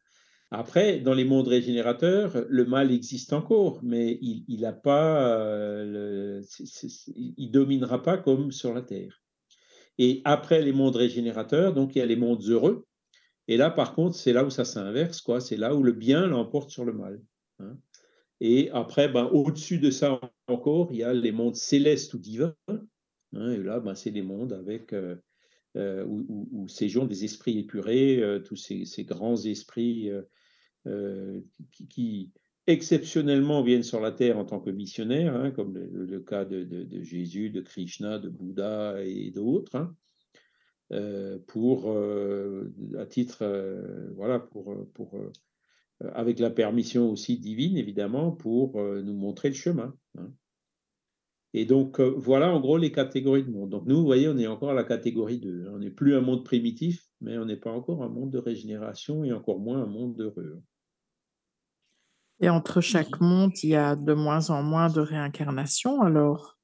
Après, 0.55 0.99
dans 0.99 1.15
les 1.15 1.25
mondes 1.25 1.49
régénérateurs, 1.49 2.45
le 2.47 2.67
mal 2.67 2.93
existe 2.93 3.33
encore, 3.33 3.81
mais 3.83 4.19
il 4.21 4.61
ne 4.61 4.71
pas, 4.71 5.39
euh, 5.39 6.43
il 7.17 7.51
dominera 7.51 8.03
pas 8.03 8.19
comme 8.19 8.53
sur 8.53 8.75
la 8.75 8.83
Terre. 8.83 9.23
Et 9.97 10.21
après 10.25 10.61
les 10.61 10.73
mondes 10.73 10.97
régénérateurs, 10.97 11.73
donc 11.73 11.97
il 11.97 12.01
y 12.01 12.03
a 12.03 12.07
les 12.07 12.17
mondes 12.17 12.43
heureux, 12.43 12.87
et 13.49 13.57
là, 13.57 13.71
par 13.71 13.95
contre, 13.95 14.17
c'est 14.17 14.33
là 14.33 14.45
où 14.45 14.51
ça 14.51 14.65
s'inverse, 14.65 15.21
quoi. 15.21 15.41
C'est 15.41 15.57
là 15.57 15.75
où 15.75 15.83
le 15.83 15.93
bien 15.93 16.27
l'emporte 16.27 16.71
sur 16.71 16.85
le 16.85 16.93
mal. 16.93 17.21
Hein. 17.59 17.77
Et 18.41 18.71
après, 18.71 19.09
ben, 19.09 19.25
au-dessus 19.27 19.79
de 19.79 19.91
ça 19.91 20.21
encore, 20.47 20.89
il 20.91 20.99
y 20.99 21.03
a 21.03 21.13
les 21.13 21.33
mondes 21.33 21.57
célestes 21.57 22.15
ou 22.15 22.19
divins. 22.19 22.55
Hein. 22.69 23.51
et 23.53 23.59
là, 23.59 23.81
ben, 23.81 23.95
c'est 23.95 24.11
les 24.11 24.23
mondes 24.23 24.53
avec 24.53 24.93
euh, 24.93 25.17
euh, 25.77 26.05
où, 26.07 26.67
séjournent 26.69 27.09
des 27.09 27.25
esprits 27.25 27.59
épurés, 27.59 28.23
euh, 28.23 28.41
tous 28.41 28.57
ces, 28.57 29.05
grands 29.05 29.37
esprits 29.37 30.11
qui, 31.89 32.31
exceptionnellement 32.67 33.63
viennent 33.63 33.83
sur 33.83 34.01
la 34.01 34.13
terre 34.13 34.39
en 34.39 34.45
tant 34.45 34.61
que 34.61 34.71
missionnaires, 34.71 35.35
hein, 35.35 35.51
comme 35.51 35.77
le, 35.77 36.21
cas 36.21 36.45
de, 36.45 36.87
Jésus, 37.03 37.51
de 37.51 37.61
Krishna, 37.61 38.19
de 38.19 38.29
Bouddha 38.29 39.03
et 39.03 39.31
d'autres. 39.31 39.77
Euh, 39.77 39.87
pour, 41.47 41.91
euh, 41.91 42.73
à 42.99 43.07
titre, 43.07 43.39
euh, 43.43 44.11
voilà, 44.15 44.39
pour, 44.39 44.75
pour 44.93 45.19
avec 46.15 46.39
la 46.39 46.51
permission 46.51 47.11
aussi 47.11 47.39
divine, 47.39 47.77
évidemment, 47.77 48.33
pour 48.33 48.83
nous 48.83 49.15
montrer 49.15 49.49
le 49.49 49.55
chemin. 49.55 49.95
Hein. 50.19 50.33
Et 51.55 51.65
donc, 51.65 52.01
voilà 52.01 52.53
en 52.53 52.61
gros 52.61 52.77
les 52.79 52.91
catégories 52.91 53.45
de 53.45 53.51
monde. 53.51 53.71
Donc, 53.71 53.87
nous, 53.87 53.97
vous 53.97 54.05
voyez, 54.05 54.29
on 54.29 54.37
est 54.37 54.47
encore 54.47 54.71
à 54.71 54.75
la 54.75 54.85
catégorie 54.85 55.39
2. 55.39 55.69
On 55.73 55.79
n'est 55.79 55.91
plus 55.91 56.17
un 56.17 56.21
monde 56.21 56.45
primitif, 56.45 57.07
mais 57.21 57.39
on 57.39 57.45
n'est 57.45 57.57
pas 57.57 57.71
encore 57.71 58.03
un 58.03 58.09
monde 58.09 58.31
de 58.31 58.39
régénération 58.39 59.23
et 59.23 59.33
encore 59.33 59.61
moins 59.61 59.83
un 59.83 59.87
monde 59.87 60.21
heureux. 60.21 60.61
Et 62.41 62.49
entre 62.49 62.81
chaque 62.81 63.21
monde, 63.21 63.53
il 63.63 63.71
y 63.71 63.77
a 63.77 63.95
de 63.95 64.15
moins 64.15 64.51
en 64.51 64.63
moins 64.63 64.89
de 64.89 65.01
réincarnations 65.01 66.03
alors? 66.03 66.59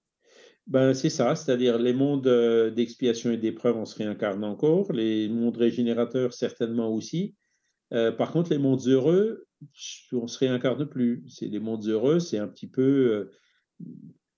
Ben, 0.69 0.93
c'est 0.93 1.09
ça, 1.09 1.35
c'est-à-dire 1.35 1.79
les 1.79 1.95
mondes 1.95 2.27
euh, 2.27 2.71
d'expiation 2.71 3.31
et 3.31 3.39
d'épreuve, 3.39 3.79
on 3.79 3.87
se 3.87 3.97
réincarne 3.97 4.45
encore, 4.45 4.93
les 4.93 5.27
mondes 5.31 5.57
régénérateurs, 5.57 6.35
certainement 6.35 6.93
aussi. 6.93 7.35
Euh, 7.95 8.13
par 8.13 8.33
contre, 8.33 8.51
les 8.51 8.59
mondes 8.59 8.87
heureux, 8.87 9.47
on 10.13 10.27
se 10.27 10.39
réincarne 10.39 10.87
plus. 10.87 11.25
C'est 11.27 11.47
les 11.47 11.59
mondes 11.59 11.87
heureux, 11.87 12.21
c'est 12.21 12.37
un 12.37 12.49
petit 12.49 12.67
peu 12.67 12.83
euh, 12.83 13.95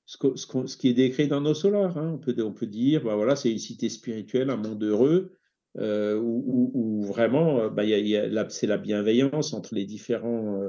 ce, 0.06 0.76
qui 0.76 0.88
est 0.90 0.94
décrit 0.94 1.26
dans 1.26 1.40
nos 1.40 1.54
solars. 1.54 1.98
Hein. 1.98 2.12
On, 2.14 2.52
peut, 2.52 2.66
dire, 2.66 3.02
ben 3.02 3.16
voilà, 3.16 3.34
c'est 3.34 3.50
une 3.50 3.58
cité 3.58 3.88
spirituelle, 3.88 4.50
un 4.50 4.56
monde 4.56 4.84
heureux, 4.84 5.36
où, 5.74 7.02
vraiment, 7.08 7.68
ben, 7.70 8.48
c'est 8.50 8.68
la 8.68 8.78
bienveillance 8.78 9.52
entre 9.52 9.74
les 9.74 9.84
différents 9.84 10.60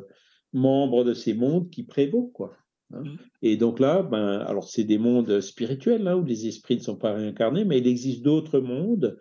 membres 0.54 1.04
de 1.04 1.14
ces 1.14 1.36
mondes 1.36 1.70
qui 1.70 1.84
prévaut, 1.84 2.32
quoi. 2.34 2.58
Hein. 2.94 3.04
Mmh. 3.04 3.18
Et 3.42 3.58
donc 3.58 3.80
là, 3.80 4.04
ben, 4.04 4.40
alors 4.40 4.70
c'est 4.70 4.84
des 4.84 4.98
mondes 4.98 5.42
spirituels 5.42 6.04
là, 6.04 6.18
où 6.18 6.24
les 6.24 6.48
esprits 6.48 6.78
ne 6.78 6.82
sont 6.82 6.98
pas 6.98 7.14
réincarnés, 7.14 7.66
mais 7.66 7.80
il 7.80 7.88
existe 7.88 8.22
d'autres 8.22 8.60
mondes 8.60 9.18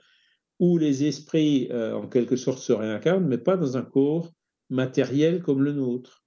où 0.58 0.76
les 0.76 1.04
esprits, 1.04 1.68
euh, 1.70 1.94
en 1.94 2.06
quelque 2.06 2.36
sorte, 2.36 2.58
se 2.58 2.72
réincarnent, 2.72 3.26
mais 3.26 3.38
pas 3.38 3.56
dans 3.56 3.76
un 3.76 3.82
corps 3.82 4.30
matériel 4.68 5.42
comme 5.42 5.62
le 5.62 5.72
nôtre. 5.72 6.24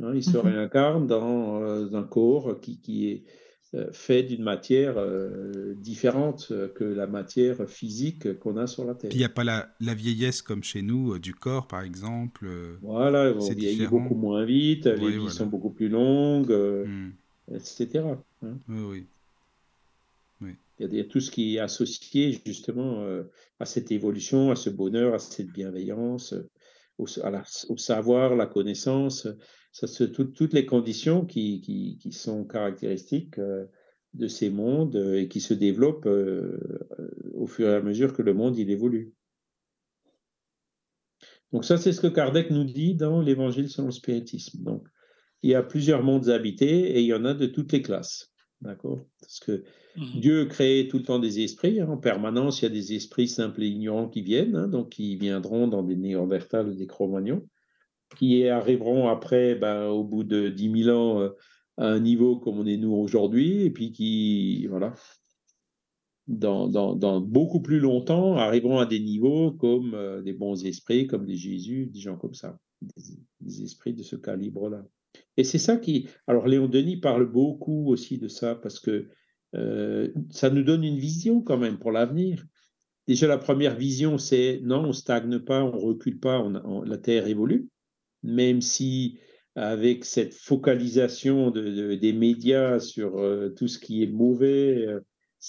Hein. 0.00 0.12
ils 0.14 0.24
se 0.24 0.36
mmh 0.36 0.40
réincarnent 0.40 1.06
dans 1.06 1.62
euh, 1.62 1.92
un 1.92 2.04
corps 2.04 2.60
qui, 2.60 2.80
qui 2.80 3.08
est 3.08 3.24
fait 3.92 4.24
d'une 4.24 4.42
matière 4.42 4.94
euh, 4.96 5.74
différente 5.76 6.48
euh, 6.50 6.68
que 6.68 6.82
la 6.82 7.06
matière 7.06 7.68
physique 7.68 8.38
qu'on 8.40 8.56
a 8.56 8.66
sur 8.66 8.84
la 8.84 8.94
Terre. 8.94 9.10
il 9.12 9.18
n'y 9.18 9.24
a 9.24 9.28
pas 9.28 9.44
la, 9.44 9.72
la, 9.80 9.94
vieillesse 9.94 10.42
comme 10.42 10.64
chez 10.64 10.82
nous, 10.82 11.18
du 11.20 11.34
corps 11.34 11.68
par 11.68 11.82
exemple. 11.82 12.48
Voilà, 12.82 13.32
on 13.32 13.52
vieillit 13.52 13.86
beaucoup 13.86 14.16
moins 14.16 14.44
vite, 14.44 14.86
les 14.86 15.18
vies 15.18 15.30
sont 15.30 15.46
beaucoup 15.46 15.70
plus 15.70 15.88
longues, 15.88 16.50
hmm. 16.50 17.10
etc. 17.54 18.04
Hein. 18.42 18.56
Oui, 18.68 19.06
oui. 20.40 20.54
Il 20.80 20.94
y, 20.94 21.00
a, 21.00 21.04
tout 21.04 21.20
ce 21.20 21.30
qui 21.30 21.56
est 21.56 21.60
associé 21.60 22.40
justement 22.46 23.04
à 23.60 23.66
cette 23.66 23.92
évolution, 23.92 24.50
à 24.50 24.56
ce 24.56 24.70
bonheur, 24.70 25.12
à 25.12 25.18
cette 25.18 25.52
bienveillance, 25.52 26.34
au, 27.00 27.76
savoir, 27.76 28.36
la 28.36 28.46
connaissance 28.46 29.26
ça, 29.72 29.86
toutes 30.06 30.52
les 30.52 30.66
conditions 30.66 31.24
qui, 31.24 31.60
qui, 31.60 32.12
sont 32.12 32.44
caractéristiques 32.44 33.38
euh, 33.38 33.66
de 34.14 34.26
ces 34.26 34.50
mondes 34.50 34.96
euh, 34.96 35.20
et 35.20 35.28
qui 35.28 35.40
se 35.40 35.54
développent 35.54 36.06
euh, 36.06 36.58
au 37.34 37.46
fur 37.46 37.68
et 37.68 37.74
à 37.74 37.82
mesure 37.82 38.12
que 38.12 38.22
le 38.22 38.34
monde 38.34 38.56
il 38.56 38.70
évolue. 38.70 39.14
Donc 41.52 41.64
ça, 41.64 41.78
c'est 41.78 41.92
ce 41.92 42.00
que 42.00 42.06
Kardec 42.06 42.50
nous 42.50 42.64
dit 42.64 42.94
dans 42.94 43.20
l'Évangile 43.20 43.68
selon 43.68 43.86
le 43.86 43.92
spiritisme. 43.92 44.62
Donc, 44.62 44.86
il 45.42 45.50
y 45.50 45.54
a 45.54 45.62
plusieurs 45.62 46.02
mondes 46.02 46.28
habités 46.28 46.96
et 46.96 47.00
il 47.00 47.06
y 47.06 47.14
en 47.14 47.24
a 47.24 47.34
de 47.34 47.46
toutes 47.46 47.72
les 47.72 47.82
classes. 47.82 48.32
D'accord? 48.60 49.04
Parce 49.20 49.40
que 49.40 49.64
mmh 49.96 50.20
Dieu 50.20 50.44
crée 50.46 50.88
tout 50.90 50.98
le 50.98 51.04
temps 51.04 51.18
des 51.18 51.40
esprits. 51.40 51.80
Hein. 51.80 51.88
en 51.88 51.96
permanence, 51.96 52.60
il 52.60 52.64
y 52.64 52.66
a 52.66 52.70
des 52.70 52.94
esprits 52.94 53.28
simples 53.28 53.62
et 53.62 53.68
ignorants 53.68 54.08
qui 54.08 54.22
viennent, 54.22 54.56
hein, 54.56 54.68
donc 54.68 54.90
qui 54.90 55.16
viendront 55.16 55.68
dans 55.68 55.82
des 55.82 55.96
néandertals 55.96 56.68
ou 56.68 56.74
des 56.74 56.86
cro-magnons 56.86 57.42
qui 58.16 58.46
arriveront 58.48 59.08
après, 59.08 59.54
ben, 59.54 59.88
au 59.88 60.04
bout 60.04 60.24
de 60.24 60.48
10 60.48 60.84
000 60.84 60.96
ans, 60.96 61.20
euh, 61.20 61.30
à 61.76 61.86
un 61.86 62.00
niveau 62.00 62.38
comme 62.38 62.58
on 62.58 62.66
est 62.66 62.76
nous 62.76 62.92
aujourd'hui, 62.92 63.62
et 63.62 63.70
puis 63.70 63.92
qui, 63.92 64.66
voilà, 64.66 64.94
dans, 66.26 67.20
beaucoup 67.20 67.60
plus 67.60 67.80
longtemps, 67.80 68.36
arriveront 68.36 68.78
à 68.78 68.86
des 68.86 69.00
niveaux 69.00 69.52
comme 69.52 69.94
euh, 69.94 70.22
des 70.22 70.32
bons 70.32 70.64
esprits, 70.64 71.06
comme 71.06 71.24
des 71.24 71.36
Jésus, 71.36 71.86
des 71.86 72.00
gens 72.00 72.16
comme 72.16 72.34
ça, 72.34 72.58
des, 73.40 73.62
esprits 73.62 73.94
de 73.94 74.02
ce 74.02 74.16
calibre-là. 74.16 74.84
Et 75.36 75.44
c'est 75.44 75.58
ça 75.58 75.76
qui... 75.76 76.08
Alors 76.26 76.46
Léon 76.46 76.68
Denis 76.68 76.98
parle 76.98 77.30
beaucoup 77.30 77.90
aussi 77.90 78.18
de 78.18 78.28
ça, 78.28 78.54
parce 78.54 78.78
que 78.78 79.08
euh, 79.54 80.08
ça 80.30 80.50
nous 80.50 80.62
donne 80.62 80.84
une 80.84 80.98
vision 80.98 81.42
quand 81.42 81.58
même 81.58 81.78
pour 81.78 81.92
l'avenir. 81.92 82.44
Déjà, 83.06 83.26
la 83.26 83.38
première 83.38 83.76
vision, 83.76 84.18
c'est 84.18 84.60
non, 84.62 84.84
on 84.84 84.92
stagne 84.92 85.38
pas, 85.40 85.64
on 85.64 85.78
recule 85.78 86.20
pas, 86.20 86.46
la 86.84 86.98
Terre 86.98 87.26
évolue 87.26 87.68
même 88.22 88.60
si 88.60 89.18
avec 89.56 90.04
cette 90.04 90.34
focalisation 90.34 91.50
des 91.50 92.12
médias 92.12 92.78
sur 92.78 93.18
euh, 93.18 93.48
tout 93.50 93.68
ce 93.68 93.78
qui 93.78 94.02
est 94.02 94.06
mauvais, 94.06 94.86
euh, 94.86 95.00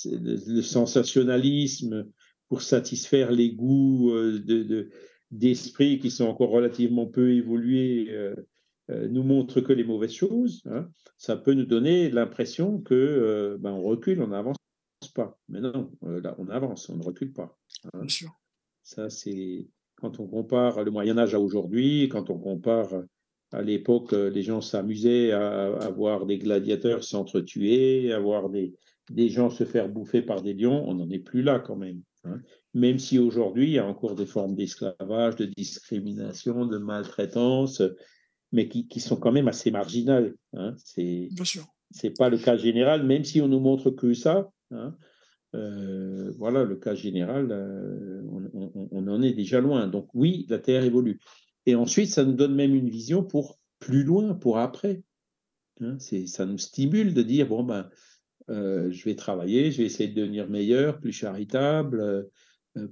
le, 0.06 0.62
sensationnalisme 0.62 2.08
pour 2.50 2.62
satisfaire 2.62 3.32
les 3.32 3.52
goûts 3.52 4.12
euh, 4.12 4.90
d'esprit 5.30 6.00
qui 6.00 6.10
sont 6.10 6.26
encore 6.26 6.50
relativement 6.50 7.06
peu 7.06 7.32
évolués, 7.32 8.10
nous 9.10 9.24
montre 9.24 9.62
que 9.62 9.74
les 9.74 9.84
mauvaises 9.84 10.14
choses, 10.14 10.64
hein, 10.66 10.90
ça 11.18 11.38
peut 11.38 11.54
nous 11.54 11.66
donner 11.66 12.10
l'impression 12.10 12.80
que 12.80 13.58
ben, 13.60 13.72
on 13.72 13.82
recule, 13.82 14.22
on 14.22 14.28
n'avance 14.28 14.58
pas. 15.16 15.38
Mais 15.50 15.62
non, 15.62 15.92
là, 16.02 16.36
on 16.38 16.48
avance, 16.50 16.90
on 16.90 16.98
ne 16.98 17.04
recule 17.04 17.34
pas. 17.34 17.58
Hein. 17.86 18.00
Bien 18.00 18.10
sûr. 18.10 18.30
Ça, 18.84 19.10
c'est 19.10 19.68
quand 19.96 20.20
on 20.20 20.28
compare 20.28 20.84
le 20.84 20.92
Moyen 20.92 21.18
Âge 21.18 21.36
à 21.36 21.40
aujourd'hui, 21.40 22.10
quand 22.10 22.30
on 22.30 22.40
compare 22.40 23.04
à 23.52 23.62
l'époque, 23.62 24.14
les 24.14 24.42
gens 24.44 24.62
s'amusaient 24.62 25.32
à, 25.32 25.90
voir 25.90 26.26
des 26.26 26.38
gladiateurs 26.38 27.04
s'entretuer, 27.04 28.12
à 28.14 28.20
voir 28.20 28.50
des, 28.50 28.74
des 29.12 29.30
gens 29.30 29.50
se 29.50 29.64
faire 29.64 29.90
bouffer 29.90 30.22
par 30.22 30.42
des 30.42 30.54
lions, 30.54 30.88
on 30.88 30.96
n'en 30.96 31.10
est 31.10 31.20
plus 31.20 31.42
là 31.42 31.60
quand 31.60 31.76
même. 31.76 32.02
Hein. 32.24 32.40
Même 32.74 33.00
si 33.00 33.20
aujourd'hui, 33.20 33.68
il 33.68 33.74
y 33.74 33.80
a 33.80 33.86
encore 33.86 34.16
des 34.16 34.26
formes 34.26 34.56
d'esclavage, 34.56 35.36
de 35.36 35.46
discrimination, 35.46 36.66
de 36.66 36.78
maltraitance, 36.78 37.82
mais 38.52 38.68
qui, 38.68 38.88
qui 38.88 39.00
sont 39.00 39.16
quand 39.16 39.32
même 39.32 39.48
assez 39.48 39.72
marginales. 39.72 40.36
Hein. 40.54 40.76
C'est, 40.78 41.30
c'est 41.92 42.18
pas 42.18 42.30
le 42.30 42.38
cas 42.38 42.58
général, 42.58 43.06
même 43.06 43.24
si 43.24 43.42
on 43.42 43.48
nous 43.48 43.60
montre 43.60 43.92
que 43.92 44.14
ça. 44.14 44.50
Hein. 44.72 44.96
Euh, 45.54 46.32
voilà, 46.38 46.64
le 46.64 46.76
cas 46.76 46.96
général, 46.96 47.52
euh, 47.52 48.22
on, 48.92 49.08
en 49.08 49.22
est 49.22 49.34
déjà 49.34 49.60
loin. 49.60 49.88
Donc 49.88 50.10
oui, 50.14 50.46
la 50.50 50.60
Terre 50.60 50.84
évolue. 50.84 51.20
Et 51.66 51.76
ensuite, 51.76 52.10
ça 52.10 52.24
nous 52.24 52.34
donne 52.34 52.56
même 52.56 52.76
une 52.76 52.90
vision 52.90 53.24
pour 53.24 53.60
plus 53.80 54.04
loin, 54.04 54.34
pour 54.34 54.58
après. 54.58 55.04
Hein, 55.82 55.98
ça 56.00 56.46
nous 56.46 56.58
stimule 56.58 57.14
de 57.14 57.22
dire, 57.22 57.48
bon, 57.48 57.64
ben, 57.64 57.90
euh, 58.50 58.92
je 58.92 59.06
vais 59.06 59.16
travailler, 59.16 59.72
je 59.72 59.80
vais 59.80 59.86
essayer 59.86 60.10
de 60.10 60.20
devenir 60.20 60.50
meilleur, 60.50 61.00
plus 61.00 61.12
charitable, 61.12 62.30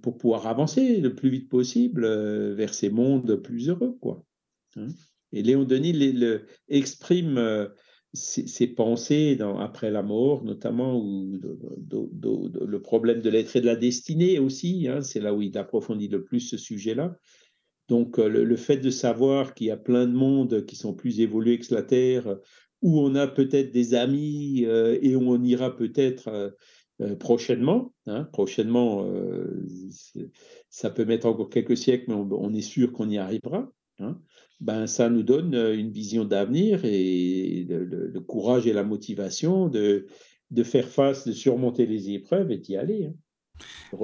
pour 0.01 0.17
pouvoir 0.17 0.47
avancer 0.47 0.99
le 0.99 1.15
plus 1.15 1.29
vite 1.29 1.49
possible 1.49 2.05
vers 2.53 2.73
ces 2.73 2.89
mondes 2.89 3.35
plus 3.37 3.69
heureux. 3.69 3.97
Quoi. 4.01 4.23
Hein. 4.75 4.87
Et 5.33 5.43
Léon 5.43 5.63
Denis 5.63 5.93
le, 5.93 6.45
exprime 6.67 7.69
ces 8.13 8.67
pensées 8.67 9.35
dans, 9.35 9.59
après 9.59 9.91
la 9.91 10.01
mort, 10.01 10.43
notamment, 10.43 10.99
le 11.03 12.77
problème 12.81 13.21
de 13.21 13.29
l'être 13.29 13.55
et 13.55 13.61
de 13.61 13.67
la 13.67 13.75
destinée 13.75 14.39
aussi, 14.39 14.87
hein, 14.87 15.01
c'est 15.01 15.19
là 15.19 15.33
où 15.33 15.41
il 15.41 15.55
approfondit 15.57 16.07
le 16.07 16.23
plus 16.23 16.39
ce 16.39 16.57
sujet-là. 16.57 17.15
Donc, 17.89 18.19
euh, 18.19 18.27
le, 18.29 18.55
fait 18.55 18.77
de 18.77 18.91
savoir 18.91 19.55
qu'il 19.55 19.67
y 19.67 19.71
a 19.71 19.77
plein 19.77 20.05
de 20.05 20.13
mondes 20.13 20.65
qui 20.65 20.75
sont 20.75 20.93
plus 20.93 21.19
évolués 21.19 21.59
que 21.59 21.73
la 21.73 21.81
Terre, 21.81 22.37
où 22.81 22.99
on 22.99 23.15
a 23.15 23.27
peut-être 23.27 23.71
des 23.71 23.95
amis 23.95 24.63
euh, 24.65 24.97
et 25.01 25.15
où 25.15 25.23
on 25.31 25.43
ira 25.43 25.75
peut-être 25.75 26.53
euh, 27.01 27.15
prochainement. 27.15 27.93
Hein, 28.05 28.25
prochainement, 28.25 29.09
ça 30.69 30.89
peut 30.89 31.05
mettre 31.05 31.25
encore 31.25 31.49
quelques 31.49 31.77
siècles, 31.77 32.05
mais 32.09 32.15
on, 32.15 32.53
est 32.53 32.61
sûr 32.61 32.91
qu'on 32.91 33.09
y 33.09 33.17
arrivera. 33.17 33.71
Hein 33.99 34.19
ben, 34.59 34.87
ça 34.87 35.09
nous 35.09 35.23
donne 35.23 35.55
euh, 35.55 35.77
une 35.77 35.91
vision 35.91 36.25
d'avenir 36.25 36.81
et 36.83 37.65
le, 37.69 38.19
courage 38.19 38.67
et 38.67 38.73
la 38.73 38.83
motivation 38.83 39.67
de, 39.67 40.07
de 40.51 40.63
faire 40.63 40.87
face, 40.87 41.27
de 41.27 41.31
surmonter 41.31 41.85
les 41.85 42.09
épreuves 42.11 42.51
et 42.51 42.57
d'y 42.57 42.75
aller. 42.75 43.05
Hein. 43.05 43.13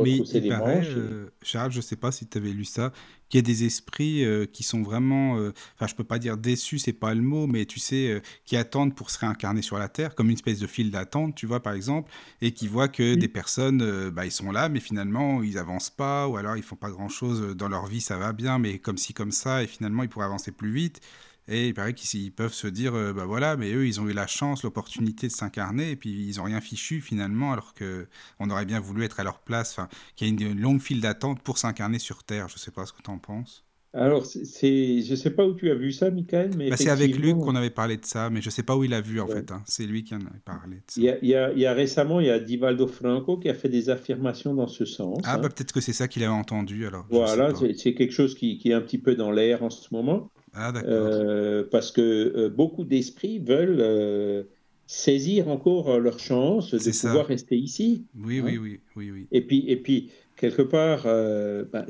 Mais 0.04 0.18
il 0.18 0.50
paraît, 0.50 0.86
euh, 0.86 1.28
Charles, 1.42 1.72
je 1.72 1.78
ne 1.78 1.82
sais 1.82 1.96
pas 1.96 2.12
si 2.12 2.28
tu 2.28 2.38
avais 2.38 2.52
lu 2.52 2.66
ça, 2.66 2.92
qu'il 3.30 3.40
y 3.40 3.40
a 3.40 3.42
des 3.42 3.64
esprits 3.66 4.24
euh, 4.24 4.46
qui 4.46 4.64
sont 4.64 4.82
vraiment, 4.82 5.38
euh, 5.38 5.54
enfin 5.76 5.88
je 5.88 5.96
peux 5.96 6.04
pas 6.04 6.20
dire 6.20 6.38
déçus, 6.38 6.80
c'est 6.80 6.94
pas 6.94 7.14
le 7.14 7.22
mot, 7.22 7.48
mais 7.48 7.66
tu 7.66 7.80
sais, 7.80 8.22
qui 8.46 8.58
attendent 8.58 8.96
pour 8.96 9.10
se 9.10 9.20
réincarner 9.20 9.62
sur 9.62 9.78
la 9.78 9.90
Terre, 9.90 10.16
comme 10.16 10.28
une 10.28 10.36
espèce 10.36 10.60
de 10.60 10.68
file 10.68 10.92
d'attente, 10.92 11.36
tu 11.36 11.46
vois, 11.46 11.62
par 11.62 11.74
exemple, 11.74 12.12
et 12.42 12.52
qui 12.52 12.68
voient 12.68 12.88
que 12.88 13.16
des 13.16 13.28
personnes, 13.28 14.10
bah, 14.10 14.26
ils 14.26 14.32
sont 14.32 14.52
là, 14.52 14.70
mais 14.70 14.80
finalement, 14.80 15.44
ils 15.44 15.58
avancent 15.58 15.90
pas, 15.90 16.28
ou 16.28 16.38
alors 16.38 16.58
ils 16.58 16.64
font 16.64 16.76
pas 16.76 16.90
grand-chose 16.90 17.56
dans 17.56 17.70
leur 17.70 17.88
vie, 17.88 18.02
ça 18.02 18.18
va 18.18 18.34
bien, 18.34 18.60
mais 18.60 18.80
comme 18.80 18.98
ci, 18.98 19.14
comme 19.14 19.32
ça, 19.32 19.64
et 19.64 19.68
finalement, 19.68 20.04
ils 20.04 20.10
pourraient 20.10 20.26
avancer 20.26 20.52
plus 20.52 20.72
vite. 20.72 21.02
Et 21.48 21.68
il 21.68 21.74
paraît 21.74 21.94
qu'ils 21.94 22.32
peuvent 22.32 22.54
se 22.54 22.68
dire, 22.68 22.96
euh, 22.96 23.14
bah 23.14 23.26
voilà, 23.26 23.56
mais 23.56 23.72
eux, 23.72 23.86
ils 23.86 24.02
ont 24.02 24.08
eu 24.08 24.14
la 24.14 24.26
chance, 24.26 24.64
l'opportunité 24.64 25.28
de 25.28 25.32
s'incarner, 25.32 25.92
et 25.92 25.96
puis 25.96 26.28
ils 26.28 26.38
n'ont 26.38 26.44
rien 26.44 26.60
fichu 26.60 27.02
finalement, 27.02 27.54
alors 27.54 27.74
qu'on 27.76 28.50
aurait 28.50 28.66
bien 28.66 28.80
voulu 28.80 29.04
être 29.04 29.20
à 29.20 29.24
leur 29.24 29.40
place, 29.40 29.72
enfin, 29.72 29.88
qu'il 30.16 30.28
y 30.28 30.44
a 30.44 30.50
une, 30.50 30.60
longue 30.60 30.82
file 30.82 31.02
d'attente 31.02 31.42
pour 31.42 31.58
s'incarner 31.60 32.00
sur 32.00 32.24
Terre. 32.24 32.48
Je 32.48 32.56
ne 32.56 32.60
sais 32.60 32.72
pas 32.72 32.86
ce 32.86 32.94
que 32.94 33.02
tu 33.04 33.12
en 33.12 33.20
penses. 33.20 33.64
Alors, 33.94 34.26
c'est, 34.26 35.02
je 35.02 35.12
ne 35.12 35.16
sais 35.16 35.30
pas 35.30 35.46
où 35.46 35.54
tu 35.54 35.72
as 35.72 35.76
vu 35.76 35.94
ça, 35.94 36.12
Michael, 36.12 36.52
mais 36.58 36.70
bah, 36.70 36.76
C'est 36.76 36.90
avec 36.90 37.16
Luc 37.16 37.38
qu'on 37.38 37.56
avait 37.56 37.70
parlé 37.70 37.96
de 37.96 38.04
ça, 38.04 38.30
mais 38.30 38.42
je 38.42 38.48
ne 38.48 38.52
sais 38.52 38.64
pas 38.64 38.76
où 38.76 38.84
il 38.84 38.94
a 38.94 39.00
vu 39.00 39.22
en 39.22 39.28
fait. 39.28 39.50
Hein. 39.52 39.64
C'est 39.66 39.86
lui 39.86 40.04
qui 40.04 40.14
en 40.14 40.20
avait 40.20 40.42
parlé. 40.44 40.76
De 40.76 40.82
ça. 40.88 41.00
Il, 41.00 41.04
y 41.04 41.10
a, 41.10 41.18
il, 41.22 41.30
y 41.30 41.36
a, 41.36 41.52
il, 41.54 41.60
y 41.60 41.66
a, 41.66 41.74
récemment, 41.74 42.20
il 42.20 42.26
y 42.26 42.30
a 42.30 42.38
Divaldo 42.40 42.88
Franco 42.88 43.38
qui 43.38 43.48
a 43.48 43.54
fait 43.54 43.70
des 43.70 43.90
affirmations 43.90 44.54
dans 44.54 44.68
ce 44.68 44.84
sens. 44.84 45.20
Ah, 45.24 45.36
hein. 45.36 45.38
bah, 45.38 45.48
peut-être 45.48 45.72
que 45.72 45.80
c'est 45.80 45.94
ça 45.94 46.10
qu'il 46.10 46.24
avait 46.24 46.34
entendu 46.34 46.86
alors. 46.88 47.06
Voilà, 47.10 47.54
c'est, 47.56 47.94
quelque 47.94 48.12
chose 48.12 48.36
qui, 48.36 48.58
qui, 48.58 48.72
est 48.72 48.74
un 48.74 48.82
petit 48.82 48.98
peu 48.98 49.16
dans 49.16 49.32
l'air 49.32 49.64
en 49.64 49.70
ce 49.70 49.88
moment. 49.94 50.30
Ah. 50.56 50.74
Euh, 50.86 51.64
parce 51.70 51.92
que 51.92 52.02
euh, 52.02 52.50
beaucoup 52.50 52.86
d'esprits 52.86 53.40
veulent 53.40 53.82
euh, 53.82 54.44
saisir 54.88 55.50
encore 55.50 56.00
leur 56.00 56.20
chance 56.20 56.72
de 56.72 56.78
ça. 56.80 57.10
pouvoir 57.10 57.28
rester 57.28 57.58
ici. 57.58 58.06
Oui, 58.18 58.40
hein. 58.40 58.44
oui, 58.46 58.58
oui, 58.58 58.80
oui, 58.96 59.12
oui. 59.12 59.28
Et 59.32 59.42
puis, 59.42 59.66
et 59.68 59.76
puis 59.78 60.12
quelque 60.38 60.62
part, 60.62 61.04
euh, 61.06 61.66
ben, 61.72 61.86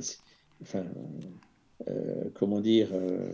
enfin, 0.61 0.83
euh, 1.87 2.23
comment 2.33 2.61
dire, 2.61 2.89
euh, 2.93 3.33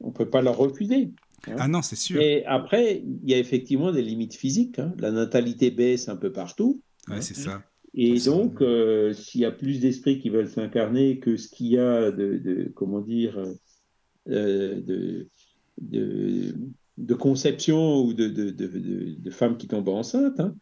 on 0.00 0.08
ne 0.08 0.12
peut 0.12 0.28
pas 0.28 0.42
leur 0.42 0.56
refuser. 0.56 1.10
hein. 1.48 1.56
Ah 1.58 1.68
non, 1.68 1.82
c'est 1.82 1.96
sûr. 1.96 2.20
Et 2.20 2.44
après, 2.44 3.02
il 3.04 3.28
y 3.28 3.34
a 3.34 3.38
effectivement 3.38 3.90
des 3.92 4.02
limites 4.02 4.34
physiques. 4.34 4.78
hein. 4.78 4.92
La 4.98 5.10
natalité 5.10 5.70
baisse 5.70 6.08
un 6.08 6.16
peu 6.16 6.30
partout. 6.30 6.80
Ouais, 7.08 7.20
c'est 7.22 7.34
ça. 7.34 7.62
Et 7.94 8.20
donc, 8.20 8.62
s'il 9.14 9.40
y 9.40 9.44
a 9.44 9.50
plus 9.50 9.80
d'esprits 9.80 10.20
qui 10.20 10.28
veulent 10.28 10.48
s'incarner 10.48 11.18
que 11.18 11.36
ce 11.36 11.48
qu'il 11.48 11.68
y 11.68 11.78
a 11.78 12.10
de, 12.12 12.36
de- 12.36 12.70
comment 12.74 13.00
dire, 13.00 13.42
de, 14.28 15.28
de, 15.80 16.54
de 16.98 17.14
conception 17.14 18.02
ou 18.02 18.12
de, 18.14 18.28
de, 18.28 18.50
de, 18.50 18.66
de- 18.66 19.14
de 19.18 19.30
femmes 19.30 19.56
qui 19.56 19.68
tombent 19.68 19.88
enceintes, 19.88 20.40
hein, 20.40 20.54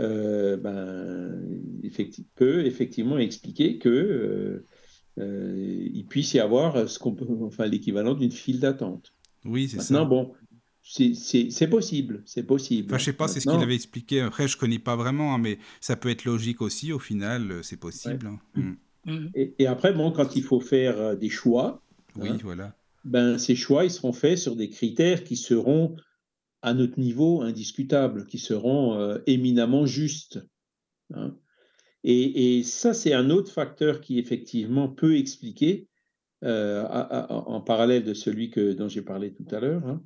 euh, 0.00 0.56
ben, 0.56 1.40
effecti- 1.82 2.24
peut 2.34 2.64
effectivement 2.66 3.18
expliquer 3.18 3.78
que 3.78 3.88
euh, 3.88 4.64
euh, 5.18 5.88
il 5.94 6.04
puisse 6.06 6.34
y 6.34 6.40
avoir 6.40 6.88
ce 6.88 6.98
qu'on 6.98 7.14
peut, 7.14 7.26
enfin, 7.42 7.66
l'équivalent 7.66 8.14
d'une 8.14 8.32
file 8.32 8.60
d'attente. 8.60 9.14
Oui, 9.44 9.68
c'est 9.68 9.76
Maintenant, 9.78 10.00
ça. 10.00 10.04
bon, 10.04 10.32
c'est- 10.82 11.14
c'est 11.14 11.50
c'est 11.50 11.68
possible, 11.68 12.22
c'est 12.26 12.42
possible. 12.42 12.88
Enfin, 12.90 12.98
je 12.98 13.04
sais 13.04 13.12
pas, 13.12 13.26
c'est 13.28 13.34
ce 13.40 13.44
qu'il 13.44 13.50
Maintenant, 13.52 13.64
avait 13.64 13.74
expliqué. 13.76 14.20
Après, 14.20 14.46
je 14.48 14.56
connais 14.58 14.78
pas 14.78 14.96
vraiment, 14.96 15.34
hein, 15.34 15.38
mais 15.38 15.58
ça 15.80 15.96
peut 15.96 16.10
être 16.10 16.24
logique 16.24 16.60
aussi. 16.60 16.92
Au 16.92 16.98
final, 16.98 17.50
euh, 17.50 17.62
c'est 17.62 17.78
possible. 17.78 18.26
hein. 18.26 18.38
Mm. 18.54 18.72
Mhm. 19.06 19.30
Et, 19.34 19.54
et 19.60 19.66
après, 19.68 19.92
bon, 19.92 20.10
quand 20.10 20.34
il 20.36 20.42
faut 20.42 20.60
faire 20.60 20.98
euh, 21.00 21.14
des 21.14 21.30
choix, 21.30 21.82
Oui, 22.16 22.28
Hein. 22.30 22.38
voilà. 22.42 22.74
Ben, 23.06 23.38
ces 23.38 23.54
choix, 23.54 23.84
ils 23.84 23.90
seront 23.90 24.12
faits 24.12 24.38
sur 24.38 24.56
des 24.56 24.68
critères 24.68 25.24
qui 25.24 25.36
seront 25.36 25.96
à 26.62 26.74
notre 26.74 26.98
niveau 26.98 27.40
indiscutables, 27.40 28.26
qui 28.26 28.38
seront 28.38 28.98
euh, 28.98 29.18
éminemment 29.26 29.86
justes. 29.86 30.40
hein. 31.14 31.36
Et, 32.08 32.62
ça, 32.62 32.94
c'est 32.94 33.12
un 33.12 33.30
autre 33.30 33.50
facteur 33.50 34.00
qui, 34.00 34.20
effectivement, 34.20 34.88
peut 34.88 35.16
expliquer, 35.16 35.88
euh, 36.44 36.84
en 36.84 37.60
parallèle 37.60 38.04
de 38.04 38.14
celui 38.14 38.50
que, 38.50 38.72
dont 38.74 38.88
j'ai 38.88 39.02
parlé 39.02 39.32
tout 39.32 39.46
à 39.50 39.58
l'heure, 39.58 39.84
hein, 39.84 40.04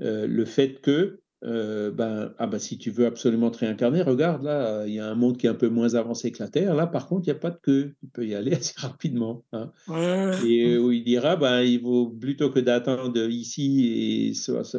euh, 0.00 0.26
le 0.26 0.44
fait 0.44 0.80
que, 0.80 1.20
euh, 1.44 1.90
ben, 1.92 2.34
ah 2.38 2.46
ben, 2.48 2.58
si 2.58 2.78
tu 2.78 2.90
veux 2.90 3.06
absolument 3.06 3.50
te 3.50 3.58
réincarner, 3.58 4.02
regarde, 4.02 4.42
là, 4.42 4.86
il 4.86 4.94
y 4.94 4.98
a 4.98 5.08
un 5.08 5.14
monde 5.14 5.36
qui 5.38 5.46
est 5.46 5.50
un 5.50 5.54
peu 5.54 5.68
moins 5.68 5.94
avancé 5.94 6.32
que 6.32 6.42
la 6.42 6.48
Terre. 6.48 6.74
Là, 6.74 6.86
par 6.88 7.06
contre, 7.06 7.28
il 7.28 7.30
n'y 7.30 7.36
a 7.36 7.40
pas 7.40 7.50
de 7.50 7.58
queue. 7.62 7.94
Tu 8.00 8.06
peux 8.08 8.26
y 8.26 8.34
aller 8.34 8.52
assez 8.54 8.74
rapidement. 8.76 9.44
hein. 9.52 9.72
Ouais, 9.86 10.32
Et 10.46 10.76
où 10.78 10.90
il 10.90 11.04
dira, 11.04 11.36
ben, 11.36 11.62
il 11.62 11.80
vaut 11.80 12.08
plutôt 12.10 12.50
que 12.50 12.58
d'attendre 12.60 13.18
ici 13.28 13.86
et 13.86 14.32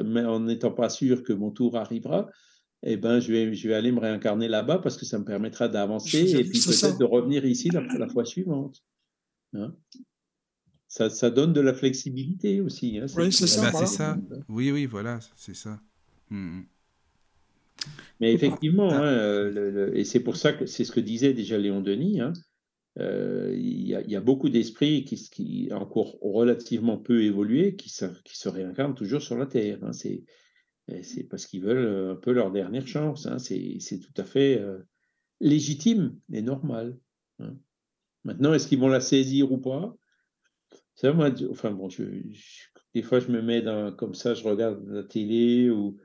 mais 0.03 0.25
en 0.25 0.41
n'étant 0.41 0.71
pas 0.71 0.89
sûr 0.89 1.23
que 1.23 1.31
mon 1.33 1.51
tour 1.51 1.77
arrivera, 1.77 2.29
eh 2.83 2.97
ben, 2.97 3.19
je 3.19 3.31
vais, 3.31 3.53
je 3.53 3.67
vais 3.67 3.73
aller 3.73 3.91
me 3.91 3.99
réincarner 3.99 4.47
là-bas 4.47 4.79
parce 4.79 4.97
que 4.97 5.05
ça 5.05 5.17
me 5.17 5.25
permettra 5.25 5.67
d'avancer 5.69 6.31
et 6.39 6.43
puis 6.43 6.59
peut-être 6.59 6.97
de 6.99 7.05
revenir 7.05 7.45
ici 7.45 7.69
la, 7.69 7.81
la 7.97 8.07
fois 8.07 8.25
suivante. 8.25 8.83
Hein. 9.53 9.73
ça, 10.87 11.09
ça 11.09 11.29
donne 11.29 11.53
de 11.53 11.61
la 11.61 11.73
flexibilité 11.73 12.61
aussi. 12.61 12.99
hein, 12.99 13.05
Oui, 13.15 13.31
c'est 13.31 13.47
ça, 13.47 13.61
Bah, 13.63 13.69
voilà. 13.71 13.87
ça. 13.87 14.17
Oui, 14.47 14.71
oui, 14.71 14.85
voilà, 14.85 15.19
c'est 15.35 15.55
ça. 15.55 15.79
Mm, 16.29 16.59
mm. 16.59 16.65
Mais 18.19 18.33
effectivement, 18.33 18.89
Ah. 18.91 18.97
hein, 18.97 19.03
euh, 19.03 19.51
le- 19.51 19.71
le- 19.71 19.97
et 19.97 20.03
c'est 20.03 20.19
pour 20.19 20.35
ça 20.35 20.51
que 20.53 20.65
c'est 20.65 20.83
ce 20.83 20.91
que 20.91 20.99
disait 20.99 21.33
déjà 21.33 21.57
Léon 21.57 21.81
Denis, 21.81 22.19
hein, 22.19 22.33
euh, 22.99 23.53
il 23.55 23.87
y, 23.87 23.95
a- 23.95 24.01
il 24.01 24.11
y 24.11 24.15
a 24.17 24.21
beaucoup 24.21 24.49
d'esprits 24.49 25.05
qui, 25.05 25.15
qui 25.29 25.69
encore 25.71 26.17
relativement 26.21 26.97
peu 26.97 27.23
évolué, 27.23 27.75
qui 27.77 27.89
se, 27.89 28.05
qui 28.25 28.37
se 28.37 28.49
réincarnent 28.49 28.95
toujours 28.95 29.21
sur 29.21 29.37
la 29.37 29.45
Terre. 29.45 29.79
hein. 29.83 29.93
c'est, 29.93 30.23
parce 31.29 31.45
qu'ils 31.45 31.61
veulent 31.61 31.77
euh, 31.85 32.11
un 32.13 32.15
peu 32.15 32.31
leur 32.33 32.51
dernière 32.51 32.87
chance. 32.87 33.25
hein. 33.27 33.39
c'est, 33.39 33.77
c'est 33.79 33.99
tout 33.99 34.13
à 34.17 34.23
fait 34.25 34.59
euh, 34.59 34.79
légitime 35.39 36.17
et 36.33 36.41
normal. 36.41 36.97
hein. 37.39 37.55
Maintenant, 38.25 38.53
est-ce 38.53 38.67
qu'ils 38.67 38.79
vont 38.79 38.89
la 38.89 38.99
saisir 38.99 39.49
ou 39.51 39.59
pas? 39.59 39.95
Ça, 40.95 41.13
moi, 41.13 41.33
je- 41.33 41.45
enfin 41.45 41.71
bon, 41.71 41.87
je, 41.89 42.03
je- 42.03 42.67
des 42.93 43.01
fois, 43.01 43.19
je 43.21 43.31
me 43.31 43.41
mets 43.41 43.61
dans, 43.61 43.93
comme 43.95 44.13
ça, 44.15 44.33
je 44.33 44.43
regarde 44.43 44.83
la 44.89 45.03
télé 45.03 45.69
ou 45.69 45.95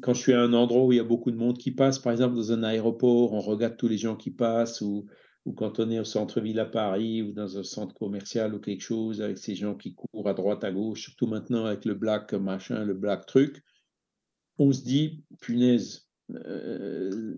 quand 0.00 0.14
je 0.14 0.20
suis 0.20 0.32
à 0.32 0.40
un 0.40 0.52
endroit 0.52 0.84
où 0.84 0.92
il 0.92 0.96
y 0.96 1.00
a 1.00 1.04
beaucoup 1.04 1.30
de 1.30 1.36
monde 1.36 1.58
qui 1.58 1.70
passe, 1.70 1.98
par 1.98 2.12
exemple 2.12 2.36
dans 2.36 2.52
un 2.52 2.62
aéroport, 2.62 3.32
on 3.32 3.40
regarde 3.40 3.76
tous 3.76 3.88
les 3.88 3.98
gens 3.98 4.16
qui 4.16 4.30
passent, 4.30 4.80
ou, 4.80 5.06
quand 5.56 5.78
on 5.78 5.90
est 5.90 5.98
au 5.98 6.04
centre-ville 6.04 6.58
à 6.60 6.64
Paris, 6.64 7.22
ou 7.22 7.32
dans 7.32 7.58
un 7.58 7.64
centre 7.64 7.94
commercial 7.94 8.54
ou 8.54 8.60
quelque 8.60 8.80
chose, 8.80 9.20
avec 9.20 9.38
ces 9.38 9.54
gens 9.54 9.74
qui 9.74 9.94
courent 9.94 10.28
à 10.28 10.34
droite, 10.34 10.64
à 10.64 10.72
gauche, 10.72 11.02
surtout 11.02 11.26
maintenant 11.26 11.66
avec 11.66 11.84
le 11.84 11.94
black 11.94 12.32
machin, 12.34 12.84
le 12.84 12.94
black 12.94 13.26
truc, 13.26 13.62
on 14.58 14.72
se 14.72 14.82
dit, 14.82 15.24
punaise, 15.40 16.08
euh, 16.30 17.36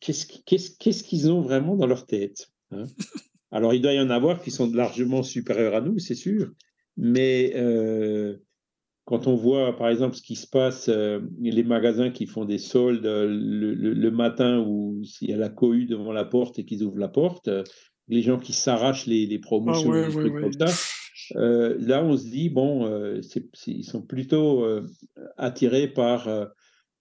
qu'est-ce 0.00 1.02
qu'ils 1.02 1.30
ont 1.30 1.40
vraiment 1.40 1.74
dans 1.74 1.86
leur 1.86 2.06
tête 2.06 2.50
hein? 2.70 2.84
Alors, 3.50 3.74
il 3.74 3.82
doit 3.82 3.92
y 3.92 4.00
en 4.00 4.08
avoir 4.08 4.40
qui 4.42 4.50
sont 4.50 4.70
largement 4.72 5.22
supérieurs 5.22 5.74
à 5.74 5.82
nous, 5.82 5.98
c'est 5.98 6.14
sûr, 6.14 6.52
mais 6.96 7.52
euh, 7.54 8.38
quand 9.04 9.26
on 9.26 9.34
voit, 9.34 9.76
par 9.76 9.88
exemple, 9.88 10.14
ce 10.16 10.22
qui 10.22 10.36
se 10.36 10.46
passe, 10.46 10.88
euh, 10.88 11.20
les 11.40 11.64
magasins 11.64 12.10
qui 12.10 12.26
font 12.26 12.44
des 12.44 12.58
soldes 12.58 13.06
euh, 13.06 13.26
le, 13.26 13.74
le- 13.74 13.94
le 13.94 14.10
matin 14.10 14.60
où 14.60 15.02
il 15.20 15.30
y 15.30 15.32
a 15.32 15.36
la 15.36 15.48
cohue 15.48 15.86
devant 15.86 16.12
la 16.12 16.24
porte 16.24 16.58
et 16.58 16.64
qu'ils 16.64 16.82
ouvrent 16.84 16.98
la 16.98 17.08
porte, 17.08 17.48
euh, 17.48 17.64
les 18.08 18.22
gens 18.22 18.38
qui 18.38 18.52
s'arrachent 18.52 19.06
les, 19.06 19.26
les 19.26 19.38
Ah 19.38 19.40
promotions, 19.42 19.90
ouais, 19.90 20.08
ouais, 20.08 20.40
comme 20.40 20.52
ça, 20.52 20.66
là, 21.34 22.04
on 22.04 22.16
se 22.16 22.28
dit, 22.28 22.50
bon, 22.50 23.20
ils 23.66 23.84
sont 23.84 24.02
plutôt 24.02 24.66
attirés 25.36 25.88
par, 25.88 26.28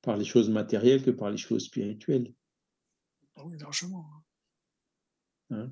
par 0.01 0.15
les 0.17 0.25
choses 0.25 0.49
matérielles 0.49 1.01
que 1.03 1.11
par 1.11 1.31
les 1.31 1.37
choses 1.37 1.65
spirituelles. 1.65 2.31
Ah 3.35 3.43
oui, 3.45 3.57
largement. 3.59 4.05
Ah, 5.51 5.67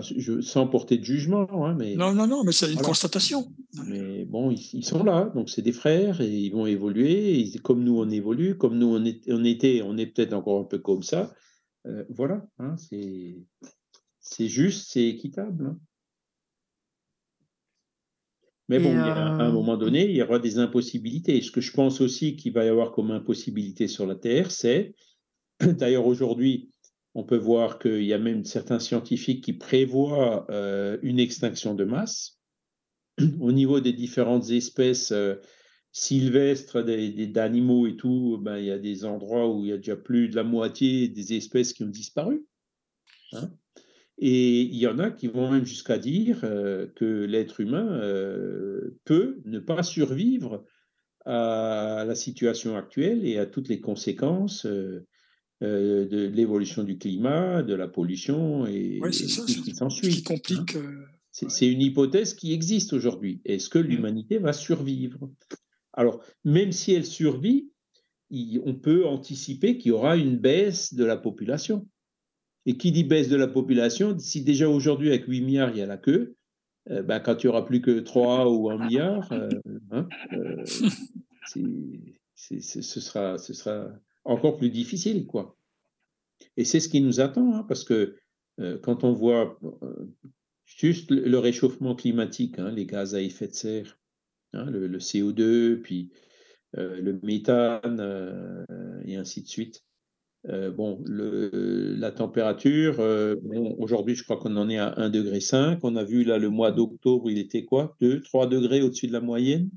je- 0.00 0.40
sans 0.40 0.66
porter 0.66 0.98
de 0.98 1.04
jugement, 1.04 1.46
hein, 1.66 1.74
mais, 1.78 1.94
Non, 1.96 2.12
non, 2.14 2.26
non, 2.26 2.42
mais 2.44 2.52
c'est 2.52 2.66
une 2.66 2.72
Voilà. 2.74 2.88
constatation. 2.88 3.52
mais 3.86 4.24
bon, 4.24 4.50
ils, 4.50 4.68
ils 4.72 4.84
sont 4.84 5.04
là, 5.04 5.30
donc 5.34 5.50
c'est 5.50 5.62
des 5.62 5.72
frères 5.72 6.20
et 6.20 6.28
ils 6.30 6.50
vont 6.50 6.66
évoluer, 6.66 7.38
et 7.40 7.58
comme 7.58 7.84
nous 7.84 7.98
on 7.98 8.08
évolue, 8.10 8.56
comme 8.58 8.76
nous 8.78 8.88
on, 8.88 9.04
est- 9.04 9.30
on 9.30 9.44
était, 9.44 9.82
on 9.82 9.96
est 9.96 10.06
peut-être 10.06 10.32
encore 10.32 10.60
un 10.60 10.64
peu 10.64 10.78
comme 10.78 11.02
ça. 11.02 11.32
Euh, 11.86 12.04
voilà, 12.08 12.46
hein, 12.58 12.76
c'est 12.76 13.36
c'est 14.20 14.48
juste, 14.48 14.86
c'est 14.90 15.06
équitable. 15.06 15.66
hein. 15.66 15.78
Mais 18.70 18.78
bon, 18.78 18.88
il 18.92 19.06
y 19.06 19.10
a- 19.10 19.26
à 19.36 19.42
un 19.42 19.50
euh, 19.50 19.52
moment 19.52 19.76
donné, 19.76 20.06
il 20.08 20.16
y 20.16 20.22
aura 20.22 20.38
des 20.38 20.58
impossibilités. 20.58 21.40
Ce 21.42 21.50
que 21.50 21.60
je 21.60 21.70
pense 21.72 22.00
aussi 22.00 22.34
qu'il 22.36 22.54
va 22.54 22.64
y 22.64 22.68
avoir 22.68 22.92
comme 22.92 23.10
impossibilité 23.10 23.86
sur 23.88 24.06
la 24.06 24.14
Terre, 24.14 24.50
c'est, 24.50 24.94
d'ailleurs 25.60 26.06
aujourd'hui, 26.06 26.70
on 27.14 27.24
peut 27.24 27.36
voir 27.36 27.78
qu'il 27.78 28.04
y 28.04 28.12
a 28.12 28.18
même 28.18 28.44
certains 28.44 28.80
scientifiques 28.80 29.44
qui 29.44 29.52
prévoient 29.52 30.46
euh, 30.50 30.98
une 31.02 31.20
extinction 31.20 31.74
de 31.74 31.84
masse 31.84 32.40
au 33.40 33.52
niveau 33.52 33.80
des 33.80 33.92
différentes 33.92 34.50
espèces 34.50 35.12
euh, 35.12 35.36
sylvestres 35.92 36.82
d'animaux 36.82 37.86
et 37.86 37.96
tout. 37.96 38.38
Ben, 38.42 38.58
il 38.58 38.64
y 38.64 38.72
a 38.72 38.78
des 38.78 39.04
endroits 39.04 39.48
où 39.48 39.64
il 39.64 39.68
y 39.68 39.72
a 39.72 39.76
déjà 39.76 39.96
plus 39.96 40.28
de 40.28 40.36
la 40.36 40.42
moitié 40.42 41.08
des 41.08 41.34
espèces 41.34 41.72
qui 41.72 41.84
ont 41.84 41.88
disparu. 41.88 42.44
hein. 43.32 43.50
Et 44.18 44.60
il 44.62 44.76
y 44.76 44.86
en 44.86 45.00
a 45.00 45.10
qui 45.10 45.26
vont 45.26 45.50
même 45.50 45.66
jusqu'à 45.66 45.98
dire 45.98 46.40
euh, 46.44 46.86
que 46.94 47.24
l'être 47.24 47.60
humain 47.60 47.98
euh, 48.00 48.96
peut 49.04 49.40
ne 49.44 49.58
pas 49.58 49.82
survivre 49.82 50.64
à 51.26 52.04
la 52.06 52.14
situation 52.14 52.76
actuelle 52.76 53.26
et 53.26 53.38
à 53.38 53.46
toutes 53.46 53.68
les 53.68 53.80
conséquences 53.80 54.66
euh, 55.62 56.06
de 56.06 56.26
l'évolution 56.26 56.82
du 56.82 56.98
climat, 56.98 57.62
de 57.62 57.74
la 57.74 57.88
pollution 57.88 58.66
et 58.66 58.98
Oui, 59.02 59.12
c'est 59.14 59.28
ça. 59.28 59.42
tout 59.42 59.48
ce 59.48 59.60
qui 59.62 59.74
s'ensuit. 59.74 60.08
qui 60.08 60.18
hein. 60.20 60.22
complique. 60.36 60.76
euh, 60.76 61.04
C'est 61.30 61.46
Ouais. 61.46 61.50
c'est 61.52 61.66
une 61.70 61.80
hypothèse 61.82 62.34
qui 62.34 62.52
existe 62.52 62.92
aujourd'hui. 62.92 63.40
Est-ce 63.44 63.68
que 63.68 63.78
l'humanité 63.78 64.38
va 64.38 64.52
survivre? 64.52 65.30
Alors, 65.92 66.22
même 66.44 66.70
si 66.72 66.92
elle 66.92 67.04
survit, 67.06 67.70
il- 68.30 68.60
on 68.64 68.74
peut 68.74 69.06
anticiper 69.06 69.76
qu'il 69.78 69.90
y 69.90 69.92
aura 69.92 70.16
une 70.16 70.36
baisse 70.38 70.94
de 70.94 71.04
la 71.04 71.16
population. 71.16 71.88
Et 72.66 72.76
qui 72.76 72.92
dit 72.92 73.04
baisse 73.04 73.28
de 73.28 73.36
la 73.36 73.46
population, 73.48 74.18
si 74.18 74.42
déjà 74.42 74.68
aujourd'hui 74.68 75.08
avec 75.08 75.26
8 75.26 75.40
milliards, 75.42 75.70
il 75.70 75.78
y 75.78 75.82
a 75.82 75.86
la 75.86 75.98
queue, 75.98 76.34
euh, 76.90 77.02
ben, 77.02 77.20
quand 77.20 77.42
il 77.42 77.46
n'y 77.46 77.50
aura 77.50 77.64
plus 77.66 77.80
que 77.82 78.00
3 78.00 78.50
ou 78.50 78.70
1 78.70 78.78
milliard, 78.86 79.30
euh, 79.32 79.48
hein, 79.90 80.08
c'est- 81.46 81.62
c'est- 82.34 82.60
c'est- 82.60 82.82
ce, 82.82 83.00
sera, 83.00 83.38
ce 83.38 83.52
sera 83.52 83.88
encore 84.24 84.56
plus 84.56 84.70
difficile. 84.70 85.26
quoi. 85.26 85.56
Et 86.56 86.64
c'est 86.64 86.80
ce 86.80 86.88
qui 86.88 87.00
nous 87.00 87.20
attend, 87.20 87.54
hein, 87.54 87.64
parce 87.68 87.84
que 87.84 88.16
euh, 88.60 88.78
quand 88.78 89.04
on 89.04 89.12
voit 89.12 89.58
euh, 89.82 90.06
juste 90.64 91.10
le, 91.10 91.38
réchauffement 91.38 91.94
climatique, 91.94 92.58
hein, 92.58 92.70
les 92.70 92.86
gaz 92.86 93.14
à 93.14 93.20
effet 93.20 93.48
de 93.48 93.54
serre, 93.54 93.98
hein, 94.52 94.70
le, 94.70 94.86
le 94.86 94.98
CO2, 94.98 95.80
puis 95.80 96.10
euh, 96.76 97.00
le 97.00 97.18
méthane, 97.22 98.64
et 99.04 99.16
ainsi 99.16 99.42
de 99.42 99.48
suite, 99.48 99.84
bon, 100.46 101.02
la 101.06 102.10
température, 102.10 103.00
aujourd'hui, 103.78 104.14
je 104.14 104.24
crois 104.24 104.36
qu'on 104.36 104.56
en 104.56 104.68
est 104.68 104.78
à 104.78 104.94
1,5 104.98 105.10
degré. 105.10 105.78
On 105.82 105.96
a 105.96 106.04
vu 106.04 106.24
là 106.24 106.38
le 106.38 106.50
mois 106.50 106.70
d'octobre, 106.70 107.30
il 107.30 107.38
était 107.38 107.64
quoi? 107.64 107.96
2, 108.00 108.20
3 108.20 108.46
degrés 108.48 108.82
au-dessus 108.82 109.06
de 109.06 109.12
la 109.12 109.20
moyenne 109.20 109.70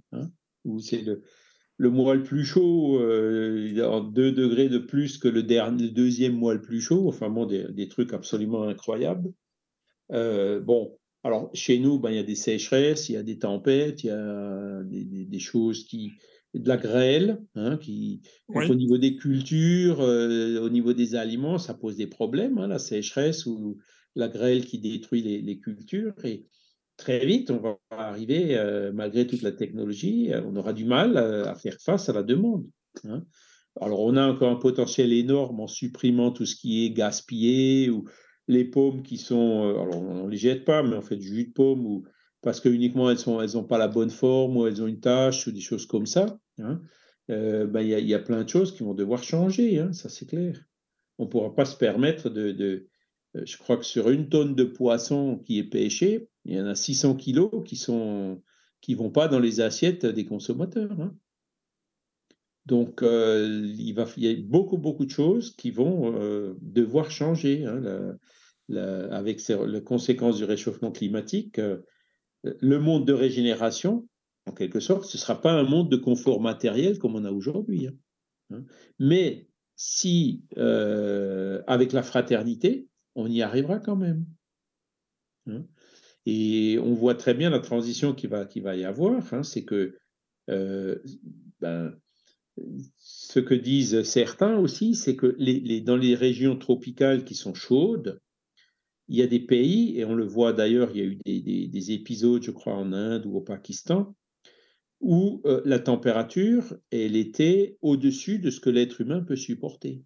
le 1.78 1.90
mois 1.90 2.16
le 2.16 2.24
plus 2.24 2.44
chaud, 2.44 3.00
euh, 3.00 4.02
2 4.12 4.32
degrés 4.32 4.70
de 4.70 4.80
plus 4.80 5.18
que 5.18 5.28
le, 5.28 5.44
dernier, 5.44 5.90
deuxième 5.90 6.34
mois 6.34 6.54
le 6.54 6.62
plus 6.62 6.82
chaud. 6.82 7.08
Enfin 7.08 7.30
bon, 7.30 7.46
des, 7.46 7.88
trucs 7.88 8.14
absolument 8.14 8.64
incroyables. 8.64 9.32
bon, 10.10 10.98
alors 11.24 11.50
chez 11.54 11.80
nous, 11.80 12.00
ben, 12.00 12.12
il 12.12 12.16
y 12.16 12.20
a 12.20 12.24
des 12.24 12.36
sécheresses, 12.36 13.10
il 13.10 13.14
y 13.14 13.18
a 13.18 13.24
des 13.24 13.40
tempêtes, 13.40 14.04
il 14.04 14.08
y 14.08 14.12
a 14.12 14.82
des 14.84 15.40
choses 15.40 15.86
qui, 15.86 16.14
de 16.54 16.68
la 16.68 16.78
grêle, 16.78 17.42
hein, 17.56 17.78
qui, 17.78 18.22
au 18.48 18.76
niveau 18.76 18.98
des 18.98 19.16
cultures, 19.16 20.02
euh, 20.02 20.60
au 20.60 20.70
niveau 20.70 20.94
des 20.94 21.16
aliments, 21.16 21.58
ça 21.58 21.74
pose 21.74 21.98
des 21.98 22.08
problèmes, 22.08 22.58
hein, 22.58 22.68
la 22.68 22.80
sécheresse 22.80 23.46
ou 23.46 23.78
la 24.16 24.28
grêle 24.28 24.66
qui 24.66 24.80
détruit 24.80 25.22
les, 25.22 25.60
cultures. 25.60 26.14
Et 26.24 26.46
très 26.98 27.26
vite, 27.26 27.52
on 27.52 27.60
va 27.60 27.78
arriver, 27.92 28.58
euh, 28.58 28.92
malgré 28.92 29.28
toute 29.28 29.42
la 29.42 29.52
technologie, 29.52 30.34
euh, 30.34 30.42
on 30.46 30.56
aura 30.56 30.74
du 30.74 30.86
mal 30.86 31.18
à, 31.18 31.56
faire 31.56 31.78
face 31.80 32.10
à 32.10 32.14
la 32.14 32.24
demande. 32.24 32.66
Hein. 33.06 33.24
Alors, 33.80 34.02
on 34.02 34.16
a 34.16 34.28
encore 34.28 34.52
un 34.52 34.56
potentiel 34.56 35.14
énorme 35.14 35.60
en 35.60 35.68
supprimant 35.68 36.32
tout 36.32 36.46
ce 36.46 36.56
qui 36.56 36.86
est 36.86 36.92
gaspillé 36.92 37.90
ou 37.90 38.06
les 38.48 38.66
pommes 38.66 39.04
qui 39.04 39.18
sont, 39.18 39.62
alors 39.70 40.02
on 40.02 40.26
ne 40.26 40.32
les 40.32 40.38
jette 40.38 40.66
pas, 40.66 40.82
mais 40.82 40.96
on 40.96 41.02
fait 41.02 41.18
du 41.18 41.28
jus 41.28 41.48
de 41.48 41.54
pomme 41.54 41.86
ou 41.86 42.06
parce 42.42 42.60
que 42.62 42.70
uniquement 42.70 43.12
elles 43.12 43.18
n'ont 43.28 43.42
elles 43.42 43.68
pas 43.68 43.78
la 43.78 43.88
bonne 43.88 44.10
forme 44.10 44.58
ou 44.58 44.68
elles 44.68 44.82
ont 44.82 44.88
une 44.88 45.00
tâche 45.00 45.48
ou 45.48 45.52
des 45.52 45.60
choses 45.60 45.86
comme 45.86 46.06
ça, 46.06 46.40
hein, 46.60 46.82
euh, 47.30 47.68
ben, 47.68 47.82
il 47.82 48.08
y, 48.08 48.14
a 48.14 48.20
plein 48.20 48.44
de 48.44 48.50
choses 48.50 48.74
qui 48.74 48.84
vont 48.84 48.94
devoir 48.94 49.24
changer, 49.24 49.80
hein, 49.80 49.92
ça 49.92 50.10
c'est 50.10 50.28
clair. 50.28 50.58
On 51.18 51.26
ne 51.26 51.30
pourra 51.30 51.54
pas 51.54 51.66
se 51.66 51.76
permettre 51.76 52.30
de, 52.30 52.52
de, 52.52 52.88
euh, 53.36 53.42
Je 53.46 53.58
crois 53.58 53.78
que 53.78 53.86
sur 53.86 54.10
une 54.10 54.30
tonne 54.30 54.56
de 54.56 54.64
poisson 54.64 55.38
qui 55.46 55.60
est 55.60 55.64
pêché, 55.64 56.30
il 56.48 56.56
y 56.56 56.62
en 56.62 56.66
a 56.66 56.76
600 56.76 57.16
kilos 57.16 57.52
qui 57.66 57.76
ne 57.92 58.36
qui 58.82 58.96
vont 58.96 59.10
pas 59.10 59.28
dans 59.28 59.40
les 59.40 59.62
assiettes 59.62 60.06
des 60.06 60.26
consommateurs. 60.26 61.00
Hein. 61.00 61.16
Donc, 62.66 63.02
euh, 63.02 63.48
il, 63.78 63.96
y 64.18 64.28
a 64.28 64.36
beaucoup, 64.44 64.78
beaucoup 64.78 65.06
de 65.06 65.12
choses 65.12 65.56
qui 65.56 65.72
vont 65.72 66.12
devoir 66.62 67.12
changer 67.12 67.66
avec 68.70 69.48
les 69.48 69.84
conséquences 69.84 70.38
du 70.38 70.44
réchauffement 70.44 70.92
climatique 70.92 71.60
le 72.44 72.80
monde 72.80 73.06
de 73.06 73.14
régénération, 73.14 74.08
en 74.46 74.52
quelque 74.52 74.80
sorte, 74.80 75.06
ce 75.06 75.18
ne 75.18 75.20
sera 75.20 75.42
pas 75.42 75.52
un 75.52 75.64
monde 75.64 75.90
de 75.90 75.98
confort 75.98 76.42
matériel 76.42 76.98
comme 77.00 77.16
on 77.16 77.26
a 77.26 77.32
aujourd'hui. 77.32 77.88
Hein. 77.88 77.96
Hein. 78.52 78.64
Mais 79.00 79.48
si, 79.76 80.44
euh, 80.58 81.62
avec 81.68 81.94
la 81.94 82.04
fraternité, 82.04 82.88
on 83.16 83.30
y 83.30 83.42
arrivera 83.42 83.80
quand 83.80 83.96
même. 83.96 84.26
Hein. 85.48 85.66
Et 86.30 86.78
on 86.84 86.94
voit 86.94 87.16
très 87.16 87.34
bien 87.34 87.50
la 87.50 87.60
transition 87.62 88.14
qui 88.14 88.28
va, 88.28 88.46
qui 88.46 88.60
va 88.60 88.76
y 88.76 88.84
avoir, 88.84 89.24
c'est 89.46 89.64
que 89.64 89.98
euh, 90.50 90.98
ben, 91.62 91.98
ce 92.98 93.40
que 93.40 93.54
disent 93.54 94.04
certains 94.04 94.58
aussi, 94.58 94.94
c'est 94.94 95.16
que 95.16 95.38
les, 95.38 95.80
dans 95.80 95.96
les 95.96 96.16
régions 96.16 96.58
tropicales 96.58 97.24
qui 97.24 97.34
sont 97.34 97.54
chaudes, 97.54 98.20
il 99.08 99.16
y 99.16 99.22
a 99.22 99.28
des 99.28 99.40
pays, 99.40 99.98
et 99.98 100.04
on 100.04 100.16
le 100.16 100.26
voit 100.26 100.52
d'ailleurs, 100.52 100.92
il 100.94 100.98
y 100.98 101.02
a 101.02 101.06
eu 101.06 101.70
des, 101.70 101.92
épisodes, 101.94 102.44
je 102.44 102.52
crois, 102.52 102.74
en 102.74 102.92
Inde 102.92 103.26
ou 103.26 103.38
au 103.38 103.42
Pakistan, 103.42 104.14
où 105.00 105.42
euh, 105.46 105.62
la 105.64 105.80
température, 105.80 106.76
elle 106.92 107.16
était 107.16 107.78
au-dessus 107.82 108.40
de 108.40 108.50
ce 108.50 108.60
que 108.60 108.70
l'être 108.70 109.00
humain 109.00 109.22
peut 109.22 109.38
supporter. 109.38 110.04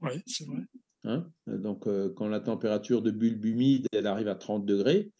Oui, 0.00 0.22
c'est 0.24 0.46
vrai. 0.46 0.62
Hein 1.04 1.30
Donc, 1.46 1.86
euh, 1.86 2.08
quand 2.16 2.28
la 2.28 2.40
température 2.40 3.02
de 3.02 3.10
bulbe 3.10 3.44
humide, 3.44 3.88
elle 3.92 4.06
arrive 4.06 4.28
à 4.28 4.36
30 4.36 4.64
degrés, 4.64 5.12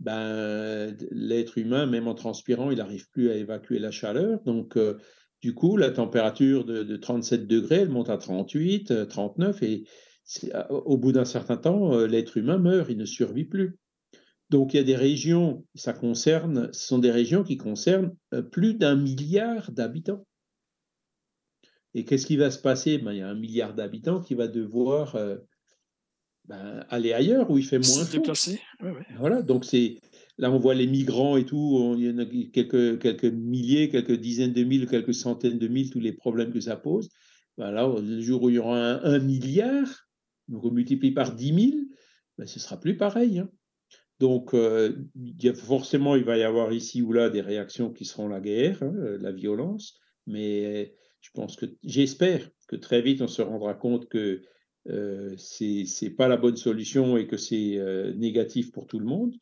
ben, 0.00 0.96
l'être 1.10 1.58
humain, 1.58 1.86
même 1.86 2.08
en 2.08 2.14
transpirant, 2.14 2.70
il 2.70 2.78
n'arrive 2.78 3.08
plus 3.10 3.30
à 3.30 3.36
évacuer 3.36 3.78
la 3.78 3.90
chaleur. 3.90 4.40
Donc, 4.44 4.76
euh, 4.76 4.98
du 5.42 5.54
coup, 5.54 5.76
la 5.76 5.90
température 5.90 6.64
de, 6.64 6.82
de, 6.82 6.96
37 6.96 7.46
degrés, 7.46 7.76
elle 7.76 7.90
monte 7.90 8.10
à 8.10 8.18
38, 8.18 9.08
39, 9.08 9.62
et 9.62 9.84
au 10.68 10.96
bout 10.96 11.12
d'un 11.12 11.24
certain 11.24 11.56
temps, 11.56 11.94
euh, 11.94 12.06
l'être 12.06 12.36
humain 12.36 12.58
meurt, 12.58 12.90
il 12.90 12.98
ne 12.98 13.04
survit 13.04 13.44
plus. 13.44 13.78
Donc 14.50 14.74
il 14.74 14.78
y 14.78 14.80
a 14.80 14.84
des 14.84 14.96
régions, 14.96 15.64
ça 15.74 15.92
concerne, 15.92 16.72
ce 16.72 16.86
sont 16.86 16.98
des 16.98 17.10
régions 17.10 17.44
qui 17.44 17.56
concernent 17.56 18.14
euh, 18.34 18.42
plus 18.42 18.74
d'un 18.74 18.96
milliard 18.96 19.70
d'habitants. 19.70 20.26
Et 21.94 22.04
qu'est-ce 22.04 22.26
qui 22.26 22.36
va 22.36 22.50
se 22.50 22.58
passer? 22.58 22.98
Ben, 22.98 23.12
Il 23.12 23.18
y 23.18 23.22
a 23.22 23.28
un 23.28 23.34
milliard 23.34 23.74
d'habitants 23.74 24.20
qui 24.20 24.34
va 24.34 24.48
devoir 24.48 25.16
euh, 25.16 25.38
ben, 26.50 26.84
aller 26.88 27.12
ailleurs 27.12 27.48
où 27.48 27.58
il 27.58 27.64
fait 27.64 27.78
moins 27.78 28.04
se 28.04 28.10
déplacer. 28.10 28.60
Voilà, 29.18 29.40
donc 29.40 29.64
c'est 29.64 30.00
là 30.36 30.50
on 30.50 30.58
voit 30.58 30.74
les 30.74 30.88
migrants 30.88 31.36
et 31.36 31.46
tout, 31.46 31.94
il 31.96 32.04
y 32.04 32.10
en 32.10 32.18
a 32.18 32.24
quelques, 32.52 33.00
quelques 33.00 33.24
milliers, 33.24 33.88
quelques 33.88 34.18
dizaines 34.18 34.52
de 34.52 34.64
mille, 34.64 34.88
quelques 34.88 35.14
centaines 35.14 35.60
de 35.60 35.68
mille, 35.68 35.90
tous 35.90 36.00
les 36.00 36.12
problèmes 36.12 36.52
que 36.52 36.60
ça 36.60 36.76
pose. 36.76 37.08
Ben 37.56 37.70
là, 37.70 37.88
le 38.00 38.20
jour 38.20 38.42
où 38.42 38.50
il 38.50 38.56
y 38.56 38.58
aura 38.58 39.00
un 39.06 39.18
milliard, 39.20 40.08
donc 40.48 40.64
on 40.64 40.72
multiplie 40.72 41.12
par 41.12 41.36
10 41.36 41.70
000, 41.70 41.82
ben, 42.36 42.46
ce 42.46 42.58
sera 42.58 42.80
plus 42.80 42.96
pareil. 42.96 43.38
Hein. 43.38 43.48
Donc, 44.18 44.52
euh, 44.52 44.92
forcément, 45.54 46.16
il 46.16 46.24
va 46.24 46.36
y 46.36 46.42
avoir 46.42 46.72
ici 46.72 47.00
ou 47.00 47.12
là 47.12 47.30
des 47.30 47.40
réactions 47.40 47.92
qui 47.92 48.04
seront 48.04 48.26
la 48.26 48.40
guerre, 48.40 48.82
hein, 48.82 48.92
euh, 48.96 49.18
la 49.20 49.30
violence, 49.30 50.00
mais 50.26 50.96
je 51.20 51.30
pense 51.32 51.54
que 51.54 51.66
j'espère 51.84 52.50
que 52.66 52.76
très 52.76 53.02
vite 53.02 53.22
on 53.22 53.28
se 53.28 53.42
rendra 53.42 53.74
compte 53.74 54.08
que 54.08 54.42
euh, 54.88 55.34
ce 55.36 56.04
n'est 56.04 56.10
pas 56.10 56.28
la 56.28 56.36
bonne 56.36 56.56
solution 56.56 57.16
et 57.16 57.26
que 57.26 57.36
c'est 57.36 57.78
négatif 58.16 58.72
pour 58.72 58.86
tout 58.86 58.98
le 58.98 59.06
monde. 59.06 59.34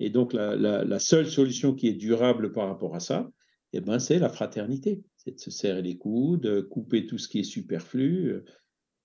Et 0.00 0.10
donc, 0.10 0.32
la, 0.32 0.98
seule 0.98 1.28
solution 1.28 1.74
qui 1.74 1.88
est 1.88 1.94
durable 1.94 2.52
par 2.52 2.68
rapport 2.68 2.94
à 2.94 3.00
ça, 3.00 3.30
eh 3.72 3.80
ben, 3.80 3.98
c'est 3.98 4.18
la 4.18 4.28
fraternité. 4.28 5.02
C'est 5.16 5.32
de 5.32 5.40
se 5.40 5.50
serrer 5.50 5.82
les 5.82 5.96
coudes, 5.96 6.68
couper 6.68 7.06
tout 7.06 7.18
ce 7.18 7.28
qui 7.28 7.40
est 7.40 7.44
superflu, 7.44 8.42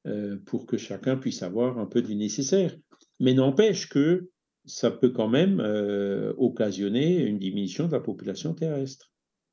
euh, 0.07 0.37
pour 0.45 0.65
que 0.65 0.77
chacun 0.77 1.17
puisse 1.17 1.43
avoir 1.43 1.77
un 1.77 1.85
peu 1.85 2.01
du 2.01 2.15
nécessaire. 2.15 2.73
Mais 3.19 3.33
n'empêche 3.33 3.89
que 3.89 4.29
ça 4.63 4.91
peut 4.91 5.09
quand 5.09 5.27
même 5.27 5.59
euh, 5.59 6.33
occasionner 6.37 7.17
une 7.17 7.37
diminution 7.37 7.87
de 7.87 7.91
la 7.91 7.99
population 7.99 8.53
terrestre. 8.53 9.11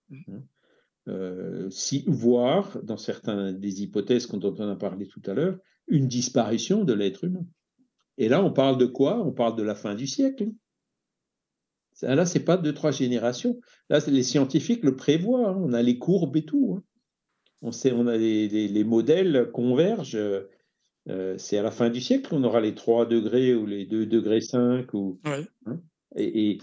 Mmh. 0.08 0.16
Hein. 0.28 0.42
Euh, 1.08 1.68
si, 1.70 2.04
voire, 2.06 2.80
dans 2.84 2.96
certaines 2.96 3.58
des 3.58 3.82
hypothèses 3.82 4.28
dont 4.28 4.54
on 4.56 4.68
a 4.68 4.76
parlé 4.76 5.08
tout 5.08 5.22
à 5.26 5.34
l'heure, 5.34 5.58
une 5.88 6.08
disparition 6.08 6.84
de 6.84 6.92
l'être 6.92 7.24
humain. 7.24 7.46
Et 8.18 8.28
là, 8.28 8.42
on 8.42 8.52
parle 8.52 8.78
de 8.78 8.86
quoi? 8.86 9.20
On 9.24 9.32
parle 9.32 9.56
de 9.56 9.62
la 9.62 9.74
fin 9.74 9.94
du 9.94 10.06
siècle. 10.06 10.48
Là, 12.02 12.26
c'est 12.26 12.44
pas 12.44 12.56
deux, 12.56 12.74
trois 12.74 12.90
générations. 12.90 13.58
Là, 13.88 14.00
les 14.06 14.22
scientifiques 14.22 14.84
le 14.84 14.96
prévoient. 14.96 15.48
Hein. 15.48 15.56
On 15.58 15.72
a 15.72 15.82
les 15.82 15.98
courbes 15.98 16.36
et 16.36 16.44
tout. 16.44 16.76
Hein 16.76 16.82
on, 17.62 17.72
sait, 17.72 17.92
on 17.92 18.06
a 18.06 18.16
les, 18.16 18.84
modèles 18.84 19.50
convergent. 19.52 20.16
Euh, 21.08 21.38
c'est 21.38 21.56
à 21.56 21.62
la 21.62 21.70
fin 21.70 21.88
du 21.88 22.00
siècle 22.00 22.28
qu'on 22.28 22.42
aura 22.44 22.60
les 22.60 22.74
3 22.74 23.06
degrés 23.06 23.54
ou 23.54 23.64
les 23.64 23.86
2 23.86 24.06
degrés 24.06 24.40
5 24.40 24.92
ou, 24.94 25.20
hein, 25.24 25.44
et, 26.16 26.58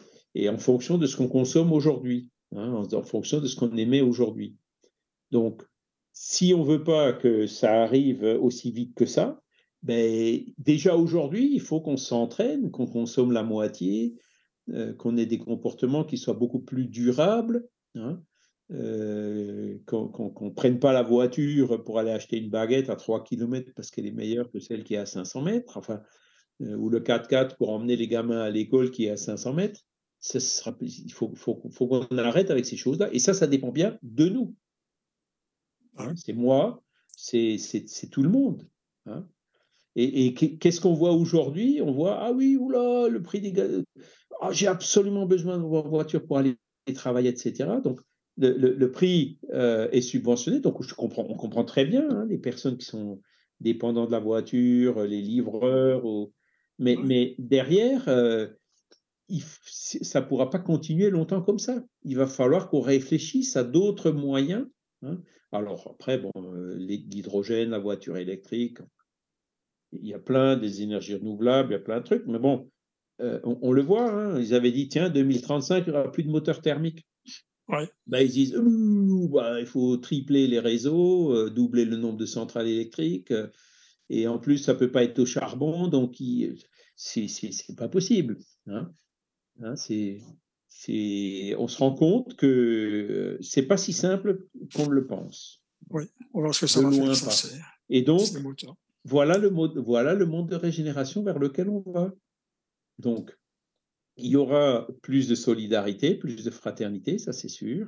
en 0.50 0.58
fonction 0.58 0.98
de 0.98 1.06
ce 1.06 1.16
qu'on 1.16 1.30
consomme 1.30 1.72
aujourd'hui, 1.72 2.30
hein, 2.54 2.74
en, 2.74 3.04
fonction 3.04 3.40
de 3.40 3.48
ce 3.48 3.56
qu'on 3.56 3.76
émet 3.78 4.02
aujourd'hui. 4.02 4.58
Donc, 5.32 5.64
si 6.14 6.54
on 6.54 6.64
veut 6.64 6.84
pas 6.84 7.12
que 7.12 7.48
ça 7.48 7.82
arrive 7.84 8.24
aussi 8.24 8.72
vite 8.72 8.96
que 8.96 9.06
ça, 9.06 9.42
ben, 9.82 10.42
déjà 10.58 10.96
aujourd'hui, 10.96 11.50
il 11.54 11.60
faut 11.60 11.82
qu'on 11.82 11.98
s'entraîne, 11.98 12.72
qu'on 12.72 12.88
consomme 12.88 13.34
la 13.34 13.44
moitié, 13.44 14.16
euh, 14.70 14.94
qu'on 14.94 15.18
ait 15.18 15.26
des 15.26 15.40
comportements 15.40 16.06
qui 16.06 16.18
soient 16.18 16.36
beaucoup 16.36 16.62
plus 16.62 16.86
durables. 16.86 17.68
Hein, 17.96 18.24
euh, 18.72 19.78
qu'on 19.86 20.10
ne 20.42 20.50
prenne 20.50 20.80
pas 20.80 20.94
la 20.94 21.04
voiture 21.04 21.84
pour 21.84 22.00
aller 22.00 22.12
acheter 22.12 22.38
une 22.38 22.50
baguette 22.50 22.90
à 22.90 22.96
3 22.96 23.24
km 23.24 23.72
parce 23.76 23.92
qu'elle 23.92 24.08
est 24.08 24.12
meilleure 24.12 24.50
que 24.50 24.60
celle 24.60 24.84
qui 24.84 24.94
est 24.94 24.98
à 24.98 25.06
500 25.06 25.42
mètres, 25.42 25.78
enfin, 25.78 26.02
euh, 26.62 26.76
ou 26.78 26.90
le 26.90 27.02
4x4 27.02 27.58
pour 27.58 27.70
emmener 27.70 27.98
les 27.98 28.08
gamins 28.08 28.42
à 28.42 28.50
l'école 28.50 28.90
qui 28.90 29.06
est 29.06 29.12
à 29.12 29.18
500 29.18 29.54
mètres. 29.54 29.82
Ça 30.22 30.40
sera, 30.40 30.76
il 30.80 31.12
faut, 31.12 31.34
faut, 31.36 31.62
faut 31.70 31.88
qu'on 31.88 32.18
arrête 32.18 32.50
avec 32.50 32.66
ces 32.66 32.78
choses-là. 32.78 33.10
Et 33.12 33.20
ça, 33.20 33.34
ça 33.34 33.48
dépend 33.48 33.72
bien 33.72 33.98
de 34.02 34.30
nous. 34.30 34.56
Hein, 35.98 36.14
c'est 36.16 36.34
moi, 36.34 36.84
c'est 37.16 37.58
tout 38.12 38.24
le 38.24 38.30
monde. 38.30 38.68
Hein. 39.06 39.28
Et, 39.96 40.26
et 40.26 40.34
qu'est-ce 40.34 40.82
qu'on 40.82 40.94
voit 40.94 41.12
aujourd'hui? 41.12 41.80
On 41.82 41.92
voit, 41.92 42.18
ah 42.20 42.32
oui, 42.32 42.58
oula, 42.58 43.08
le 43.08 43.22
prix 43.22 43.42
des 43.42 43.52
gaz, 43.52 43.84
ah, 44.42 44.52
j'ai 44.52 44.68
absolument 44.68 45.26
besoin 45.26 45.58
de 45.58 45.64
voiture 45.64 46.26
pour 46.26 46.38
aller 46.38 46.56
travailler, 46.96 47.30
etc. 47.30 47.70
Donc, 47.84 48.00
le, 48.38 48.86
prix 48.88 49.38
euh, 49.54 49.88
est 49.92 50.02
subventionné, 50.02 50.60
donc 50.60 50.82
je 50.82 50.96
comprends, 50.96 51.26
on 51.30 51.36
comprend 51.36 51.64
très 51.64 51.86
bien 51.86 52.10
hein, 52.10 52.26
les 52.28 52.40
personnes 52.40 52.78
qui 52.78 52.86
sont 52.86 53.22
dépendants 53.60 54.08
de 54.08 54.12
la 54.12 54.20
voiture, 54.20 55.04
les 55.04 55.22
livreurs, 55.22 56.04
mais, 56.80 56.98
mais, 57.02 57.36
derrière, 57.38 58.10
euh, 58.10 58.48
ça 59.46 60.22
ne 60.22 60.26
pourra 60.26 60.50
pas 60.50 60.60
continuer 60.60 61.10
longtemps 61.10 61.42
comme 61.42 61.60
ça. 61.60 61.84
Il 62.04 62.18
va 62.18 62.28
falloir 62.28 62.70
qu'on 62.70 62.82
réfléchisse 62.82 63.56
à 63.56 63.64
d'autres 63.64 64.12
moyens. 64.12 64.68
Hein. 65.04 65.22
Alors 65.52 65.92
après, 65.92 66.18
bon, 66.18 66.32
euh, 66.36 66.76
l'hydrogène, 66.78 67.70
la 67.70 67.80
voiture 67.80 68.18
électrique, 68.18 68.80
il 69.92 70.08
y 70.08 70.14
a 70.14 70.20
plein 70.20 70.58
des 70.58 70.82
énergies 70.82 71.16
renouvelables, 71.16 71.70
il 71.70 71.74
y 71.74 71.78
a 71.78 71.80
plein 71.80 72.00
de 72.00 72.06
trucs, 72.06 72.26
mais 72.26 72.40
bon, 72.40 72.70
euh, 73.22 73.40
on, 73.44 73.72
le 73.72 73.82
voit, 73.82 74.12
hein, 74.12 74.40
ils 74.40 74.54
avaient 74.54 74.72
dit, 74.72 74.90
tiens, 74.90 75.10
2035, 75.10 75.86
il 75.86 75.92
n'y 75.92 75.98
aura 75.98 76.12
plus 76.12 76.24
de 76.24 76.32
moteurs 76.32 76.62
thermiques. 76.62 77.06
Ouais. 77.70 77.90
Ben, 78.08 78.20
ils 78.20 78.32
disent, 78.32 78.56
bah, 79.32 79.60
il 79.60 79.66
faut 79.66 79.98
tripler 79.98 80.48
les 80.48 80.60
réseaux, 80.60 81.34
euh, 81.34 81.50
doubler 81.50 81.86
le 81.86 81.96
nombre 81.96 82.18
de 82.18 82.26
centrales 82.26 82.68
électriques, 82.68 83.32
euh, 83.32 83.48
et 84.10 84.28
en 84.28 84.40
plus, 84.40 84.58
ça 84.58 84.74
ne 84.74 84.80
peut 84.80 84.92
pas 84.92 85.04
être 85.04 85.20
au 85.20 85.26
charbon, 85.26 85.88
donc 85.88 86.22
c'est 86.96 87.28
pas 87.78 87.88
possible. 87.88 88.38
Hein. 88.68 88.92
Hein, 89.62 89.76
c'est 89.76 90.20
on 90.88 91.68
se 91.68 91.78
rend 91.78 91.94
compte 91.94 92.36
que 92.36 93.38
c'est 93.42 93.64
pas 93.64 93.78
si 93.78 93.94
simple 93.94 94.48
qu'on 94.76 94.90
le 94.90 95.06
pense. 95.06 95.64
Oui, 95.90 96.04
on 96.34 96.42
va 96.42 96.50
que 96.50 96.68
ça 96.68 96.82
va 96.82 96.90
loin 96.90 97.14
Et 97.90 98.02
donc, 98.02 98.22
voilà 99.06 99.38
le, 99.38 99.50
voilà 99.82 100.14
le 100.14 100.26
monde 100.26 100.50
de 100.50 100.56
régénération 100.56 101.24
vers 101.24 101.40
lequel 101.40 101.70
on 101.70 101.84
va. 101.86 102.14
Donc, 103.00 103.38
il 104.18 104.28
y 104.28 104.36
aura 104.36 104.88
plus 105.02 105.28
de 105.28 105.36
solidarité, 105.36 106.16
plus 106.16 106.44
de 106.44 106.52
fraternité, 106.52 107.18
ça 107.18 107.34
c'est 107.34 107.50
sûr. 107.50 107.88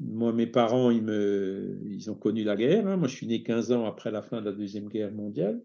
Moi, 0.00 0.32
mes 0.32 0.46
parents, 0.46 0.90
ils, 0.90 1.02
me, 1.02 1.80
ils 1.86 2.10
ont 2.10 2.14
connu 2.14 2.44
la 2.44 2.56
guerre. 2.56 2.86
Hein. 2.86 2.96
Moi, 2.96 3.08
je 3.08 3.16
suis 3.16 3.26
né 3.26 3.42
15 3.42 3.72
ans 3.72 3.84
après 3.84 4.12
la 4.12 4.22
fin 4.22 4.40
de 4.40 4.46
la 4.46 4.52
Deuxième 4.52 4.88
Guerre 4.88 5.12
mondiale. 5.12 5.60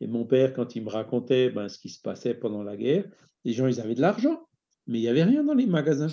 Et 0.00 0.06
mon 0.06 0.24
père, 0.24 0.54
quand 0.54 0.74
il 0.74 0.84
me 0.84 0.88
racontait 0.88 1.50
ben, 1.50 1.68
ce 1.68 1.78
qui 1.78 1.90
se 1.90 2.00
passait 2.00 2.32
pendant 2.32 2.62
la 2.62 2.76
guerre, 2.76 3.04
les 3.44 3.52
gens, 3.52 3.66
ils 3.66 3.80
avaient 3.80 3.94
de 3.94 4.00
l'argent, 4.00 4.47
mais 4.88 4.98
il 4.98 5.02
n'y 5.02 5.08
avait 5.08 5.24
rien 5.24 5.44
dans 5.44 5.54
les 5.54 5.66
magasins. 5.66 6.10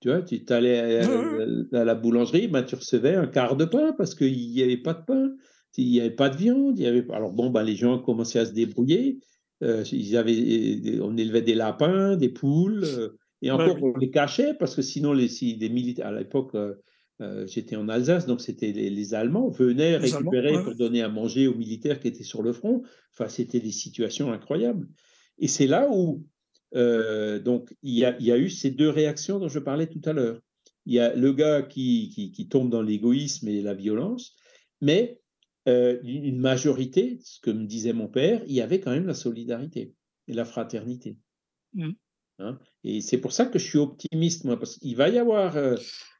Tu 0.00 0.08
vois, 0.08 0.22
tu 0.22 0.42
allais 0.50 1.00
à, 1.72 1.84
la 1.84 1.94
boulangerie, 1.94 2.48
ben, 2.48 2.62
tu 2.62 2.74
recevais 2.74 3.14
un 3.14 3.26
quart 3.26 3.56
de 3.56 3.64
pain 3.64 3.92
parce 3.96 4.14
qu'il 4.14 4.52
n'y 4.52 4.62
avait 4.62 4.76
pas 4.76 4.94
de 4.94 5.04
pain, 5.04 5.30
il 5.76 5.90
n'y 5.90 6.00
avait 6.00 6.10
pas 6.10 6.28
de 6.28 6.36
viande. 6.36 6.78
Il 6.78 6.84
y 6.84 6.86
avait... 6.86 7.04
Alors, 7.12 7.32
bon, 7.32 7.50
ben, 7.50 7.62
les 7.62 7.76
gens 7.76 7.98
commençaient 7.98 8.38
à 8.38 8.46
se 8.46 8.52
débrouiller. 8.52 9.18
Euh, 9.62 9.82
ils 9.90 10.16
avaient, 10.16 11.00
on 11.00 11.16
élevait 11.16 11.42
des 11.42 11.54
lapins, 11.54 12.16
des 12.16 12.28
poules, 12.28 12.84
euh, 12.84 13.18
et 13.42 13.50
encore 13.50 13.76
on 13.82 13.96
les 13.96 14.10
cachait 14.10 14.54
parce 14.54 14.74
que 14.74 14.82
sinon 14.82 15.12
les, 15.12 15.28
si 15.28 15.56
des 15.56 15.68
militaires 15.68 16.08
à 16.08 16.12
l'époque 16.12 16.54
euh, 16.54 17.46
j'étais 17.46 17.76
en 17.76 17.88
Alsace 17.88 18.26
donc 18.26 18.40
c'était 18.40 18.72
les, 18.72 19.14
Allemands 19.14 19.48
venaient 19.48 19.96
récupérer 19.96 20.62
pour 20.62 20.74
donner 20.74 21.02
à 21.02 21.08
manger 21.08 21.46
aux 21.46 21.54
militaires 21.54 22.00
qui 22.00 22.08
étaient 22.08 22.24
sur 22.24 22.42
le 22.42 22.52
front. 22.52 22.82
Enfin 23.12 23.28
c'était 23.28 23.60
des 23.60 23.72
situations 23.72 24.32
incroyables. 24.32 24.88
Et 25.38 25.48
c'est 25.48 25.66
là 25.66 25.88
où 25.90 26.24
donc 26.72 27.74
il 27.82 27.94
y, 27.94 28.04
a, 28.04 28.16
il 28.18 28.26
y, 28.26 28.32
a, 28.32 28.38
eu 28.38 28.50
ces 28.50 28.70
deux 28.70 28.90
réactions 28.90 29.38
dont 29.38 29.48
je 29.48 29.58
parlais 29.58 29.86
tout 29.86 30.02
à 30.04 30.12
l'heure. 30.12 30.40
Il 30.86 30.94
y 30.94 31.00
a 31.00 31.14
le 31.14 31.32
gars 31.32 31.62
qui, 31.62 32.10
qui, 32.14 32.32
qui 32.32 32.48
tombe 32.48 32.70
dans 32.70 32.82
l'égoïsme 32.82 33.48
et 33.48 33.60
la 33.60 33.74
violence, 33.74 34.36
mais 34.80 35.20
euh, 35.68 35.98
une 36.02 36.40
majorité, 36.40 37.18
ce 37.22 37.40
que 37.40 37.50
me 37.50 37.66
disait 37.66 37.92
mon 37.92 38.08
père, 38.08 38.42
il 38.46 38.54
y 38.54 38.62
avait 38.62 38.80
quand 38.80 38.90
même 38.90 39.06
la 39.06 39.14
solidarité 39.14 39.92
et 40.26 40.32
la 40.32 40.46
fraternité. 40.46 41.18
Mmh. 41.74 41.90
Hein? 42.40 42.58
et 42.84 43.00
c'est 43.00 43.18
pour 43.18 43.32
ça 43.32 43.46
que 43.46 43.58
je 43.58 43.66
suis 43.66 43.78
optimiste, 43.78 44.44
moi, 44.44 44.56
parce 44.58 44.78
qu'il 44.78 44.96
va 44.96 45.08
y 45.08 45.18
avoir 45.18 45.56
euh, 45.56 45.76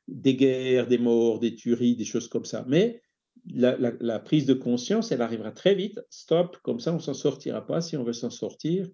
des 0.09 0.35
guerres, 0.35 0.87
des 0.89 0.99
morts, 0.99 1.39
des 1.39 1.55
tueries, 1.55 1.97
des 1.97 2.05
choses 2.05 2.29
comme 2.29 2.45
ça. 2.45 2.65
Mais 2.69 3.01
la, 3.47 4.19
prise 4.19 4.45
de 4.45 4.55
conscience, 4.55 5.13
elle 5.13 5.23
arrivera 5.23 5.53
très 5.53 5.75
vite. 5.75 6.01
Stop, 6.11 6.59
comme 6.63 6.81
ça, 6.81 6.93
on 6.93 6.99
s'en 6.99 7.15
sortira 7.15 7.65
pas. 7.65 7.81
Si 7.81 7.97
on 7.97 8.05
veut 8.05 8.13
s'en 8.13 8.31
sortir, 8.31 8.89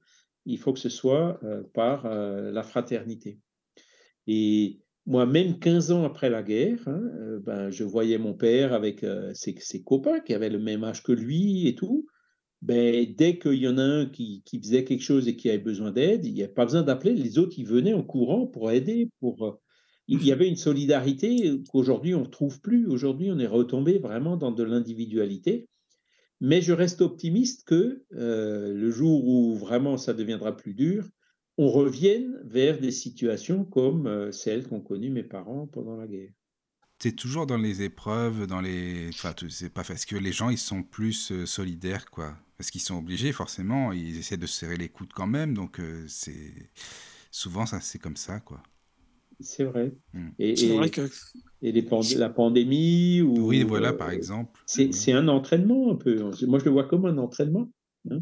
il 0.46 0.58
faut 0.58 0.72
que 0.72 0.80
ce 0.80 0.88
soit 0.88 1.38
euh, 1.44 1.62
par 1.72 2.08
la 2.08 2.62
fraternité. 2.62 3.38
Et 4.26 4.80
moi, 5.06 5.26
même 5.26 5.58
15 5.58 5.92
ans 5.92 6.04
après 6.04 6.30
la 6.30 6.42
guerre, 6.42 6.80
hein, 6.86 7.02
euh, 7.20 7.40
ben, 7.40 7.70
je 7.70 7.84
voyais 7.84 8.18
mon 8.18 8.32
père 8.32 8.72
avec 8.72 9.04
euh, 9.04 9.32
ses, 9.34 9.82
copains 9.82 10.20
qui 10.20 10.32
avaient 10.32 10.50
le 10.50 10.58
même 10.58 10.82
âge 10.84 11.02
que 11.02 11.12
lui 11.12 11.68
et 11.68 11.74
tout. 11.74 12.06
Ben, 12.62 13.14
dès 13.16 13.38
qu'il 13.38 13.54
y 13.54 13.68
en 13.68 13.76
a 13.76 13.82
un 13.82 14.06
qui, 14.06 14.42
faisait 14.62 14.84
quelque 14.84 15.02
chose 15.02 15.28
et 15.28 15.36
qui 15.36 15.50
avait 15.50 15.58
besoin 15.58 15.90
d'aide, 15.90 16.24
il 16.24 16.32
n'y 16.32 16.42
avait 16.42 16.52
pas 16.52 16.64
besoin 16.64 16.82
d'appeler, 16.82 17.14
les 17.14 17.38
autres, 17.38 17.58
ils 17.58 17.66
venaient 17.66 17.92
en 17.92 18.02
courant 18.02 18.46
pour 18.46 18.70
aider. 18.70 19.10
Pour, 19.20 19.44
euh, 19.44 19.52
il 20.08 20.24
y 20.24 20.32
avait 20.32 20.48
une 20.48 20.56
solidarité 20.56 21.52
qu'aujourd'hui, 21.70 22.14
on 22.14 22.22
ne 22.22 22.26
trouve 22.26 22.60
plus. 22.60 22.86
Aujourd'hui, 22.88 23.30
on 23.30 23.38
est 23.38 23.46
retombé 23.46 23.98
vraiment 23.98 24.38
dans 24.38 24.52
de 24.52 24.62
l'individualité. 24.62 25.68
Mais 26.46 26.60
je 26.60 26.74
reste 26.74 27.00
optimiste 27.00 27.64
que 27.64 28.04
le 28.10 28.90
jour 28.90 29.26
où 29.26 29.56
vraiment 29.56 29.96
ça 29.96 30.12
deviendra 30.12 30.54
plus 30.54 30.74
dur, 30.74 31.08
on 31.56 31.70
revienne 31.70 32.40
vers 32.44 32.80
des 32.80 32.90
situations 32.90 33.64
comme 33.64 34.06
euh, 34.06 34.32
celles 34.32 34.66
qu'ont 34.66 34.80
connues 34.80 35.10
mes 35.10 35.22
parents 35.22 35.66
pendant 35.66 35.96
la 35.96 36.06
guerre. 36.06 36.32
C'est 36.98 37.16
toujours 37.16 37.46
dans 37.46 37.58
les 37.58 37.82
épreuves, 37.82 38.46
dans 38.46 38.60
les. 38.60 39.08
Enfin, 39.08 39.34
c'est 39.48 39.72
pas 39.72 39.84
parce 39.84 40.04
que 40.04 40.16
les 40.16 40.32
gens 40.32 40.48
ils 40.48 40.58
sont 40.58 40.82
plus 40.82 41.32
euh, 41.32 41.46
solidaires, 41.46 42.10
quoi. 42.10 42.36
Parce 42.56 42.70
qu'ils 42.70 42.80
sont 42.80 42.96
obligés, 42.96 43.32
forcément, 43.32 43.92
ils 43.92 44.18
essaient 44.18 44.36
de 44.36 44.46
se 44.46 44.60
serrer 44.60 44.76
les 44.76 44.88
coudes 44.88 45.12
quand 45.12 45.26
même, 45.26 45.54
donc 45.54 45.80
euh, 45.80 46.04
c'est 46.08 46.70
souvent 47.30 47.66
ça, 47.66 47.80
c'est 47.80 47.98
comme 47.98 48.16
ça, 48.16 48.40
quoi. 48.40 48.62
C'est 49.40 49.64
vrai. 49.64 49.92
Hmm. 50.12 50.28
Et, 50.38 50.54
vrai 50.68 50.90
que... 50.90 51.08
et 51.62 51.72
les 51.72 51.86
la 52.16 52.28
pandémie 52.28 53.20
ou. 53.22 53.48
Oui, 53.48 53.62
voilà, 53.62 53.92
par 53.92 54.10
exemple. 54.10 54.60
C'est 54.66 55.12
un 55.12 55.28
entraînement 55.28 55.92
un 55.92 55.96
peu. 55.96 56.30
Moi, 56.46 56.58
je 56.58 56.64
le 56.64 56.70
vois 56.70 56.84
comme 56.84 57.06
un 57.06 57.18
entraînement. 57.18 57.68
Hein. 58.10 58.20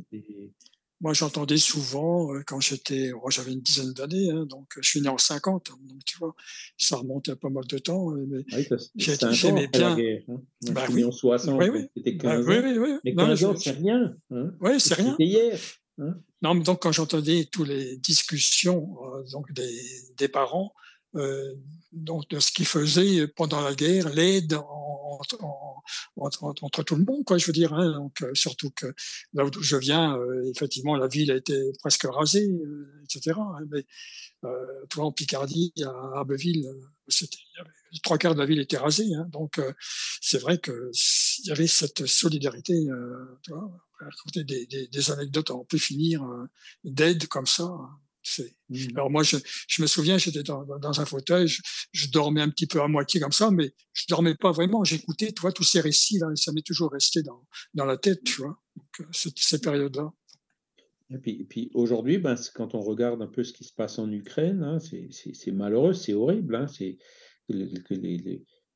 Moi, 1.00 1.14
j'entendais 1.14 1.56
souvent 1.56 2.32
euh, 2.32 2.42
quand 2.46 2.60
j'étais, 2.60 3.10
oh, 3.12 3.28
j'avais 3.28 3.52
une 3.52 3.60
dizaine 3.60 3.92
d'années, 3.92 4.30
hein, 4.30 4.46
donc 4.46 4.68
je 4.80 4.88
suis 4.88 5.00
né 5.00 5.08
en 5.08 5.18
50, 5.18 5.70
hein, 5.70 5.74
donc 5.88 5.98
tu 6.04 6.16
vois, 6.16 6.36
ça 6.78 6.94
remonte 6.94 7.28
à 7.28 7.34
pas 7.34 7.48
mal 7.48 7.66
de 7.66 7.78
temps. 7.78 8.12
Mais 8.28 8.44
oui, 8.52 8.68
j'aimais 8.94 9.66
bien. 9.66 9.96
Guerre, 9.96 10.22
hein. 10.28 10.40
bah, 10.70 10.84
oui. 10.90 11.02
en 11.02 11.10
60, 11.10 11.60
oui, 11.60 11.70
oui. 11.72 11.88
c'était 11.96 12.16
15 12.16 12.46
bah, 12.46 12.52
ans. 12.52 12.62
Oui, 12.62 12.78
oui, 12.78 12.98
Mais 13.04 13.14
15 13.16 13.44
ans, 13.44 13.56
c'est 13.56 13.72
rien. 13.72 14.14
Hein. 14.30 14.52
Oui, 14.60 14.78
c'est 14.78 14.94
rien. 14.94 15.10
C'était 15.10 15.24
hier. 15.24 15.58
Hein. 15.98 16.14
Non, 16.42 16.54
mais 16.54 16.62
donc 16.62 16.82
quand 16.82 16.92
j'entendais 16.92 17.48
toutes 17.50 17.68
les 17.68 17.96
discussions 17.96 18.96
euh, 19.04 19.24
donc 19.32 19.52
des, 19.52 19.76
des 20.16 20.28
parents, 20.28 20.72
euh, 21.14 21.54
donc 21.92 22.28
de 22.30 22.40
ce 22.40 22.50
qu'ils 22.52 22.66
faisaient 22.66 23.28
pendant 23.28 23.60
la 23.60 23.74
guerre, 23.74 24.08
l'aide 24.08 24.54
entre, 24.54 25.36
tout 26.84 26.96
le 26.96 27.04
monde, 27.04 27.24
quoi, 27.26 27.36
je 27.36 27.46
veux 27.46 27.52
dire. 27.52 27.74
Hein, 27.74 27.92
donc, 27.92 28.22
euh, 28.22 28.30
surtout 28.34 28.70
que 28.70 28.86
là 29.34 29.44
où 29.44 29.50
je 29.62 29.76
viens, 29.76 30.16
euh, 30.16 30.50
effectivement, 30.54 30.96
la 30.96 31.06
ville 31.08 31.30
a 31.30 31.36
été 31.36 31.54
presque 31.80 32.04
rasée, 32.04 32.48
etc. 33.04 33.38
Hein, 33.38 33.66
mais 33.70 33.84
toi, 34.88 35.04
en 35.04 35.12
Picardie, 35.12 35.72
à 35.84 36.20
Abbeville, 36.20 36.66
trois 38.02 38.16
quarts 38.16 38.34
de 38.34 38.40
la 38.40 38.46
ville 38.46 38.60
était 38.60 38.78
rasée. 38.78 39.14
Hein, 39.14 39.28
donc, 39.30 39.60
c'est 40.20 40.38
vrai 40.38 40.58
qu'il 40.58 40.74
y 41.44 41.50
avait 41.50 41.66
cette 41.66 42.06
solidarité. 42.06 42.86
Tu 43.42 43.52
vois, 43.52 43.70
des, 44.34 44.66
des, 44.66 44.88
des, 44.88 45.10
anecdotes, 45.10 45.50
on 45.50 45.64
peut 45.64 45.78
finir 45.78 46.24
d'aide 46.84 47.28
comme 47.28 47.46
ça. 47.46 47.70
Mmh. 48.68 48.76
Alors 48.94 49.10
moi, 49.10 49.22
je, 49.22 49.36
je 49.68 49.82
me 49.82 49.86
souviens, 49.86 50.18
j'étais 50.18 50.42
dans, 50.42 50.64
dans, 50.64 51.00
un 51.00 51.04
fauteuil, 51.04 51.48
je, 51.48 52.10
dormais 52.10 52.40
un 52.40 52.48
petit 52.48 52.66
peu 52.66 52.80
à 52.80 52.88
moitié 52.88 53.20
comme 53.20 53.32
ça, 53.32 53.50
mais 53.50 53.72
je 53.92 54.06
dormais 54.08 54.34
pas 54.34 54.52
vraiment. 54.52 54.84
J'écoutais, 54.84 55.32
tu 55.32 55.40
vois, 55.40 55.52
tous 55.52 55.64
ces 55.64 55.80
récits 55.80 56.18
là, 56.18 56.28
et 56.32 56.36
ça 56.36 56.52
m'est 56.52 56.64
toujours 56.64 56.92
resté 56.92 57.22
dans, 57.22 57.44
dans 57.74 57.84
la 57.84 57.96
tête, 57.96 58.22
tu 58.24 58.42
vois, 58.42 58.58
donc, 58.76 59.00
euh, 59.00 59.04
ces 59.12 59.60
périodes-là. 59.60 60.12
Et 61.10 61.18
puis, 61.18 61.40
et 61.40 61.44
puis 61.44 61.70
aujourd'hui, 61.74 62.18
ben, 62.18 62.36
quand 62.54 62.74
on 62.74 62.80
regarde 62.80 63.20
un 63.20 63.26
peu 63.26 63.44
ce 63.44 63.52
qui 63.52 63.64
se 63.64 63.74
passe 63.74 63.98
en 63.98 64.10
Ukraine, 64.10 64.62
hein, 64.62 64.78
c'est 64.80 65.52
malheureux, 65.52 65.92
c'est 65.92 66.14
horrible. 66.14 66.56
Hein, 66.56 66.66
c'est 66.68 66.96
que 67.48 67.94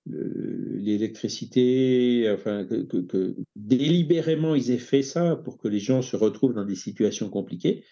l'électricité, 0.05 2.31
enfin, 2.31 2.66
que, 2.66 2.82
que, 2.82 2.98
que, 2.98 3.36
délibérément 3.55 4.55
ils 4.55 4.70
aient 4.70 4.78
fait 4.78 5.02
ça 5.02 5.36
pour 5.36 5.56
que 5.56 5.68
les 5.68 5.78
gens 5.78 6.02
se 6.02 6.16
retrouvent 6.16 6.55
dans 6.55 6.66
des 6.66 6.77
situations 6.77 7.31
compliquées 7.31 7.85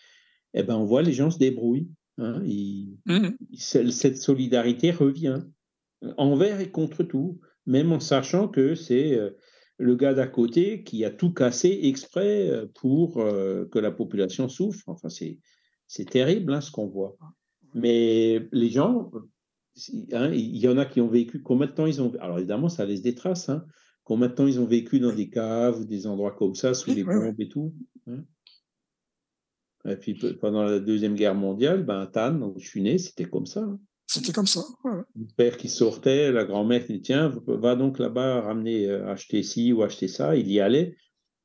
eh 0.55 0.62
ben, 0.62 0.76
on 0.76 0.85
voit 0.85 1.02
les 1.02 1.12
gens 1.12 1.31
se 1.31 1.39
débrouillent. 1.39 1.90
Hein, 2.18 2.43
mmh 3.06 3.31
cette 3.56 4.18
solidarité 4.18 4.93
revient 4.93 5.43
envers 6.16 6.60
et 6.60 6.70
contre 6.70 7.02
tout, 7.02 7.40
même 7.66 7.93
en 7.93 8.01
sachant 8.01 8.48
que 8.48 8.74
c'est 8.74 9.14
euh, 9.14 9.31
le 9.78 9.97
gars 9.97 10.14
d'à 10.14 10.26
côté 10.26 10.82
qui 10.85 11.05
a 11.05 11.10
tout 11.10 11.32
cassé 11.32 11.81
exprès 11.85 12.51
euh, 12.51 12.66
pour 12.74 13.20
euh, 13.20 13.66
que 13.70 13.78
la 13.78 13.90
population 13.90 14.48
souffre. 14.48 14.85
Enfin, 14.86 15.09
c'est, 15.09 15.39
c'est 15.86 16.09
terrible 16.09 16.52
hein, 16.52 16.60
ce 16.60 16.70
qu'on 16.70 16.86
voit. 16.86 17.16
Mais 17.74 18.48
les 18.52 18.70
gens, 18.70 19.10
hein, 20.12 20.31
il 20.32 20.56
y 20.56 20.68
en 20.68 20.78
a 20.78 20.85
qui 20.85 21.01
ont 21.01 21.09
vécu, 21.09 21.43
combien 21.43 21.66
de 21.66 21.72
temps 21.72 21.86
ils 21.86 22.01
ont. 22.01 22.12
Alors 22.20 22.39
évidemment, 22.39 22.68
ça 22.68 22.85
laisse 22.85 23.02
des 23.02 23.14
traces. 23.14 23.48
Hein, 23.48 23.64
combien 24.05 24.28
de 24.28 24.35
temps 24.35 24.47
ils 24.47 24.60
ont 24.60 24.66
vécu 24.66 25.01
dans 25.01 25.14
des 25.14 25.31
caves 25.31 25.81
ou 25.81 25.85
des 25.85 26.06
endroits 26.06 26.36
comme 26.36 26.55
ça, 26.55 26.74
sous 26.74 26.94
les 26.94 27.05
bombes 27.05 27.40
et 27.40 27.48
tout. 27.48 27.74
Et 29.89 29.97
puis 29.97 30.15
pendant 30.40 30.62
la 30.62 30.81
Deuxième 30.81 31.15
Guerre 31.15 31.35
mondiale, 31.35 31.85
ben, 31.85 32.06
Tannes, 32.06 32.43
où 32.43 32.55
je 32.59 32.66
suis 32.66 32.82
né, 32.82 32.98
c'était 32.98 33.27
comme 33.27 33.47
ça. 33.47 33.61
Hein. 33.61 33.78
C'était 34.06 34.32
comme 34.32 34.47
ça. 34.47 34.61
Ouais. 34.85 35.01
Le 35.16 35.27
père 35.36 35.56
qui 35.56 35.69
sortait, 35.69 36.31
la 36.31 36.44
grand-mère 36.44 36.86
qui 36.86 36.94
dit 36.94 37.02
Tiens, 37.02 37.35
va 37.47 37.74
donc 37.74 37.98
là-bas 37.98 38.43
ramener, 38.43 38.86
euh, 38.86 39.11
acheter 39.11 39.43
ci 39.43 39.73
ou 39.73 39.82
acheter 39.82 40.09
ça. 40.09 40.36
Il 40.36 40.51
y 40.51 40.61
allait. 40.61 40.94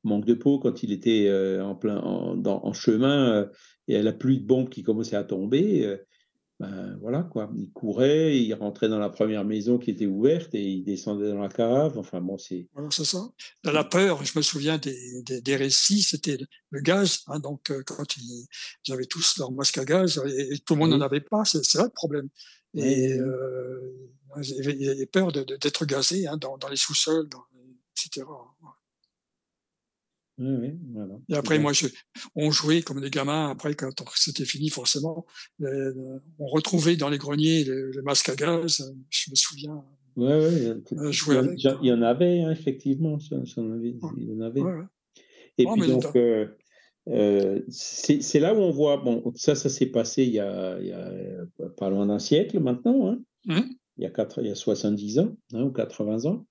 Manque 0.02 0.24
de 0.24 0.34
peau 0.34 0.58
quand 0.58 0.82
il 0.82 0.92
était 0.92 1.26
euh, 1.28 1.62
en 1.62 1.74
plein 1.74 1.98
en, 1.98 2.34
dans, 2.34 2.64
en 2.64 2.72
chemin 2.72 3.32
euh, 3.32 3.46
et 3.86 4.00
la 4.00 4.12
pluie 4.12 4.40
de 4.40 4.46
bombes 4.46 4.70
qui 4.70 4.82
commençait 4.82 5.16
à 5.16 5.24
tomber. 5.24 5.98
Ben 6.60 6.96
voilà 7.00 7.22
quoi, 7.22 7.50
il 7.56 7.70
courait, 7.72 8.38
il 8.38 8.52
rentrait 8.54 8.88
dans 8.90 8.98
la 8.98 9.08
première 9.08 9.44
maison 9.46 9.78
qui 9.78 9.90
était 9.90 10.06
ouverte 10.06 10.54
et 10.54 10.62
il 10.62 10.84
descendait 10.84 11.30
dans 11.30 11.40
la 11.40 11.48
cave. 11.48 11.98
Enfin 11.98 12.20
bon, 12.20 12.36
c'est. 12.36 12.68
Voilà, 12.74 12.88
c'est 12.92 13.06
ça. 13.06 13.22
Dans 13.64 13.72
la 13.72 13.82
peur, 13.84 14.22
je 14.24 14.38
me 14.38 14.42
souviens 14.42 14.76
des, 14.76 15.22
des, 15.22 15.40
des 15.40 15.56
récits, 15.56 16.02
c'était 16.02 16.36
le 16.68 16.80
gaz. 16.82 17.20
Hein, 17.28 17.40
donc, 17.40 17.70
euh, 17.70 17.82
quand 17.86 18.16
ils, 18.18 18.46
ils, 18.86 18.92
avaient 18.92 19.06
tous 19.06 19.38
leur 19.38 19.50
masque 19.52 19.78
à 19.78 19.84
gaz 19.86 20.20
et, 20.26 20.54
et 20.54 20.58
tout 20.58 20.74
le 20.74 20.80
monde 20.80 20.90
n'en 20.90 21.00
avait 21.00 21.22
pas, 21.22 21.44
c'est 21.46 21.64
ça 21.64 21.84
le 21.84 21.88
problème. 21.90 22.28
Oui, 22.74 22.82
Et 22.82 23.12
euh, 23.18 24.10
il 24.42 24.60
avait- 24.60 24.76
il 24.78 24.88
avait 24.90 25.06
peur 25.06 25.32
d'être 25.32 25.86
gazé 25.86 26.26
hein, 26.28 26.36
dans, 26.36 26.58
dans 26.58 26.68
les 26.68 26.76
sous-sols, 26.76 27.28
dans- 27.28 27.44
etc. 27.96 28.26
Oui, 30.40 30.48
oui, 30.60 30.72
voilà. 30.94 31.14
Et 31.28 31.34
après, 31.34 31.58
moi, 31.58 31.72
je, 31.74 31.86
on 32.34 32.50
jouait 32.50 32.80
comme 32.82 33.00
des 33.00 33.10
gamins. 33.10 33.50
Après, 33.50 33.74
quand 33.74 33.90
c'était 34.16 34.46
fini, 34.46 34.70
forcément, 34.70 35.26
le- 35.58 35.94
on 36.38 36.46
retrouvait 36.46 36.96
dans 36.96 37.10
les 37.10 37.18
greniers 37.18 37.62
le, 37.64 37.90
le 37.90 38.02
masque 38.02 38.30
à 38.30 38.34
gaz. 38.36 38.92
Je 39.10 39.30
me 39.30 39.36
souviens 39.36 39.84
Ouais, 40.16 40.26
ouais, 40.28 40.64
euh, 40.66 40.80
il 40.92 41.12
jouer 41.12 41.34
y 41.36 41.38
en, 41.38 41.44
avec. 41.44 41.62
il 41.62 41.64
y 41.64 41.68
en- 41.70 41.80
il 41.82 41.88
y 41.88 41.92
en 41.92 42.02
avait, 42.02 42.40
hein, 42.40 42.50
effectivement, 42.50 43.18
ça- 43.20 43.44
ça 43.46 43.60
en 43.60 43.70
avait- 43.72 43.90
Ouais, 44.00 44.10
il 44.16 44.28
y 44.28 44.32
en 44.32 44.40
avait. 44.40 44.62
Et 45.58 45.64
Non, 45.64 45.74
puis 45.76 45.86
donc, 45.88 46.16
euh, 46.16 46.46
euh, 47.08 47.60
c'est 47.68 48.40
là 48.40 48.54
où 48.54 48.58
on 48.58 48.70
voit, 48.70 48.96
bon, 48.96 49.32
ça, 49.36 49.54
ça 49.54 49.68
s'est 49.68 49.86
passé 49.86 50.24
il 50.24 50.32
y 50.32 50.40
a, 50.40 50.78
il 50.80 50.86
y 50.88 50.92
a 50.92 51.06
euh, 51.06 51.44
pas 51.76 51.90
loin 51.90 52.06
d'un 52.06 52.18
siècle 52.18 52.58
maintenant, 52.60 53.08
hein, 53.10 53.18
Hum, 53.48 53.68
il 53.98 54.04
y 54.04 54.06
a, 54.06 54.10
quatre, 54.10 54.40
il 54.42 54.48
y 54.48 54.50
a 54.50 54.54
70 54.54 55.18
ans 55.18 55.36
hein, 55.52 55.62
ou 55.64 55.70
80 55.70 56.24
ans. 56.26 56.46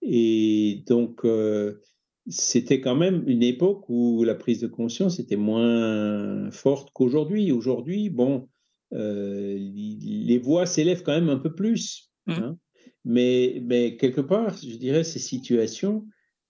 Et 0.00 0.82
donc, 0.86 1.24
euh, 1.24 1.80
c'était 2.28 2.80
quand 2.80 2.94
même 2.94 3.24
une 3.26 3.42
époque 3.42 3.88
où 3.88 4.22
la 4.24 4.34
prise 4.34 4.60
de 4.60 4.68
conscience 4.68 5.18
était 5.18 5.36
moins 5.36 6.50
forte 6.50 6.90
qu'aujourd'hui. 6.92 7.50
Aujourd'hui, 7.52 8.10
bon, 8.10 8.48
euh, 8.92 9.56
les 9.58 10.38
voix 10.38 10.66
s'élèvent 10.66 11.02
quand 11.02 11.12
même 11.14 11.30
un 11.30 11.38
peu 11.38 11.54
plus. 11.54 12.10
hum. 12.26 12.34
hein. 12.34 12.58
Mais, 13.04 13.60
mais 13.64 13.96
quelque 13.96 14.20
part, 14.20 14.56
je 14.56 14.76
dirais, 14.76 15.02
ces 15.02 15.18
situations 15.18 16.06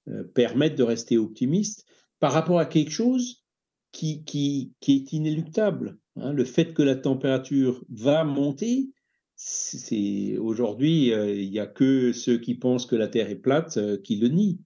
euh, 0.08 0.22
permettent 0.22 0.76
de 0.76 0.82
rester 0.82 1.16
optimiste 1.16 1.86
par 2.20 2.32
rapport 2.32 2.58
à 2.58 2.66
quelque 2.66 2.90
chose 2.90 3.42
qui, 3.90 4.22
qui, 4.24 4.74
qui 4.80 4.92
est 4.96 5.12
inéluctable. 5.14 5.98
hein. 6.16 6.34
Le 6.34 6.44
fait 6.44 6.74
que 6.74 6.82
la 6.82 6.96
température 6.96 7.82
va 7.88 8.24
monter, 8.24 8.90
c'est 9.34 10.36
aujourd'hui, 10.36 11.12
euh, 11.14 11.34
il 11.34 11.50
n'y 11.50 11.58
a 11.58 11.66
que 11.66 12.12
ceux 12.12 12.36
qui 12.38 12.54
pensent 12.54 12.84
que 12.84 12.96
la 12.96 13.08
Terre 13.08 13.30
est 13.30 13.36
plate 13.36 13.78
qui 14.02 14.16
le 14.16 14.28
nient. 14.28 14.58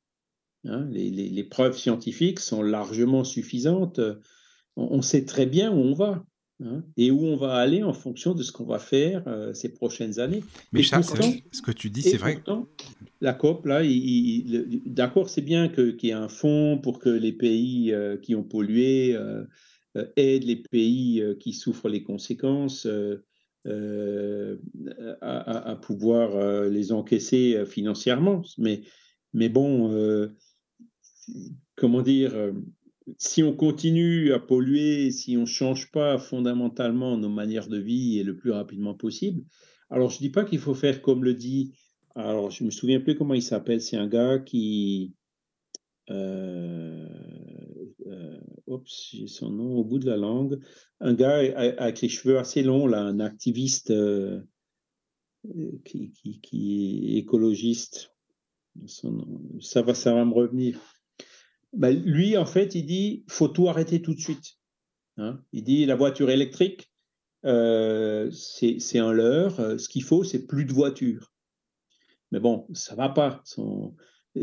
Hein. 0.68 0.88
Les, 0.90 1.10
les- 1.10 1.28
les 1.28 1.44
preuves 1.44 1.76
scientifiques 1.76 2.40
sont 2.40 2.62
largement 2.62 3.24
suffisantes. 3.24 4.00
On, 4.76 4.88
on 4.90 5.02
sait 5.02 5.24
très 5.24 5.46
bien 5.46 5.72
où 5.72 5.78
on 5.78 5.94
va 5.94 6.24
hein, 6.64 6.82
et 6.96 7.10
où 7.10 7.24
on 7.24 7.36
va 7.36 7.54
aller 7.54 7.82
en 7.82 7.92
fonction 7.92 8.34
de 8.34 8.42
ce 8.42 8.52
qu'on 8.52 8.66
va 8.66 8.78
faire 8.78 9.22
euh, 9.26 9.52
ces 9.54 9.72
prochaines 9.72 10.20
années. 10.20 10.42
Mais 10.72 10.80
Et 10.80 10.82
Charles, 10.82 11.04
pourtant, 11.04 11.32
ce 11.52 11.62
que 11.62 11.72
tu 11.72 11.90
dis, 11.90 12.02
c'est 12.02 12.16
vrai. 12.16 12.34
pourtant, 12.34 12.68
la 13.20 13.32
COP, 13.32 13.66
là, 13.66 13.82
d'accord, 14.86 15.28
c'est 15.30 15.42
bien 15.42 15.68
qu'il 15.68 15.96
y 16.02 16.10
ait 16.10 16.12
un 16.12 16.28
fonds 16.28 16.78
pour 16.78 16.98
que 16.98 17.08
les 17.08 17.32
pays 17.32 17.92
euh, 17.92 18.16
qui 18.16 18.34
ont 18.34 18.44
pollué 18.44 19.14
euh, 19.14 19.44
aident 20.16 20.44
les 20.44 20.56
pays 20.56 21.22
qui 21.40 21.52
souffrent 21.54 21.88
les 21.88 22.02
conséquences 22.02 22.86
à, 25.22 25.78
pouvoir 25.80 26.68
les 26.68 26.92
encaisser 26.92 27.64
financièrement. 27.64 28.42
Mais, 28.58 28.82
mais 29.32 29.48
bon, 29.48 30.28
comment 31.76 32.02
dire, 32.02 32.34
euh, 32.34 32.52
si 33.18 33.42
on 33.42 33.54
continue 33.54 34.32
à 34.32 34.38
polluer, 34.38 35.10
si 35.10 35.36
on 35.36 35.42
ne 35.42 35.46
change 35.46 35.90
pas 35.90 36.18
fondamentalement 36.18 37.16
nos 37.16 37.28
manières 37.28 37.68
de 37.68 37.78
vie 37.78 38.18
et 38.18 38.24
le 38.24 38.36
plus 38.36 38.50
rapidement 38.50 38.94
possible, 38.94 39.44
alors 39.90 40.10
je 40.10 40.16
ne 40.16 40.20
dis 40.20 40.30
pas 40.30 40.44
qu'il 40.44 40.58
faut 40.58 40.74
faire 40.74 41.02
comme 41.02 41.24
le 41.24 41.34
dit, 41.34 41.72
alors 42.14 42.50
je 42.50 42.64
ne 42.64 42.66
me 42.66 42.70
souviens 42.70 43.00
plus 43.00 43.14
comment 43.14 43.34
il 43.34 43.42
s'appelle, 43.42 43.80
c'est 43.80 43.96
un 43.96 44.08
gars 44.08 44.38
qui, 44.38 45.14
euh, 46.10 47.08
euh, 48.06 48.40
j'ai 48.84 49.26
son 49.26 49.50
nom 49.50 49.76
au 49.76 49.84
bout 49.84 49.98
de 49.98 50.06
la 50.06 50.16
langue, 50.16 50.60
un 51.00 51.14
gars 51.14 51.38
avec 51.78 52.00
les 52.00 52.08
cheveux 52.08 52.38
assez 52.38 52.62
longs, 52.62 52.86
là, 52.86 53.00
un 53.00 53.20
activiste 53.20 53.90
euh, 53.90 54.40
qui, 55.84 56.10
qui, 56.10 56.40
qui 56.40 57.14
est 57.14 57.18
écologiste. 57.18 58.12
Ça 58.86 59.82
va, 59.82 59.94
ça 59.94 60.12
va 60.12 60.24
me 60.24 60.34
revenir. 60.34 60.80
Ben, 61.76 61.90
lui, 62.04 62.36
en 62.36 62.46
fait, 62.46 62.74
il 62.74 62.86
dit 62.86 63.24
faut 63.28 63.48
tout 63.48 63.68
arrêter 63.68 64.00
tout 64.02 64.14
de 64.14 64.20
suite. 64.20 64.54
hein. 65.18 65.40
Il 65.52 65.64
dit 65.64 65.86
la 65.86 65.94
voiture 65.96 66.30
électrique, 66.30 66.90
euh, 67.44 68.30
c'est 68.32 68.98
un 68.98 69.12
leurre. 69.12 69.60
euh, 69.60 69.78
Ce 69.78 69.88
qu'il 69.88 70.02
faut, 70.02 70.24
c'est 70.24 70.46
plus 70.46 70.64
de 70.64 70.72
voitures. 70.72 71.32
Mais 72.32 72.40
bon, 72.40 72.66
ça 72.72 72.94
va 72.94 73.08
pas. 73.08 73.40
Son- 73.44 73.94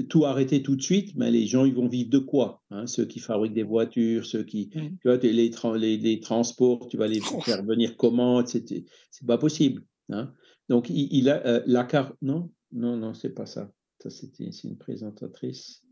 Tout 0.10 0.26
arrêter 0.26 0.64
tout 0.64 0.76
de 0.76 0.82
suite, 0.82 1.16
mais 1.16 1.30
les 1.30 1.46
gens, 1.46 1.66
ils 1.66 1.74
vont 1.76 1.88
vivre 1.88 2.10
de 2.10 2.18
quoi 2.18 2.64
hein? 2.72 2.88
Ceux 2.88 3.06
qui 3.06 3.20
fabriquent 3.20 3.54
des 3.54 3.62
voitures, 3.62 4.26
ceux 4.26 4.44
qui, 4.44 4.70
tu 4.70 4.80
vois, 5.06 5.18
les, 5.18 5.50
tra- 5.52 5.78
les, 5.78 5.98
les 5.98 6.20
transports, 6.20 6.88
tu 6.88 6.98
vas 6.98 7.08
les 7.08 7.22
Oh. 7.32 7.40
faire 7.42 7.64
venir 7.64 7.96
comment 7.96 8.44
C'est 8.44 8.86
pas 9.28 9.38
possible. 9.38 9.84
hein? 10.10 10.34
Donc, 10.70 10.90
il, 10.90 11.10
il 11.12 11.30
a 11.30 11.46
euh, 11.46 11.62
la 11.68 11.84
carte. 11.84 12.16
Non, 12.24 12.50
non, 12.72 12.98
non, 12.98 13.14
c'est 13.14 13.34
pas 13.36 13.46
ça. 13.46 13.72
Ça, 14.02 14.10
c'était 14.10 14.52
c'est 14.52 14.68
une 14.68 14.78
présentatrice. 14.80 15.84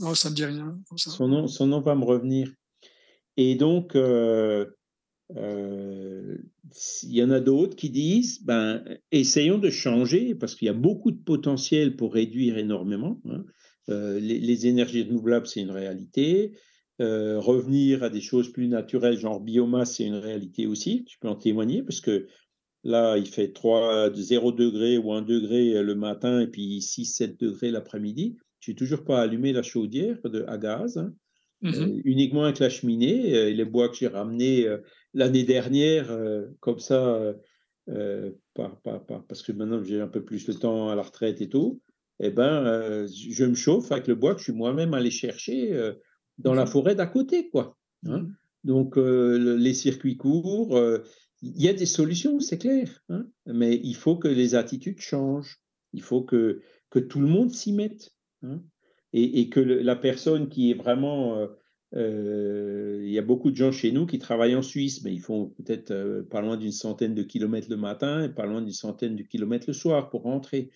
Non, 0.00 0.14
ça 0.14 0.30
me 0.30 0.34
dit 0.34 0.44
rien. 0.44 0.78
Son 0.96 1.28
nom, 1.28 1.80
va 1.80 1.94
me 1.94 2.04
revenir. 2.04 2.52
Et 3.36 3.54
donc, 3.54 3.94
euh, 3.94 4.66
euh, 5.36 6.36
il 7.02 7.14
y 7.14 7.22
en 7.22 7.30
a 7.30 7.40
d'autres 7.40 7.76
qui 7.76 7.90
disent, 7.90 8.44
ben, 8.44 8.84
essayons 9.12 9.58
de 9.58 9.70
changer, 9.70 10.34
parce 10.34 10.54
qu'il 10.54 10.66
y 10.66 10.70
a 10.70 10.74
beaucoup 10.74 11.10
de 11.10 11.22
potentiel 11.22 11.96
pour 11.96 12.14
réduire 12.14 12.58
énormément. 12.58 13.20
hein. 13.28 13.44
Euh, 13.90 14.18
les, 14.18 14.66
énergies 14.66 15.02
renouvelables, 15.02 15.46
c'est 15.46 15.60
une 15.60 15.70
réalité. 15.70 16.52
Revenir 16.98 18.04
à 18.04 18.08
des 18.08 18.20
choses 18.20 18.52
plus 18.52 18.68
naturelles, 18.68 19.18
genre 19.18 19.40
biomasse, 19.40 19.96
c'est 19.96 20.04
une 20.04 20.14
réalité 20.14 20.66
aussi. 20.66 21.04
Tu 21.04 21.18
peux 21.18 21.28
en 21.28 21.34
témoigner, 21.34 21.82
parce 21.82 22.00
que 22.00 22.28
là, 22.84 23.18
il 23.18 23.26
fait 23.26 23.52
3, 23.52 24.12
0 24.14 24.52
degré 24.52 24.96
ou 24.96 25.12
1 25.12 25.22
degré 25.22 25.82
le 25.82 25.94
matin, 25.94 26.40
et 26.40 26.46
puis 26.46 26.80
6, 26.80 27.04
7 27.06 27.38
degrés 27.38 27.70
l'après-midi. 27.72 28.36
Je 28.64 28.70
n'ai 28.70 28.76
toujours 28.76 29.04
pas 29.04 29.20
allumé 29.20 29.52
la 29.52 29.62
chaudière 29.62 30.18
de, 30.24 30.44
à 30.48 30.56
gaz. 30.58 30.96
hein. 30.96 31.14
Mhm. 31.62 31.74
Euh, 31.74 32.00
uniquement 32.04 32.44
avec 32.44 32.58
la 32.58 32.68
cheminée 32.70 33.34
euh, 33.36 33.48
et 33.50 33.54
les 33.54 33.64
bois 33.64 33.88
que 33.88 33.96
j'ai 33.96 34.08
ramenés 34.08 34.66
euh, 34.66 34.78
l'année 35.12 35.44
dernière, 35.44 36.06
comme 36.60 36.78
ça, 36.78 37.34
par- 38.54 38.80
par- 38.80 39.04
par- 39.06 39.24
parce 39.26 39.42
que 39.42 39.52
maintenant 39.52 39.82
j'ai 39.82 40.00
un 40.00 40.08
peu 40.08 40.24
plus 40.24 40.46
de 40.46 40.52
temps 40.52 40.88
à 40.88 40.94
la 40.94 41.02
retraite 41.02 41.40
et 41.40 41.48
tout, 41.48 41.80
eh 42.20 42.30
ben, 42.30 43.06
je 43.06 43.44
me 43.44 43.54
chauffe 43.54 43.92
avec 43.92 44.06
le 44.08 44.14
bois 44.14 44.32
que 44.34 44.40
je 44.40 44.44
suis 44.44 44.52
moi-même 44.52 44.94
allé 44.94 45.10
chercher 45.10 45.92
dans 46.38 46.54
la 46.54 46.64
Mhm. 46.64 46.70
forêt 46.70 46.94
d'à 46.94 47.06
côté, 47.06 47.48
quoi. 47.50 47.76
hein. 48.06 48.18
Mhm. 48.20 48.34
Donc, 48.64 48.96
euh, 48.96 49.38
le- 49.38 49.56
les 49.56 49.74
circuits 49.74 50.16
courts, 50.16 50.76
euh, 50.76 50.98
il 51.42 51.60
y 51.62 51.68
a 51.68 51.74
des 51.74 51.84
solutions, 51.86 52.40
c'est 52.40 52.56
clair, 52.58 53.02
hein, 53.10 53.26
mais 53.46 53.78
il 53.82 53.94
faut 53.94 54.16
que 54.16 54.28
les 54.28 54.54
attitudes 54.54 55.00
changent. 55.00 55.58
Il 55.92 56.00
faut 56.02 56.22
que, 56.22 56.60
que 56.90 56.98
tout 56.98 57.20
le 57.20 57.26
monde 57.28 57.50
s'y 57.52 57.72
mette. 57.74 58.13
Hein, 58.44 58.62
et, 59.12 59.40
et 59.40 59.48
que 59.48 59.60
le- 59.60 59.80
la 59.82 59.96
personne 59.96 60.48
qui 60.48 60.70
est 60.70 60.74
vraiment. 60.74 61.38
euh, 61.38 61.46
euh, 61.96 63.02
il 63.04 63.12
y 63.12 63.18
a 63.18 63.22
beaucoup 63.22 63.52
de 63.52 63.56
gens 63.56 63.70
chez 63.70 63.92
nous 63.92 64.04
qui 64.04 64.18
travaillent 64.18 64.56
en 64.56 64.62
Suisse, 64.62 65.04
mais 65.04 65.12
ils 65.14 65.20
font 65.20 65.50
peut-être 65.50 65.92
euh, 65.92 66.24
pas 66.24 66.40
loin 66.40 66.56
d'une 66.56 66.72
centaine 66.72 67.14
de 67.14 67.22
kilomètres 67.22 67.68
le 67.70 67.76
matin 67.76 68.24
et 68.24 68.28
pas 68.30 68.46
loin 68.46 68.60
d'une 68.62 68.72
centaine 68.72 69.14
de 69.14 69.22
kilomètres 69.22 69.66
le 69.68 69.74
soir 69.74 70.10
pour 70.10 70.22
rentrer. 70.22 70.70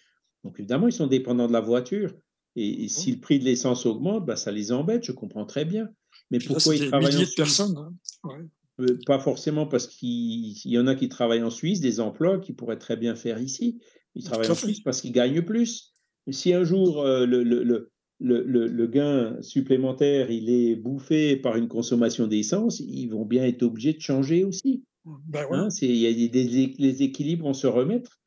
Donc, 0.45 0.61
évidemment, 0.61 0.87
ils 0.87 0.93
sont 0.93 1.09
dépendants 1.09 1.49
de 1.49 1.53
la 1.53 1.61
voiture. 1.61 2.15
Et, 2.55 2.85
et 2.85 2.89
si 2.89 3.11
le 3.13 3.19
prix 3.21 3.41
de 3.41 3.45
l'essence 3.45 3.85
augmente, 3.85 4.27
bah, 4.27 4.37
ça 4.37 4.53
les 4.53 4.71
embête, 4.71 5.05
je 5.05 5.11
comprends 5.13 5.45
très 5.45 5.65
bien. 5.65 5.89
Mais 6.31 6.39
Puis 6.39 6.49
pourquoi 6.49 6.77
ils 6.77 6.89
travaillent 6.89 7.17
en 7.17 7.25
Suisse? 7.25 7.35
personnes. 7.35 7.77
hein. 7.77 7.93
Ouais. 8.23 8.45
euh, 8.87 8.99
Pas 9.05 9.19
forcément 9.19 9.67
parce 9.67 9.89
qu'il 9.89 10.53
il 10.65 10.71
y 10.71 10.79
en 10.79 10.87
a 10.87 10.95
qui 10.95 11.09
travaillent 11.09 11.43
en 11.43 11.51
Suisse, 11.51 11.81
des 11.81 11.99
emplois 11.99 12.39
qu'ils 12.39 12.55
pourraient 12.55 12.79
très 12.79 12.97
bien 12.97 13.17
faire 13.17 13.41
ici. 13.41 13.81
Ils 14.15 14.23
travaillent 14.23 14.51
en. 14.51 14.55
Suisse 14.55 14.81
parce 14.81 15.01
qu'ils 15.01 15.13
gagnent 15.13 15.43
plus. 15.43 15.95
Si 16.31 16.53
un 16.53 16.65
jour 16.65 17.01
euh, 17.03 17.27
le, 17.27 17.43
le, 17.43 17.63
le, 17.63 17.91
le, 18.21 18.43
le- 18.43 18.67
le 18.69 18.87
gain 18.87 19.41
supplémentaire 19.43 20.31
il 20.31 20.51
est 20.51 20.77
bouffé 20.77 21.37
par 21.37 21.57
une 21.57 21.69
consommation 21.69 22.27
d'essence, 22.27 22.81
ils 22.81 23.07
vont 23.09 23.25
bien 23.25 23.45
être 23.45 23.63
obligés 23.63 23.93
de 23.95 24.01
changer 24.01 24.45
aussi. 24.45 24.85
Ben 25.05 25.47
ouais. 25.47 25.57
Hein, 25.57 25.69
il 25.83 25.97
y 25.97 26.07
a 26.07 26.29
des, 26.29 27.03
équilibres 27.03 27.45
vont 27.47 27.55
se 27.55 27.67
remettre 27.67 28.19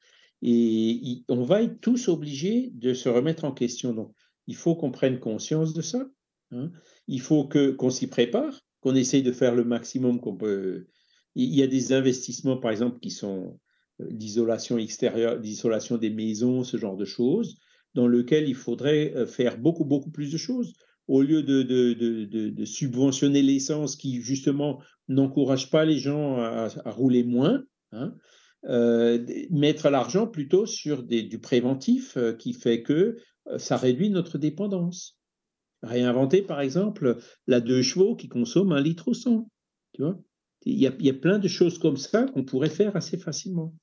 et 0.41 0.49
il- 0.49 1.23
on 1.27 1.43
va 1.43 1.61
être 1.61 1.79
tous 1.81 2.07
obligés 2.07 2.71
de 2.73 2.93
se 2.93 3.09
remettre 3.09 3.45
en 3.45 3.51
question. 3.51 3.93
Donc, 3.93 4.13
il 4.47 4.55
faut 4.55 4.75
qu'on 4.75 4.91
prenne 4.91 5.19
conscience 5.19 5.73
de 5.73 5.81
ça. 5.81 6.07
hein. 6.51 6.71
Il 7.07 7.21
faut 7.21 7.45
que 7.47 7.71
qu'on 7.71 7.89
s'y 7.91 8.07
prépare, 8.07 8.61
qu'on 8.79 8.95
essaye 8.95 9.21
de 9.23 9.31
faire 9.31 9.53
le 9.53 9.63
maximum 9.63 10.19
qu'on 10.19 10.35
peut. 10.35 10.87
Il 11.35 11.53
y 11.53 11.61
a 11.61 11.67
des 11.67 11.93
investissements, 11.93 12.57
par 12.57 12.71
exemple, 12.71 12.99
qui 12.99 13.11
sont 13.11 13.59
euh, 14.01 14.07
d'isolation 14.09 14.77
extérieure, 14.79 15.39
d'isolation 15.39 15.97
des 15.97 16.09
maisons, 16.09 16.63
ce 16.63 16.77
genre 16.77 16.97
de 16.97 17.05
choses, 17.05 17.57
dans 17.93 18.07
lequel 18.07 18.47
il 18.47 18.55
faudrait 18.55 19.13
euh, 19.15 19.25
faire 19.25 19.57
beaucoup, 19.57 19.85
beaucoup 19.85 20.11
plus 20.11 20.31
de 20.31 20.37
choses. 20.37 20.73
Au 21.07 21.21
lieu 21.21 21.43
de, 21.43 22.63
subventionner 22.63 23.41
l'essence 23.41 23.95
qui, 23.95 24.21
justement, 24.21 24.81
n'encourage 25.09 25.69
pas 25.69 25.83
les 25.83 25.97
gens 25.97 26.37
à, 26.37 26.69
rouler 26.85 27.23
moins, 27.23 27.63
hein, 27.91 28.15
euh, 28.69 29.25
mettre 29.49 29.89
l'argent 29.89 30.27
plutôt 30.27 30.65
sur 30.65 31.03
du 31.03 31.39
préventif 31.39 32.15
euh, 32.15 32.33
qui 32.33 32.53
fait 32.53 32.81
que 32.83 33.17
ça 33.57 33.75
réduit 33.75 34.09
notre 34.09 34.37
dépendance. 34.37 35.17
Réinventer, 35.81 36.43
par 36.43 36.61
exemple, 36.61 37.17
la 37.47 37.59
deux 37.59 37.81
chevaux 37.81 38.15
qui 38.15 38.29
consomme 38.29 38.71
un 38.71 38.81
litre 38.81 39.09
au 39.09 39.13
100. 39.13 39.49
Tu 39.93 40.03
vois 40.03 40.17
il 40.63 40.79
y, 40.79 40.85
a, 40.85 40.93
il 40.99 41.05
y 41.07 41.09
a 41.09 41.13
plein 41.13 41.39
de 41.39 41.47
choses 41.47 41.79
comme 41.79 41.97
ça 41.97 42.27
qu'on 42.27 42.45
pourrait 42.45 42.69
faire 42.69 42.95
assez 42.95 43.17
facilement. 43.17 43.73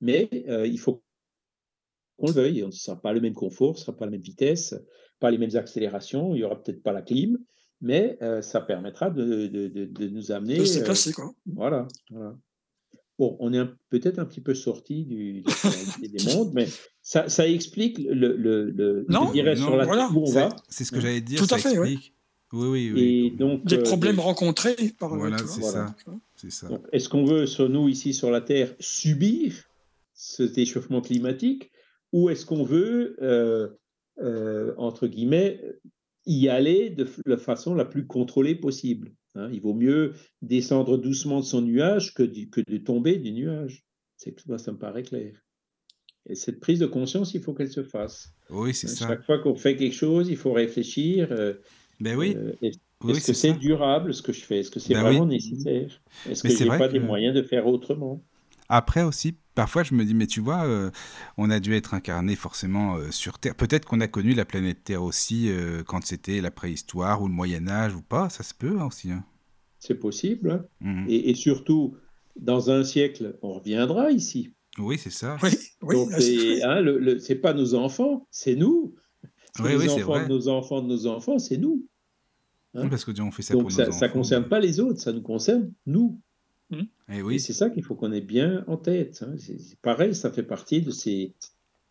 Mais 0.00 0.28
il 0.64 0.78
faut 0.78 1.02
qu'on 2.18 2.26
le 2.26 2.32
veuille. 2.32 2.60
Ce 2.60 2.66
ne 2.66 2.70
sera 2.70 3.00
pas 3.00 3.12
le 3.12 3.20
même 3.20 3.34
confort, 3.34 3.76
ce 3.76 3.82
ne 3.82 3.86
sera 3.86 3.96
pas 3.96 4.04
la 4.04 4.10
même 4.10 4.20
vitesse, 4.20 4.74
pas 5.20 5.30
les 5.30 5.38
mêmes 5.38 5.56
accélérations, 5.56 6.34
il 6.34 6.38
n'y 6.38 6.44
aura 6.44 6.62
peut-être 6.62 6.82
pas 6.82 6.92
la 6.92 7.02
clim, 7.02 7.38
mais 7.80 8.18
ça 8.42 8.60
permettra 8.60 9.10
de, 9.10 9.46
de, 9.46 9.68
de, 9.68 10.08
nous 10.08 10.30
amener. 10.32 10.58
De 10.58 10.64
se 10.64 10.78
déplacer, 10.78 11.12
quoi. 11.12 11.32
Voilà. 11.46 11.88
voilà. 12.10 12.36
Bon, 13.18 13.36
on 13.40 13.52
est 13.52 13.64
peut-être 13.90 14.20
un 14.20 14.24
petit 14.24 14.40
peu 14.40 14.54
sorti 14.54 15.04
du, 15.04 15.42
des 16.00 16.24
mondes, 16.36 16.52
mais 16.54 16.68
ça, 17.02 17.28
ça 17.28 17.48
explique 17.48 17.98
le, 17.98 18.36
le, 18.36 18.70
le 18.70 19.06
non, 19.08 19.28
je 19.28 19.32
dirais 19.32 19.56
non, 19.56 19.66
sur 19.66 19.76
la 19.76 19.84
voilà. 19.86 20.08
où 20.14 20.22
on 20.22 20.30
va. 20.30 20.50
C'est 20.68 20.84
ce 20.84 20.92
que 20.92 21.00
j'allais 21.00 21.20
dire. 21.20 21.40
Tout 21.40 21.46
ça 21.46 21.56
à 21.56 21.58
fait, 21.58 21.76
oui. 21.78 21.94
explique. 21.94 22.14
Oui, 22.52 22.68
oui, 22.68 22.92
oui. 22.94 23.26
Et 23.26 23.30
donc, 23.30 23.64
Des 23.66 23.78
euh, 23.78 23.82
problèmes 23.82 24.20
rencontrés 24.20 24.76
par 24.98 25.14
Voilà, 25.16 25.36
c'est 25.38 25.60
Voilà. 25.60 25.94
ça. 25.98 26.18
C'est 26.36 26.66
Est-ce 26.92 27.08
qu'on 27.08 27.24
veut, 27.24 27.46
sur 27.46 27.68
nous, 27.68 27.88
ici 27.88 28.14
sur 28.14 28.30
la 28.30 28.40
Terre, 28.40 28.74
subir 28.78 29.52
cet 30.14 30.56
échauffement 30.56 31.00
climatique? 31.00 31.70
Ou 32.12 32.30
est-ce 32.30 32.46
qu'on 32.46 32.62
veut, 32.64 33.16
euh, 33.22 33.68
euh, 34.20 34.74
entre 34.76 35.06
guillemets, 35.06 35.60
y 36.26 36.48
aller 36.48 36.90
de 36.90 37.06
la 37.26 37.36
façon 37.38 37.74
la 37.74 37.84
plus 37.84 38.06
contrôlée 38.06 38.54
possible 38.54 39.12
hein 39.34 39.48
Il 39.52 39.60
vaut 39.60 39.74
mieux 39.74 40.14
descendre 40.42 40.96
doucement 40.98 41.40
de 41.40 41.44
son 41.44 41.62
nuage 41.62 42.14
que, 42.14 42.22
du- 42.22 42.50
que 42.50 42.60
de 42.66 42.78
tomber 42.78 43.16
du 43.16 43.32
nuage. 43.32 43.84
C'est 44.16 44.32
que 44.32 44.42
moi, 44.48 44.58
ça 44.58 44.72
me 44.72 44.78
paraît 44.78 45.04
clair. 45.04 45.32
Et 46.28 46.34
cette 46.34 46.60
prise 46.60 46.78
de 46.80 46.86
conscience, 46.86 47.32
il 47.34 47.40
faut 47.42 47.54
qu'elle 47.54 47.70
se 47.70 47.82
fasse. 47.84 48.30
Oui, 48.50 48.74
c'est 48.74 48.88
Hein, 48.88 48.94
ça. 48.94 49.08
Chaque 49.08 49.24
fois 49.24 49.38
qu'on 49.38 49.54
fait 49.54 49.76
quelque 49.76 49.94
chose, 49.94 50.28
il 50.28 50.36
faut 50.36 50.52
réfléchir. 50.52 51.28
euh, 51.30 51.54
Ben 52.00 52.16
oui, 52.18 52.36
est- 52.62 52.78
oui, 53.04 53.12
Est-ce 53.12 53.26
que 53.28 53.32
c'est 53.32 53.52
durable 53.54 54.12
ce 54.12 54.20
que 54.22 54.32
je 54.32 54.40
fais? 54.44 54.58
Est-ce 54.58 54.70
que 54.70 54.80
c'est 54.80 54.92
Ben 54.94 55.02
vraiment 55.02 55.22
oui. 55.22 55.28
nécessaire? 55.28 56.00
Est-ce 56.28 56.42
que 56.42 56.48
j'ai 56.50 56.66
pas 56.66 56.88
que- 56.88 56.92
des 56.94 57.00
moyens 57.00 57.34
de 57.34 57.42
faire 57.42 57.66
autrement? 57.66 58.22
Après 58.68 59.02
aussi, 59.02 59.36
parfois 59.58 59.82
je 59.82 59.92
me 59.92 60.04
dis, 60.04 60.14
mais 60.14 60.28
tu 60.28 60.40
vois, 60.40 60.64
euh, 60.66 60.88
on 61.36 61.50
a 61.50 61.58
dû 61.58 61.74
être 61.74 61.92
incarné 61.92 62.36
forcément 62.36 62.94
euh, 62.94 63.10
sur 63.10 63.40
Terre. 63.40 63.56
Peut-être 63.56 63.86
qu'on 63.86 64.00
a 64.00 64.06
connu 64.06 64.32
la 64.32 64.44
planète 64.44 64.84
Terre 64.84 65.02
aussi 65.02 65.50
euh, 65.50 65.82
quand 65.84 66.06
c'était 66.06 66.40
la 66.40 66.52
préhistoire 66.52 67.20
ou 67.22 67.26
le 67.26 67.34
Moyen 67.34 67.66
Âge 67.66 67.92
ou 67.96 68.00
pas, 68.00 68.28
ça 68.30 68.44
se 68.44 68.54
peut 68.54 68.78
hein, 68.78 68.86
aussi. 68.86 69.10
hein. 69.10 69.24
C'est 69.80 69.96
possible. 69.96 70.52
hein. 70.52 70.64
Mhm. 70.80 71.06
Et, 71.08 71.30
et 71.30 71.34
surtout, 71.34 71.96
dans 72.40 72.70
un 72.70 72.84
siècle, 72.84 73.36
on 73.42 73.54
reviendra 73.54 74.12
ici. 74.12 74.52
Oui, 74.78 74.96
c'est 74.96 75.10
ça. 75.10 75.36
Oui, 75.42 75.50
oui, 75.82 75.96
c'est 76.20 76.62
hein, 76.62 77.40
pas 77.42 77.52
nos 77.52 77.74
enfants, 77.74 78.28
c'est 78.30 78.54
nous. 78.54 78.94
C'est 79.56 79.62
Oui, 79.64 79.70
les 79.70 79.76
oui, 79.76 79.84
c'est 79.88 80.02
enfants 80.04 80.12
vrai. 80.12 80.22
de 80.22 80.28
nos 80.28 80.46
enfants 80.48 80.82
de 80.82 80.86
nos 80.86 81.06
enfants, 81.08 81.40
c'est 81.40 81.56
nous. 81.56 81.84
hein. 82.74 82.86
Parce 82.88 83.04
que 83.04 83.10
Dieu, 83.10 83.24
on 83.24 83.32
fait 83.32 83.42
ça 83.42 83.54
Donc 83.54 83.62
pour 83.62 83.72
ça 83.72 83.86
nos 83.86 83.92
ne 84.00 84.08
concerne 84.12 84.48
pas 84.48 84.60
les 84.60 84.78
autres, 84.78 85.00
ça 85.00 85.12
nous 85.12 85.22
concerne 85.22 85.72
nous. 85.84 86.20
Et 86.70 87.18
Et 87.18 87.22
oui, 87.22 87.40
c'est 87.40 87.52
ça 87.52 87.70
qu'il 87.70 87.82
faut 87.82 87.94
qu'on 87.94 88.12
ait 88.12 88.20
bien 88.20 88.64
en 88.66 88.76
tête. 88.76 89.22
hein. 89.26 89.34
C'est 89.38 89.58
c'est 89.58 89.78
pareil, 89.80 90.14
ça 90.14 90.30
fait 90.30 90.42
partie 90.42 90.82
de 90.82 90.90
ces 90.90 91.34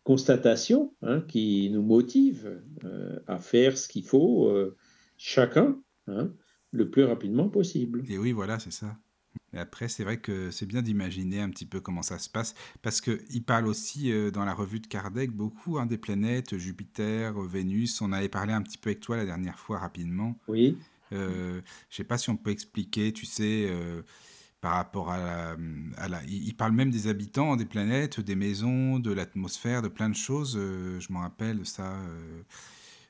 constatations 0.04 0.94
hein, 1.02 1.22
qui 1.28 1.70
nous 1.72 1.82
motivent 1.84 2.62
euh, 2.86 3.20
à 3.28 3.40
faire 3.40 3.78
ce 3.78 3.88
qu'il 3.88 4.06
faut, 4.06 4.48
euh, 4.48 4.76
chacun, 5.18 5.78
hein, 6.08 6.32
le 6.72 6.90
plus 6.90 7.04
rapidement 7.04 7.49
possible. 7.49 8.04
et 8.10 8.18
oui, 8.18 8.32
voilà, 8.32 8.60
c'est 8.60 8.72
ça. 8.72 8.98
Et 9.54 9.60
après, 9.60 9.88
c'est 9.88 10.04
vrai 10.04 10.18
que 10.20 10.52
c'est 10.52 10.66
bien 10.66 10.82
d'imaginer 10.82 11.41
un 11.41 11.49
petit 11.49 11.66
peu 11.66 11.80
comment 11.82 12.02
ça 12.02 12.20
se 12.20 12.30
passe, 12.30 12.54
parce 12.82 13.02
qu'il 13.02 13.44
parle 13.44 13.68
aussi 13.68 14.12
euh, 14.12 14.32
dans 14.32 14.45
la 14.45 14.54
revue 14.54 14.80
de 14.80 14.88
Kardec 14.88 15.32
beaucoup 15.32 15.78
hein, 15.78 15.86
des 15.86 15.98
planètes, 15.98 16.58
Jupiter, 16.58 17.34
Vénus. 17.41 18.02
On 18.02 18.12
avait 18.14 18.30
parlé 18.30 18.54
un 18.54 18.62
petit 18.62 18.78
peu 18.78 18.90
avec 18.90 19.02
toi 19.02 19.18
la 19.18 19.26
dernière 19.26 19.60
fois 19.60 19.80
rapidement. 19.80 20.38
Oui, 20.48 20.78
Euh, 21.14 21.62
je 21.90 21.95
sais 21.95 22.04
pas 22.04 22.18
si 22.18 22.30
on 22.30 22.36
peut 22.38 22.52
expliquer, 22.52 23.14
tu 23.14 23.26
sais, 23.26 23.68
euh, 23.70 24.02
par 24.62 24.74
rapport 24.74 25.12
à 25.12 25.18
la, 25.18 25.58
à 25.98 26.08
la- 26.10 26.24
Il 26.26 26.56
parle 26.56 26.74
même 26.74 26.92
des 26.92 27.08
habitants 27.08 27.56
des 27.56 27.66
planètes, 27.66 28.20
des 28.20 28.36
maisons, 28.36 29.00
de 29.00 29.12
l'atmosphère, 29.14 29.82
de 29.82 29.88
plein 29.90 30.10
de 30.10 30.16
choses. 30.16 30.56
euh, 30.58 31.00
je 31.00 31.12
m'en 31.14 31.20
rappelle 31.22 31.66
ça. 31.66 31.94
euh, 32.02 32.44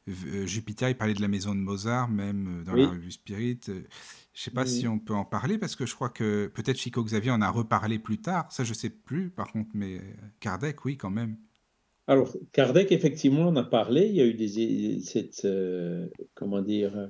euh, 0.09 0.45
Jupiter, 0.45 0.89
il 0.89 0.95
parlait 0.97 1.13
de 1.13 1.21
la 1.21 1.27
maison 1.27 1.53
de 1.55 1.59
Mozart, 1.59 2.09
même 2.09 2.61
euh, 2.61 2.63
dans 2.63 2.73
Oui. 2.73 2.81
la 2.81 2.89
revue 2.89 3.11
Spirit. 3.11 3.59
Euh, 3.69 3.81
Je 4.33 4.43
sais 4.43 4.51
pas 4.51 4.65
Oui. 4.65 4.69
si 4.69 4.87
on 4.87 4.99
peut 4.99 5.15
en 5.15 5.25
parler, 5.25 5.57
parce 5.57 5.75
que 5.75 5.85
je 5.85 5.95
crois 5.95 6.09
que 6.09 6.47
peut-être 6.53 6.77
Chico 6.77 7.03
Xavier 7.03 7.31
en 7.31 7.41
a 7.41 7.49
reparlé 7.49 7.99
plus 7.99 8.19
tard. 8.21 8.51
Ça, 8.51 8.63
je 8.63 8.73
sais 8.73 8.89
plus, 8.91 9.29
par 9.31 9.51
contre, 9.51 9.71
mais 9.73 9.97
euh, 9.97 10.01
Kardec, 10.39 10.85
oui, 10.85 10.97
quand 10.97 11.09
même. 11.09 11.37
Alors, 12.07 12.35
Kardec, 12.53 12.91
effectivement, 12.91 13.47
en 13.47 13.55
a 13.57 13.63
parlé. 13.63 14.07
Il 14.07 14.15
y 14.15 14.21
a 14.21 14.25
eu 14.25 14.33
des, 14.33 14.99
cette, 15.01 15.43
euh, 15.45 16.07
comment 16.35 16.61
dire, 16.61 17.09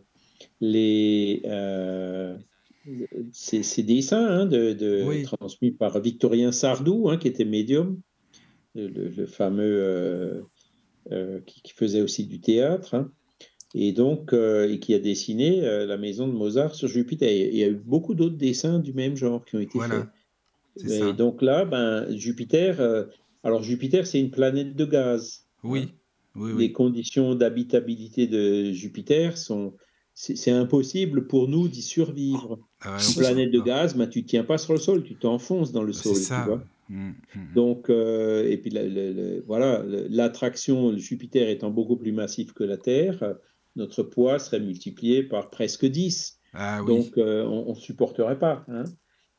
les, 0.62 1.42
euh, 1.46 2.38
ces, 3.32 3.64
ces 3.64 3.84
dessins 3.84 4.26
hein, 4.26 4.46
de, 4.46 4.74
de- 4.74 5.04
Oui. 5.08 5.24
transmis 5.24 5.72
par 5.72 6.00
Victorien 6.00 6.52
Sardou, 6.52 7.10
hein, 7.10 7.18
qui 7.18 7.28
était 7.28 7.46
médium, 7.46 8.00
le, 8.76 9.26
fameux 9.26 9.64
euh, 9.84 10.42
euh, 11.12 11.40
qui, 11.42 11.62
qui 11.62 11.74
faisait 11.74 12.02
aussi 12.02 12.26
du 12.28 12.40
théâtre, 12.40 12.94
hein, 12.94 13.12
et 13.74 13.92
donc 13.92 14.34
euh, 14.34 14.70
et 14.70 14.80
qui 14.80 14.94
a 14.94 15.00
dessiné 15.00 15.62
la 15.62 15.98
maison 15.98 16.28
de 16.28 16.34
Mozart 16.34 16.76
sur 16.76 16.88
Jupiter. 16.88 17.30
Et 17.30 17.50
il 17.50 17.58
y 17.58 17.64
a 17.64 17.68
eu 17.70 17.76
beaucoup 17.76 18.14
d'autres 18.14 18.38
dessins 18.38 18.80
du 18.80 18.94
même 18.94 19.16
genre 19.16 19.44
qui 19.46 19.56
ont 19.56 19.60
été 19.60 19.80
Voilà, 19.80 20.12
faits. 20.76 20.86
Et 20.86 20.90
ça. 20.90 21.12
donc 21.14 21.42
là, 21.42 21.66
ben, 21.66 22.16
Jupiter, 22.16 23.08
alors 23.44 23.64
Jupiter, 23.64 24.06
c'est 24.06 24.20
une 24.20 24.32
planète 24.32 24.76
de 24.76 24.86
gaz. 24.86 25.48
Oui, 25.64 25.90
oui, 26.36 26.54
Les 26.58 26.72
conditions 26.72 27.34
d'habitabilité 27.36 28.28
de 28.28 28.72
Jupiter 28.72 29.38
sont. 29.38 29.74
C'est 30.14 30.50
impossible 30.52 31.28
pour 31.28 31.48
nous 31.48 31.68
d'y 31.68 31.84
survivre. 31.84 32.60
Ah 32.82 32.98
Une 33.08 33.16
planète 33.16 33.52
de 33.52 33.60
gaz, 33.60 33.96
ben, 33.96 34.08
tu 34.08 34.20
ne 34.22 34.28
tiens 34.28 34.44
pas 34.44 34.58
sur 34.58 34.74
le 34.74 34.80
sol, 34.80 35.04
tu 35.04 35.16
t'enfonces 35.16 35.72
dans 35.72 35.84
le 35.84 35.94
C'est 35.94 36.04
sol. 36.04 36.14
tu 36.16 36.22
ça. 36.22 36.46
vois. 36.46 36.64
Mm, 36.90 37.10
mm. 37.36 37.54
Donc, 37.56 37.90
euh, 37.90 38.48
et 38.50 38.58
puis 38.58 38.70
la- 38.70 39.42
voilà, 39.46 39.84
l'attraction, 40.10 40.96
Jupiter 40.98 41.50
étant 41.50 41.70
beaucoup 41.72 41.96
plus 41.98 42.12
massif 42.12 42.54
que 42.54 42.64
la 42.64 42.78
Terre, 42.78 43.36
notre 43.76 44.04
poids 44.04 44.40
serait 44.40 44.60
multiplié 44.60 45.24
par 45.24 45.50
presque 45.50 45.86
10. 45.86 46.40
Ah 46.54 46.82
oui. 46.84 46.88
Donc, 46.96 47.18
euh, 47.18 47.44
on 47.46 47.72
ne 47.74 47.80
supporterait 47.80 48.40
pas. 48.40 48.66
hein. 48.70 48.84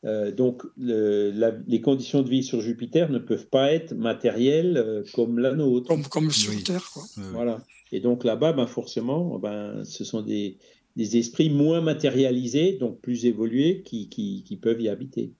Euh, 0.05 0.31
donc, 0.31 0.63
le- 0.77 1.33
la- 1.33 1.55
les 1.67 1.81
conditions 1.81 2.23
de 2.23 2.29
vie 2.29 2.45
sur 2.45 2.61
Jupiter 2.61 3.11
ne 3.11 3.19
peuvent 3.19 3.49
pas 3.49 3.73
être 3.73 3.95
matérielles 3.95 4.77
euh, 4.77 5.03
comme 5.15 5.39
la 5.41 5.53
nôtre. 5.55 5.89
Comme, 5.89 6.05
comme 6.05 6.31
sur 6.31 6.53
Oui. 6.53 6.63
Terre, 6.63 6.89
quoi. 6.93 7.03
Voilà. 7.33 7.59
Et 7.91 7.99
donc 8.01 8.23
là-bas, 8.25 8.53
ben, 8.53 8.67
forcément, 8.69 9.39
ben, 9.41 9.85
ce 9.85 10.05
sont 10.05 10.23
des, 10.23 10.59
des 10.99 11.17
esprits 11.17 11.49
moins 11.49 11.81
matérialisés, 11.81 12.73
donc 12.79 13.01
plus 13.01 13.25
évolués, 13.25 13.83
qui, 13.85 14.11
qui, 14.11 14.43
qui 14.45 14.57
peuvent 14.59 14.81
y 14.83 14.89
habiter. 14.91 15.33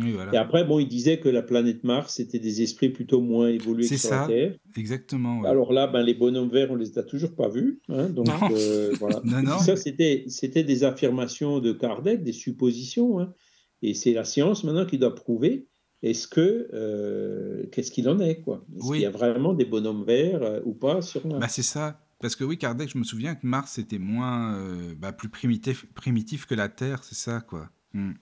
Oui, 0.00 0.14
Et 0.32 0.36
après, 0.36 0.64
bon, 0.64 0.78
il 0.78 0.86
disait 0.86 1.18
que 1.18 1.28
la 1.28 1.42
planète 1.42 1.82
Mars, 1.82 2.14
c'était 2.14 2.38
des 2.38 2.62
esprits 2.62 2.90
plutôt 2.90 3.20
moins 3.20 3.48
évolués 3.48 3.88
que 3.88 3.96
sur 3.96 4.10
ça. 4.10 4.20
la 4.20 4.26
Terre. 4.28 4.56
Exactement. 4.76 5.40
ouais. 5.40 5.48
Alors 5.48 5.72
là, 5.72 5.88
ben, 5.88 6.02
les 6.04 6.14
bonhommes 6.14 6.50
verts, 6.50 6.70
on 6.70 6.76
les 6.76 6.96
a 6.96 7.02
toujours 7.02 7.34
pas 7.34 7.48
vus. 7.48 7.80
hein, 7.88 8.08
donc 8.10 8.28
Non. 8.28 8.38
euh, 8.52 8.92
voilà. 9.00 9.20
Non, 9.24 9.40
Et 9.40 9.42
non. 9.42 9.58
Ça, 9.58 9.74
c'était 9.74 10.24
c'était 10.28 10.62
des 10.62 10.84
affirmations 10.84 11.58
de 11.58 11.72
Kardec, 11.72 12.22
des 12.22 12.32
suppositions. 12.32 13.18
hein. 13.18 13.34
Et 13.82 13.94
c'est 13.94 14.12
la 14.12 14.24
science 14.24 14.62
maintenant 14.62 14.86
qui 14.86 14.98
doit 14.98 15.14
prouver 15.14 15.66
est-ce 16.02 16.28
que 16.28 16.68
euh, 16.72 17.66
qu'est-ce 17.72 17.90
qu'il 17.90 18.08
en 18.08 18.20
est 18.20 18.40
quoi 18.42 18.64
Est-ce 18.76 18.86
Oui. 18.86 18.98
qu'il 18.98 19.02
y 19.02 19.06
a 19.06 19.10
vraiment 19.10 19.54
des 19.54 19.64
bonhommes 19.64 20.04
verts 20.04 20.42
euh, 20.42 20.60
ou 20.64 20.72
pas 20.72 21.02
sur 21.02 21.26
Mars? 21.26 21.40
Bah, 21.40 21.48
c'est 21.48 21.62
ça. 21.62 21.98
Parce 22.20 22.36
que 22.36 22.44
oui, 22.44 22.58
Kardec, 22.58 22.88
je 22.90 22.98
me 22.98 23.04
souviens 23.04 23.34
que 23.34 23.46
Mars 23.46 23.78
était 23.78 23.98
moins, 23.98 24.54
euh, 24.54 24.94
bah, 24.96 25.12
plus 25.12 25.28
primitif, 25.28 25.86
primitif 25.94 26.46
que 26.46 26.54
la 26.54 26.68
Terre, 26.68 27.02
c'est 27.02 27.14
ça, 27.14 27.40
quoi. 27.40 27.70
Mm. 27.94 28.12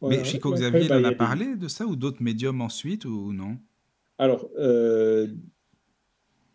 Voilà. 0.00 0.18
Mais 0.18 0.24
Chico 0.24 0.52
Xavier, 0.52 0.82
il 0.84 0.88
ben, 0.88 0.96
en 0.96 0.98
il 1.00 1.04
y 1.04 1.06
a 1.06 1.12
parlé 1.12 1.56
de 1.56 1.68
ça 1.68 1.86
ou 1.86 1.96
d'autres 1.96 2.22
médiums 2.22 2.60
ensuite 2.60 3.04
ou 3.04 3.32
non? 3.32 3.58
Alors, 4.18 4.48
euh, 4.58 5.26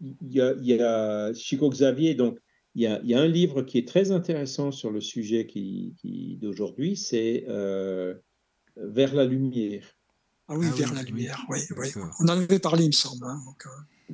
il 0.02 0.32
y 0.32 0.42
a, 0.42 0.54
il 0.54 0.66
y 0.66 0.82
a 0.82 1.34
Chico 1.34 1.70
Xavier, 1.70 2.16
donc 2.16 2.40
il 2.76 2.84
y 2.84 2.88
a, 2.88 3.02
il 3.04 3.10
y 3.10 3.14
a 3.14 3.20
un 3.20 3.28
livre 3.28 3.62
qui 3.64 3.78
est 3.78 3.88
très 3.88 4.12
intéressant 4.12 4.72
sur 4.72 4.92
le 4.92 5.02
sujet 5.02 5.46
qui, 5.46 5.96
qui- 5.98 6.38
d'aujourd'hui, 6.38 6.96
c'est 6.96 7.46
euh, 7.50 8.16
Vers 8.78 9.14
la 9.14 9.26
lumière. 9.26 9.86
Ah 10.48 10.56
oui, 10.58 10.68
Ah 10.68 10.72
oui, 10.74 10.80
vers 10.80 10.94
la 10.94 11.02
oui. 11.02 11.08
lumière. 11.08 11.46
Oui, 11.50 11.60
oui. 11.78 11.90
On 12.20 12.26
en 12.26 12.30
avait 12.30 12.60
parlé, 12.60 12.86
il 12.86 12.88
me 12.88 12.92
semble. 12.94 13.26
hein, 13.26 13.42
donc, 13.46 13.66
euh, 13.66 13.70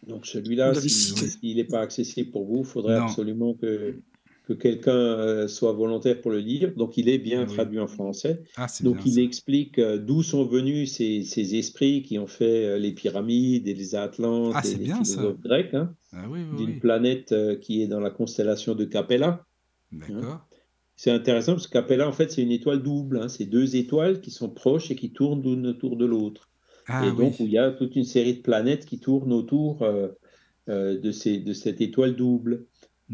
Donc 0.07 0.25
celui-là, 0.25 0.73
s'il 0.75 1.55
n'est 1.57 1.63
pas 1.63 1.79
accessible 1.81 2.31
pour 2.31 2.45
vous, 2.45 2.59
il 2.59 2.65
faudrait 2.65 2.97
Non. 2.99 3.05
absolument 3.05 3.53
que, 3.53 3.95
que 4.45 4.53
quelqu'un 4.53 4.91
euh, 4.91 5.47
soit 5.47 5.71
volontaire 5.73 6.21
pour 6.21 6.31
le 6.31 6.39
lire. 6.39 6.73
Donc 6.75 6.97
il 6.97 7.09
est 7.09 7.17
bien 7.17 7.45
Oui. 7.47 7.53
traduit 7.53 7.79
en 7.79 7.87
français. 7.87 8.43
Ah, 8.57 8.67
Donc 8.81 8.95
bien 8.97 9.03
il 9.07 9.13
ça. 9.13 9.21
explique 9.21 9.79
euh, 9.79 9.97
d'où 9.97 10.21
sont 10.23 10.45
venus 10.45 10.93
ces, 10.93 11.23
ces 11.23 11.55
esprits 11.55 12.03
qui 12.03 12.19
ont 12.19 12.27
fait 12.27 12.65
euh, 12.65 12.77
les 12.77 12.91
pyramides 12.93 13.67
et 13.67 13.73
les 13.73 13.95
Atlantes 13.95 14.53
Ah, 14.55 14.61
et 14.65 14.71
les 14.75 14.83
bien, 14.83 15.03
ça. 15.03 15.15
philosophes 15.15 15.41
grecs, 15.41 15.73
hein, 15.73 15.93
Ah 16.11 16.25
oui, 16.29 16.39
oui, 16.51 16.65
d'une 16.65 16.79
planète 16.79 17.33
qui 17.61 17.81
est 17.81 17.87
dans 17.87 17.99
la 18.01 18.09
constellation 18.11 18.75
de 18.75 18.85
Capella. 18.85 19.43
D'accord. 19.91 20.45
c'est 20.97 21.11
intéressant 21.11 21.53
parce 21.53 21.67
qu'Apella, 21.67 22.07
en 22.07 22.11
fait, 22.11 22.31
c'est 22.31 22.41
une 22.41 22.51
étoile 22.51 22.81
double. 22.83 23.17
Hein. 23.17 23.29
C'est 23.29 23.45
deux 23.45 23.75
étoiles 23.77 24.19
qui 24.21 24.29
sont 24.31 24.49
proches 24.49 24.91
et 24.91 24.95
qui 24.95 25.11
tournent 25.11 25.41
l'une 25.41 25.67
autour 25.67 25.95
de 25.95 26.05
l'autre. 26.05 26.49
Ah 26.87 27.05
et 27.05 27.11
donc, 27.11 27.35
oui. 27.39 27.45
où 27.45 27.47
il 27.47 27.51
y 27.51 27.57
a 27.57 27.71
toute 27.71 27.95
une 27.95 28.03
série 28.03 28.35
de 28.35 28.41
planètes 28.41 28.85
qui 28.85 28.99
tournent 28.99 29.33
autour 29.33 29.81
euh, 29.81 30.09
euh, 30.69 30.99
de, 30.99 31.11
ces, 31.11 31.39
de 31.39 31.53
cette 31.53 31.81
étoile 31.81 32.15
double. 32.15 32.65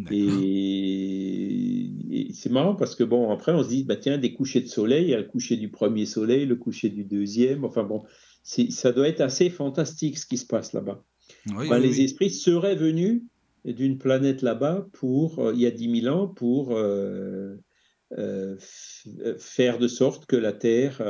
Et, 0.09 1.89
et 2.11 2.33
c'est 2.33 2.49
marrant 2.51 2.75
parce 2.75 2.95
que, 2.95 3.03
bon, 3.03 3.29
après, 3.29 3.51
on 3.51 3.61
se 3.63 3.69
dit, 3.69 3.83
bah, 3.83 3.97
tiens, 3.97 4.17
des 4.17 4.33
couchers 4.33 4.61
de 4.61 4.67
soleil, 4.67 5.05
il 5.05 5.09
y 5.09 5.13
a 5.13 5.17
le 5.17 5.25
coucher 5.25 5.57
du 5.57 5.69
premier 5.69 6.05
soleil, 6.05 6.45
le 6.45 6.55
coucher 6.55 6.89
du 6.89 7.03
deuxième. 7.03 7.65
Enfin, 7.65 7.83
bon, 7.83 8.03
ça 8.43 8.91
doit 8.91 9.07
être 9.07 9.21
assez 9.21 9.49
fantastique 9.49 10.17
ce 10.17 10.25
qui 10.25 10.37
se 10.37 10.45
passe 10.45 10.73
là-bas. 10.73 11.03
Oui, 11.47 11.67
Ben, 11.69 11.79
oui, 11.79 11.87
les 11.87 12.01
esprits 12.01 12.29
seraient 12.29 12.75
venus 12.75 13.23
d'une 13.65 13.97
planète 13.97 14.41
là-bas 14.41 14.87
pour, 14.93 15.39
euh, 15.39 15.53
il 15.53 15.61
y 15.61 15.65
a 15.65 15.71
10 15.71 16.01
000 16.01 16.15
ans 16.15 16.27
pour 16.27 16.77
faire 19.37 19.79
de 19.79 19.87
sorte 19.87 20.25
que 20.25 20.35
la 20.35 20.51
Terre 20.53 21.01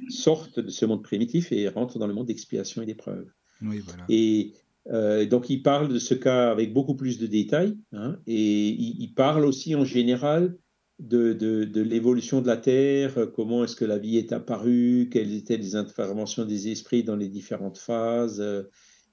euh, 0.00 0.04
sorte 0.10 0.60
de 0.60 0.70
ce 0.70 0.84
monde 0.86 1.02
primitif 1.02 1.52
et 1.52 1.68
rentre 1.68 1.98
dans 1.98 2.06
le 2.06 2.14
monde 2.14 2.26
d'expiation 2.26 2.82
et 2.82 2.86
d'épreuve. 2.86 3.26
Oui, 3.62 3.78
voilà. 3.80 4.04
Et 4.08 4.52
euh, 4.90 5.26
donc, 5.26 5.50
il 5.50 5.62
parle 5.62 5.88
de 5.88 5.98
ce 5.98 6.14
cas 6.14 6.50
avec 6.50 6.72
beaucoup 6.72 6.94
plus 6.94 7.18
de 7.18 7.26
détails, 7.26 7.76
hein, 7.92 8.18
et 8.26 8.68
il, 8.68 8.96
il 9.00 9.14
parle 9.14 9.44
aussi 9.44 9.74
en 9.74 9.84
général 9.84 10.56
de, 10.98 11.32
de- 11.32 11.64
de 11.64 11.80
l'évolution 11.80 12.40
de 12.40 12.46
la 12.46 12.56
Terre, 12.56 13.28
comment 13.34 13.64
est-ce 13.64 13.76
que 13.76 13.84
la 13.84 13.98
vie 13.98 14.16
est 14.16 14.32
apparue, 14.32 15.08
quelles 15.12 15.34
étaient 15.34 15.56
les 15.56 15.76
interventions 15.76 16.44
des 16.44 16.68
esprits 16.68 17.04
dans 17.04 17.16
les 17.16 17.28
différentes 17.28 17.78
phases, 17.78 18.40
euh, 18.40 18.62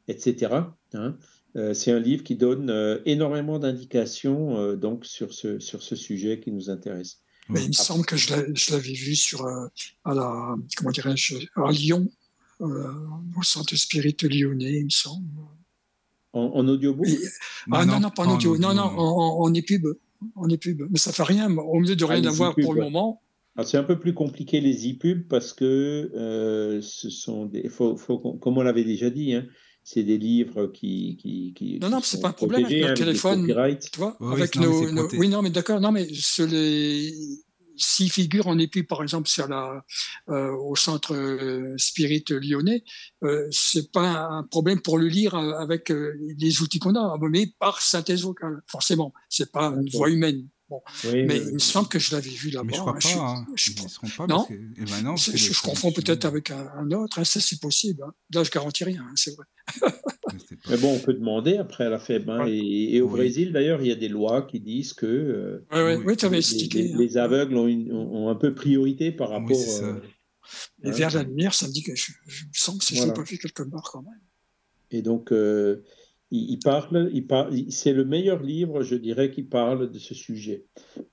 etc. 0.07 0.53
hein. 0.93 1.17
Euh, 1.57 1.73
c'est 1.73 1.91
un 1.91 1.99
livre 1.99 2.23
qui 2.23 2.35
donne 2.35 2.69
énormément 3.05 3.59
d'indications 3.59 4.73
donc 4.75 5.05
sur 5.05 5.33
ce, 5.33 5.59
sur 5.59 5.83
ce 5.83 5.95
sujet 5.95 6.41
qui 6.41 6.51
nous 6.51 6.69
intéresse. 6.69 7.21
Mais 7.49 7.61
il 7.63 7.67
me 7.69 7.73
semble 7.73 8.05
que 8.05 8.17
je 8.17 8.31
l'avais 8.71 8.93
vu 8.93 9.15
sur, 9.15 9.45
euh, 9.45 9.67
à 10.03 10.13
la, 10.13 10.55
comment 10.75 10.91
dirais-je, 10.91 11.35
à 11.55 11.71
Lyon, 11.71 12.09
euh, 12.61 12.91
au 13.37 13.43
centre 13.43 13.75
spirit 13.75 14.15
lyonnais, 14.23 14.79
il 14.79 14.85
me 14.85 14.89
semble. 14.89 15.27
En, 16.33 16.41
en 16.53 16.67
audiobook 16.67 17.07
Et- 17.07 17.17
ah 17.71 17.85
non, 17.85 17.99
non, 17.99 18.09
pas 18.09 18.23
en 18.25 18.35
audio, 18.35 18.57
non, 18.57 18.73
non, 18.73 18.91
non. 18.91 18.97
en, 18.99 19.41
en 19.43 19.53
EPUB. 19.53 19.85
En 20.35 20.49
EPUB. 20.49 20.87
Mais 20.89 20.97
ça 20.97 21.11
fait 21.13 21.23
rien, 21.23 21.49
au 21.55 21.79
milieu 21.79 21.95
de 21.95 22.03
Ah, 22.05 22.09
rien 22.09 22.21
les 22.21 22.27
avoir 22.27 22.55
pour 22.55 22.73
le 22.73 22.79
ouais. 22.79 22.85
moment. 22.85 23.21
Alors, 23.55 23.67
c'est 23.69 23.77
un 23.77 23.83
peu 23.83 23.97
plus 23.99 24.13
compliqué 24.13 24.59
les 24.59 24.89
e-pubs 24.91 25.27
parce 25.29 25.53
que 25.53 26.11
euh, 26.15 26.81
ce 26.81 27.09
sont 27.09 27.45
des. 27.45 27.69
Faut, 27.69 27.95
comme 28.41 28.57
on 28.57 28.61
l'avait 28.63 28.83
déjà 28.83 29.09
dit, 29.09 29.33
hein, 29.33 29.45
c'est 29.87 30.03
des 30.03 30.17
livres 30.17 30.65
qui. 30.67 31.15
qui, 31.21 31.53
qui 31.55 31.79
Non, 31.79 31.89
non, 31.89 32.01
c'est 32.01 32.19
pas 32.19 32.29
un 32.29 32.33
problème 32.33 32.65
avec 32.65 32.79
protégés, 32.79 32.81
le 32.81 32.85
avec 32.87 32.97
des 32.99 33.05
téléphone. 33.05 33.41
copyrights. 33.41 33.91
Tu 33.91 33.99
vois, 33.99 34.17
Oui, 34.19 34.27
oui, 34.27 34.33
avec 34.41 34.55
non, 34.55 34.61
mais 34.61 34.91
nos, 34.91 34.91
nos- 35.03 35.09
Oui, 35.19 35.29
non, 35.29 35.41
mais 35.43 35.51
d'accord. 35.51 35.79
Non, 35.79 35.91
mais 35.91 36.07
ce 36.13 36.41
les 36.41 37.13
s'ils 37.77 38.09
figurent 38.11 38.47
en 38.47 38.57
EPUB, 38.57 38.87
par 38.87 39.03
exemple, 39.03 39.27
sur 39.27 39.47
la, 39.49 39.83
euh, 40.29 40.49
au 40.55 40.77
centre 40.77 41.13
euh, 41.13 41.75
Spirit 41.77 42.23
lyonnais, 42.29 42.83
euh, 43.23 43.47
c'est 43.51 43.91
pas 43.91 44.27
un 44.29 44.43
problème 44.43 44.81
pour 44.81 44.97
le 44.97 45.07
lire 45.07 45.35
euh, 45.35 45.51
avec 45.59 45.91
euh, 45.91 46.13
les 46.37 46.61
outils 46.61 46.79
qu'on 46.79 46.95
a, 46.95 47.17
mais 47.29 47.47
par 47.59 47.81
synthèse 47.81 48.21
vocale, 48.23 48.61
forcément. 48.65 49.13
C'est 49.27 49.51
pas 49.51 49.67
une 49.77 49.89
voix 49.89 50.09
humaine. 50.09 50.47
Bon. 50.67 50.81
Oui, 51.05 51.23
Mais 51.25 51.39
oui, 51.39 51.45
il 51.49 51.53
me 51.53 51.59
semble 51.59 51.87
que 51.87 51.99
je 51.99 52.15
l'avais 52.15 52.27
vu 52.29 52.49
là-bas. 52.49 52.65
Mais 52.65 52.73
je 52.73 52.79
crois 52.79 52.93
hein, 52.93 52.99
pas. 52.99 53.07
je- 53.07 53.17
hein. 53.19 53.45
je 53.55 53.71
Ils 53.71 53.83
ne 53.83 53.87
seront 53.87 54.07
pas. 54.17 54.25
Non. 54.25 54.37
parce 54.37 54.47
que- 54.47 54.53
eh 54.53 54.83
ben 54.85 55.01
non, 55.03 55.09
parce 55.11 55.25
je, 55.25 55.31
que 55.31 55.37
je 55.53 55.61
confonds 55.61 55.91
peut-être 55.91 56.25
avec 56.25 56.49
un, 56.49 56.67
un 56.75 56.89
autre, 56.91 57.19
hein, 57.19 57.23
ça 57.23 57.39
c'est 57.39 57.59
possible. 57.61 58.01
hein. 58.03 58.13
Là, 58.33 58.43
je 58.43 58.49
garantis 58.49 58.83
rien, 58.83 59.03
hein, 59.07 59.13
c'est 59.15 59.35
vrai. 59.35 59.45
Mais 60.33 60.57
Mais 60.71 60.77
bon, 60.77 60.93
on 60.95 60.99
peut 60.99 61.13
demander 61.13 61.57
après 61.57 61.85
à 61.85 61.89
la 61.89 61.99
FEB. 61.99 62.29
hein, 62.29 62.45
et, 62.47 62.95
et 62.95 63.01
au 63.01 63.05
Oui. 63.07 63.11
Brésil, 63.19 63.53
d'ailleurs, 63.53 63.79
il 63.81 63.87
y 63.87 63.91
a 63.91 63.95
des 63.95 64.07
lois 64.09 64.41
qui 64.41 64.59
disent 64.59 64.93
que 64.93 65.05
euh, 65.05 65.65
Ouais, 65.71 65.97
ouais, 66.03 66.15
les, 66.31 66.37
expliqué. 66.37 66.81
les- 66.81 66.93
hein. 66.93 66.97
les 66.97 67.17
aveugles 67.17 67.55
ont, 67.57 67.67
une- 67.67 67.91
ont- 67.93 68.29
un 68.29 68.35
peu 68.35 68.53
priorité 68.55 69.11
par 69.11 69.29
rapport. 69.29 69.51
euh, 69.83 69.99
Et 70.83 70.89
hein. 70.89 70.91
vers 70.91 71.13
la 71.13 71.23
lumière, 71.23 71.53
ça 71.53 71.67
me 71.67 71.71
dit 71.71 71.83
que 71.83 71.95
je, 71.95 72.11
je 72.27 72.43
me 72.45 72.49
sens 72.53 72.77
que 72.79 72.85
c'est 72.85 72.95
Voilà. 72.95 73.13
pas 73.13 73.23
fait 73.25 73.37
quelque 73.37 73.63
part 73.63 73.89
quand 73.91 74.01
même. 74.01 74.19
Et 74.91 75.01
donc, 75.03 75.31
euh, 75.31 75.83
il, 76.35 76.59
parle, 76.59 77.09
il 77.13 77.25
parle, 77.27 77.53
il- 77.57 77.71
c'est 77.71 77.93
le 77.93 78.05
meilleur 78.05 78.41
livre, 78.43 78.81
je 78.83 78.95
dirais, 78.95 79.31
qui 79.31 79.43
parle 79.43 79.91
de 79.91 79.99
ce 79.99 80.13
sujet. 80.13 80.65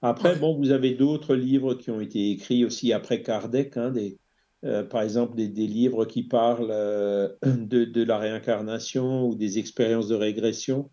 Après, 0.02 0.36
bon, 0.36 0.56
vous 0.56 0.70
avez 0.70 0.94
d'autres 0.94 1.34
livres 1.34 1.74
qui 1.74 1.90
ont 1.90 2.00
été 2.00 2.30
écrits 2.30 2.64
aussi 2.64 2.92
après 2.92 3.22
Kardec, 3.22 3.76
hein, 3.76 3.90
des, 3.90 4.18
euh, 4.64 4.84
par 4.84 5.02
exemple 5.02 5.36
des, 5.36 5.48
des 5.48 5.66
livres 5.66 6.04
qui 6.04 6.22
parlent 6.24 6.68
euh, 6.70 7.28
de, 7.44 7.84
de 7.84 8.02
la 8.02 8.18
réincarnation 8.18 9.26
ou 9.28 9.34
des 9.34 9.58
expériences 9.58 10.08
de 10.08 10.14
régression. 10.14 10.90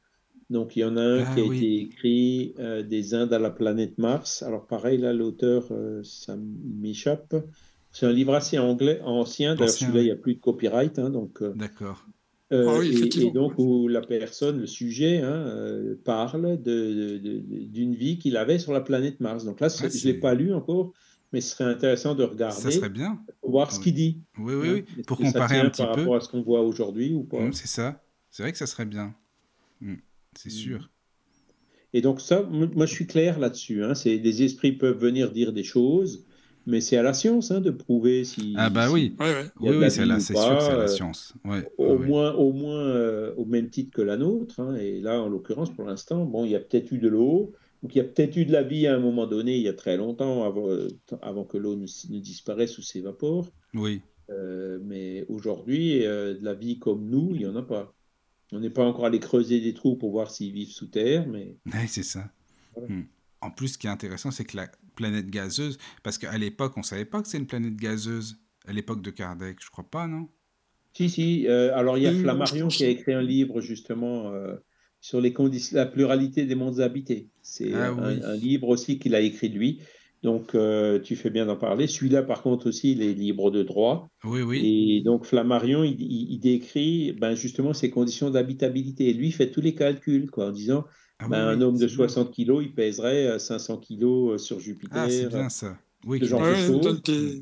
Donc, 0.50 0.76
il 0.76 0.80
y 0.80 0.84
en 0.86 0.98
a 0.98 1.02
un 1.02 1.22
Ah, 1.26 1.34
qui 1.34 1.40
a 1.40 1.44
oui. 1.44 1.58
été 1.58 1.76
écrit 1.82 2.56
euh, 2.60 2.82
des 2.82 3.14
Indes 3.14 3.34
à 3.34 3.40
la 3.40 3.52
planète 3.52 3.98
Mars. 4.00 4.42
Alors, 4.42 4.66
pareil, 4.66 4.98
là, 4.98 5.14
l'auteur, 5.14 5.66
ça 6.04 6.36
m'échappe. 6.38 7.36
C'est 7.92 8.06
un 8.08 8.12
livre 8.12 8.34
assez 8.34 8.58
anglais, 8.58 9.00
ancien. 9.04 9.56
D'ailleurs, 9.56 9.74
celui-là, 9.74 10.02
il 10.02 10.06
n'y 10.06 10.12
a 10.12 10.16
plus 10.16 10.36
de 10.36 10.40
copyright. 10.40 10.98
hein, 11.00 11.10
donc, 11.12 11.42
D'accord. 11.54 12.06
Euh, 12.52 12.66
Ah 12.68 12.80
oui, 12.80 13.10
et- 13.16 13.32
donc 13.32 13.54
où 13.58 13.88
la 13.88 14.02
personne, 14.02 14.60
le 14.60 14.68
sujet, 14.68 15.18
hein, 15.22 15.32
euh, 15.48 15.96
parle 16.04 16.58
d'une 16.64 17.96
vie 17.96 18.18
qu'il 18.18 18.38
avait 18.38 18.60
sur 18.60 18.74
la 18.74 18.82
planète 18.82 19.20
Mars. 19.20 19.46
Donc 19.46 19.60
là, 19.60 19.68
Ah, 19.70 19.88
je 19.90 20.08
ne 20.08 20.14
l'ai 20.14 20.20
pas 20.20 20.34
lu 20.34 20.54
encore, 20.54 20.94
mais 21.32 21.42
ce 21.42 21.52
serait 21.56 21.66
intéressant 21.72 22.16
de 22.16 22.24
Ça 22.24 22.30
regarder, 22.30 22.72
serait 22.72 22.90
bien. 22.90 23.20
pour 23.42 23.52
voir 23.52 23.72
ce 23.72 23.78
Oui. 23.78 23.84
qu'il 23.84 23.94
dit. 23.94 24.18
Oui, 24.38 24.54
oui, 24.56 24.68
hein. 24.70 24.84
oui. 24.98 25.04
Pour 25.04 25.18
ça 25.20 25.26
comparer 25.26 25.60
un 25.60 25.70
petit 25.70 25.82
par 25.84 25.94
peu. 25.94 26.02
rapport 26.02 26.16
à 26.16 26.22
ce 26.22 26.30
qu'on 26.30 26.42
voit 26.42 26.62
aujourd'hui 26.62 27.14
ou 27.14 27.24
pas? 27.24 27.38
Hum, 27.38 27.54
c'est 27.54 27.68
ça. 27.68 28.04
C'est 28.32 28.44
vrai 28.44 28.52
que 28.52 28.58
ça 28.58 28.68
serait 28.68 28.86
bien. 28.86 29.16
Hum, 29.82 29.98
C'est 30.36 30.50
Mm. 30.50 30.52
sûr. 30.56 30.90
Et 31.94 32.02
donc 32.02 32.22
ça, 32.22 32.44
moi 32.44 32.86
je 32.86 32.94
suis 32.94 33.08
clair 33.08 33.40
là-dessus. 33.40 33.84
Hein. 33.84 33.96
C'est 33.96 34.20
des 34.20 34.44
esprits 34.44 34.74
peuvent 34.74 35.00
venir 35.00 35.32
dire 35.32 35.52
des 35.54 35.64
choses, 35.64 36.24
mais 36.65 36.81
c'est 36.81 36.98
à 36.98 37.03
la 37.03 37.14
science 37.14 37.52
hein, 37.52 37.61
de 37.61 37.72
prouver 37.72 38.23
si. 38.23 38.53
Ah 38.57 38.69
bah 38.69 38.88
si- 38.88 38.94
oui. 38.94 39.15
Ouais, 39.19 39.34
ouais. 39.34 39.45
Il 39.60 39.65
y 39.65 39.68
a 39.69 39.72
Oui, 39.72 39.77
oui, 39.77 39.91
c'est 40.22 40.36
sûr 40.36 40.57
que 40.57 40.64
c'est 40.64 40.69
la 40.72 40.76
euh, 40.76 40.88
science. 40.88 41.34
Ouais, 41.45 41.64
Au 41.77 41.98
moins, 41.98 42.34
au 42.34 42.52
moins 42.53 42.80
euh, 42.80 43.34
au 43.36 43.45
même 43.45 43.69
titre 43.69 43.91
que 43.91 44.02
la 44.02 44.18
nôtre. 44.18 44.60
hein. 44.60 44.76
Et 44.76 45.02
là, 45.02 45.22
en 45.22 45.30
l'occurrence, 45.30 45.72
pour 45.73 45.86
l'instant, 45.86 46.26
bon, 46.26 46.45
il 46.45 46.52
y 46.52 46.56
a 46.56 46.60
peut-être 46.60 46.91
eu 46.91 46.98
de 46.99 47.07
l'eau, 47.07 47.53
donc 47.81 47.95
il 47.95 47.98
y 47.98 48.02
a 48.02 48.03
peut-être 48.03 48.36
eu 48.38 48.45
de 48.45 48.52
la 48.52 48.64
vie 48.64 48.88
à 48.88 48.95
un 48.95 48.99
moment 48.99 49.27
donné, 49.27 49.56
il 49.57 49.64
y 49.64 49.68
a 49.68 49.73
très 49.73 49.98
longtemps, 49.98 50.44
avant, 50.44 50.69
euh, 50.69 50.88
avant 51.22 51.44
que 51.45 51.57
l'eau 51.57 51.76
ne, 51.76 51.84
ne 52.10 52.19
disparaisse 52.19 52.77
ou 52.77 52.81
s'évapore. 52.81 53.49
Oui. 53.73 54.02
Euh, 54.30 54.80
mais 54.84 55.26
aujourd'hui, 55.27 56.06
euh, 56.06 56.36
de 56.38 56.44
la 56.45 56.53
vie 56.53 56.77
comme 56.80 57.10
nous, 57.10 57.31
il 57.34 57.40
n'y 57.40 57.45
en 57.48 57.56
a 57.56 57.64
pas. 57.64 57.94
On 58.52 58.60
n'est 58.60 58.69
pas 58.69 58.86
encore 58.86 59.06
allé 59.06 59.19
creuser 59.19 59.60
des 59.61 59.73
trous 59.73 59.95
pour 59.95 60.11
voir 60.11 60.31
s'ils 60.31 60.53
vivent 60.53 60.72
sous 60.72 60.88
terre, 60.88 61.27
mais 61.27 61.57
Ouais, 61.65 61.88
c'est 61.88 62.03
ça. 62.03 62.30
Voilà. 62.73 62.88
Hmm. 62.90 63.03
En 63.41 63.52
plus, 63.52 63.70
ce 63.70 63.78
qui 63.78 63.88
est 63.88 63.90
intéressant, 63.90 64.32
c'est 64.32 64.45
que 64.45 64.57
la 64.57 64.70
planète 64.95 65.30
gazeuse, 65.30 65.78
parce 66.03 66.18
qu'à 66.18 66.38
l'époque, 66.38 66.74
on 66.78 66.84
savait 66.84 67.06
pas 67.06 67.22
que 67.22 67.28
c'est 67.28 67.38
une 67.38 67.48
planète 67.48 67.76
gazeuse. 67.76 68.38
À 68.68 68.74
l'époque 68.74 69.02
de 69.02 69.11
Kardec, 69.11 69.57
je 69.61 69.70
crois 69.70 69.90
pas, 69.90 70.07
non? 70.07 70.30
Si, 70.94 71.10
si. 71.10 71.48
euh, 71.48 71.76
alors, 71.76 71.98
il 71.98 72.03
y 72.03 72.07
a 72.07 72.11
oui, 72.11 72.22
Flammarion 72.22 72.68
qui 72.68 72.84
a 72.84 72.90
écrit 72.90 73.14
un 73.14 73.22
livre 73.22 73.61
justement 73.61 74.32
euh, 74.34 74.56
sur 74.99 75.22
les 75.22 75.32
conditions, 75.34 75.78
la 75.78 75.86
pluralité 75.86 76.45
des 76.45 76.56
mondes 76.56 76.80
habités. 76.82 77.30
C'est 77.41 77.74
Ah 77.74 77.94
un, 77.98 77.98
oui. 78.07 78.20
un 78.22 78.36
livre 78.36 78.68
aussi 78.68 78.99
qu'il 78.99 79.16
a 79.16 79.22
écrit 79.22 79.49
lui. 79.49 79.82
Donc, 80.24 80.56
euh, 80.56 80.99
tu 80.99 81.16
fais 81.16 81.30
bien 81.30 81.45
d'en 81.45 81.56
parler. 81.56 81.88
Celui-là, 81.88 82.24
par 82.24 82.41
contre, 82.41 82.68
aussi, 82.68 82.91
il 82.91 83.02
est 83.02 83.14
libre 83.14 83.52
de 83.52 83.64
droit. 83.64 84.10
Oui, 84.24 84.41
oui. 84.41 84.60
Et 84.68 85.02
donc, 85.06 85.26
Flammarion, 85.26 85.84
il, 85.84 86.02
il- 86.02 86.34
il 86.34 86.40
décrit 86.40 87.14
ben, 87.14 87.36
justement 87.36 87.74
ces 87.74 87.90
conditions 87.90 88.30
d'habitabilité. 88.30 89.10
Et 89.10 89.14
lui, 89.14 89.28
il 89.28 89.32
fait 89.34 89.52
tous 89.52 89.61
les 89.61 89.76
calculs, 89.76 90.30
quoi, 90.30 90.48
en 90.48 90.52
disant 90.52 90.86
Ah 91.20 91.28
oui, 91.30 91.38
ben, 91.38 91.48
un 91.48 91.62
oui, 91.62 91.62
homme 91.62 91.78
de 91.78 91.88
c'est 91.88 91.91
bien. 91.91 92.08
60 92.08 92.32
kilos, 92.34 92.64
il 92.66 92.74
pèserait 92.76 93.28
euh, 93.28 93.40
500 93.40 93.78
kilos 93.80 94.36
euh, 94.36 94.38
sur 94.38 94.60
Jupiter. 94.60 95.04
Ah, 95.04 95.10
c'est 95.10 95.28
bien 95.28 95.50
ça. 95.50 95.78
Oui, 96.06 96.22
ce 96.22 96.26
genre 96.26 96.46
de 96.46 96.54
Ouais, 96.54 96.56
choses. 96.56 96.80
donne 96.80 97.02
des, 97.06 97.41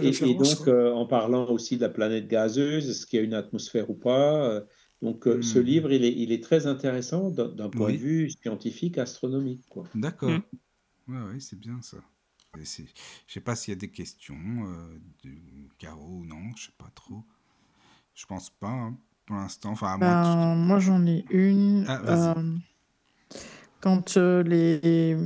des 0.00 0.12
Et, 0.22 0.34
donc, 0.34 0.68
euh, 0.68 0.92
en 0.92 1.06
parlant 1.06 1.48
aussi 1.50 1.76
de 1.76 1.82
la 1.82 1.88
planète 1.88 2.28
gazeuse, 2.28 2.88
est-ce 2.90 3.06
qu'il 3.06 3.18
y 3.18 3.22
a 3.22 3.24
une 3.24 3.34
atmosphère 3.34 3.90
ou 3.90 3.94
pas 3.94 4.48
euh, 4.50 4.64
Donc, 5.02 5.26
euh, 5.26 5.40
ce 5.42 5.58
Hmm. 5.58 5.60
livre, 5.60 5.92
il 5.92 6.04
est, 6.04 6.12
il 6.12 6.32
est 6.32 6.42
très 6.42 6.66
intéressant 6.66 7.30
d'un 7.30 7.70
point 7.70 7.90
Oui. 7.90 7.92
de 7.92 7.98
vue 7.98 8.30
scientifique, 8.30 8.98
astronomique. 8.98 9.66
Quoi. 9.68 9.84
D'accord. 9.94 10.30
Hmm. 10.30 10.40
Ouais, 11.08 11.22
ouais, 11.22 11.40
c'est 11.40 11.58
bien 11.58 11.82
ça. 11.82 11.98
Je 12.56 12.64
sais 13.28 13.40
pas 13.40 13.56
s'il 13.56 13.74
y 13.74 13.76
a 13.76 13.80
des 13.80 13.90
questions 13.90 14.36
euh, 14.66 14.98
de 15.24 15.68
Caro 15.78 16.06
ou 16.20 16.26
non, 16.26 16.54
je 16.56 16.66
sais 16.66 16.72
pas 16.78 16.90
trop. 16.94 17.24
Je 18.14 18.26
pense 18.26 18.50
pas, 18.50 18.68
hein, 18.70 18.98
pour 19.26 19.36
l'instant. 19.36 19.72
Enfin, 19.72 19.98
Ben, 19.98 20.54
moi, 20.56 20.78
j'en 20.78 21.04
ai 21.06 21.24
une. 21.30 21.86
Ah, 21.86 21.98
vas-y. 22.02 22.30
Euh, 22.30 22.56
quand 23.80 24.16
euh, 24.16 24.42
les, 24.42 25.16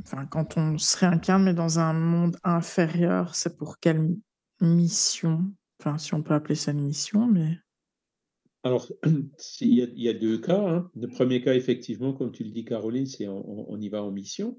enfin, 0.00 0.26
quand 0.26 0.56
on 0.56 0.78
se 0.78 0.98
réincarne, 0.98 1.44
mais 1.44 1.54
dans 1.54 1.78
un 1.78 1.92
monde 1.92 2.36
inférieur, 2.42 3.34
c'est 3.34 3.56
pour 3.56 3.78
quelle 3.78 4.16
mission? 4.60 5.44
Enfin, 5.80 5.98
si 5.98 6.14
on 6.14 6.22
peut 6.22 6.34
appeler 6.34 6.54
ça 6.54 6.72
une 6.72 6.86
mission, 6.86 7.26
mais 7.26 7.58
Alors, 8.62 8.90
il 9.60 9.74
y, 9.74 10.08
a, 10.08 10.14
deux 10.14 10.38
cas. 10.38 10.58
hein. 10.58 10.90
Le 10.96 11.08
premier 11.08 11.40
cas, 11.42 11.54
effectivement, 11.54 12.12
comme 12.14 12.32
tu 12.32 12.44
le 12.44 12.50
dis, 12.50 12.64
Caroline, 12.64 13.06
c'est 13.06 13.28
on, 13.28 13.78
y 13.78 13.88
va 13.88 14.02
en 14.02 14.10
mission. 14.10 14.58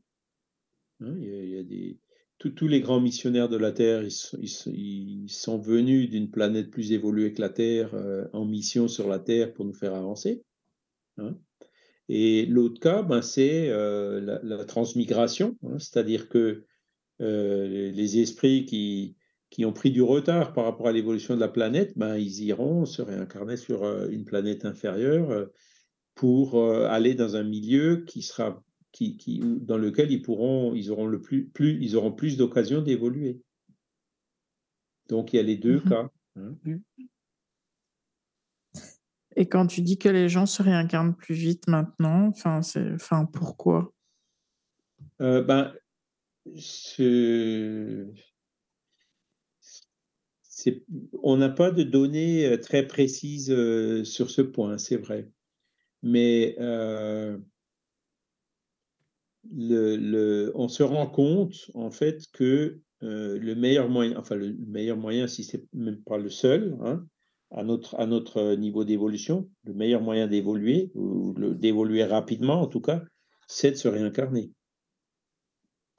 Hein, 1.02 1.18
y 1.19 1.57
a, 1.57 1.64
des, 1.64 1.99
tous- 2.38 2.68
les 2.68 2.81
grands 2.81 3.02
missionnaires 3.02 3.49
de 3.49 3.57
la 3.57 3.72
Terre, 3.72 4.03
ils 4.03 5.30
sont 5.30 5.57
venus 5.60 6.10
d'une 6.10 6.30
planète 6.30 6.69
plus 6.69 6.91
évoluée 6.91 7.34
que 7.34 7.41
la 7.41 7.49
Terre 7.49 7.93
euh, 7.95 8.27
en 8.31 8.45
mission 8.45 8.88
sur 8.88 9.07
la 9.07 9.19
Terre 9.19 9.53
pour 9.53 9.65
nous 9.65 9.73
faire 9.73 9.95
avancer. 9.95 10.43
hein. 11.18 11.35
Et 12.07 12.45
l'autre 12.45 12.80
cas, 12.80 13.02
ben, 13.02 13.22
c'est 13.22 13.69
la, 13.69 14.40
la, 14.44 14.65
transmigration, 14.65 15.57
hein, 15.64 15.80
c'est-à-dire 15.80 16.30
que 16.30 16.64
les 17.19 18.19
esprits 18.19 18.65
qui, 18.65 19.15
qui 19.49 19.65
ont 19.65 19.73
pris 19.73 19.91
du 19.91 20.02
retard 20.02 20.53
par 20.53 20.65
rapport 20.65 20.88
à 20.88 20.91
l'évolution 20.91 21.36
de 21.36 21.40
la 21.40 21.48
planète, 21.48 21.98
ben, 21.98 22.18
ils 22.18 22.44
iront 22.44 22.86
se 22.86 23.02
réincarner 23.02 23.57
sur 23.57 23.86
une 24.10 24.26
planète 24.26 24.65
inférieure 24.65 25.48
pour 26.14 26.64
aller 26.64 27.15
dans 27.15 27.36
un 27.36 27.44
milieu 27.44 28.03
qui 28.06 28.22
sera 28.22 28.64
qui, 28.95 29.18
qui, 29.18 29.41
dans 29.44 29.77
lequel 29.77 30.10
ils 30.10 30.22
pourront, 30.22 30.73
ils 30.73 30.90
auront 30.90 31.06
le 31.06 31.19
plus, 31.19 31.48
plus 31.48 31.77
ils 31.82 31.98
auront 31.98 32.14
plus 32.14 32.38
d'occasions 32.38 32.82
d'évoluer. 32.82 33.41
Donc 35.10 35.34
il 35.34 35.36
y 35.36 35.40
a 35.40 35.44
les 35.44 35.57
deux 35.57 35.80
mmh 35.80 35.90
cas. 35.90 36.10
Hein. 36.38 36.56
Mmh. 36.64 36.77
Et 39.35 39.47
quand 39.47 39.67
tu 39.67 39.81
dis 39.81 39.97
que 39.97 40.09
les 40.09 40.29
gens 40.29 40.45
se 40.45 40.63
réincarnent 40.63 41.15
plus 41.15 41.35
vite 41.35 41.67
maintenant, 41.67 42.31
pourquoi? 43.33 43.93
Euh, 45.21 45.43
Ben, 45.43 45.73
on 51.21 51.37
n'a 51.37 51.49
pas 51.49 51.71
de 51.71 51.83
données 51.83 52.45
euh, 52.45 52.57
très 52.57 52.87
précises 52.87 53.51
euh, 53.51 54.03
sur 54.03 54.29
ce 54.29 54.41
point, 54.41 54.77
c'est 54.77 54.97
vrai. 54.97 55.29
Mais 56.01 56.55
le, 59.51 60.51
on 60.55 60.67
se 60.67 60.83
rend 60.83 61.07
compte, 61.07 61.69
en 61.73 61.91
fait, 61.91 62.27
que 62.31 62.79
le 63.01 63.53
meilleur 63.53 63.89
moyen, 63.89 64.17
enfin, 64.17 64.35
le 64.35 64.53
meilleur 64.53 64.97
moyen, 64.97 65.27
si 65.27 65.43
c'est 65.43 65.65
même 65.73 66.01
pas 66.03 66.17
le 66.17 66.29
seul, 66.29 66.77
hein, 66.81 67.05
à 67.51 67.63
notre, 67.63 67.99
à 67.99 68.05
notre 68.05 68.55
niveau 68.55 68.84
d'évolution, 68.84 69.49
le 69.63 69.73
meilleur 69.73 70.01
moyen 70.01 70.27
d'évoluer, 70.27 70.91
ou 70.95 71.34
d'évoluer 71.53 72.03
rapidement 72.03 72.61
en 72.61 72.67
tout 72.67 72.81
cas, 72.81 73.03
c'est 73.47 73.72
de 73.72 73.76
se 73.76 73.88
réincarner. 73.88 74.51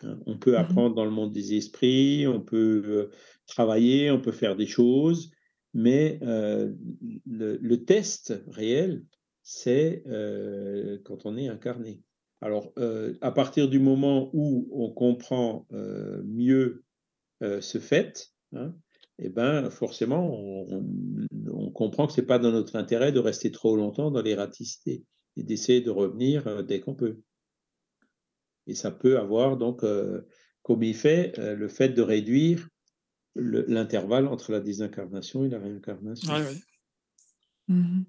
Hein, 0.02 0.18
on 0.26 0.36
peut 0.36 0.52
mmh 0.52 0.56
apprendre 0.56 0.94
dans 0.94 1.04
le 1.04 1.10
monde 1.10 1.32
des 1.32 1.54
esprits, 1.54 2.26
on 2.26 2.40
peut 2.40 2.82
euh, 2.86 3.10
travailler, 3.46 4.10
on 4.10 4.20
peut 4.20 4.32
faire 4.32 4.56
des 4.56 4.66
choses, 4.66 5.30
mais 5.72 6.18
euh, 6.22 6.72
le, 7.26 7.76
test 7.84 8.34
réel, 8.48 9.04
c'est 9.42 10.02
euh, 10.06 10.98
quand 11.04 11.24
on 11.26 11.36
est 11.36 11.48
incarné. 11.48 12.02
Alors, 12.42 12.70
à 13.22 13.30
partir 13.30 13.66
du 13.66 13.78
moment 13.78 14.28
où 14.34 14.68
on 14.70 14.90
comprend 14.90 15.66
mieux 15.70 16.84
ce 17.40 17.78
fait, 17.78 18.30
hein, 18.52 18.74
eh 19.18 19.28
ben, 19.30 19.70
forcément, 19.70 20.30
on, 20.30 21.70
comprend 21.70 22.06
que 22.06 22.12
ce 22.12 22.20
n'est 22.20 22.26
pas 22.26 22.38
dans 22.38 22.52
notre 22.52 22.76
intérêt 22.76 23.12
de 23.12 23.18
rester 23.18 23.50
trop 23.50 23.76
longtemps 23.76 24.10
dans 24.10 24.22
l'erraticité 24.22 25.04
et 25.36 25.42
d'essayer 25.42 25.80
de 25.80 25.90
revenir 25.90 26.46
euh, 26.46 26.62
dès 26.62 26.80
qu'on 26.80 26.94
peut. 26.94 27.20
Et 28.66 28.74
ça 28.74 28.90
peut 28.90 29.18
avoir 29.18 29.56
donc, 29.56 29.84
euh, 29.84 30.22
comme 30.62 30.82
il 30.82 30.94
fait, 30.94 31.38
euh, 31.38 31.54
le 31.54 31.68
fait 31.68 31.90
de 31.90 32.02
réduire 32.02 32.68
l'intervalle 33.34 34.26
entre 34.26 34.52
la 34.52 34.60
désincarnation 34.60 35.44
et 35.44 35.50
la 35.50 35.58
réincarnation. 35.58 36.32
Mmh 37.68 38.02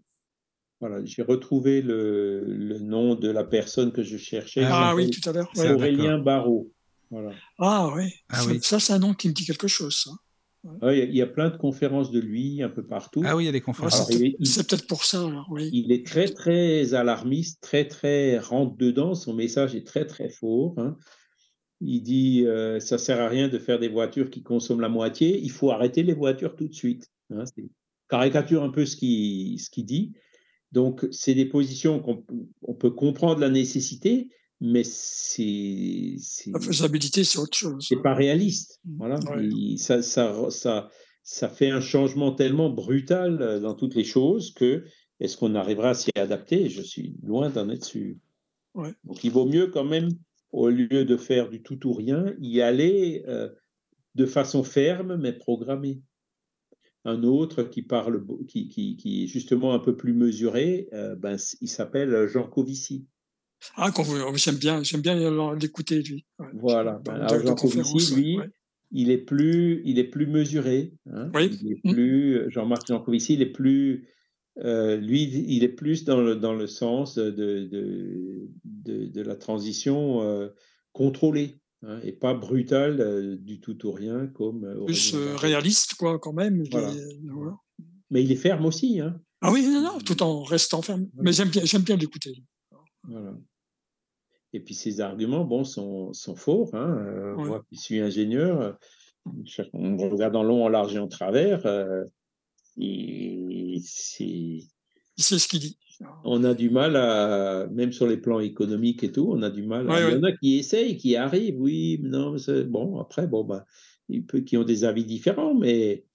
voilà, 0.80 1.04
j'ai 1.06 1.24
retrouvé 1.24 1.82
le, 1.82 2.78
nom 2.80 3.16
de 3.16 3.32
la 3.32 3.44
personne 3.44 3.92
que 3.92 4.04
je 4.04 4.16
cherchais. 4.16 4.64
Ah, 4.64 4.94
oui, 4.96 5.10
tout 5.10 5.28
à 5.28 5.34
l'heure. 5.34 5.52
Aurélien 5.58 6.20
Barrault. 6.20 6.72
Voilà. 7.10 7.32
Ah, 7.58 7.90
oui. 7.96 8.14
ah 8.30 8.46
oui. 8.46 8.60
Ça, 8.62 8.80
c'est 8.80 8.94
un 8.94 9.00
nom 9.00 9.16
qui 9.16 9.28
me 9.28 9.34
dit 9.34 9.44
quelque 9.44 9.68
chose. 9.68 9.96
Ça. 9.96 10.12
Il 10.82 11.16
y, 11.16 11.22
a 11.22 11.28
plein 11.28 11.50
de 11.50 11.58
conférences 11.58 12.12
de 12.12 12.20
lui 12.20 12.62
un 12.62 12.70
peu 12.70 12.86
partout. 12.86 13.22
Ah 13.26 13.36
oui, 13.36 13.44
il 13.44 13.46
y 13.46 13.50
a 13.50 13.54
des 13.54 13.62
conférences. 13.62 14.08
c'est 14.08 14.68
peut-être 14.68 14.88
pour 14.88 15.04
ça. 15.04 15.26
oui. 15.50 15.70
Il 15.74 15.92
est 15.92 16.06
très, 16.06 16.28
très 16.28 16.94
alarmiste, 16.94 17.62
très, 17.62 17.88
très 17.88 18.38
rentre-dedans. 18.38 19.16
Son 19.16 19.34
message 19.34 19.76
est 19.76 19.86
très, 19.86 20.06
très 20.06 20.30
fort. 20.30 20.74
Hein. 20.78 20.96
Il 21.80 22.02
dit 22.02 22.46
euh, 22.46 22.80
ça 22.80 22.98
sert 22.98 23.22
à 23.22 23.30
rien 23.30 23.48
de 23.48 23.60
faire 23.60 23.80
des 23.80 23.88
voitures 23.88 24.30
qui 24.30 24.44
consomment 24.44 24.82
la 24.82 24.90
moitié. 24.90 25.40
Il 25.40 25.52
faut 25.52 25.72
arrêter 25.72 26.04
les 26.04 26.14
voitures 26.14 26.56
tout 26.56 26.68
de 26.68 26.74
suite. 26.74 27.12
Hein. 27.30 27.44
caricature 28.10 28.64
un 28.64 28.70
peu 28.70 28.86
ce 28.86 28.96
qu'il 28.96 29.60
ce 29.60 29.82
dit. 29.82 30.14
Donc, 30.72 31.08
c'est 31.12 31.34
des 31.34 31.46
positions 31.46 32.02
qu'on 32.02 32.74
peut 32.74 32.92
comprendre 32.92 33.40
la 33.40 33.50
nécessité, 33.50 34.30
mais 34.60 34.84
c'est. 34.84 36.16
La 36.52 36.60
faisabilité, 36.60 37.24
c'est 37.24 37.40
autre 37.40 37.58
chose. 37.58 37.86
C'est 37.88 38.02
pas 38.02 38.14
réaliste. 38.14 38.80
Mmh. 38.86 38.98
Voilà. 38.98 39.20
ça, 39.78 40.02
ça, 40.02 40.50
ça, 40.50 40.90
ça, 41.24 41.50
fait 41.50 41.70
un 41.70 41.82
changement 41.82 42.32
tellement 42.32 42.70
brutal 42.70 43.42
euh, 43.42 43.60
dans 43.60 43.76
toutes 43.76 43.96
les 43.96 44.04
choses 44.04 44.54
que 44.54 44.84
est-ce 45.20 45.38
qu'on 45.38 45.56
arrivera 45.56 45.90
à 45.90 45.94
s'y 45.94 46.12
adapter? 46.16 46.70
Je 46.70 46.82
suis 46.82 47.16
loin 47.24 47.50
d'en 47.50 47.70
être 47.70 47.86
sûr. 47.86 48.16
Donc 49.04 49.24
il 49.24 49.32
vaut 49.32 49.48
mieux 49.48 49.68
quand 49.68 49.84
même, 49.84 50.10
au 50.52 50.70
lieu 50.70 51.04
de 51.04 51.18
faire 51.18 51.50
du 51.50 51.64
tout 51.64 51.88
ou 51.88 51.94
rien, 51.94 52.36
y 52.40 52.62
aller 52.62 53.24
euh, 53.28 53.50
de 54.14 54.26
façon 54.28 54.64
ferme 54.64 55.18
mais 55.18 55.34
programmée. 55.34 56.02
Un 57.04 57.24
autre 57.24 57.64
qui 57.64 57.82
parle, 57.82 58.24
qui, 58.48 58.68
qui, 58.68 58.98
qui 58.98 59.24
est 59.24 59.28
justement 59.28 59.74
un 59.74 59.80
peu 59.80 59.96
plus 59.96 60.14
mesuré, 60.14 60.90
euh, 60.94 61.16
ben, 61.16 61.38
il 61.62 61.70
s'appelle 61.70 62.28
Jean 62.28 62.48
Covici. 62.48 63.08
Ah, 63.76 63.92
j'aime 64.36 64.56
bien, 64.56 64.84
j'aime 64.84 65.02
bien 65.02 65.16
l'écouter 65.56 66.02
lui. 66.02 66.26
Voilà. 66.54 67.00
Ben, 67.04 67.16
alors 67.16 67.46
Jean 67.46 67.56
Covici, 67.56 68.16
lui, 68.16 68.40
il 68.92 69.12
est 69.12 69.18
plus, 69.18 69.82
il 69.86 70.00
est 70.00 70.06
plus 70.06 70.28
mesuré. 70.28 70.94
Hein. 71.12 71.30
Oui. 71.34 71.58
Il 71.62 71.72
est 71.72 71.80
mmh. 71.84 71.94
plus 71.94 72.52
Jean-Marc 72.52 72.88
Jancovici, 72.88 73.34
il 73.34 73.42
est 73.42 73.52
plus, 73.52 74.08
euh, 74.60 74.98
lui, 74.98 75.24
il 75.24 75.64
est 75.64 75.70
plus 75.70 76.06
dans 76.06 76.22
le 76.22 76.36
dans 76.36 76.54
le 76.54 76.68
sens 76.68 77.16
de 77.16 77.32
de, 77.32 78.50
de, 79.06 79.22
la 79.22 79.36
transition 79.36 80.22
euh, 80.22 80.50
contrôlée. 80.94 81.60
Hein, 81.84 82.00
et 82.04 82.12
pas 82.12 82.34
brutale 82.34 83.00
euh, 83.02 83.36
du 83.36 83.60
tout 83.60 83.86
ou 83.86 83.92
rien 83.92 84.26
comme 84.26 84.66
plus 84.88 85.14
réaliste 85.36 85.94
quoi 85.94 86.18
quand 86.18 86.34
même 86.34 86.64
mais 88.10 88.24
il 88.24 88.32
est 88.32 88.36
ferme 88.36 88.66
aussi 88.66 89.00
hein. 89.00 89.22
ah 89.42 89.52
oui 89.52 89.62
non, 89.62 89.82
non 89.84 90.00
tout 90.00 90.24
en 90.24 90.42
restant 90.42 90.82
ferme 90.82 91.08
mais 91.22 91.32
j'aime 91.34 91.50
bien 91.50 91.64
j'aime 91.66 91.84
bien 91.84 91.96
l'écouter 91.96 92.34
voilà. 93.08 93.34
Et 94.54 94.60
puis 94.60 94.74
ces 94.74 95.02
arguments, 95.02 95.44
bon, 95.44 95.64
sont, 95.64 96.14
sont 96.14 96.36
forts. 96.36 96.74
Hein. 96.74 96.98
Euh, 97.06 97.36
moi 97.36 97.64
qui 97.70 97.78
suis 97.78 98.00
ingénieur, 98.00 98.62
euh, 98.62 98.72
on 99.74 99.98
regarde 100.10 100.36
en 100.36 100.44
long, 100.44 100.64
en 100.64 100.70
large 100.70 100.96
et 100.96 101.00
en 101.00 101.08
travers. 101.08 101.66
Euh, 101.66 102.06
c'est 102.78 104.60
ce 105.18 105.48
qu'il 105.48 105.60
dit. 105.60 105.78
On 106.24 106.44
a 106.44 106.54
du 106.54 106.70
mal 106.70 106.96
à, 106.96 107.68
même 107.72 107.92
sur 107.92 108.06
les 108.08 108.18
plans 108.18 108.40
économiques 108.40 109.04
et 109.04 109.12
tout, 109.12 109.28
on 109.32 109.42
a 109.42 109.50
du 109.50 109.64
mal. 109.64 109.88
il 109.90 110.14
y 110.14 110.16
en 110.16 110.24
a 110.24 110.32
qui 110.32 110.58
essayent, 110.58 110.96
qui 110.96 111.16
arrivent, 111.16 111.60
oui, 111.60 112.00
non, 112.04 112.36
bon, 112.68 113.00
après, 113.00 113.26
bon, 113.26 113.44
bah, 113.44 113.66
il 114.08 114.24
peut, 114.24 114.42
qui 114.42 114.58
ont 114.58 114.64
des 114.64 114.86
avis 114.86 115.06
différents, 115.06 115.56
mais 115.56 116.06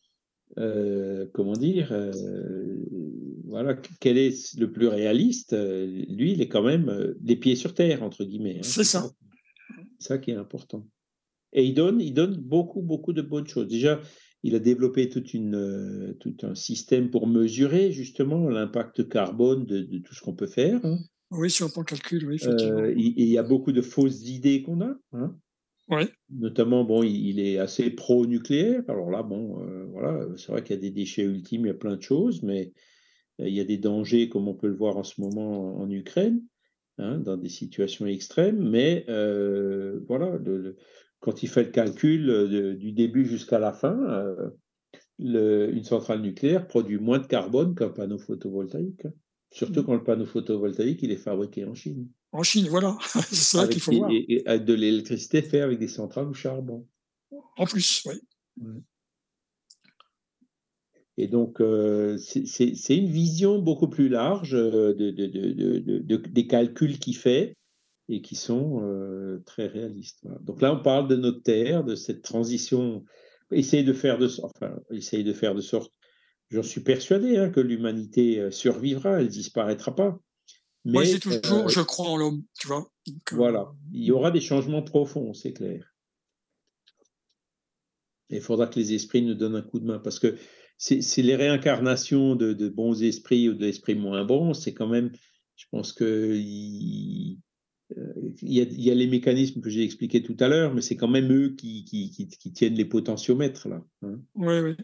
euh, 0.59 1.27
comment 1.33 1.55
dire, 1.55 1.89
euh, 1.93 2.13
voilà, 3.53 3.75
quel 4.01 4.19
est 4.19 4.57
le 4.59 4.73
plus 4.73 4.89
réaliste 4.89 5.53
euh, 5.53 5.87
Lui, 6.09 6.33
il 6.33 6.41
est 6.41 6.49
quand 6.49 6.63
même 6.63 7.15
les 7.23 7.37
pieds 7.37 7.55
sur 7.55 7.75
terre, 7.75 8.03
entre 8.03 8.25
guillemets. 8.25 8.57
Hein. 8.59 8.63
c'est 8.63 8.85
ça. 8.85 9.11
C'est 9.99 10.09
ça 10.09 10.19
qui 10.19 10.33
est 10.33 10.37
important. 10.37 10.87
Et 11.53 11.65
il 11.65 11.75
donne, 11.75 12.01
il 12.01 12.15
donne 12.15 12.37
beaucoup, 12.37 12.83
beaucoup 12.83 13.13
de 13.13 13.23
bonnes 13.23 13.47
choses. 13.47 13.69
Déjà, 13.69 14.01
il 14.43 14.55
a 14.55 14.59
développé 14.59 15.09
toute 15.09 15.35
une, 15.35 16.17
tout 16.19 16.35
un 16.43 16.55
système 16.55 17.11
pour 17.11 17.27
mesurer 17.27 17.93
justement 17.93 18.49
l'impact 18.49 19.09
carbone 19.09 19.65
de, 19.67 19.99
tout 19.99 20.15
ce 20.15 20.23
qu'on 20.23 20.35
peut 20.35 20.47
faire. 20.47 20.81
Hein. 20.85 20.99
Oui, 21.31 21.51
sur 21.51 21.67
le 21.67 21.73
plan 21.73 21.85
calcul, 21.85 22.27
oui, 22.27 22.37
effectivement. 22.37 22.85
il, 22.85 23.15
il, 23.17 23.29
y 23.29 23.39
a 23.39 23.43
beaucoup 23.43 23.73
de 23.73 23.81
fausses 23.81 24.27
idées 24.29 24.63
qu'on 24.63 24.81
a. 24.81 24.97
Hein. 25.13 25.37
Notamment, 26.31 26.85
bon, 26.85 27.03
il, 27.03 27.41
est 27.41 27.59
assez 27.59 27.91
pro-nucléaire. 27.91 28.83
Alors 28.89 29.11
là, 29.11 29.23
bon, 29.23 29.63
euh, 29.63 29.85
voilà, 29.91 30.27
c'est 30.37 30.51
vrai 30.51 30.63
qu'il 30.63 30.75
y 30.77 30.79
a 30.79 30.83
des 30.83 30.91
déchets 30.91 31.25
ultimes, 31.25 31.67
il 31.67 31.69
y 31.69 31.71
a 31.71 31.75
plein 31.75 31.97
de 31.97 32.03
choses, 32.03 32.43
mais 32.43 32.67
euh, 32.67 32.71
il 33.39 33.55
y 33.55 33.61
a 33.61 33.65
des 33.65 33.79
dangers, 33.79 34.29
comme 34.29 34.49
on 34.49 34.55
peut 34.55 34.69
le 34.69 34.77
voir 34.77 34.97
en 34.97 35.05
ce 35.05 35.21
moment 35.21 35.77
en, 35.79 35.91
Ukraine, 35.91 36.43
hein, 36.99 37.19
dans 37.19 37.37
des 37.37 37.49
situations 37.49 38.07
extrêmes. 38.07 38.69
Mais 38.69 39.05
euh, 39.09 40.01
voilà, 40.07 40.39
quand 41.21 41.43
il 41.43 41.49
fait 41.49 41.65
le 41.65 41.71
calcul 41.71 42.77
du 42.79 42.93
début 42.93 43.25
jusqu'à 43.25 43.59
la 43.59 43.73
fin, 43.73 44.37
une 45.19 45.85
centrale 45.85 46.21
nucléaire 46.21 46.67
produit 46.67 46.99
moins 46.99 47.19
de 47.19 47.27
carbone 47.27 47.75
qu'un 47.75 47.91
panneau 47.91 48.19
photovoltaïque. 48.19 49.07
Hein. 49.07 49.13
Surtout 49.51 49.83
mmh. 49.83 49.85
quand 49.85 49.95
le 49.95 50.03
panneau 50.03 50.25
photovoltaïque, 50.25 51.03
il 51.03 51.11
est 51.11 51.17
fabriqué 51.17 51.65
en 51.67 51.75
Chine. 51.75 52.09
En 52.33 52.43
Chine, 52.43 52.69
voilà. 52.69 52.97
c'est 53.29 53.35
ça 53.35 53.69
qu'il 53.69 53.83
faut 53.83 53.93
voir. 53.93 54.11
Et, 54.11 54.43
de 54.59 54.75
l'électricité 54.75 55.43
faite 55.43 55.63
avec 55.63 55.79
des 55.79 55.89
centrales 55.89 56.27
au 56.27 56.33
charbon. 56.33 56.87
En 57.59 57.67
plus, 57.67 58.03
oui. 58.07 58.15
Et 61.19 61.29
donc, 61.29 61.61
euh, 61.61 62.17
c'est 62.19 62.97
une 62.97 63.11
vision 63.11 63.59
beaucoup 63.59 63.89
plus 63.89 64.09
large 64.09 64.55
euh, 64.55 64.95
de, 64.95 65.11
de, 65.11 66.17
des 66.17 66.47
calculs 66.47 66.99
qu'il 66.99 67.17
fait 67.17 67.55
et 68.09 68.23
qui 68.23 68.35
sont 68.35 68.81
euh, 68.83 69.43
très 69.45 69.67
réalistes. 69.67 70.27
Donc 70.41 70.63
là, 70.63 70.73
on 70.73 70.83
parle 70.83 71.09
de 71.09 71.17
notre 71.17 71.43
terre, 71.43 71.85
de 71.85 71.95
cette 71.95 72.23
transition. 72.23 73.05
Essayer 73.51 73.83
de 73.83 73.93
faire 73.93 74.19
de, 74.19 74.29
enfin, 74.43 74.75
essayer 74.91 75.23
de 75.23 75.35
faire 75.35 75.55
de 75.55 75.61
sorte. 75.61 75.93
J'en 76.49 76.63
suis 76.63 76.81
persuadé 76.81 77.37
hein, 77.37 77.51
que 77.51 77.61
l'humanité 77.61 78.51
survivra, 78.51 79.19
elle 79.19 79.27
ne 79.27 79.31
disparaîtra 79.31 79.95
pas 79.95 80.19
Mais, 80.85 80.93
Moi, 80.93 81.05
dis 81.05 81.21
toujours, 81.21 81.69
je 81.69 81.81
crois 81.81 82.09
en 82.09 82.17
l'homme, 82.17 82.43
tu 82.59 82.69
vois. 82.69 82.91
voilà, 83.33 83.73
il 83.93 84.05
y 84.05 84.13
aura 84.13 84.31
des 84.31 84.41
changements 84.41 84.83
profonds, 84.83 85.33
c'est 85.35 85.53
clair. 85.53 85.95
il 88.31 88.41
faudra 88.41 88.67
que 88.67 88.79
les 88.79 88.95
esprits 88.95 89.23
nous 89.23 89.35
donnent 89.35 89.57
un 89.57 89.63
coup 89.63 89.81
de 89.81 89.87
main, 89.87 89.99
parce 89.99 90.19
que 90.19 90.37
c'est 90.83 91.23
les 91.23 91.37
réincarnations 91.37 92.35
de, 92.35 92.69
bons 92.69 93.05
esprits 93.05 93.49
ou 93.49 93.55
d'esprits 93.55 93.95
moins 93.95 94.25
bons, 94.25 94.53
c'est 94.53 94.75
quand 94.75 94.89
même, 94.89 95.13
je 95.55 95.67
pense 95.71 95.93
que 95.93 96.35
il, 96.35 97.39
y, 98.43 98.91
a, 98.91 98.95
les 98.95 99.07
mécanismes 99.07 99.61
que 99.61 99.71
j'ai 99.71 99.85
expliqués 99.85 100.25
tout 100.25 100.37
à 100.41 100.49
l'heure, 100.49 100.75
mais 100.75 100.81
c'est 100.81 100.97
quand 100.97 101.09
même 101.09 101.33
eux 101.33 101.55
qui, 101.55 101.85
qui, 101.85 102.53
tiennent 102.53 102.75
les 102.75 102.85
potentiomètres 102.85 103.69
là. 103.69 103.85
Hein. 104.03 104.21
Oui, 104.35 104.59
oui. 104.59 104.77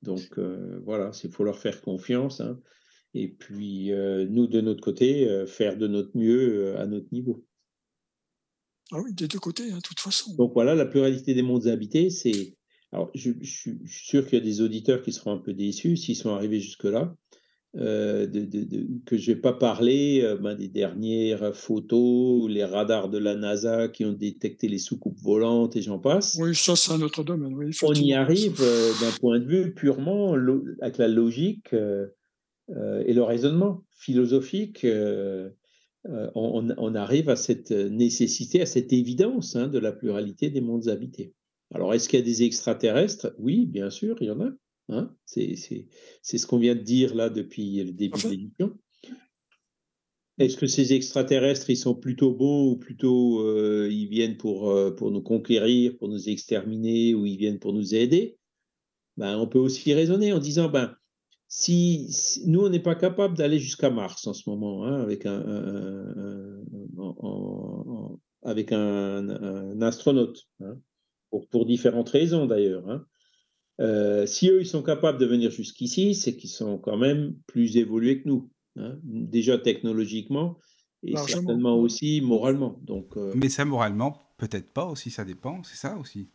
Donc 0.00 0.38
euh, 0.38 0.80
voilà, 0.84 1.10
il 1.22 1.30
faut 1.30 1.44
leur 1.44 1.58
faire 1.58 1.82
confiance. 1.82 2.40
Hein. 2.40 2.58
Et 3.12 3.28
puis 3.28 3.92
euh, 3.92 4.26
nous, 4.26 4.46
de 4.46 4.62
notre 4.62 4.82
côté, 4.82 5.28
euh, 5.28 5.46
faire 5.46 5.76
de 5.76 5.86
notre 5.86 6.16
mieux 6.16 6.78
à 6.78 6.86
notre 6.86 7.08
niveau. 7.12 7.44
Ah 8.92 9.00
oui, 9.02 9.12
des 9.12 9.28
deux 9.28 9.40
côtés, 9.40 9.70
hein, 9.70 9.76
de 9.76 9.82
toute 9.82 10.00
façon. 10.00 10.34
Donc 10.36 10.54
voilà, 10.54 10.74
la 10.74 10.86
pluralité 10.86 11.34
des 11.34 11.42
mondes 11.42 11.66
habités, 11.66 12.08
c'est 12.08 12.55
alors, 12.92 13.10
je, 13.14 13.32
suis 13.42 13.78
sûr 13.86 14.24
qu'il 14.26 14.38
y 14.38 14.42
a 14.42 14.44
des 14.44 14.60
auditeurs 14.60 15.02
qui 15.02 15.12
seront 15.12 15.32
un 15.32 15.38
peu 15.38 15.52
déçus 15.52 15.96
s'ils 15.96 16.16
sont 16.16 16.30
arrivés 16.30 16.60
jusque-là, 16.60 17.16
euh, 17.76 18.26
que 19.04 19.18
je 19.18 19.30
ne 19.30 19.34
vais 19.34 19.40
pas 19.40 19.52
parler 19.52 20.22
euh, 20.22 20.36
ben, 20.36 20.54
des 20.54 20.68
dernières 20.68 21.54
photos, 21.54 22.48
les 22.48 22.64
radars 22.64 23.10
de 23.10 23.18
la 23.18 23.34
NASA 23.34 23.88
qui 23.88 24.04
ont 24.04 24.12
détecté 24.12 24.68
les 24.68 24.78
soucoupes 24.78 25.18
volantes 25.18 25.76
et 25.76 25.82
j'en 25.82 25.98
passe. 25.98 26.38
Oui, 26.40 26.54
ça, 26.54 26.74
c'est 26.76 26.92
un 26.92 27.02
autre 27.02 27.22
domaine. 27.22 27.54
On 27.82 27.92
y 27.92 28.14
arrive 28.14 28.60
euh, 28.60 28.92
d'un 29.00 29.12
point 29.20 29.40
de 29.40 29.44
vue 29.44 29.74
purement 29.74 30.34
avec 30.80 30.96
la 30.96 31.08
logique 31.08 31.74
et 31.74 33.12
le 33.12 33.22
raisonnement 33.22 33.84
philosophique. 33.92 34.86
On, 36.04 36.94
arrive 36.94 37.28
à 37.28 37.36
cette 37.36 37.72
nécessité, 37.72 38.62
à 38.62 38.66
cette 38.66 38.92
évidence 38.92 39.56
hein, 39.56 39.66
de 39.66 39.78
la 39.78 39.92
pluralité 39.92 40.50
des 40.50 40.60
mondes 40.60 40.88
habités. 40.88 41.34
Alors, 41.74 41.94
est-ce 41.94 42.08
qu'il 42.08 42.18
y 42.18 42.22
a 42.22 42.24
des 42.24 42.42
extraterrestres? 42.42 43.34
Oui, 43.38 43.66
bien 43.66 43.90
sûr, 43.90 44.16
il 44.20 44.28
y 44.28 44.30
en 44.30 44.40
a. 44.40 44.50
Hein 44.88 45.12
c'est 45.26 45.56
ce 45.56 46.46
qu'on 46.46 46.58
vient 46.58 46.76
de 46.76 46.82
dire 46.82 47.14
là 47.14 47.28
depuis 47.28 47.82
le 47.82 47.92
début 47.92 48.22
de 48.22 48.28
l'émission. 48.28 48.78
Est-ce 50.38 50.56
que 50.56 50.66
ces 50.66 50.92
extraterrestres, 50.92 51.70
ils 51.70 51.78
sont 51.78 51.94
plutôt 51.94 52.32
bons 52.32 52.70
ou 52.72 52.76
plutôt 52.76 53.40
euh, 53.40 53.88
ils 53.90 54.08
viennent 54.08 54.36
pour, 54.36 54.70
euh, 54.70 54.90
pour 54.90 55.10
nous 55.10 55.22
conquérir, 55.22 55.96
pour 55.98 56.08
nous 56.08 56.28
exterminer 56.28 57.14
ou 57.14 57.24
ils 57.24 57.38
viennent 57.38 57.58
pour 57.58 57.72
nous 57.72 57.94
aider? 57.94 58.38
Ben, 59.16 59.38
On 59.38 59.48
peut 59.48 59.58
aussi 59.58 59.94
raisonner 59.94 60.34
en 60.34 60.38
disant, 60.38 60.68
ben, 60.68 60.94
si, 61.48 62.10
nous, 62.46 62.60
on 62.60 62.68
n'est 62.68 62.80
pas 62.80 62.96
capable 62.96 63.36
d'aller 63.36 63.58
jusqu'à 63.58 63.88
Mars 63.88 64.26
en 64.26 64.34
ce 64.34 64.48
moment, 64.50 64.84
hein, 64.84 65.00
avec 65.00 65.24
un, 65.24 65.42
avec 68.42 68.72
un, 68.72 69.80
astronaute. 69.80 70.46
Hein 70.60 70.78
pour, 71.30 71.66
différentes 71.66 72.08
raisons 72.08 72.46
d'ailleurs. 72.46 72.88
Hein. 72.88 73.04
Euh, 73.80 74.26
si 74.26 74.48
eux, 74.48 74.60
ils 74.60 74.66
sont 74.66 74.82
capables 74.82 75.18
de 75.18 75.26
venir 75.26 75.50
jusqu'ici, 75.50 76.14
c'est 76.14 76.36
qu'ils 76.36 76.50
sont 76.50 76.78
quand 76.78 76.96
même 76.96 77.34
plus 77.46 77.76
évolués 77.76 78.22
que 78.22 78.28
nous, 78.28 78.50
hein. 78.76 78.96
déjà 79.04 79.58
technologiquement 79.58 80.58
et 81.02 81.16
certainement 81.16 81.76
aussi 81.76 82.20
moralement. 82.20 82.78
Donc, 82.82 83.16
euh 83.16 83.32
Mais 83.34 83.48
ça, 83.48 83.64
moralement, 83.64 84.18
peut-être 84.38 84.72
pas 84.72 84.86
aussi, 84.86 85.10
ça 85.10 85.24
dépend, 85.24 85.62
c'est 85.62 85.76
ça 85.76 85.96
aussi. 85.98 86.28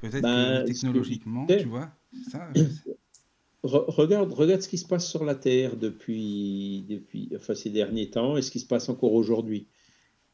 Peut-être 0.00 0.16
que 0.16 0.22
ben, 0.22 0.64
technologiquement, 0.64 1.46
tu 1.46 1.64
vois, 1.64 1.90
ça, 2.30 2.50
regarde, 3.62 4.32
regarde 4.32 4.60
ce 4.60 4.68
qui 4.68 4.78
se 4.78 4.86
passe 4.86 5.08
sur 5.08 5.24
la 5.24 5.34
Terre 5.34 5.76
depuis, 5.76 6.84
depuis 6.88 7.30
enfin, 7.34 7.54
ces 7.54 7.70
derniers 7.70 8.10
temps 8.10 8.36
et 8.36 8.42
ce 8.42 8.50
qui 8.50 8.60
se 8.60 8.66
passe 8.66 8.88
encore 8.90 9.14
aujourd'hui 9.14 9.66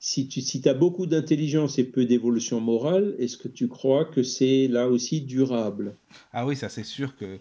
si 0.05 0.27
tu 0.27 0.41
si 0.41 0.69
as 0.69 0.75
beaucoup 0.75 1.07
d'intelligence 1.07 1.79
et 1.79 1.85
peu 1.85 2.05
d'évolution 2.05 2.61
morale, 2.61 3.15
est-ce 3.21 3.37
que 3.37 3.47
tu 3.47 3.69
crois 3.69 4.05
que 4.05 4.25
c'est 4.25 4.67
là 4.67 4.89
aussi 4.89 5.21
durable? 5.21 5.95
Ah 6.33 6.45
oui, 6.45 6.57
ça 6.57 6.69
c'est 6.69 6.83
sûr 6.83 7.15
que. 7.17 7.39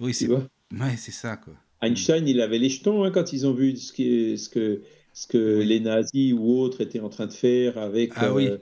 Oui, 0.00 0.12
c'est 0.12 0.28
ouais, 0.28 0.96
c'est 0.98 1.12
ça. 1.12 1.36
Quoi. 1.36 1.54
Einstein, 1.82 2.26
il 2.26 2.40
avait 2.40 2.58
les 2.58 2.68
jetons 2.68 3.04
hein, 3.04 3.12
quand 3.12 3.32
ils 3.32 3.46
ont 3.46 3.54
vu 3.54 3.76
ce, 3.76 3.92
ce 3.94 4.48
que, 4.48 4.80
ce 5.12 5.28
que 5.28 5.62
les 5.62 5.78
nazis 5.78 6.34
ou 6.36 6.58
autres 6.58 6.80
étaient 6.80 6.98
en 6.98 7.10
train 7.10 7.28
de 7.28 7.32
faire 7.32 7.78
avec, 7.78 8.10
ah 8.16 8.34
euh, 8.34 8.58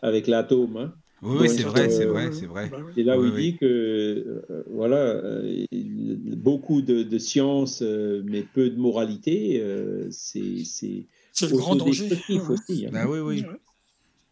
avec 0.00 0.26
l'atome. 0.26 0.76
Hein. 0.76 0.92
Oui, 1.22 1.48
c'est 1.48 1.62
vrai, 1.62 1.88
c'est 1.88 2.06
vrai, 2.06 2.32
c'est 2.32 2.46
vrai. 2.46 2.68
Et 2.96 3.04
là 3.04 3.16
où 3.16 3.24
il 3.24 3.32
dit 3.32 3.56
que 3.58 3.64
euh, 4.50 4.64
voilà, 4.66 4.96
euh, 4.96 5.66
beaucoup 5.70 6.82
de, 6.82 7.04
de 7.04 7.18
science, 7.18 7.80
mais 7.80 8.42
peu 8.42 8.70
de 8.70 8.76
moralité, 8.76 9.62
c'est 10.10 11.06
c'est 11.46 11.52
le 11.52 11.58
grand 11.58 11.76
danger. 11.76 12.08
Aussi, 12.48 12.86
hein. 12.86 12.90
bah 12.92 13.06
oui, 13.08 13.18
oui. 13.20 13.44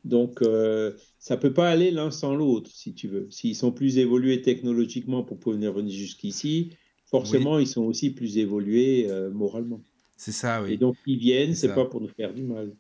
Donc, 0.05 0.43
euh, 0.43 0.93
ça 1.19 1.37
peut 1.37 1.53
pas 1.53 1.71
aller 1.71 1.91
l'un 1.91 2.11
sans 2.11 2.35
l'autre, 2.35 2.71
si 2.73 2.95
tu 2.95 3.09
veux. 3.09 3.31
S'ils 3.31 3.57
sont 3.57 3.73
plus 3.73 3.99
évolués 3.99 4.41
technologiquement 4.41 5.23
pour 5.23 5.39
pouvoir 5.39 5.73
venir 5.73 5.95
jusqu'ici, 5.95 6.73
forcément, 7.07 7.59
ils 7.59 7.67
sont 7.67 7.83
aussi 7.83 8.11
plus 8.11 8.39
évolués 8.39 9.07
euh, 9.11 9.31
moralement. 9.31 9.83
C'est 10.17 10.33
ça, 10.33 10.63
oui. 10.63 10.75
Et 10.75 10.77
donc, 10.77 10.97
ils 11.07 11.19
viennent, 11.19 11.55
c'est 11.55 11.75
pas 11.75 11.85
pour 11.85 12.01
nous 12.01 12.09
faire 12.09 12.33
du 12.33 12.43
mal. 12.43 12.75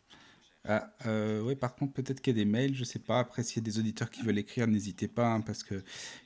Ah, 0.65 0.93
euh, 1.07 1.41
oui, 1.43 1.57
par 1.57 1.75
contre, 1.75 1.95
peut-être 1.95 2.21
qu'il 2.21 2.37
y 2.37 2.41
a 2.41 2.45
des 2.45 2.51
mails, 2.51 2.75
je 2.75 2.85
sais 2.85 2.99
pas. 2.99 3.19
Après, 3.19 3.43
s'il 3.43 3.63
y 3.63 3.65
a 3.65 3.65
des 3.65 3.79
auditeurs 3.79 4.11
qui 4.11 4.23
veulent 4.23 4.39
écrire, 4.39 4.67
n'hésitez 4.67 5.09
pas, 5.09 5.27
hein, 5.27 5.41
parce 5.41 5.63
qu'il 5.65 5.83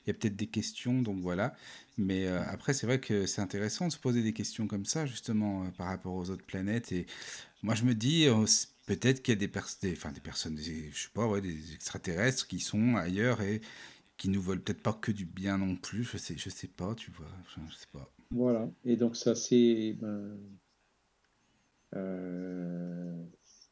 y 0.07 0.09
a 0.09 0.13
peut-être 0.13 0.35
des 0.35 0.47
questions, 0.47 1.01
donc 1.01 1.21
voilà. 1.21 1.55
Mais 1.97 2.27
euh, 2.27 2.41
après, 2.49 2.73
c'est 2.73 2.85
vrai 2.85 2.99
que 2.99 3.25
c'est 3.27 3.41
intéressant 3.41 3.87
de 3.87 3.93
se 3.93 3.97
poser 3.97 4.21
des 4.23 4.33
questions 4.33 4.67
comme 4.67 4.85
ça, 4.85 5.05
justement, 5.05 5.63
euh, 5.63 5.69
par 5.77 5.87
rapport 5.87 6.13
aux 6.15 6.29
autres 6.29 6.45
planètes. 6.45 6.91
Et 6.91 7.05
moi, 7.65 7.73
je 7.73 7.83
me 7.83 7.95
dis, 7.95 8.27
peut-être 8.85 9.23
qu'il 9.23 9.33
y 9.33 9.37
a 9.37 9.47
des, 9.47 9.51
des, 9.81 9.93
enfin, 9.93 10.11
des 10.11 10.21
personnes, 10.21 10.53
des, 10.53 10.91
je 10.91 11.03
sais 11.03 11.09
pas, 11.11 11.25
ouais, 11.25 11.41
des 11.41 11.73
extraterrestres 11.73 12.47
qui 12.47 12.59
sont 12.59 12.95
ailleurs 12.95 13.41
et 13.41 13.59
qui 14.17 14.29
nous 14.29 14.39
veulent 14.39 14.61
peut-être 14.61 14.83
pas 14.83 14.93
que 14.93 15.11
du 15.11 15.25
bien 15.25 15.57
non 15.57 15.75
plus. 15.75 16.03
Je 16.03 16.17
sais, 16.17 16.35
je 16.37 16.49
sais 16.51 16.67
pas, 16.67 16.93
tu 16.93 17.09
vois, 17.09 17.25
je, 17.49 17.75
sais 17.75 17.87
pas. 17.91 18.07
Voilà. 18.29 18.69
Et 18.85 18.95
donc, 18.97 19.15
ça, 19.15 19.33
c'est. 19.33 19.97
Ben, 19.99 20.37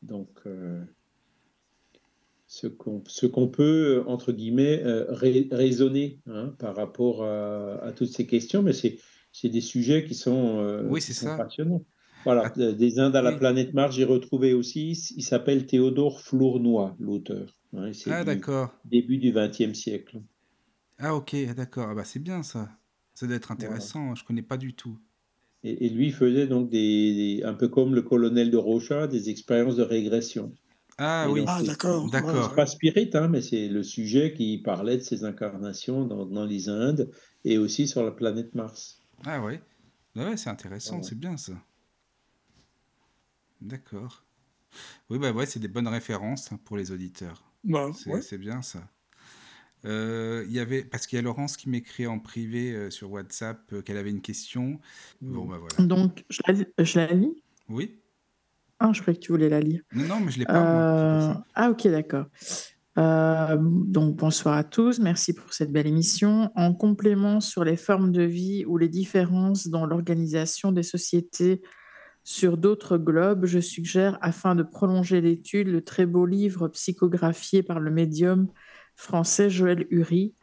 donc, 0.02 0.30
euh, 0.48 0.84
ce 2.48 3.26
qu'on 3.28 3.48
peut, 3.48 4.04
entre 4.08 4.32
guillemets, 4.32 4.82
euh, 4.84 5.06
raisonner 5.12 6.20
hein, 6.26 6.56
par 6.58 6.76
rapport 6.76 7.24
à, 7.24 7.92
toutes 7.96 8.12
ces 8.12 8.26
questions, 8.26 8.64
mais 8.64 8.74
c'est 8.74 9.50
des 9.50 9.62
sujets 9.62 10.04
qui 10.04 10.16
sont, 10.16 10.60
euh, 10.60 10.84
oui, 10.88 11.00
ça. 11.00 11.38
passionnants. 11.38 11.86
Voilà, 12.24 12.54
ah, 12.56 12.72
des 12.72 13.00
Indes 13.00 13.16
à 13.16 13.22
la 13.22 13.34
planète 13.34 13.74
Mars, 13.74 13.96
j'ai 13.96 14.06
retrouvé 14.06 14.54
aussi, 14.54 14.92
il 15.16 15.24
s'appelle 15.24 15.66
Théodore 15.66 16.22
Flournoy, 16.22 16.96
l'auteur. 17.00 17.58
Hein, 17.76 17.92
ah, 18.08 18.24
d'accord. 18.24 18.74
Début 18.86 19.18
du 19.18 19.32
XXe 19.32 19.74
siècle. 19.74 20.22
Ah, 21.00 21.16
ok, 21.16 21.36
d'accord. 21.56 21.88
Ah, 21.90 21.96
bah, 21.96 22.04
c'est 22.06 22.22
bien 22.22 22.44
ça. 22.44 22.70
Ça 23.14 23.28
doit 23.28 23.36
être 23.36 23.52
intéressant. 23.52 24.16
Je 24.16 24.24
ne 24.24 24.28
connais 24.28 24.42
pas 24.42 24.58
du 24.58 24.74
tout. 24.74 24.98
Et, 25.64 25.90
lui 25.90 26.12
faisait 26.12 26.48
donc 26.48 26.70
des, 26.70 27.42
un 27.46 27.54
peu 27.54 27.70
comme 27.70 27.96
le 27.96 28.02
colonel 28.02 28.52
de 28.52 28.58
Rocha, 28.58 29.08
des 29.08 29.30
expériences 29.30 29.78
de 29.78 29.84
régression. 29.84 30.52
Ah 30.98 31.28
oui, 31.30 31.44
ah, 31.48 31.62
d'accord. 31.64 32.10
d'accord. 32.10 32.54
pas 32.54 32.66
spirit, 32.66 33.10
hein, 33.14 33.28
mais 33.28 33.42
c'est 33.42 33.68
le 33.68 33.82
sujet 33.82 34.34
qui 34.34 34.60
parlait 34.60 34.98
de 34.98 35.02
ces 35.02 35.24
incarnations 35.24 36.06
dans, 36.06 36.26
dans, 36.26 36.46
les 36.46 36.70
Indes 36.70 37.10
et 37.46 37.58
aussi 37.58 37.88
sur 37.88 38.04
la 38.04 38.12
planète 38.12 38.54
Mars. 38.54 39.00
Ah 39.26 39.42
oui, 39.44 39.56
ouais, 40.16 40.38
c'est 40.38 40.50
intéressant, 40.50 41.02
c'est 41.02 41.18
bien 41.18 41.38
ça. 41.38 41.54
D'accord. 43.64 44.26
Oui, 45.10 45.20
bah 45.20 45.32
ouais, 45.32 45.46
c'est 45.46 45.60
des 45.60 45.68
bonnes 45.68 45.88
références 45.88 46.52
hein, 46.52 46.60
pour 46.66 46.76
les 46.76 46.92
auditeurs. 46.92 47.44
Bah, 47.64 47.92
c'est 48.22 48.38
bien 48.38 48.62
ça. 48.62 48.90
Euh, 49.86 50.46
il 50.48 50.54
y 50.54 50.60
avait 50.60 50.84
parce 50.84 51.08
qu'il 51.08 51.18
y 51.18 51.20
a 51.20 51.22
Laurence 51.22 51.58
qui 51.58 51.70
m'écrit 51.70 52.08
en 52.08 52.20
privé 52.20 52.72
euh, 52.72 52.90
sur 52.90 53.12
WhatsApp 53.12 53.60
euh, 53.74 53.82
qu'elle 53.82 53.98
avait 53.98 54.12
une 54.12 54.22
question. 54.22 54.80
Bon 55.22 55.46
bah 55.46 55.58
voilà. 55.60 55.86
Donc 55.86 56.24
je 56.30 56.42
la, 56.48 56.84
je 56.84 57.00
la 57.00 57.08
lis? 57.14 57.44
Oui. 57.68 58.00
Ah, 58.80 58.92
je 58.94 59.02
croyais 59.02 59.20
que 59.20 59.24
tu 59.26 59.34
voulais 59.34 59.50
la 59.50 59.60
lire. 59.60 59.82
Non, 59.94 60.06
non, 60.06 60.20
mais 60.22 60.32
je 60.32 60.40
l'ai 60.40 60.46
pas. 60.46 61.44
ah, 61.54 61.70
ok, 61.70 61.88
d'accord. 61.88 62.28
donc 62.96 64.16
bonsoir 64.16 64.56
à 64.56 64.64
tous, 64.64 65.00
merci 65.00 65.34
pour 65.34 65.54
cette 65.54 65.72
belle 65.72 65.88
émission. 65.88 66.50
En 66.56 66.74
complément 66.74 67.42
sur 67.42 67.64
les 67.66 67.78
formes 67.78 68.12
de 68.12 68.24
vie 68.24 68.66
ou 68.66 68.78
les 68.78 68.90
différences 68.90 69.68
dans 69.68 69.86
l'organisation 69.86 70.72
des 70.72 70.84
sociétés 70.84 71.62
sur 72.24 72.58
d'autres 72.58 72.98
globes, 72.98 73.46
je 73.46 73.60
suggère, 73.60 74.18
afin 74.22 74.56
de 74.56 74.64
prolonger 74.64 75.22
l'étude, 75.22 75.68
le 75.68 75.84
très 75.84 76.06
beau 76.06 76.26
livre 76.26 76.68
psychographié 76.70 77.64
par 77.64 77.80
le 77.80 77.92
médium 77.92 78.48
français 78.96 79.50
Joël 79.50 79.86
Uri. 79.90 80.34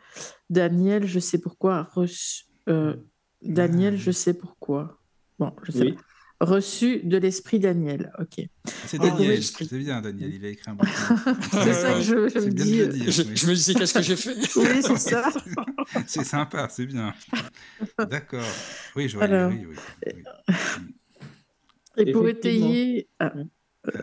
Daniel, 0.51 1.07
je 1.07 1.21
sais 1.21 1.39
pourquoi. 1.39 1.89
Reçu, 1.95 2.45
euh, 2.69 2.97
Daniel, 3.43 3.97
je 3.97 4.11
sais 4.11 4.35
pourquoi. 4.35 5.01
Bon, 5.39 5.53
je 5.63 5.73
sais 5.73 5.93
pas. 5.93 6.01
Reçu 6.41 7.01
de 7.05 7.19
l'esprit 7.19 7.61
Daniel. 7.61 8.13
Ok. 8.19 8.47
C'est 8.87 8.99
Daniel. 8.99 9.43
c'est 9.43 9.79
bien, 9.79 10.01
Daniel. 10.01 10.35
Il 10.35 10.45
a 10.47 10.49
écrit 10.49 10.71
un 10.71 10.75
bouquin. 10.75 10.91
c'est 11.53 11.75
ça 11.75 11.93
que 11.93 12.01
je, 12.01 12.15
me 12.15 12.51
dis. 12.51 12.79
je, 13.11 13.47
me 13.47 13.55
disais, 13.55 13.75
qu'est-ce 13.75 13.93
que 13.93 14.03
j'ai 14.03 14.17
fait? 14.17 14.35
Oui, 14.57 14.83
c'est 14.83 14.97
ça. 14.97 15.31
c'est 16.07 16.25
sympa, 16.25 16.67
c'est 16.71 16.87
bien. 16.87 17.13
D'accord. 18.09 18.49
Oui, 18.97 19.07
Joël 19.07 19.53
Uri, 19.53 19.67
oui. 19.67 20.55
Et 22.01 22.13
pour 22.13 22.29
étayer, 22.29 23.09
ah, 23.19 23.33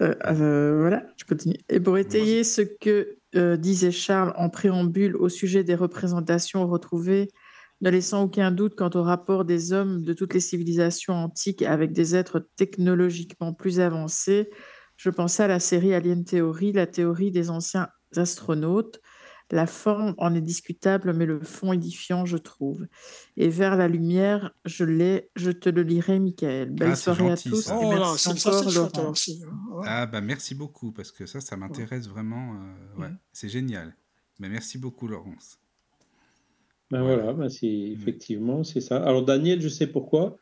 euh, 0.02 0.15
euh, 0.26 0.80
voilà, 0.80 1.06
je 1.18 1.26
continue. 1.26 1.56
Et 1.69 1.80
pour 1.80 1.98
étayer 1.98 2.44
ce 2.44 2.61
que 2.61 3.18
euh, 3.36 3.57
disait 3.57 3.91
Charles 3.91 4.34
en 4.36 4.49
préambule 4.49 5.15
au 5.15 5.30
sujet 5.30 5.64
des 5.64 5.76
représentations 5.76 6.68
retrouvées, 6.68 7.30
ne 7.82 7.90
laissant 7.90 8.24
aucun 8.24 8.52
doute 8.52 8.76
quant 8.76 8.90
au 8.95 9.03
rapport 9.03 9.45
des 9.45 9.72
hommes 9.72 10.03
de 10.03 10.14
toutes 10.14 10.34
les 10.34 10.40
civilisations 10.40 11.14
antiques 11.14 11.61
avec 11.61 11.91
des 11.91 12.15
êtres 12.15 12.48
technologiquement 12.56 13.53
plus 13.53 13.80
avancés, 13.80 14.49
je 14.95 15.11
pensais 15.11 15.44
à 15.44 15.48
la 15.48 15.60
série 15.60 15.94
Alien 15.94 16.24
Theory, 16.24 16.72
la 16.72 16.88
théorie 16.88 17.30
des 17.30 17.52
anciens 17.52 17.90
astronautes, 18.15 18.99
la 19.52 19.65
forme 19.68 20.14
en 20.18 20.36
est 20.36 20.41
discutable, 20.41 21.14
mais 21.14 21.26
le 21.26 21.40
fond 21.40 21.72
édifiant, 21.74 22.26
je 22.26 22.38
trouve. 22.38 22.86
Et 23.38 23.48
vers 23.49 23.78
la 23.78 23.88
lumière, 23.88 24.52
je 24.65 24.84
l'ai, 24.84 25.30
je 25.36 25.52
te 25.52 25.69
le 25.69 25.84
lirai, 25.84 26.19
Michael. 26.19 26.69
Belle 26.72 26.90
Ah, 26.91 26.95
soirée 26.95 27.30
gentil, 27.30 27.48
à 27.48 27.52
tous. 27.52 27.61
ça. 27.61 27.78
Oh 27.82 27.90
merci 27.90 28.38
ça, 28.40 28.49
encore, 28.49 28.72
Laurent. 28.74 29.11
aussi. 29.11 29.41
Ouais. 29.72 29.86
Ah 29.88 30.06
bah 30.06 30.22
merci 30.22 30.53
beaucoup 30.56 30.91
parce 30.91 31.11
que 31.11 31.26
ça, 31.26 31.40
ça 31.40 31.56
m'intéresse 31.56 32.07
vraiment. 32.10 32.56
euh, 32.56 33.02
ouais, 33.02 33.11
c'est 33.32 33.49
génial. 33.49 33.95
Mais 34.40 34.49
merci 34.49 34.78
beaucoup, 34.78 35.07
Laurence. 35.07 35.60
Ben 36.91 37.02
Voilà. 37.02 37.24
voilà, 37.24 37.34
ben 37.34 37.49
c'est 37.49 37.68
effectivement 37.68 38.64
c'est 38.64 38.82
ça. 38.82 38.98
Alors 39.03 39.24
Daniel, 39.24 39.61
je 39.61 39.69
sais 39.69 39.88
pourquoi. 39.88 40.38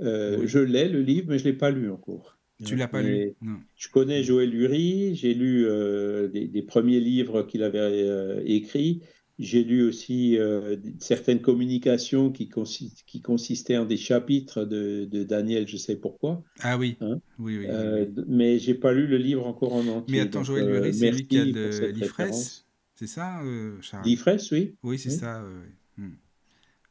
Euh, 0.00 0.38
Oui. 0.40 0.48
Je 0.48 0.58
l'ai 0.58 0.88
le 0.88 1.02
livre, 1.02 1.26
mais 1.30 1.38
je 1.38 1.44
l'ai 1.44 1.52
pas 1.52 1.70
lu 1.70 1.90
encore. 1.90 2.37
Tu 2.64 2.74
l'as 2.76 2.88
pas 2.88 3.02
lu 3.02 3.32
Non. 3.40 3.58
Je 3.76 3.88
connais 3.88 4.22
Joël 4.24 4.50
Lurie, 4.50 5.14
j'ai 5.14 5.34
lu 5.34 5.64
euh, 5.66 6.28
des, 6.28 6.48
des 6.48 6.62
premiers 6.62 7.00
livres 7.00 7.42
qu'il 7.42 7.62
avait 7.62 7.78
euh, 7.78 8.42
écrits. 8.44 9.02
J'ai 9.38 9.62
lu 9.62 9.84
aussi 9.84 10.36
euh, 10.36 10.76
certaines 10.98 11.40
communications 11.40 12.32
qui, 12.32 12.46
consi- 12.46 13.04
qui 13.06 13.20
consistaient 13.22 13.76
en 13.76 13.84
des 13.84 13.96
chapitres 13.96 14.64
de, 14.64 15.04
de 15.04 15.22
Daniel, 15.22 15.68
je 15.68 15.76
sais 15.76 15.94
pourquoi. 15.94 16.42
Ah 16.58 16.76
oui. 16.76 16.96
Hein 17.00 17.20
Oui, 17.38 17.58
oui. 17.58 17.66
oui, 17.66 17.66
Euh, 17.70 18.06
mais 18.26 18.58
j'ai 18.58 18.74
pas 18.74 18.92
lu 18.92 19.06
le 19.06 19.16
livre 19.18 19.46
encore 19.46 19.74
en 19.74 19.86
entier. 19.86 20.16
Mais 20.16 20.20
attends, 20.22 20.40
donc, 20.40 20.46
Joël 20.46 20.66
Lurie, 20.68 20.92
c'est 20.92 21.12
lui 21.12 21.28
qui 21.28 21.38
a 21.38 21.44
de 21.44 21.86
l'IFRES. 21.92 22.64
C'est 22.96 23.06
ça, 23.06 23.40
Charles? 23.80 24.04
L'IFRES, 24.04 24.48
oui. 24.50 24.74
Oui, 24.82 24.98
c'est 24.98 25.10
Oui. 25.10 25.14
ça. 25.14 25.44
Hmm. 25.96 26.08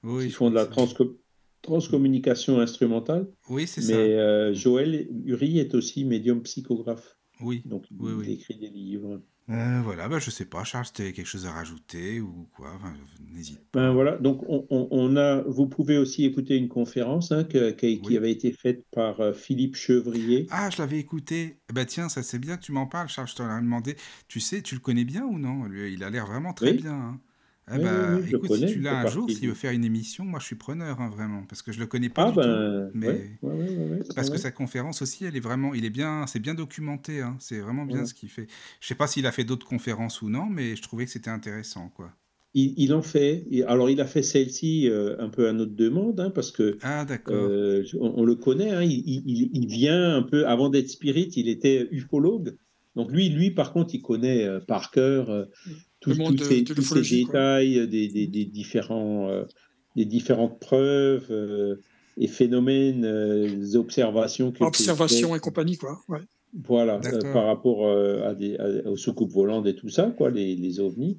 Oui, 0.04 0.26
Ils 0.28 0.32
font 0.32 0.50
de 0.50 0.56
la 0.56 0.66
crois 0.68 0.86
que 0.86 0.90
c'est- 0.90 0.96
transco- 0.96 1.18
transcommunication 1.62 2.60
instrumentale. 2.60 3.28
Oui, 3.50 3.68
c'est 3.68 3.82
Mais 3.82 3.94
ça. 3.94 3.98
euh, 4.00 4.54
Joël 4.54 5.08
Uri 5.26 5.60
est 5.60 5.74
aussi 5.76 6.06
médium 6.06 6.42
psychographe. 6.44 7.18
Oui. 7.42 7.62
Donc, 7.66 7.86
il, 7.92 7.98
Oui, 8.02 8.34
écrit 8.34 8.58
des 8.58 8.70
livres. 8.70 9.22
Euh, 9.50 9.82
voilà, 9.82 10.10
bah, 10.10 10.20
je 10.20 10.30
sais 10.30 10.46
pas, 10.46 10.66
Charles, 10.66 10.86
si 10.88 10.94
tu 10.94 11.14
quelque 11.14 11.26
chose 11.26 11.46
à 11.46 11.52
rajouter 11.54 12.20
ou 12.20 12.50
quoi, 12.54 12.74
enfin, 12.76 12.94
n'hésite 13.32 13.60
pas. 13.72 13.80
Ben 13.80 13.94
voilà, 13.94 14.18
donc 14.18 14.44
on, 14.50 14.68
on- 14.70 14.88
on 14.92 15.16
a, 15.16 15.42
vous 15.44 15.68
pouvez 15.68 15.98
aussi 15.98 16.26
écouter 16.26 16.58
une 16.58 16.68
conférence 16.68 17.32
hein, 17.32 17.46
que- 17.46 17.72
qui, 17.72 18.18
avait 18.18 18.32
été 18.32 18.52
faite 18.52 18.84
par 18.92 19.22
euh, 19.22 19.32
Philippe 19.34 19.76
Chevrier. 19.78 20.48
Ah, 20.50 20.70
je 20.70 20.78
l'avais 20.80 21.00
écouté. 21.00 21.62
Bah 21.74 21.86
tiens, 21.86 22.10
ça 22.10 22.24
c'est 22.24 22.40
bien 22.40 22.58
tu 22.58 22.74
m'en 22.74 22.88
parles, 22.88 23.08
Charles, 23.08 23.30
je 23.30 23.36
t'en 23.36 23.58
ai 23.58 23.62
demandé. 23.62 23.96
Tu 24.28 24.42
sais, 24.42 24.62
tu 24.62 24.76
le 24.76 24.82
connais 24.82 25.06
bien 25.06 25.24
ou 25.24 25.40
non? 25.40 25.64
Lui, 25.66 25.94
il 25.94 26.04
a 26.04 26.10
l'air 26.10 26.26
vraiment 26.26 26.54
très 26.54 26.74
bien. 26.74 26.94
hein. 26.94 27.22
Oui, 27.76 27.80
bah, 27.80 27.90
oui, 27.92 28.22
oui, 28.22 28.26
je 28.28 28.32
le 28.32 28.40
écoute, 28.40 28.50
connais, 28.50 28.66
si 28.66 28.66
tu 28.66 28.80
l'as 28.80 28.98
un 29.00 29.06
jour, 29.06 29.30
s'il 29.32 29.48
veut 29.50 29.54
faire 29.54 29.72
une 29.72 29.84
émission, 29.84 30.24
moi 30.26 30.40
je 30.40 30.46
suis 30.46 30.56
preneur, 30.56 31.02
hein, 31.02 31.10
vraiment, 31.10 31.44
parce 31.46 31.62
que 31.62 31.72
je 31.72 31.80
le 31.80 31.88
connais 31.88 32.10
pas 32.10 32.24
Ah 32.24 32.32
du 32.32 32.40
tout. 32.40 32.62
ben, 32.62 32.94
Mais 32.94 33.06
ouais, 33.06 33.28
ouais, 33.42 33.54
ouais, 33.54 33.70
ouais, 33.70 33.86
ouais, 33.86 34.04
parce 34.16 34.30
que 34.30 34.38
sa 34.40 34.52
conférence 34.52 35.02
aussi, 35.02 35.26
elle 35.26 35.36
est 35.38 35.40
vraiment, 35.42 35.74
il 35.76 35.86
est 35.86 35.90
bien, 35.92 36.28
c'est 36.28 36.40
bien 36.40 36.56
documenté, 36.56 37.22
hein. 37.22 37.38
C'est 37.40 37.60
vraiment 37.60 37.86
bien 37.86 38.06
ce 38.06 38.14
qu'il 38.14 38.30
fait. 38.30 38.48
Je 38.82 38.88
sais 38.88 38.96
pas 38.96 39.08
s'il 39.08 39.28
a 39.28 39.32
fait 39.34 39.44
d'autres 39.46 39.68
conférences 39.68 40.22
ou 40.22 40.30
non, 40.30 40.48
mais 40.48 40.76
je 40.78 40.82
trouvais 40.84 41.06
que 41.06 41.12
c'était 41.12 41.30
intéressant, 41.32 41.90
quoi. 41.90 42.14
Il, 42.54 42.74
il 42.78 42.94
en 42.94 43.02
fait. 43.02 43.46
Alors, 43.68 43.90
il 43.90 44.02
a 44.02 44.06
fait 44.08 44.24
celle-ci 44.24 44.90
euh, 44.90 45.16
un 45.20 45.30
peu 45.30 45.48
à 45.48 45.54
notre 45.54 45.76
demande, 45.76 46.20
hein, 46.20 46.32
parce 46.32 46.52
que 46.52 46.80
Ah, 46.82 47.06
d'accord. 47.06 47.54
euh, 47.54 47.84
on, 48.00 48.14
on 48.22 48.24
le 48.26 48.36
connaît. 48.36 48.72
hein, 48.72 48.82
il, 48.84 49.04
il- 49.08 49.50
il 49.54 49.68
vient 49.68 50.16
un 50.16 50.24
peu 50.24 50.48
avant 50.48 50.70
d'être 50.70 50.90
spirit, 50.90 51.30
il 51.36 51.50
était 51.50 51.88
ufologue. 51.92 52.58
Donc 52.96 53.12
lui, 53.12 53.30
lui 53.30 53.52
par 53.52 53.74
contre, 53.74 53.94
il 53.94 54.02
connaît 54.02 54.44
euh, 54.46 54.60
par 54.60 54.90
cœur 54.92 55.48
euh, 56.08 56.12
tous, 56.12 56.18
Le 56.18 56.24
monde 56.24 56.36
de- 56.36 56.44
ces, 56.44 56.62
de 56.62 56.74
tous 56.74 56.82
ces 56.82 57.02
détails, 57.26 57.80
euh, 57.80 57.88
des, 57.88 58.08
des- 58.08 58.28
des 58.28 58.46
différents, 58.46 59.30
euh, 59.30 59.44
des 59.96 60.06
différentes 60.06 60.60
preuves 60.60 61.28
euh, 61.30 61.76
et 62.18 62.28
phénomènes, 62.28 63.06
euh, 63.06 63.76
observations 63.76 64.52
que 64.52 64.64
Observation 64.64 65.32
que- 65.32 65.38
et 65.38 65.40
compagnie, 65.40 65.78
quoi. 65.78 66.00
Ouais. 66.08 66.20
voilà, 66.64 67.00
euh, 67.06 67.34
par 67.34 67.46
rapport 67.46 67.86
euh, 67.88 68.28
à 68.30 68.34
des, 68.34 68.58
à- 68.58 68.90
aux 68.90 68.98
soucoupes 68.98 69.32
volantes 69.32 69.68
et 69.68 69.76
tout 69.76 69.90
ça, 69.90 70.14
quoi, 70.18 70.32
les, 70.32 70.56
les 70.56 70.80
ovnis. 70.80 71.18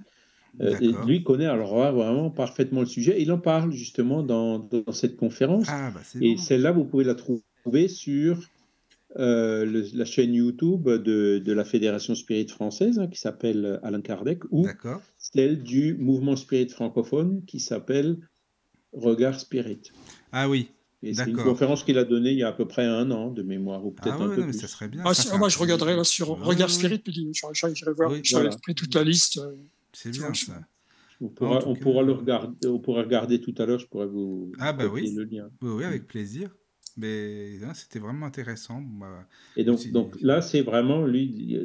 Euh, 0.61 0.75
et 0.81 0.91
lui 1.07 1.23
connaît 1.23 1.47
alors 1.47 1.75
vraiment 1.93 2.31
parfaitement 2.31 2.81
le 2.81 2.87
sujet. 2.87 3.21
Il 3.23 3.31
en 3.31 3.39
parle 3.39 3.71
justement 3.71 4.25
dans, 4.25 4.59
dans 4.59 4.91
cette 4.93 5.17
conférence. 5.17 5.67
Ah, 5.69 5.93
bah 5.95 6.01
Et 6.21 6.35
bon. 6.35 6.37
celle-là, 6.41 6.73
vous 6.73 6.85
pouvez 6.85 7.05
la 7.05 7.15
trouver 7.15 7.87
sur 7.87 8.41
euh, 9.17 9.65
le- 9.65 9.87
la 9.95 10.05
chaîne 10.05 10.35
YouTube 10.35 10.89
de, 10.89 11.39
de 11.39 11.53
la 11.53 11.65
Fédération 11.65 12.15
Spirit 12.15 12.49
française, 12.49 12.99
hein, 12.99 13.09
qui 13.09 13.19
s'appelle 13.19 13.81
Alain 13.83 14.01
Kardec, 14.03 14.43
ou 14.51 14.67
celle 15.17 15.63
du 15.63 15.95
mouvement 15.95 16.37
Spirit 16.37 16.69
francophone, 16.69 17.45
qui 17.47 17.61
s'appelle 17.61 18.19
Regard 18.93 19.41
Spirit. 19.41 19.81
Ah 20.33 20.49
oui. 20.49 20.71
C'est 21.03 21.27
une 21.27 21.37
conférence 21.37 21.85
qu'il 21.85 21.97
a 21.97 22.05
donnée 22.05 22.33
il 22.33 22.39
y 22.39 22.43
a 22.43 22.49
à 22.49 22.53
peu 22.53 22.67
près 22.67 22.85
un 22.85 23.11
an 23.13 23.31
de 23.31 23.43
mémoire, 23.43 23.87
ou 23.87 23.93
peut-être 23.93 24.21
Ah 24.21 24.25
un 24.25 24.29
peu 24.31 24.41
non, 24.41 24.47
mais 24.47 24.53
plus. 24.53 24.61
ça 24.61 24.67
serait 24.69 24.89
bien. 24.89 25.03
Ah, 25.05 25.15
ça, 25.15 25.31
ah, 25.33 25.39
moi, 25.39 25.49
je 25.49 25.59
regarderai 25.59 25.95
là 25.95 26.03
sur 26.03 26.31
Ouais, 26.31 26.45
Regard 26.45 26.69
ouais, 26.69 26.75
Spirit, 26.75 26.99
puis 26.99 27.13
j'irai 27.73 27.93
voir. 27.93 28.11
Oui, 28.11 28.23
voilà. 28.33 28.51
pris 28.63 28.75
toute 28.75 28.95
la 28.95 29.05
liste. 29.05 29.39
euh, 29.39 29.55
C'est 29.93 30.11
bien 30.11 30.23
vois, 30.27 30.35
ça. 30.35 30.61
On 31.21 31.29
pourra, 31.29 31.59
on 31.67 31.75
cas, 31.75 31.81
pourra 31.81 32.03
le 32.03 32.13
regarder, 32.13 32.67
on 32.69 32.79
pourra 32.79 33.03
regarder 33.03 33.41
tout 33.41 33.55
à 33.59 33.67
l'heure, 33.67 33.79
je 33.79 33.87
pourrais 33.87 34.07
vous 34.07 34.53
Ah, 34.59 34.73
bah 34.73 34.87
oui. 34.87 35.13
le 35.17 35.25
lien. 35.25 35.51
Oui, 35.63 35.71
oui, 35.71 35.85
avec 35.85 36.07
plaisir. 36.07 36.55
Mais 36.99 37.59
hein, 37.65 37.75
c'était 37.75 37.99
vraiment 38.01 38.27
intéressant. 38.27 38.81
Bah, 38.83 39.27
Et 39.57 39.65
donc, 39.65 39.91
donc 39.91 40.17
là, 40.21 40.41
c'est 40.41 40.63
vraiment 40.63 41.05
lui, 41.05 41.59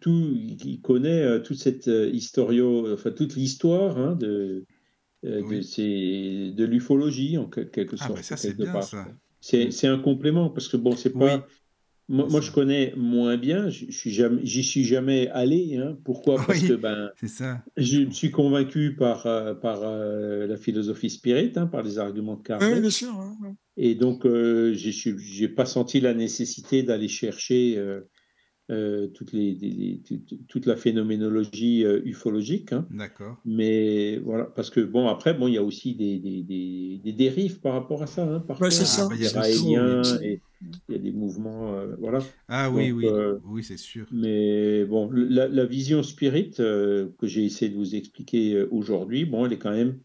tout, 0.00 0.32
il 0.34 0.80
connaît 0.80 1.22
euh, 1.22 1.40
toute 1.40 1.58
cette 1.58 1.88
euh, 1.88 2.08
historio, 2.10 2.92
enfin 2.94 3.10
toute 3.10 3.34
l'histoire 3.36 3.98
hein, 3.98 4.14
de, 4.16 4.64
euh, 5.26 5.42
de, 5.44 5.60
Oui. 5.60 5.62
ces- 5.62 6.52
de 6.56 6.64
l'ufologie 6.64 7.38
en 7.38 7.46
que- 7.48 7.60
quelque 7.62 7.96
Ah, 7.98 8.08
sorte. 8.08 8.10
bah 8.10 8.22
ça, 8.22 8.36
c'est 8.36 8.54
bien, 8.54 8.80
part, 8.80 8.80
ça. 8.80 9.16
C'est 9.40 9.88
un 9.88 9.98
complément 10.00 10.50
parce 10.50 10.68
que 10.68 10.76
bon, 10.78 10.96
c'est 10.96 11.14
Oui. 11.14 11.44
Moi, 12.08 12.26
moi, 12.30 12.40
je 12.40 12.50
connais 12.50 12.92
moins 12.96 13.36
bien. 13.38 13.70
Je 13.70 13.90
suis 13.90 14.10
jamais, 14.12 14.40
j'y 14.44 14.62
suis 14.62 14.84
jamais 14.84 15.28
allé. 15.28 15.76
Hein. 15.76 15.96
Pourquoi? 16.04 16.36
Parce 16.36 16.60
Oui. 16.60 16.68
que 16.68 16.74
ben, 16.74 17.10
ça. 17.26 17.62
je 17.76 18.00
me 18.00 18.10
suis 18.10 18.30
convaincu 18.30 18.94
par 18.94 19.26
euh, 19.26 19.54
par 19.54 19.80
euh, 19.82 20.46
la 20.46 20.56
philosophie 20.56 21.08
spirit, 21.10 21.52
hein, 21.56 21.66
par 21.66 21.82
les 21.82 21.98
arguments 21.98 22.34
de 22.34 22.38
Oui, 22.40 22.44
Kardec. 22.44 22.80
bien 22.80 22.90
sûr. 22.90 23.14
Et 23.76 23.94
donc, 23.94 24.26
euh, 24.26 24.74
je 24.74 25.40
n'ai 25.40 25.48
pas 25.48 25.64
senti 25.66 26.00
la 26.00 26.14
nécessité 26.14 26.82
d'aller 26.82 27.08
chercher 27.08 27.74
euh, 27.78 28.00
euh, 28.70 29.08
toutes 29.08 29.32
les, 29.32 29.54
les- 29.54 29.70
les- 29.70 29.98
toute, 30.02 30.46
toute 30.48 30.66
la 30.66 30.76
phénoménologie 30.76 31.84
euh, 31.84 32.00
ufologique. 32.04 32.72
hein. 32.72 32.86
D'accord. 32.90 33.36
Mais 33.44 34.18
voilà, 34.18 34.44
parce 34.44 34.70
que 34.70 34.80
bon, 34.80 35.08
après, 35.08 35.34
bon, 35.34 35.48
il 35.48 35.54
y 35.54 35.58
a 35.58 35.62
aussi 35.62 35.94
des, 35.94 36.18
des, 36.18 36.42
des- 36.42 37.00
des 37.04 37.12
dérives 37.12 37.60
par 37.60 37.74
rapport 37.74 38.02
à 38.02 38.06
ça. 38.06 38.24
Hein, 38.24 38.40
parfois, 38.40 38.68
Ouais, 38.68 38.72
c'est 38.72 38.84
Ah, 38.84 38.86
ça. 38.86 39.08
bah, 39.08 39.14
il 39.16 39.70
y 39.70 39.76
a 39.76 40.18
des 40.18 40.40
il 40.88 40.94
y 40.94 40.98
a 40.98 40.98
des 40.98 41.12
mouvements, 41.12 41.74
euh, 41.74 41.94
voilà. 41.98 42.20
Ah 42.48 42.70
oui, 42.70 42.90
Donc, 42.90 43.04
oui. 43.04 43.06
euh, 43.06 43.38
Oui, 43.44 43.62
c'est 43.62 43.76
sûr. 43.76 44.06
Mais 44.12 44.84
bon, 44.84 45.10
la, 45.12 45.48
la 45.48 45.64
vision 45.66 46.02
spirit 46.02 46.52
euh, 46.60 47.08
que 47.18 47.26
j'ai 47.26 47.44
essayé 47.44 47.70
de 47.70 47.76
vous 47.76 47.94
expliquer 47.94 48.54
euh, 48.54 48.68
aujourd'hui, 48.70 49.24
bon, 49.24 49.44
elle 49.46 49.52
est 49.52 49.58
quand 49.58 49.72
même 49.72 49.98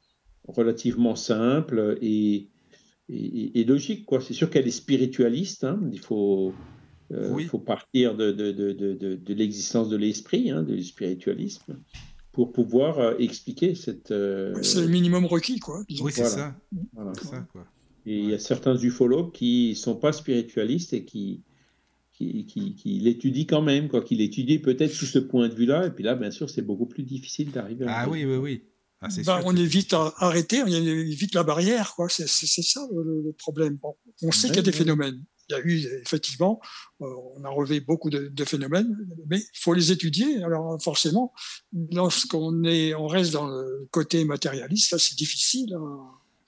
relativement 0.47 1.15
simple 1.15 1.97
et, 2.01 2.49
et, 3.09 3.59
et 3.61 3.63
logique, 3.65 4.05
quoi. 4.05 4.21
C'est 4.21 4.33
sûr 4.33 4.49
qu'elle 4.49 4.67
est 4.67 4.71
spiritualiste. 4.71 5.63
hein. 5.63 5.79
Il 5.91 5.99
faut, 5.99 6.59
euh, 7.11 7.31
Oui. 7.33 7.45
faut 7.45 7.59
partir 7.59 8.15
de, 8.15 8.31
de, 8.31 8.51
de, 8.51 8.71
de, 8.73 8.93
de, 8.93 9.15
de 9.15 9.33
l'existence 9.33 9.89
de 9.89 9.97
l'esprit, 9.97 10.51
hein, 10.51 10.63
du 10.63 10.83
spiritualisme, 10.83 11.79
pour 12.31 12.51
pouvoir 12.51 12.99
euh, 12.99 13.15
expliquer 13.19 13.75
cette. 13.75 14.11
euh, 14.11 14.55
C'est 14.61 14.81
le 14.81 14.87
minimum 14.87 15.25
requis, 15.25 15.59
quoi. 15.59 15.83
disons. 15.89 16.05
Oui, 16.05 16.11
c'est 16.13 16.21
voilà. 16.21 16.35
ça. 16.35 16.55
voilà. 16.93 17.11
C'est 17.21 17.27
ça, 17.27 17.47
quoi. 17.51 17.65
Et 18.05 18.17
il 18.19 18.29
y 18.29 18.33
a 18.33 18.39
certains 18.39 18.77
ufologues 18.77 19.31
qui 19.31 19.75
sont 19.75 19.95
pas 19.95 20.13
spiritualistes 20.13 20.93
et 20.93 21.03
qui, 21.05 21.41
qui, 22.13 22.45
qui, 22.45 22.73
qui 22.75 22.99
l'étudient 22.99 23.45
quand 23.45 23.61
même, 23.61 23.87
quoi, 23.89 24.01
qui 24.01 24.15
l'étudient 24.15 24.57
peut-être 24.59 24.93
sous 24.93 25.05
ce 25.05 25.19
point 25.19 25.47
de 25.49 25.53
vue-là. 25.53 25.87
Et 25.87 25.91
puis 25.91 26.03
là, 26.03 26.15
bien 26.15 26.31
sûr, 26.31 26.49
c'est 26.49 26.61
beaucoup 26.61 26.85
plus 26.85 27.03
difficile 27.03 27.51
d'arriver 27.51 27.85
à. 27.85 28.01
Ah 28.01 28.09
oui, 28.09 28.25
oui, 28.25 28.37
oui. 28.37 28.63
Ah, 29.01 29.07
Ben, 29.15 29.23
sûr. 29.23 29.41
on 29.45 29.55
est 29.55 29.65
vite 29.65 29.93
à 29.93 30.13
arrêter, 30.17 30.61
on 30.61 30.67
évite 30.67 31.33
la 31.33 31.43
barrière, 31.43 31.93
quoi. 31.95 32.07
C'est 32.09 32.27
ça 32.27 32.85
le, 32.93 33.03
le- 33.03 33.21
le 33.21 33.31
problème. 33.33 33.77
Bon, 33.81 33.95
on 34.23 34.31
sait 34.31 34.47
Ouais, 34.47 34.53
qu'il 34.53 34.55
y 34.57 34.59
a 34.59 34.61
des 34.63 34.71
ouais. 34.71 34.77
phénomènes. 34.77 35.23
Il 35.49 35.53
y 35.53 35.55
a 35.55 35.59
eu 35.61 36.01
effectivement, 36.05 36.59
euh, 37.01 37.05
on 37.35 37.43
a 37.43 37.49
relevé 37.49 37.79
beaucoup 37.79 38.09
de, 38.09 38.27
de 38.27 38.45
phénomènes, 38.45 38.95
mais 39.27 39.39
il 39.39 39.59
faut 39.59 39.73
les 39.73 39.91
étudier. 39.91 40.43
Alors 40.43 40.81
forcément, 40.81 41.33
lorsqu'on 41.91 42.63
est, 42.63 42.93
on 42.93 43.07
reste 43.07 43.31
dans 43.33 43.47
le 43.47 43.87
côté 43.91 44.25
matérialiste, 44.25 44.91
là, 44.91 44.99
c'est 44.99 45.15
difficile. 45.17 45.73
hein. 45.73 45.99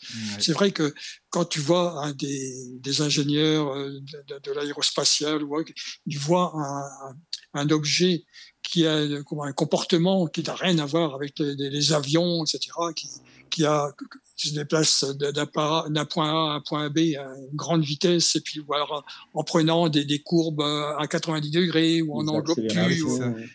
Ouais. 0.03 0.37
C'est 0.39 0.53
vrai 0.53 0.71
que 0.71 0.95
quand 1.29 1.45
tu 1.45 1.59
vois 1.59 2.11
des, 2.13 2.79
des 2.79 3.01
ingénieurs 3.01 3.67
euh, 3.75 3.99
de, 3.99 4.33
de- 4.33 4.39
de 4.39 4.51
l'aérospatial, 4.51 5.43
ou 5.43 5.55
autre, 5.55 5.71
ils 6.07 6.17
voient 6.17 6.51
un, 6.55 7.15
un 7.61 7.69
objet 7.69 8.25
qui 8.63 8.87
a 8.87 8.95
un 8.95 9.53
comportement 9.53 10.25
qui 10.27 10.41
n'a 10.43 10.55
rien 10.55 10.79
à 10.79 10.85
voir 10.87 11.13
avec 11.13 11.37
les, 11.39 11.93
avions, 11.93 12.43
etc., 12.43 12.71
qui, 12.95 13.09
qui, 13.51 13.65
a, 13.65 13.91
qui 14.37 14.49
se 14.49 14.55
déplace 14.55 15.03
d'un 15.03 15.45
point 15.45 16.29
A 16.29 16.53
à 16.53 16.55
un 16.55 16.61
point 16.61 16.89
B 16.89 17.15
à 17.17 17.25
une 17.37 17.55
grande 17.55 17.83
vitesse, 17.83 18.35
et 18.35 18.41
puis 18.41 18.61
voilà, 18.65 18.85
en 19.33 19.43
prenant 19.43 19.89
des, 19.89 20.05
des, 20.05 20.21
courbes 20.21 20.61
à 20.61 21.05
90 21.07 21.51
degrés 21.51 22.01
ou 22.01 22.15
en 22.15 22.27
enveloppe 22.27 22.59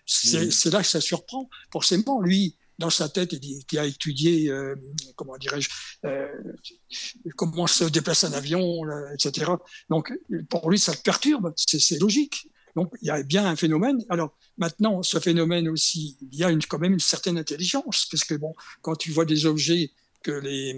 C'est 0.06 0.70
là 0.70 0.82
que 0.82 0.88
ça 0.88 1.00
surprend. 1.00 1.48
Forcément, 1.72 2.20
lui, 2.20 2.56
dans 2.78 2.90
sa 2.90 3.08
tête 3.08 3.32
et 3.32 3.40
qui 3.40 3.78
a 3.78 3.86
étudié, 3.86 4.50
euh, 4.50 4.74
comment 5.16 5.36
dirais-je, 5.38 5.68
euh, 6.04 6.28
comment 7.36 7.66
se 7.66 7.84
déplace 7.84 8.24
un 8.24 8.32
avion, 8.32 8.82
etc. 9.14 9.50
Donc, 9.88 10.12
pour 10.50 10.70
lui, 10.70 10.78
ça 10.78 10.92
le 10.92 10.98
perturbe, 10.98 11.52
c'est 11.56 12.00
logique. 12.00 12.48
Donc, 12.76 12.92
il 13.02 13.08
y 13.08 13.10
a 13.10 13.22
bien 13.22 13.46
un 13.46 13.56
phénomène. 13.56 14.04
Alors, 14.10 14.36
maintenant, 14.58 15.02
ce 15.02 15.18
phénomène 15.18 15.68
aussi, 15.68 16.18
il 16.30 16.38
y 16.38 16.44
a 16.44 16.50
quand 16.68 16.78
même 16.78 16.92
une 16.92 17.00
certaine 17.00 17.38
intelligence, 17.38 18.06
parce 18.10 18.22
que, 18.22 18.34
bon, 18.34 18.54
quand 18.82 18.94
tu 18.94 19.10
vois 19.10 19.24
des 19.24 19.46
objets 19.46 19.90
que 20.22 20.32
les, 20.32 20.74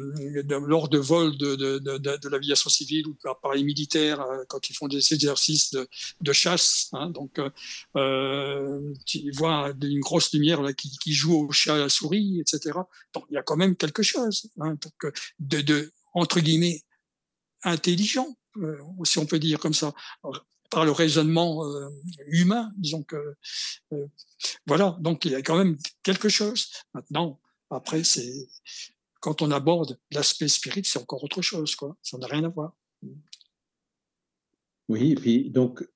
lors 0.66 0.88
de 0.88 0.98
vols 0.98 1.36
de, 1.38 1.56
de, 1.56 1.78
de, 1.78 1.96
de 1.96 2.28
l'aviation 2.28 2.68
civile 2.68 3.06
ou 3.06 3.16
par 3.42 3.54
les 3.54 3.62
militaires, 3.64 4.20
euh, 4.20 4.44
quand 4.46 4.68
ils 4.68 4.74
font 4.74 4.88
des 4.88 5.14
exercices 5.14 5.74
de, 6.20 6.32
chasse, 6.32 6.88
hein, 6.92 7.08
donc 7.10 7.38
euh, 7.38 7.48
euh, 7.96 8.92
tu 9.06 9.30
vois 9.32 9.72
une 9.82 10.00
grosse 10.00 10.32
lumière 10.34 10.60
là, 10.60 10.74
qui, 10.74 11.12
joue 11.12 11.34
au 11.34 11.50
chat 11.50 11.76
à 11.76 11.78
la 11.78 11.88
souris, 11.88 12.40
etc. 12.40 12.78
Donc 13.14 13.24
il 13.30 13.34
y 13.34 13.38
a 13.38 13.42
quand 13.42 13.56
même 13.56 13.74
quelque 13.74 14.02
chose 14.02 14.50
hein, 14.60 14.76
donc, 14.82 15.14
de, 15.40 15.92
entre 16.12 16.40
guillemets, 16.40 16.82
intelligent, 17.62 18.36
si 19.04 19.18
on 19.18 19.26
peut 19.26 19.38
dire 19.38 19.58
comme 19.58 19.74
ça, 19.74 19.94
par 20.70 20.84
le 20.84 20.92
raisonnement 20.92 21.64
euh, 21.64 21.88
humain, 22.26 22.72
disons 22.76 23.02
que 23.02 23.36
voilà, 24.66 24.96
donc 25.00 25.24
il 25.24 25.32
y 25.32 25.34
a 25.34 25.42
quand 25.42 25.56
même 25.56 25.76
quelque 26.02 26.28
chose. 26.28 26.70
Maintenant, 26.94 27.40
après, 27.70 28.04
c'est 28.04 28.48
quand 29.20 29.42
on 29.42 29.50
aborde 29.50 29.98
l'aspect 30.10 30.48
spirit, 30.48 30.84
c'est 30.84 30.98
encore 30.98 31.24
autre 31.24 31.42
chose, 31.42 31.74
quoi. 31.74 31.96
Ça 32.02 32.18
n'a 32.18 32.26
rien 32.26 32.44
à 32.44 32.48
voir. 32.48 32.76
Oui, 34.88 35.12
et 35.12 35.14
puis 35.14 35.50
donc 35.50 35.86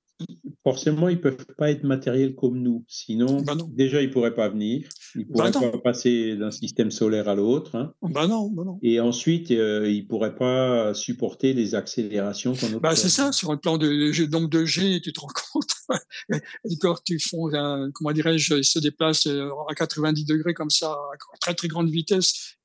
forcément, 0.63 1.09
ils 1.09 1.17
ne 1.17 1.21
peuvent 1.21 1.47
pas 1.57 1.71
être 1.71 1.85
matériels 1.85 2.35
comme 2.35 2.61
nous. 2.61 2.85
Sinon, 2.89 3.43
bah 3.43 3.57
déjà, 3.71 4.03
ils 4.03 4.09
ne 4.09 4.13
pourraient 4.13 4.35
pas 4.35 4.49
venir. 4.49 4.89
Ils 5.15 5.21
ne 5.21 5.25
bah 5.33 5.51
pourraient 5.51 5.71
pas 5.73 5.79
passer 5.79 6.37
d'un 6.37 6.51
système 6.51 6.91
solaire 6.91 7.29
à 7.29 7.35
l'autre. 7.35 7.75
Hein. 7.75 7.93
Bah 8.03 8.27
non, 8.27 8.51
non, 8.51 8.79
Et 8.83 9.01
ensuite, 9.01 9.51
euh, 9.51 9.91
ils 9.91 10.03
ne 10.03 10.09
pourraient 10.09 10.37
pas 10.37 10.95
supporter 10.95 11.53
les 11.53 11.75
accélérations 11.75 12.55
qu'on 12.55 12.79
bah, 12.79 12.97
C'est 12.97 13.09
ça, 13.09 13.33
sur 13.33 13.53
le 13.53 13.59
plan 13.59 13.79
de, 13.79 14.27
donc 14.27 14.51
de 14.51 14.65
G, 14.65 15.01
tu 15.01 15.13
te 15.13 15.21
rends 15.21 15.29
compte? 15.53 15.71
les 16.65 16.77
corps 16.77 17.03
qui 17.03 17.19
font, 17.19 17.51
comment 17.93 18.13
dirais-je, 18.13 18.55
ils 18.55 18.65
se 18.65 18.79
déplacent 18.79 19.27
euh, 19.27 19.51
à 19.69 19.75
90 19.75 20.25
degrés 20.25 20.55
comme 20.55 20.71
ça, 20.71 20.93
à 20.93 21.39
très 21.41 21.55
très 21.55 21.69
grande 21.69 21.91
vitesse 21.91 22.57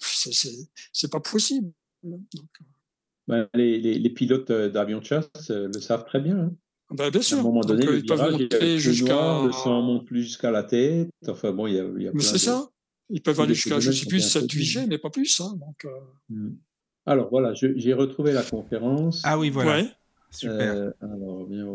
c'est 0.00 1.10
pas 1.10 1.20
possible. 1.20 1.72
Ben, 3.30 3.48
les, 3.54 3.78
les, 3.78 3.96
les, 3.96 4.10
pilotes 4.10 4.50
euh, 4.50 4.68
d'avions 4.68 4.98
de 4.98 5.04
chasse 5.04 5.28
euh, 5.50 5.68
le 5.72 5.80
savent 5.80 6.04
très 6.04 6.20
bien. 6.20 6.36
Hein. 6.36 6.52
Ben, 6.90 7.10
bien 7.10 7.22
sûr. 7.22 7.36
À 7.36 7.40
un 7.40 7.44
moment 7.44 7.60
donné, 7.60 7.84
Donc, 7.84 7.92
le 7.92 7.98
ils 7.98 8.04
peuvent 8.06 8.32
monter 8.32 8.78
jusqu'à. 8.80 9.44
Le 9.44 9.52
sang 9.52 9.82
monte 9.82 10.04
plus 10.04 10.24
jusqu'à 10.24 10.50
la 10.50 10.64
tête. 10.64 11.08
Enfin 11.28 11.52
bon, 11.52 11.68
il 11.68 11.74
y 11.74 11.78
a. 11.78 11.84
Il 11.96 12.02
y 12.02 12.08
a 12.08 12.10
mais 12.12 12.22
c'est 12.22 12.34
de... 12.34 12.38
ça. 12.38 12.68
Ils 13.08 13.22
peuvent 13.22 13.40
aller 13.40 13.54
jusqu'à, 13.54 13.78
je 13.78 13.90
ne 13.90 13.94
sais 13.94 14.06
plus, 14.06 14.20
7 14.20 14.50
8 14.50 14.64
G, 14.64 14.86
mais 14.88 14.98
pas 14.98 15.10
plus. 15.10 15.40
Hein, 15.40 15.56
donc, 15.60 15.84
euh... 15.84 15.88
Hmm. 16.28 16.54
Alors 17.06 17.28
voilà, 17.30 17.54
j'ai 17.54 17.92
retrouvé 17.92 18.32
la 18.32 18.42
conférence. 18.42 19.22
Ah 19.24 19.38
oui, 19.38 19.50
voilà. 19.50 19.82
Ouais. 19.82 19.88
Super. 20.30 20.76
Euh, 20.76 20.90
alors, 21.00 21.46
bien, 21.46 21.66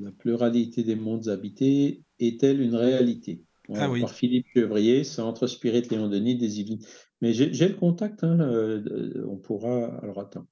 la 0.00 0.10
pluralité 0.12 0.82
des 0.82 0.96
mondes 0.96 1.28
habités 1.28 2.02
est-elle 2.18 2.60
une 2.60 2.74
réalité? 2.74 3.44
Ah, 3.74 3.90
oui. 3.90 4.00
Par 4.00 4.10
Philippe 4.10 4.46
Chevrier, 4.54 5.04
Centre 5.04 5.46
Spirit 5.46 5.82
Léon 5.90 6.08
Denis 6.08 6.36
des 6.36 6.60
Yvelines. 6.60 6.84
Mais 7.20 7.32
j'ai 7.32 7.68
le 7.68 7.74
contact, 7.74 8.24
hein, 8.24 8.40
euh, 8.40 9.24
on 9.28 9.36
pourra. 9.36 9.96
Alors 10.02 10.18
attends. 10.18 10.46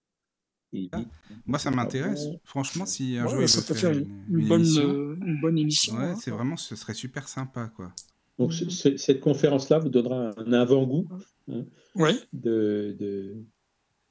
Ah, 0.93 1.03
moi, 1.47 1.59
ça 1.59 1.71
m'intéresse. 1.71 2.27
Franchement, 2.45 2.87
si 2.87 3.17
un 3.17 3.25
ouais, 3.25 3.47
jour 3.47 3.63
il 3.63 3.67
peut 3.67 3.75
faire 3.75 3.93
une, 3.93 4.25
une, 4.31 4.49
bonne, 4.49 4.61
émission, 4.61 4.89
euh, 4.89 5.17
une 5.25 5.41
bonne 5.41 5.59
émission. 5.59 5.95
Ouais, 5.97 6.05
hein, 6.05 6.17
c'est 6.17 6.31
vraiment, 6.31 6.57
ce 6.57 6.77
serait 6.77 6.95
super 6.95 7.29
sympa, 7.29 7.73
quoi. 7.75 7.93
Donc, 8.39 8.53
cette 8.53 9.21
conférence-là 9.21 9.79
vous 9.81 9.91
donnera 9.91 10.33
un 10.39 10.53
avant-goût 10.53 11.07
hein, 11.53 11.65
ouais. 11.95 12.15
de, 12.33 12.97
de, 12.99 13.45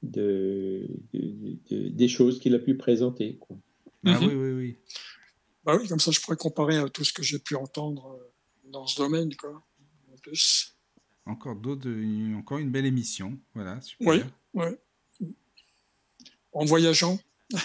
de, 0.03 0.87
de, 1.13 1.89
des 1.89 2.07
choses 2.07 2.39
qu'il 2.39 2.53
a 2.53 2.59
pu 2.59 2.77
présenter. 2.77 3.37
Quoi. 3.37 3.57
Ah 4.05 4.19
mmh. 4.19 4.25
oui, 4.25 4.35
oui, 4.35 4.51
oui. 4.51 4.77
Bah 5.65 5.77
oui, 5.79 5.87
comme 5.87 5.99
ça, 5.99 6.11
je 6.11 6.19
pourrais 6.19 6.37
comparer 6.37 6.77
à 6.77 6.89
tout 6.89 7.03
ce 7.03 7.13
que 7.13 7.23
j'ai 7.23 7.39
pu 7.39 7.55
entendre 7.55 8.19
euh, 8.19 8.69
dans 8.71 8.85
ce 8.85 8.97
domaine, 8.97 9.33
quoi. 9.35 9.63
En 10.13 10.17
plus. 10.17 10.75
Encore 11.25 11.55
d'autres, 11.55 11.89
encore 12.35 12.59
une 12.59 12.69
belle 12.69 12.85
émission. 12.85 13.37
Voilà, 13.55 13.81
super. 13.81 14.07
Oui, 14.07 14.21
oui. 14.53 14.75
En 16.53 16.65
voyageant. 16.65 17.19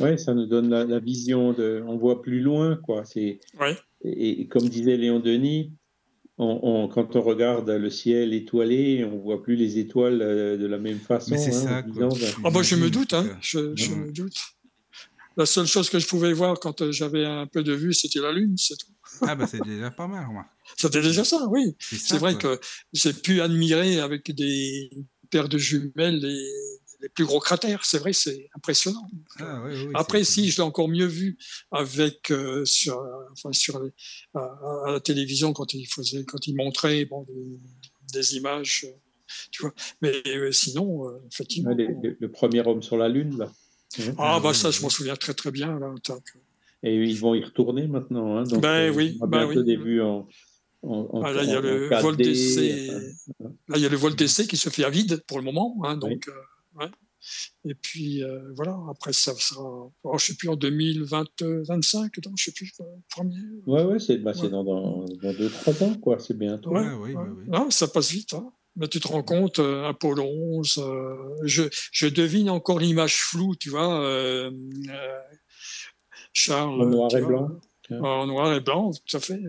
oui, 0.00 0.18
ça 0.18 0.34
nous 0.34 0.46
donne 0.46 0.68
la, 0.68 0.98
vision 0.98 1.52
de. 1.52 1.82
On 1.86 1.96
voit 1.96 2.22
plus 2.22 2.40
loin, 2.40 2.76
quoi. 2.76 3.04
C'est. 3.04 3.40
Ouais. 3.58 3.76
Et, 4.02 4.46
comme 4.48 4.68
disait 4.68 4.96
Léon 4.96 5.20
Denis, 5.20 5.72
on, 6.38 6.88
quand 6.88 7.16
on 7.16 7.20
regarde 7.20 7.68
le 7.68 7.90
ciel 7.90 8.32
étoilé, 8.32 9.04
on 9.04 9.18
voit 9.18 9.42
plus 9.42 9.56
les 9.56 9.78
étoiles 9.78 10.22
euh, 10.22 10.56
de 10.56 10.66
la 10.66 10.78
même 10.78 10.98
façon. 10.98 11.32
Mais 11.32 11.38
c'est 11.38 11.54
hein, 11.54 11.82
ça. 11.82 11.82
Quoi. 11.82 12.08
Ah 12.44 12.50
bah, 12.50 12.62
je 12.62 12.76
me 12.76 12.88
doute, 12.88 13.12
hein. 13.12 13.26
Je, 13.42 13.76
je 13.76 13.92
me 13.92 14.10
doute. 14.10 14.38
La 15.36 15.46
seule 15.46 15.66
chose 15.66 15.88
que 15.88 15.98
je 15.98 16.06
pouvais 16.06 16.32
voir 16.32 16.58
quand 16.58 16.82
euh, 16.82 16.92
j'avais 16.92 17.24
un 17.24 17.46
peu 17.46 17.62
de 17.62 17.72
vue, 17.72 17.92
c'était 17.92 18.20
la 18.20 18.32
Lune, 18.32 18.56
c'est 18.56 18.76
tout. 18.76 18.92
Ah 19.22 19.34
bah 19.34 19.46
c'est 19.46 19.62
déjà 19.64 19.90
pas 19.90 20.06
mal, 20.06 20.26
moi. 20.30 20.44
C'était 20.76 21.02
déjà 21.02 21.24
ça, 21.24 21.46
oui. 21.48 21.74
C'est 21.78 22.18
vrai 22.18 22.38
quoi. 22.38 22.56
que 22.56 22.62
j'ai 22.92 23.12
pu 23.12 23.40
admirer 23.40 24.00
avec 24.00 24.30
des 24.34 24.90
paires 25.30 25.48
de 25.48 25.58
jumelles 25.58 26.20
les, 26.20 26.46
les 27.02 27.08
plus 27.08 27.24
gros 27.24 27.40
cratères. 27.40 27.84
C'est 27.84 27.98
vrai, 27.98 28.12
c'est 28.12 28.48
impressionnant. 28.54 29.08
Ah, 29.38 29.62
oui, 29.64 29.72
oui, 29.86 29.92
Après, 29.94 30.24
si, 30.24 30.50
je 30.50 30.56
l'ai 30.56 30.62
encore 30.62 30.88
mieux 30.88 31.06
vu 31.06 31.38
avec 31.70 32.30
euh, 32.30 32.64
sur, 32.64 33.04
enfin, 33.32 33.52
sur 33.52 33.82
les, 33.82 33.90
à, 34.34 34.40
à, 34.86 34.92
la 34.92 35.00
télévision 35.00 35.52
quand 35.52 35.74
il 35.74 35.86
faisait, 35.86 36.24
quand 36.24 36.46
il 36.46 36.56
montrait 36.56 37.04
bon, 37.04 37.24
des, 37.24 37.58
des 38.12 38.36
images. 38.36 38.86
Euh, 38.86 38.92
tu 39.50 39.62
vois. 39.62 39.74
Mais 40.02 40.22
euh, 40.26 40.52
sinon, 40.52 41.08
euh, 41.08 41.18
effectivement. 41.30 41.70
Ouais, 41.70 41.76
les, 41.76 42.16
le 42.18 42.30
premier 42.30 42.66
homme 42.66 42.82
sur 42.82 42.96
la 42.96 43.08
Lune, 43.08 43.38
là. 43.38 43.52
Ah, 44.18 44.38
bah 44.40 44.54
ça, 44.54 44.70
je 44.70 44.82
m'en 44.82 44.88
souviens 44.88 45.16
très 45.16 45.34
très 45.34 45.50
bien. 45.50 45.78
Là, 45.78 45.92
et 46.82 46.94
ils 46.94 47.18
vont 47.18 47.34
y 47.34 47.42
retourner 47.42 47.88
maintenant. 47.88 48.36
Hein, 48.36 48.44
donc, 48.44 48.62
ben, 48.62 48.94
oui, 48.94 49.18
on 49.20 49.24
a 49.24 49.26
ben, 49.26 49.46
bientôt 49.46 49.60
oui. 49.60 49.66
des 49.66 49.76
vues 49.76 50.00
en, 50.00 50.28
en, 50.82 51.08
en, 51.12 51.22
ah, 51.22 51.32
là, 51.32 51.42
il 51.42 51.50
y 51.50 51.54
a 51.54 51.60
le 51.60 51.88
vol 52.00 52.16
d'essai. 52.16 52.88
Là, 53.40 53.76
il 53.76 53.82
y 53.82 53.86
a 53.86 53.88
le 53.88 53.96
vol 53.96 54.14
d'essai 54.14 54.46
qui 54.46 54.56
se 54.56 54.70
fait 54.70 54.84
à 54.84 54.90
vide 54.90 55.22
pour 55.26 55.38
le 55.38 55.44
moment. 55.44 55.76
Hein, 55.84 55.96
donc, 55.96 56.24
oui. 56.26 56.32
Euh, 56.76 56.84
ouais. 56.84 56.90
Et 57.64 57.74
puis 57.74 58.24
euh, 58.24 58.50
voilà, 58.54 58.78
après 58.88 59.12
ça 59.12 59.34
sera, 59.34 59.90
oh, 60.02 60.18
je 60.18 60.24
sais 60.24 60.34
plus, 60.34 60.48
en 60.48 60.56
2025, 60.56 62.12
je 62.36 62.44
sais 62.44 62.52
plus, 62.52 62.72
premier. 63.10 63.36
Ouais, 63.66 63.84
ouais, 63.84 63.98
c'est 63.98 64.16
bah, 64.18 64.32
ouais. 64.32 64.48
dans, 64.48 64.64
dans, 64.64 65.04
dans 65.04 65.32
deux, 65.34 65.50
trois 65.50 65.82
ans, 65.82 65.94
quoi, 65.96 66.18
c'est 66.18 66.36
bientôt. 66.36 66.70
Ouais, 66.70 66.88
ouais, 66.94 67.14
ouais. 67.14 67.44
Non, 67.46 67.70
ça 67.70 67.88
passe 67.88 68.10
vite. 68.10 68.32
Hein. 68.32 68.52
Mais 68.76 68.88
tu 68.88 69.00
te 69.00 69.08
rends 69.08 69.22
compte, 69.22 69.58
euh, 69.58 69.88
Apollo 69.88 70.24
11, 70.24 70.78
euh, 70.78 71.14
je, 71.44 71.64
je 71.92 72.06
devine 72.06 72.48
encore 72.48 72.78
l'image 72.78 73.16
floue, 73.16 73.56
tu 73.56 73.68
vois. 73.68 74.02
Euh, 74.02 74.50
Charles. 76.32 76.80
En 76.80 76.86
noir 76.86 77.14
et 77.14 77.20
blanc. 77.20 77.50
En 77.90 78.26
noir 78.26 78.54
et 78.54 78.60
blanc, 78.60 78.92
tout 79.06 79.16
à 79.16 79.20
fait. 79.20 79.42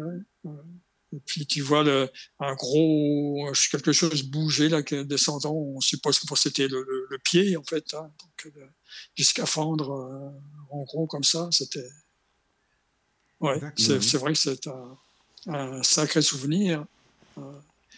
Et 1.13 1.19
puis 1.25 1.45
tu 1.45 1.61
vois 1.61 1.83
le, 1.83 2.09
un 2.39 2.55
gros 2.55 3.51
quelque 3.71 3.91
chose 3.91 4.23
bouger 4.23 4.69
là, 4.69 4.81
descendant. 4.81 5.53
On 5.53 5.81
suppose 5.81 6.19
que 6.19 6.35
c'était 6.35 6.67
le, 6.67 6.83
le, 6.83 7.07
le, 7.09 7.17
pied 7.19 7.57
en 7.57 7.63
fait, 7.63 7.93
hein, 7.93 8.09
donc 8.19 8.53
le, 8.55 8.67
du 9.15 9.23
scaphandre 9.23 9.91
euh, 9.91 10.29
en 10.69 10.83
gros 10.83 11.07
comme 11.07 11.23
ça. 11.23 11.49
C'était. 11.51 11.89
Ouais, 13.39 13.59
c'est 13.77 14.17
vrai 14.17 14.33
que 14.33 14.39
c'est 14.39 14.67
un, 14.67 14.97
un, 15.47 15.83
sacré 15.83 16.21
souvenir. 16.21 16.85
Euh, 17.38 17.41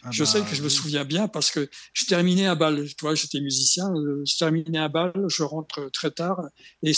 ah 0.05 0.11
je 0.11 0.23
bah, 0.23 0.29
sais 0.29 0.41
que 0.41 0.55
je 0.55 0.63
me 0.63 0.69
souviens 0.69 1.05
bien 1.05 1.27
parce 1.27 1.49
que 1.51 1.69
je 1.93 2.05
terminais 2.05 2.47
à 2.47 2.55
balle. 2.55 2.87
Tu 2.87 2.95
vois, 3.01 3.15
j'étais 3.15 3.39
musicien. 3.39 3.93
Euh, 3.93 4.23
je 4.25 4.37
terminais 4.37 4.79
à 4.79 4.89
balle, 4.89 5.13
je 5.27 5.43
rentre 5.43 5.89
très 5.91 6.11
tard 6.11 6.41
et 6.81 6.93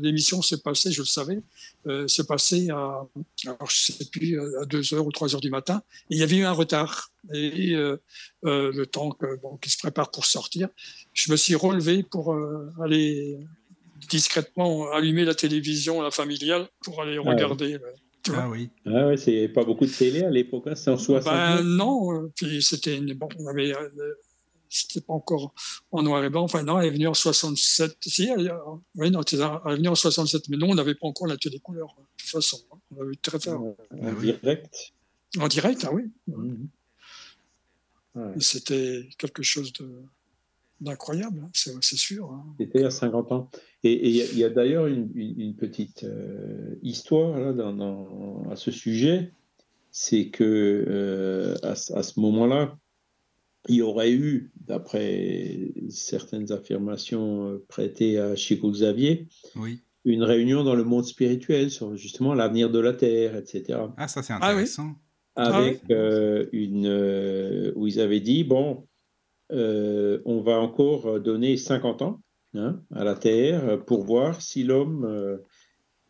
l'émission 0.00 0.42
s'est 0.42 0.58
passée, 0.58 0.92
je 0.92 1.02
le 1.02 1.06
savais, 1.06 1.40
euh, 1.86 2.06
s'est 2.08 2.24
passée 2.24 2.68
à, 2.70 3.06
alors 3.46 3.70
je 3.70 3.92
sais 3.92 4.04
plus, 4.10 4.38
à 4.60 4.64
2 4.66 4.94
heures 4.94 5.06
ou 5.06 5.12
3 5.12 5.34
heures 5.34 5.40
du 5.40 5.50
matin. 5.50 5.82
Et 6.10 6.16
il 6.16 6.18
y 6.18 6.22
avait 6.22 6.36
eu 6.36 6.44
un 6.44 6.52
retard. 6.52 7.10
Et 7.32 7.74
euh, 7.74 7.96
euh, 8.44 8.72
le 8.74 8.86
temps 8.86 9.10
que, 9.10 9.36
bon, 9.40 9.56
qu'ils 9.58 9.72
se 9.72 9.78
prépare 9.78 10.10
pour 10.10 10.24
sortir, 10.26 10.68
je 11.12 11.30
me 11.30 11.36
suis 11.36 11.54
relevé 11.54 12.02
pour 12.02 12.32
euh, 12.32 12.72
aller 12.82 13.38
discrètement 14.08 14.90
allumer 14.92 15.24
la 15.24 15.34
télévision, 15.34 16.00
la 16.00 16.10
familiale, 16.10 16.68
pour 16.82 17.02
aller 17.02 17.18
regarder. 17.18 17.76
Ouais. 17.76 18.32
Ah 18.34 18.48
oui. 18.48 18.70
Ah 18.86 19.06
ouais, 19.08 19.16
c'est 19.16 19.48
pas 19.48 19.64
beaucoup 19.64 19.86
de 19.86 19.90
télé 19.90 20.22
à 20.22 20.30
l'époque, 20.30 20.64
hein, 20.66 20.74
c'est 20.74 20.90
en 20.90 20.98
60. 20.98 21.32
Ben 21.32 21.62
non, 21.62 22.30
puis 22.34 22.62
c'était 22.62 22.98
bon, 23.14 23.28
on 23.38 23.46
avait 23.46 23.72
c'était 24.70 25.00
pas 25.04 25.12
encore 25.12 25.52
en 25.92 26.02
noir 26.02 26.24
et 26.24 26.30
blanc. 26.30 26.44
Enfin, 26.44 26.62
non, 26.62 26.78
elle 26.80 26.86
est 26.86 26.90
venue 26.90 27.08
en 27.08 27.14
67. 27.14 27.96
Si, 28.06 28.24
elle, 28.28 28.54
oui, 28.94 29.10
non, 29.10 29.20
elle 29.22 29.40
est 29.40 29.76
venue 29.76 29.88
en 29.88 29.94
67, 29.94 30.48
mais 30.48 30.56
non, 30.56 30.70
on 30.70 30.74
n'avait 30.74 30.94
pas 30.94 31.06
encore 31.08 31.26
la 31.26 31.36
télé 31.36 31.58
couleur, 31.58 31.88
de 31.98 32.02
toute 32.16 32.30
façon. 32.30 32.58
Hein. 32.72 32.78
On 32.96 33.02
avait 33.02 33.16
très 33.16 33.38
tard. 33.38 33.60
En 33.60 34.12
direct? 34.20 34.92
En 35.38 35.48
direct, 35.48 35.84
ah 35.86 35.92
oui. 35.92 36.04
Mhm. 36.28 36.68
Ouais. 38.16 38.32
C'était 38.40 39.08
quelque 39.18 39.42
chose 39.42 39.72
de 39.74 39.88
d'incroyable, 40.80 41.42
hein, 41.44 41.50
c'est 41.52 41.72
c'est 41.82 41.98
sûr. 41.98 42.30
hein. 42.32 42.42
C'était 42.58 42.84
à 42.84 42.90
50 42.90 43.32
ans. 43.32 43.50
Et 43.84 44.08
il 44.08 44.16
y 44.16 44.22
a, 44.22 44.24
il 44.24 44.38
y 44.38 44.44
a 44.44 44.48
d'ailleurs 44.48 44.86
une, 44.86 45.10
une- 45.14 45.38
une 45.38 45.54
petite 45.54 46.04
euh, 46.04 46.74
histoire 46.82 47.38
là, 47.38 47.52
dans, 47.52 47.72
dans- 47.74 48.50
à 48.50 48.56
ce 48.56 48.70
sujet. 48.70 49.30
C'est 49.92 50.28
que 50.30 50.42
euh, 50.88 51.54
à, 51.62 51.74
ce- 51.74 51.92
à 51.92 52.02
ce 52.02 52.18
moment-là, 52.20 52.78
il 53.68 53.76
y 53.76 53.82
aurait 53.82 54.12
eu, 54.12 54.52
d'après 54.66 55.72
certaines 55.90 56.50
affirmations 56.52 57.48
euh, 57.50 57.64
prêtées 57.68 58.18
à 58.18 58.34
Chico 58.36 58.70
Xavier, 58.70 59.28
Oui. 59.56 59.80
une 60.04 60.22
réunion 60.22 60.64
dans 60.64 60.74
le 60.74 60.84
monde 60.84 61.04
spirituel 61.04 61.70
sur 61.70 61.94
justement 61.96 62.34
l'avenir 62.34 62.70
de 62.70 62.78
la 62.78 62.92
Terre, 62.94 63.36
etc. 63.36 63.78
Ah, 63.96 64.08
ça 64.08 64.22
c'est 64.22 64.32
Ah 64.32 64.38
oui. 64.40 64.48
intéressant. 64.50 64.92
avec 65.36 65.82
euh, 65.90 66.46
une 66.52 66.86
euh, 66.86 67.72
où 67.76 67.86
ils 67.86 68.00
avaient 68.00 68.20
dit 68.20 68.44
bon 68.44 68.86
euh, 69.52 70.20
on 70.24 70.40
va 70.40 70.58
encore 70.58 71.20
donner 71.20 71.56
50 71.56 72.02
ans 72.02 72.20
hein, 72.54 72.80
à 72.92 73.04
la 73.04 73.14
Terre 73.14 73.84
pour 73.84 74.04
voir 74.04 74.40
si 74.42 74.62
l'homme 74.64 75.04
euh, 75.04 75.36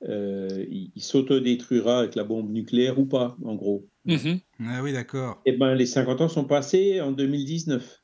euh, 0.09 0.65
il, 0.71 0.91
il 0.95 1.03
s'autodétruira 1.03 1.99
avec 2.01 2.15
la 2.15 2.25
bombe 2.25 2.51
nucléaire 2.51 2.99
ou 2.99 3.07
pas 3.07 3.37
en 3.45 3.55
gros 3.55 3.87
Mhm. 4.05 4.41
Ah 4.61 4.83
oui, 4.83 4.93
d'accord. 4.93 5.41
et 5.45 5.53
ben 5.53 5.75
les 5.75 5.87
50 5.87 6.21
ans 6.21 6.29
sont 6.29 6.45
passés 6.45 7.01
en 7.01 7.13
2019 7.13 7.99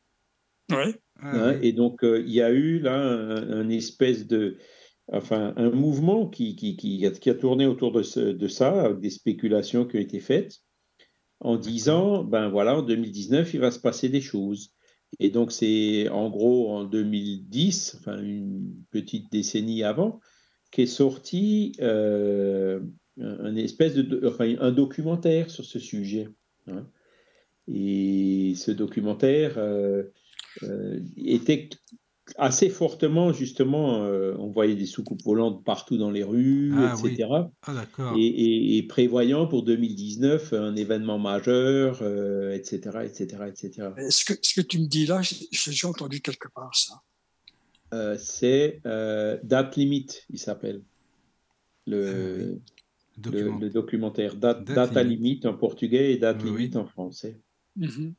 Ouais. 0.70 0.94
Ah, 1.20 1.50
hein, 1.50 1.58
oui. 1.60 1.68
et 1.68 1.72
donc 1.72 2.04
euh, 2.04 2.22
il 2.26 2.32
y 2.32 2.42
a 2.42 2.50
eu 2.50 2.78
là 2.80 2.96
un, 2.98 3.50
un 3.60 3.68
espèce 3.68 4.26
de 4.26 4.58
enfin 5.12 5.54
un 5.56 5.70
mouvement 5.70 6.28
qui, 6.28 6.56
qui, 6.56 6.76
qui, 6.76 7.06
a, 7.06 7.10
qui 7.12 7.30
a 7.30 7.34
tourné 7.34 7.66
autour 7.66 7.92
de, 7.92 8.02
ce- 8.02 8.20
de 8.32 8.48
ça 8.48 8.82
avec 8.86 9.00
des 9.00 9.10
spéculations 9.10 9.86
qui 9.86 9.96
ont 9.96 10.00
été 10.00 10.20
faites 10.20 10.58
en 11.40 11.56
disant 11.56 12.24
ben 12.24 12.48
voilà 12.48 12.76
en 12.78 12.82
2019 12.82 13.54
il 13.54 13.60
va 13.60 13.70
se 13.70 13.78
passer 13.80 14.08
des 14.08 14.20
choses 14.20 14.72
et 15.20 15.30
donc 15.30 15.52
c'est 15.52 16.08
en 16.08 16.28
gros 16.30 16.72
en 16.72 16.84
2010 16.84 17.96
enfin 18.00 18.20
une 18.22 18.74
petite 18.90 19.30
décennie 19.30 19.84
avant 19.84 20.20
qu'est 20.72 20.86
sorti 20.86 21.72
euh, 21.80 22.80
un, 23.20 23.56
espèce 23.56 23.94
de 23.94 24.26
enfin 24.26 24.54
un 24.60 24.72
documentaire 24.72 25.50
sur 25.50 25.64
ce 25.64 25.78
sujet 25.78 26.28
hein. 26.66 26.86
et 27.68 28.54
ce 28.56 28.70
documentaire 28.70 29.54
euh, 29.58 30.04
euh, 30.62 31.00
était 31.16 31.70
assez 32.36 32.68
fortement 32.70 33.32
justement 33.32 34.02
euh, 34.02 34.34
on 34.38 34.48
voyait 34.50 34.74
des 34.74 34.86
soucoupes 34.86 35.22
volantes 35.22 35.64
partout 35.64 35.96
dans 35.96 36.10
les 36.10 36.24
rues 36.24 36.72
Ah 36.76 36.94
etc 36.98 37.28
Ah, 37.62 37.74
d'accord. 37.74 38.14
et, 38.18 38.26
et- 38.26 38.76
et 38.78 38.82
prévoyant 38.82 39.46
pour 39.46 39.62
2019 39.62 40.52
un 40.52 40.74
événement 40.76 41.18
majeur, 41.18 42.00
euh, 42.02 42.52
etc., 42.52 42.98
etc., 43.04 43.44
etc. 43.48 43.88
Ce 44.10 44.24
que, 44.24 44.32
ce 44.42 44.60
que 44.60 44.66
tu 44.66 44.78
me 44.80 44.86
dis 44.86 45.06
là, 45.06 45.20
j'ai 45.22 45.86
entendu 45.86 46.20
quelque 46.20 46.48
part 46.48 46.74
ça. 46.74 47.00
Euh, 47.94 48.16
c'est 48.18 48.80
euh, 48.84 49.38
Date 49.44 49.76
Limite, 49.76 50.24
il 50.30 50.40
s'appelle. 50.40 50.82
Le, 51.86 52.08
Ah 52.08 52.50
oui. 52.52 52.60
Le- 53.16 53.22
Document. 53.30 53.58
le 53.58 53.70
documentaire 53.70 54.36
Date, 54.36 54.64
Date 54.64 54.76
Data 54.76 55.02
Limite. 55.02 55.18
Limite 55.22 55.46
en 55.46 55.54
portugais 55.54 56.12
et 56.12 56.18
Date 56.18 56.42
Oui, 56.42 56.50
oui. 56.50 56.56
Limite 56.58 56.76
en 56.76 56.86
français. 56.86 57.40
Mhm. 57.76 58.14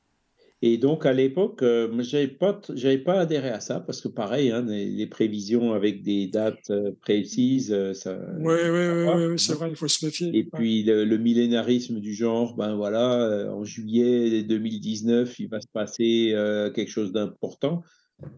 Et 0.63 0.79
donc 0.79 1.05
à 1.05 1.13
l'époque, 1.13 1.61
euh, 1.61 2.01
j'avais 2.01 2.27
pas, 2.27 2.59
j'avais 2.73 2.97
pas 2.97 3.19
adhéré 3.19 3.49
à 3.49 3.59
ça 3.59 3.79
parce 3.79 4.01
que 4.01 4.07
pareil, 4.07 4.49
hein, 4.49 4.65
les, 4.67 4.89
les 4.89 5.05
prévisions 5.05 5.73
avec 5.73 6.01
des 6.01 6.25
dates 6.25 6.71
euh, 6.71 6.93
précises, 6.99 7.71
euh, 7.71 7.93
ça. 7.93 8.19
Oui, 8.39 8.55
oui, 8.63 9.25
oui, 9.27 9.39
c'est 9.39 9.53
vrai, 9.53 9.69
il 9.69 9.75
faut 9.75 9.87
se 9.87 10.03
méfier. 10.03 10.29
Et 10.29 10.41
Ouais. 10.43 10.49
puis 10.55 10.81
le, 10.83 11.05
le 11.05 11.17
millénarisme 11.19 11.99
du 11.99 12.11
genre, 12.15 12.55
ben 12.55 12.75
voilà, 12.75 13.21
euh, 13.21 13.51
en 13.51 13.63
juillet 13.63 14.41
2019, 14.41 15.39
il 15.39 15.47
va 15.47 15.61
se 15.61 15.67
passer 15.71 16.31
euh, 16.33 16.71
quelque 16.71 16.89
chose 16.89 17.11
d'important. 17.11 17.83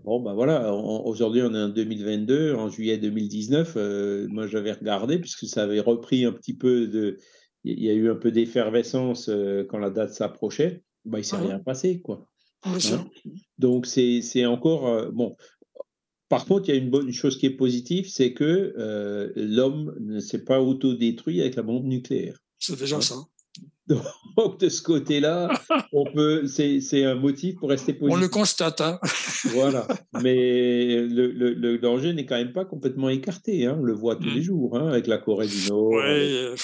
Bon, 0.04 0.20
ben 0.20 0.34
voilà, 0.34 0.74
aujourd'hui 0.74 1.42
on 1.42 1.54
est 1.54 1.62
en 1.62 1.70
2022, 1.70 2.54
en 2.54 2.70
juillet 2.70 2.98
2019, 2.98 3.74
euh, 3.78 4.28
moi 4.30 4.46
j'avais 4.46 4.74
regardé 4.74 5.20
puisque 5.20 5.46
ça 5.46 5.64
avait 5.64 5.80
repris 5.80 6.26
un 6.26 6.34
petit 6.34 6.54
peu 6.54 6.88
de, 6.88 7.18
il 7.64 7.82
y 7.82 7.90
a 7.90 7.94
eu 7.94 8.10
un 8.10 8.16
peu 8.16 8.30
d'effervescence 8.32 9.30
euh, 9.30 9.64
quand 9.70 9.78
la 9.78 9.90
date 9.90 10.14
s'approchait. 10.14 10.84
Ben, 11.06 11.20
il 11.20 11.24
s'est 11.24 11.38
Ah. 11.38 11.42
rien 11.46 11.60
passé, 11.60 12.02
quoi. 12.02 12.28
Hein? 12.64 12.78
Donc 13.58 13.86
c'est 13.86 14.46
encore 14.46 14.88
euh, 14.90 15.10
bon. 15.12 15.38
Par 16.28 16.46
contre, 16.46 16.68
il 16.70 16.76
y 16.76 16.78
a 16.78 16.82
une 16.82 16.90
bonne 16.92 17.12
chose 17.14 17.38
qui 17.38 17.46
est 17.46 17.56
positive, 17.56 18.08
c'est 18.10 18.34
que 18.34 18.74
l'homme 19.36 19.96
ne 20.00 20.20
s'est 20.20 20.44
pas 20.44 20.62
autodétruit 20.62 21.42
avec 21.42 21.56
la 21.56 21.64
bombe 21.64 21.86
nucléaire. 21.86 22.38
C'est 22.60 22.78
déjà 22.78 22.98
Ouais. 22.98 23.02
ça. 23.02 23.16
Donc 24.38 24.60
de 24.60 24.70
ce 24.70 24.82
côté-là, 24.82 25.50
on 25.92 26.06
peut, 26.14 26.46
c'est 26.48 26.80
c'est 26.82 27.04
un 27.04 27.16
motif 27.16 27.56
pour 27.56 27.70
rester 27.70 27.98
On 28.02 28.06
le 28.06 28.12
positif. 28.12 28.32
constate. 28.32 28.82
Hein. 28.82 29.00
Voilà. 29.54 29.88
Mais 30.24 31.02
le, 31.08 31.32
le- 31.32 31.54
le 31.54 31.78
danger 31.80 32.14
n'est 32.14 32.26
quand 32.26 32.38
même 32.38 32.54
pas 32.54 32.66
complètement 32.66 33.10
écarté. 33.10 33.66
Hein. 33.66 33.78
On 33.80 33.84
le 33.84 33.94
voit 33.94 34.16
tous 34.16 34.30
Mm. 34.30 34.36
les 34.36 34.42
jours 34.42 34.78
hein, 34.78 34.88
avec 34.90 35.08
la 35.08 35.18
Corée 35.18 35.48
du 35.48 35.70
Nord, 35.70 35.90
Ouais, 35.90 36.04
euh, 36.06 36.56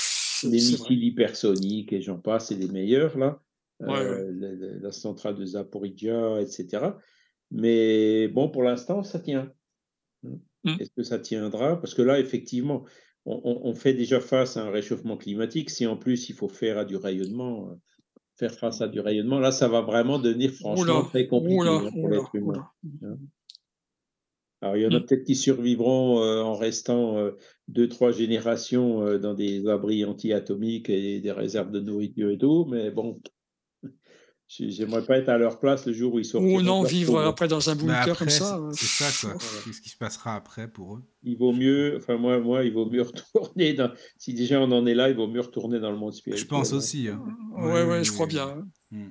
les 0.43 0.49
missiles 0.51 1.03
hypersoniques 1.03 1.91
et 1.93 2.01
j'en 2.01 2.17
passe, 2.19 2.47
c'est 2.49 2.55
des 2.55 2.67
meilleurs 2.69 3.17
là. 3.17 3.39
Ouais, 3.79 3.99
Euh, 3.99 4.79
la 4.81 4.91
centrale 4.91 5.35
de 5.35 5.45
Zaporizhia, 5.45 6.39
etc. 6.41 6.91
Mais 7.51 8.27
bon, 8.29 8.49
pour 8.49 8.63
l'instant, 8.63 9.03
ça 9.03 9.19
tient. 9.19 9.51
Mm. 10.23 10.77
Est-ce 10.79 10.91
que 10.95 11.03
ça 11.03 11.19
tiendra? 11.19 11.79
Parce 11.79 11.93
que 11.93 12.01
là, 12.01 12.19
effectivement, 12.19 12.85
on, 13.25 13.73
fait 13.73 13.93
déjà 13.93 14.19
face 14.19 14.55
à 14.57 14.63
un 14.65 14.69
réchauffement 14.69 15.17
climatique. 15.17 15.69
Si 15.69 15.87
en 15.87 15.97
plus 15.97 16.29
il 16.29 16.35
faut 16.35 16.47
faire 16.47 16.77
à 16.77 16.85
du 16.85 16.95
rayonnement, 16.95 17.69
euh, 17.69 17.75
faire 18.35 18.53
face 18.53 18.81
à 18.81 18.87
du 18.87 18.99
rayonnement, 18.99 19.39
là, 19.39 19.51
ça 19.51 19.67
va 19.67 19.81
vraiment 19.81 20.19
devenir 20.19 20.51
franchement 20.51 20.99
Oula, 20.99 21.09
très 21.09 21.27
compliqué 21.27 21.59
oula, 21.59 21.71
hein, 21.71 21.91
pour 21.91 22.09
l'être 22.09 22.35
humain. 22.35 22.69
oula. 23.01 23.17
Alors, 24.61 24.77
il 24.77 24.83
y 24.83 24.87
en 24.87 24.91
a 24.91 24.99
Mm. 24.99 25.05
peut-être 25.05 25.23
qui 25.25 25.35
survivront 25.35 26.21
euh, 26.23 26.41
en 26.41 26.55
restant 26.55 27.17
euh, 27.17 27.31
deux, 27.67 27.87
trois 27.87 28.11
générations 28.11 29.05
euh, 29.05 29.19
dans 29.19 29.33
des 29.33 29.67
abris 29.67 30.05
anti-atomiques 30.05 30.89
et 30.89 31.19
des 31.19 31.31
réserves 31.31 31.71
de 31.71 31.79
nourriture 31.79 32.31
et 32.31 32.37
tout, 32.37 32.65
mais 32.65 32.89
bon, 32.89 33.21
j'aimerais 34.47 35.03
pas 35.05 35.17
être 35.17 35.29
à 35.29 35.37
leur 35.37 35.59
place 35.59 35.85
le 35.85 35.93
jour 35.93 36.13
où 36.13 36.19
ils 36.19 36.25
sortiront. 36.25 36.57
Ou 36.57 36.61
non, 36.61 36.83
vivre 36.83 37.19
après 37.21 37.47
dans 37.47 37.69
un 37.69 37.75
bunker 37.75 37.95
après, 38.11 38.15
comme 38.15 38.29
ça. 38.29 38.57
euh, 38.57 38.71
c'est 38.73 38.85
c'est 38.85 39.03
ça, 39.11 39.27
quoi. 39.29 39.37
Qu'est-ce 39.65 39.81
qui 39.81 39.89
se 39.89 39.97
passera 39.97 40.35
après 40.35 40.67
pour 40.67 40.95
eux? 40.95 41.03
Il 41.23 41.37
vaut 41.37 41.51
mieux, 41.53 41.95
enfin 41.97 42.17
moi, 42.17 42.39
moi, 42.39 42.63
il 42.63 42.71
vaut 42.73 42.89
mieux 42.89 43.01
retourner 43.33 43.73
dans. 43.73 43.91
Si 44.17 44.33
déjà 44.33 44.59
on 44.61 44.71
en 44.71 44.85
est 44.85 44.93
là, 44.93 45.09
il 45.09 45.15
vaut 45.15 45.27
mieux 45.27 45.41
retourner 45.41 45.79
dans 45.79 45.91
le 45.91 45.97
monde 45.97 46.13
spirituel. 46.13 46.43
Je 46.43 46.49
pense 46.49 46.73
hein. 46.73 46.77
aussi. 46.77 47.07
hein. 47.07 47.21
Ouais, 47.55 47.83
ouais, 47.83 47.97
Oui, 47.99 48.03
je 48.05 48.11
crois 48.11 48.25
oui. 48.27 48.33
bien. 48.33 48.47
hein. 48.47 48.67
Mm. 48.91 49.09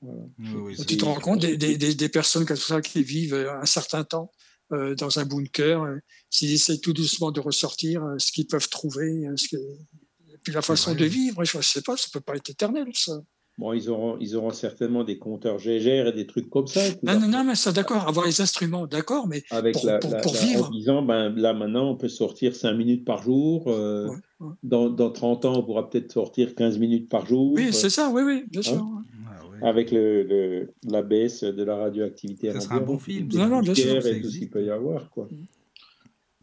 Voilà. 0.00 0.20
Oui, 0.38 0.48
oui, 0.54 0.72
Et 0.72 0.76
c'est- 0.76 0.84
tu 0.86 0.96
te 0.96 1.04
rends 1.04 1.18
compte 1.18 1.40
des, 1.40 1.56
des, 1.56 1.76
des, 1.76 1.94
des 1.94 2.08
personnes 2.08 2.46
comme 2.46 2.56
ça 2.56 2.80
qui 2.80 3.02
vivent 3.02 3.34
un 3.34 3.64
certain 3.66 4.04
temps 4.04 4.30
euh, 4.72 4.94
dans 4.94 5.18
un 5.18 5.24
bunker, 5.24 5.82
euh, 5.82 5.96
s'ils 6.30 6.52
essaient 6.52 6.78
tout 6.78 6.92
doucement 6.92 7.32
de 7.32 7.40
ressortir 7.40 8.04
euh, 8.04 8.14
ce 8.18 8.30
qu'ils 8.30 8.46
peuvent 8.46 8.68
trouver, 8.68 9.26
euh, 9.26 9.34
ce 9.36 9.48
que... 9.48 9.56
et 9.56 10.38
puis 10.44 10.52
la 10.52 10.62
façon 10.62 10.92
vrai. 10.92 11.00
de 11.00 11.06
vivre, 11.06 11.42
je 11.42 11.56
ne 11.56 11.62
sais 11.62 11.82
pas, 11.82 11.96
ça 11.96 12.06
peut 12.12 12.20
pas 12.20 12.36
être 12.36 12.48
éternel. 12.50 12.86
Ça. 12.94 13.18
Bon, 13.58 13.72
ils 13.72 13.90
auront, 13.90 14.16
ils 14.20 14.36
auront 14.36 14.52
certainement 14.52 15.02
des 15.02 15.18
compteurs 15.18 15.58
GGR 15.58 16.06
et 16.06 16.12
des 16.12 16.28
trucs 16.28 16.48
comme 16.48 16.68
ça. 16.68 16.80
Non, 17.02 17.18
non, 17.18 17.26
non, 17.26 17.42
mais 17.44 17.56
ça, 17.56 17.72
d'accord, 17.72 18.06
avoir 18.06 18.24
les 18.24 18.40
instruments, 18.40 18.86
d'accord, 18.86 19.26
mais 19.26 19.42
avec 19.50 19.74
pour- 19.74 19.84
la, 19.86 19.98
pour- 19.98 20.10
la- 20.12 20.20
pour 20.20 20.32
la- 20.34 20.40
vivre. 20.40 20.66
en 20.66 20.70
disant 20.70 21.02
ben 21.02 21.30
là 21.30 21.52
maintenant 21.54 21.90
on 21.90 21.96
peut 21.96 22.08
sortir 22.08 22.54
5 22.54 22.74
minutes 22.74 23.04
par 23.04 23.20
jour 23.22 23.64
euh, 23.66 24.10
Ouais, 24.10 24.16
ouais. 24.40 24.54
Dans, 24.62 24.88
dans 24.88 25.10
30 25.10 25.44
ans 25.44 25.56
on 25.58 25.64
pourra 25.64 25.90
peut-être 25.90 26.12
sortir 26.12 26.54
15 26.54 26.78
minutes 26.78 27.08
par 27.08 27.26
jour 27.26 27.52
oui, 27.52 27.72
c'est 27.72 27.90
ça, 27.90 28.10
oui, 28.12 28.22
oui, 28.24 28.44
bien 28.48 28.60
Hein? 28.60 28.62
sûr. 28.62 28.86
Ah, 29.28 29.46
ouais. 29.48 29.68
avec 29.68 29.90
le, 29.90 30.22
le- 30.22 30.72
la 30.84 31.02
baisse 31.02 31.42
de 31.42 31.62
la 31.64 31.76
radioactivité 31.76 32.52
Ça 32.52 32.60
sera 32.60 32.76
un 32.76 32.80
bon 32.80 32.98
film. 33.00 33.28
Non, 33.34 33.48
non, 33.48 33.60
bien 33.60 33.74
sûr, 33.74 33.96
et 33.96 34.00
tout 34.00 34.02
ce 34.02 34.08
existe. 34.12 34.38
qu'il 34.38 34.50
peut 34.50 34.64
y 34.64 34.70
avoir 34.70 35.10
quoi. 35.10 35.28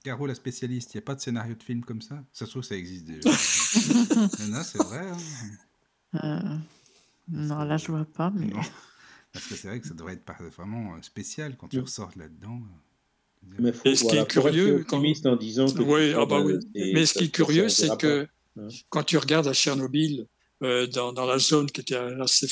Caro, 0.03 0.27
la 0.27 0.35
spécialiste, 0.35 0.93
il 0.93 0.97
n'y 0.97 1.03
a 1.03 1.05
pas 1.05 1.15
de 1.15 1.21
scénario 1.21 1.55
de 1.55 1.63
film 1.63 1.81
comme 1.85 2.01
ça? 2.01 2.21
Ça 2.33 2.45
se 2.45 2.51
trouve, 2.51 2.63
ça 2.63 2.75
existe 2.75 3.05
déjà. 3.07 3.29
non, 4.39 4.57
non, 4.57 4.63
c'est 4.63 4.83
vrai. 4.83 5.01
hein. 6.13 6.19
Euh, 6.23 6.57
non, 7.29 7.59
là, 7.63 7.77
je 7.77 7.87
vois 7.91 8.05
pas, 8.05 8.31
mais 8.35 8.47
Non. 8.47 8.59
Parce 9.33 9.47
que 9.47 9.55
c'est 9.55 9.67
vrai 9.67 9.79
que 9.81 9.87
ça 9.87 9.93
devrait 9.93 10.13
être 10.13 10.31
vraiment 10.55 10.95
euh, 10.95 11.01
spécial 11.01 11.57
quand 11.57 11.67
tu 11.67 11.77
Mm. 11.79 11.83
ressors 11.83 12.11
là-dedans. 12.15 12.59
Mais 13.59 13.71
faut, 13.73 13.81
Et 13.89 13.95
ce 13.95 14.05
qui 14.05 14.15
est 14.15 14.27
curieux, 14.27 14.83
quand- 14.87 14.97
en 15.25 15.35
disant 15.35 15.65
que 15.71 15.81
Oui, 15.81 16.13
ah 16.13 16.25
bah 16.25 16.39
ben, 16.41 16.45
oui. 16.45 16.53
c'est- 16.73 16.93
Mais 16.93 17.05
ce 17.05 17.13
qui 17.15 17.25
est 17.25 17.31
curieux, 17.31 17.69
c'est 17.69 17.95
que. 17.97 18.27
Hein. 18.57 18.67
quand 18.89 19.03
tu 19.03 19.17
regardes 19.17 19.47
à 19.47 19.53
Tchernobyl, 19.53 20.27
euh, 20.63 20.87
dans, 20.87 21.11
dans 21.11 21.25
la 21.25 21.37
zone 21.37 21.69
qui 21.69 21.81
était 21.81 21.95
assez 21.95 22.47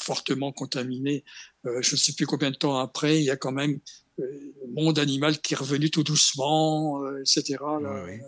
fortement 0.00 0.52
contaminée, 0.52 1.22
euh, 1.66 1.82
je 1.82 1.92
ne 1.92 1.96
sais 1.98 2.14
plus 2.14 2.26
combien 2.26 2.50
de 2.50 2.56
temps 2.56 2.78
après, 2.78 3.18
il 3.20 3.24
y 3.24 3.30
a 3.30 3.36
quand 3.36 3.52
même 3.52 3.78
euh, 4.20 4.22
le 4.66 4.72
monde 4.82 4.98
animal 4.98 5.38
qui 5.40 5.52
est 5.54 5.56
revenu 5.58 5.90
tout 5.90 6.02
doucement, 6.02 7.04
euh, 7.04 7.20
etc. 7.20 7.58
Ouais. 7.62 8.20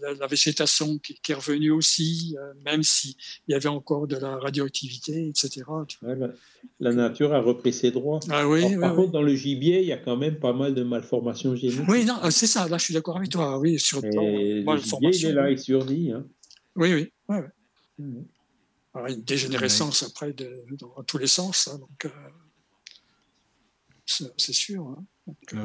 La, 0.00 0.26
végétation 0.26 0.98
qui, 0.98 1.20
est 1.28 1.34
revenue 1.34 1.70
aussi, 1.70 2.36
même 2.64 2.82
s'il 2.82 3.14
y 3.48 3.54
avait 3.54 3.68
encore 3.68 4.06
de 4.06 4.16
la 4.16 4.36
radioactivité, 4.36 5.28
etc. 5.28 5.62
la, 6.80 6.92
nature 6.92 7.32
a 7.34 7.40
repris 7.40 7.72
ses 7.72 7.90
droits. 7.90 8.20
Ah 8.28 8.48
oui, 8.48 8.76
par 8.78 8.94
contre, 8.94 9.12
dans 9.12 9.22
le 9.22 9.34
gibier, 9.34 9.80
il 9.80 9.86
y 9.86 9.92
a 9.92 9.98
quand 9.98 10.16
même 10.16 10.38
pas 10.38 10.52
mal 10.52 10.74
de 10.74 10.82
malformations 10.82 11.54
génétiques. 11.56 11.88
Oui, 11.88 12.04
non, 12.04 12.18
c'est 12.30 12.46
ça. 12.46 12.68
Là, 12.68 12.78
je 12.78 12.84
suis 12.84 12.94
d'accord 12.94 13.16
avec 13.16 13.30
toi. 13.30 13.58
Oui, 13.58 13.78
sur 13.78 14.00
le 14.02 14.62
plan 14.62 14.76
gibier, 14.76 15.10
il 15.12 15.26
est 15.26 15.32
là, 15.32 15.50
il 15.50 15.58
survit. 15.58 16.12
Hein. 16.12 16.26
Oui, 16.76 16.94
oui. 16.94 17.36
Mmh. 17.98 18.22
une 19.08 19.22
dégénérescence 19.22 20.02
après 20.02 20.32
de, 20.32 20.64
dans 20.78 21.02
tous 21.04 21.18
les 21.18 21.26
sens. 21.26 21.68
Hein, 21.68 21.78
donc, 21.78 22.12
c'est 24.06 24.52
sûr. 24.52 24.86
Hein. 24.86 25.04
Ah 25.54 25.64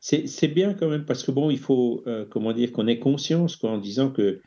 c'est 0.00 0.48
bien 0.48 0.74
quand 0.74 0.88
même 0.88 1.04
parce 1.04 1.22
que 1.22 1.30
bon, 1.30 1.50
il 1.50 1.58
faut 1.58 2.02
euh, 2.06 2.24
comment 2.28 2.52
dire 2.52 2.72
qu'on 2.72 2.86
ait 2.86 2.98
conscience 2.98 3.56
quoi, 3.56 3.70
en 3.70 3.78
disant 3.78 4.10
que 4.10 4.40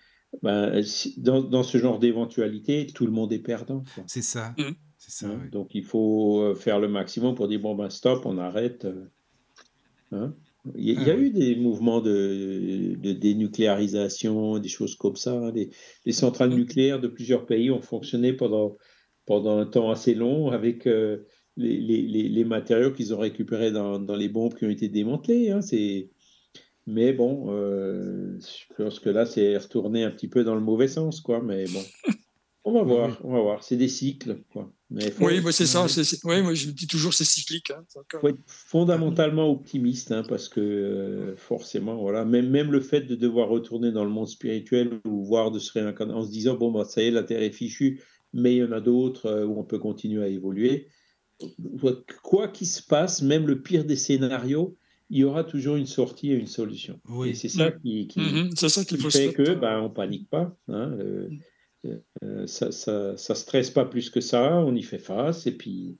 ben, 0.43 0.81
dans, 1.17 1.41
dans, 1.41 1.63
ce 1.63 1.77
genre 1.77 1.99
d'éventualité, 1.99 2.87
tout 2.87 3.05
le 3.05 3.11
monde 3.11 3.33
est 3.33 3.39
perdant. 3.39 3.83
C'est 4.07 4.21
ça. 4.21 4.53
Mmh. 4.57 4.71
ça 4.97 5.27
hein, 5.27 5.41
Donc 5.51 5.73
il 5.73 5.83
faut 5.83 6.41
euh, 6.41 6.55
faire 6.55 6.79
le 6.79 6.87
maximum 6.87 7.35
pour 7.35 7.47
dire 7.47 7.59
bon 7.59 7.75
ben 7.75 7.89
stop, 7.89 8.25
on 8.25 8.37
arrête. 8.37 8.85
Euh, 8.85 9.05
hein. 10.11 10.33
Il 10.75 11.01
y, 11.01 11.09
a, 11.09 11.13
ah 11.13 11.17
eu 11.17 11.31
des 11.31 11.55
mouvements 11.55 12.01
de, 12.01 12.95
de, 12.95 13.13
dénucléarisation, 13.13 14.59
des 14.59 14.67
choses 14.67 14.95
comme 14.95 15.15
ça. 15.15 15.51
Les, 15.55 15.69
les, 16.05 16.11
centrales 16.11 16.51
mmh. 16.51 16.55
nucléaires 16.55 16.99
de 16.99 17.07
plusieurs 17.07 17.45
pays 17.45 17.71
ont 17.71 17.81
fonctionné 17.81 18.33
pendant, 18.33 18.77
pendant 19.25 19.57
un 19.57 19.65
temps 19.65 19.89
assez 19.89 20.13
long 20.13 20.51
avec 20.51 20.87
les, 21.59 22.29
les, 22.29 22.43
matériaux 22.45 22.91
qu'ils 22.91 23.13
ont 23.13 23.19
récupérés 23.19 23.71
dans, 23.71 23.99
dans, 23.99 24.15
les 24.15 24.29
bombes 24.29 24.55
qui 24.55 24.65
ont 24.65 24.69
été 24.69 24.87
démantelées. 24.87 25.51
Hein, 25.51 25.61
mais 26.87 27.13
bon, 27.13 27.47
euh, 27.49 28.39
je 28.39 28.73
pense 28.75 28.99
que 28.99 29.09
là, 29.09 29.25
c'est 29.25 29.57
retourné 29.57 30.03
un 30.03 30.11
petit 30.11 30.27
peu 30.27 30.43
dans 30.43 30.55
le 30.55 30.61
mauvais 30.61 30.87
sens, 30.87 31.21
quoi. 31.21 31.41
Mais 31.41 31.65
bon, 31.65 31.83
on 32.63 32.71
va 32.71 32.81
voir, 32.83 33.19
on 33.23 33.33
va 33.33 33.41
voir. 33.41 33.63
C'est 33.63 33.75
des 33.75 33.87
cycles, 33.87 34.41
quoi. 34.51 34.71
Mais 34.89 35.13
oui, 35.19 35.39
c'est 35.51 35.67
ça. 35.67 35.85
Oui, 36.23 36.41
moi, 36.41 36.55
je 36.55 36.71
dis 36.71 36.87
toujours, 36.87 37.13
c'est 37.13 37.25
cyclique. 37.25 37.71
Hein, 37.71 37.83
faut 38.19 38.27
être 38.27 38.39
fondamentalement 38.47 39.51
optimiste, 39.51 40.11
hein, 40.11 40.23
parce 40.27 40.49
que 40.49 40.59
euh, 40.59 41.35
forcément, 41.35 41.97
voilà, 41.97 42.25
même, 42.25 42.49
même 42.49 42.71
le 42.71 42.81
fait 42.81 43.01
de 43.01 43.15
devoir 43.15 43.49
retourner 43.49 43.91
dans 43.91 44.03
le 44.03 44.09
monde 44.09 44.27
spirituel 44.27 44.99
ou 45.05 45.23
voir 45.23 45.51
de 45.51 45.59
se 45.59 45.71
réincarner 45.73 46.13
en 46.13 46.23
se 46.23 46.31
disant, 46.31 46.55
bon, 46.55 46.71
bah, 46.71 46.85
ça 46.85 47.03
y 47.03 47.07
est, 47.07 47.11
la 47.11 47.21
Terre 47.21 47.43
est 47.43 47.51
fichue, 47.51 48.01
mais 48.33 48.55
il 48.55 48.57
y 48.59 48.63
en 48.63 48.71
a 48.71 48.81
d'autres 48.81 49.27
euh, 49.27 49.45
où 49.45 49.59
on 49.59 49.63
peut 49.63 49.79
continuer 49.79 50.23
à 50.23 50.27
évoluer 50.27 50.87
quoi 52.23 52.47
qu'il 52.49 52.67
se 52.67 52.81
passe, 52.81 53.21
même 53.21 53.47
le 53.47 53.61
pire 53.61 53.85
des 53.85 53.95
scénarios, 53.95 54.77
il 55.09 55.19
y 55.19 55.23
aura 55.23 55.43
toujours 55.43 55.75
une 55.75 55.87
sortie 55.87 56.31
et 56.31 56.35
une 56.35 56.47
solution. 56.47 56.99
Oui. 57.09 57.35
c'est 57.35 57.49
ça 57.49 57.71
qui, 57.71 58.07
qui, 58.07 58.19
mm-hmm. 58.19 59.11
fait 59.11 59.33
que 59.33 59.55
ben, 59.55 59.79
on 59.81 59.89
panique 59.89 60.29
pas. 60.29 60.55
Hein, 60.67 60.91
euh, 60.99 61.29
euh, 62.23 62.45
ça, 62.45 62.71
ça, 62.71 63.17
ça, 63.17 63.35
stresse 63.35 63.71
pas 63.71 63.85
plus 63.85 64.09
que 64.09 64.21
ça. 64.21 64.57
On 64.57 64.75
y 64.75 64.83
fait 64.83 64.99
face 64.99 65.47
et 65.47 65.57
puis 65.57 65.97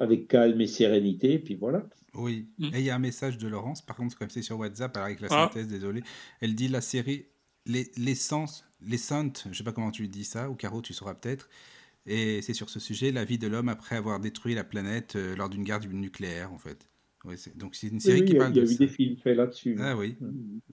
avec 0.00 0.28
calme 0.28 0.60
et 0.60 0.66
sérénité. 0.66 1.34
Et 1.34 1.38
puis 1.38 1.54
voilà. 1.54 1.86
Oui. 2.14 2.48
Mm. 2.58 2.74
Et 2.74 2.78
il 2.80 2.84
y 2.84 2.90
a 2.90 2.94
un 2.94 3.00
message 3.00 3.38
de 3.38 3.48
Laurence, 3.48 3.82
par 3.82 3.96
contre, 3.96 4.16
comme 4.18 4.30
c'est 4.30 4.42
sur 4.42 4.58
WhatsApp, 4.58 4.96
avec 4.96 5.20
la 5.20 5.28
ah. 5.30 5.48
synthèse, 5.48 5.68
désolé. 5.68 6.02
Elle 6.40 6.54
dit 6.54 6.68
la 6.68 6.80
série 6.80 7.26
L'essence, 7.66 8.66
les, 8.82 8.90
les 8.90 8.96
je 8.96 9.56
sais 9.56 9.64
pas 9.64 9.72
comment 9.72 9.90
tu 9.90 10.06
dis 10.08 10.24
ça, 10.24 10.50
ou 10.50 10.54
Caro, 10.54 10.82
tu 10.82 10.92
sauras 10.92 11.14
peut-être. 11.14 11.48
Et 12.06 12.42
c'est 12.42 12.54
sur 12.54 12.68
ce 12.68 12.80
sujet 12.80 13.12
la 13.12 13.24
vie 13.24 13.38
de 13.38 13.46
l'homme 13.46 13.68
après 13.68 13.96
avoir 13.96 14.20
détruit 14.20 14.54
la 14.54 14.64
planète 14.64 15.16
euh, 15.16 15.34
lors 15.36 15.48
d'une 15.48 15.64
guerre 15.64 15.80
nucléaire, 15.80 16.52
en 16.52 16.58
fait. 16.58 16.88
donc 17.56 17.74
c'est 17.74 17.88
une 17.88 18.00
série 18.00 18.24
qui 18.24 18.34
parle 18.34 18.52
de 18.52 18.60
Il 18.60 18.66
y 18.66 18.70
a 18.70 18.72
eu 18.72 18.76
des 18.76 18.88
films 18.88 19.16
faits 19.16 19.36
là-dessus. 19.36 19.76
Ah 19.78 19.96
oui, 19.96 20.16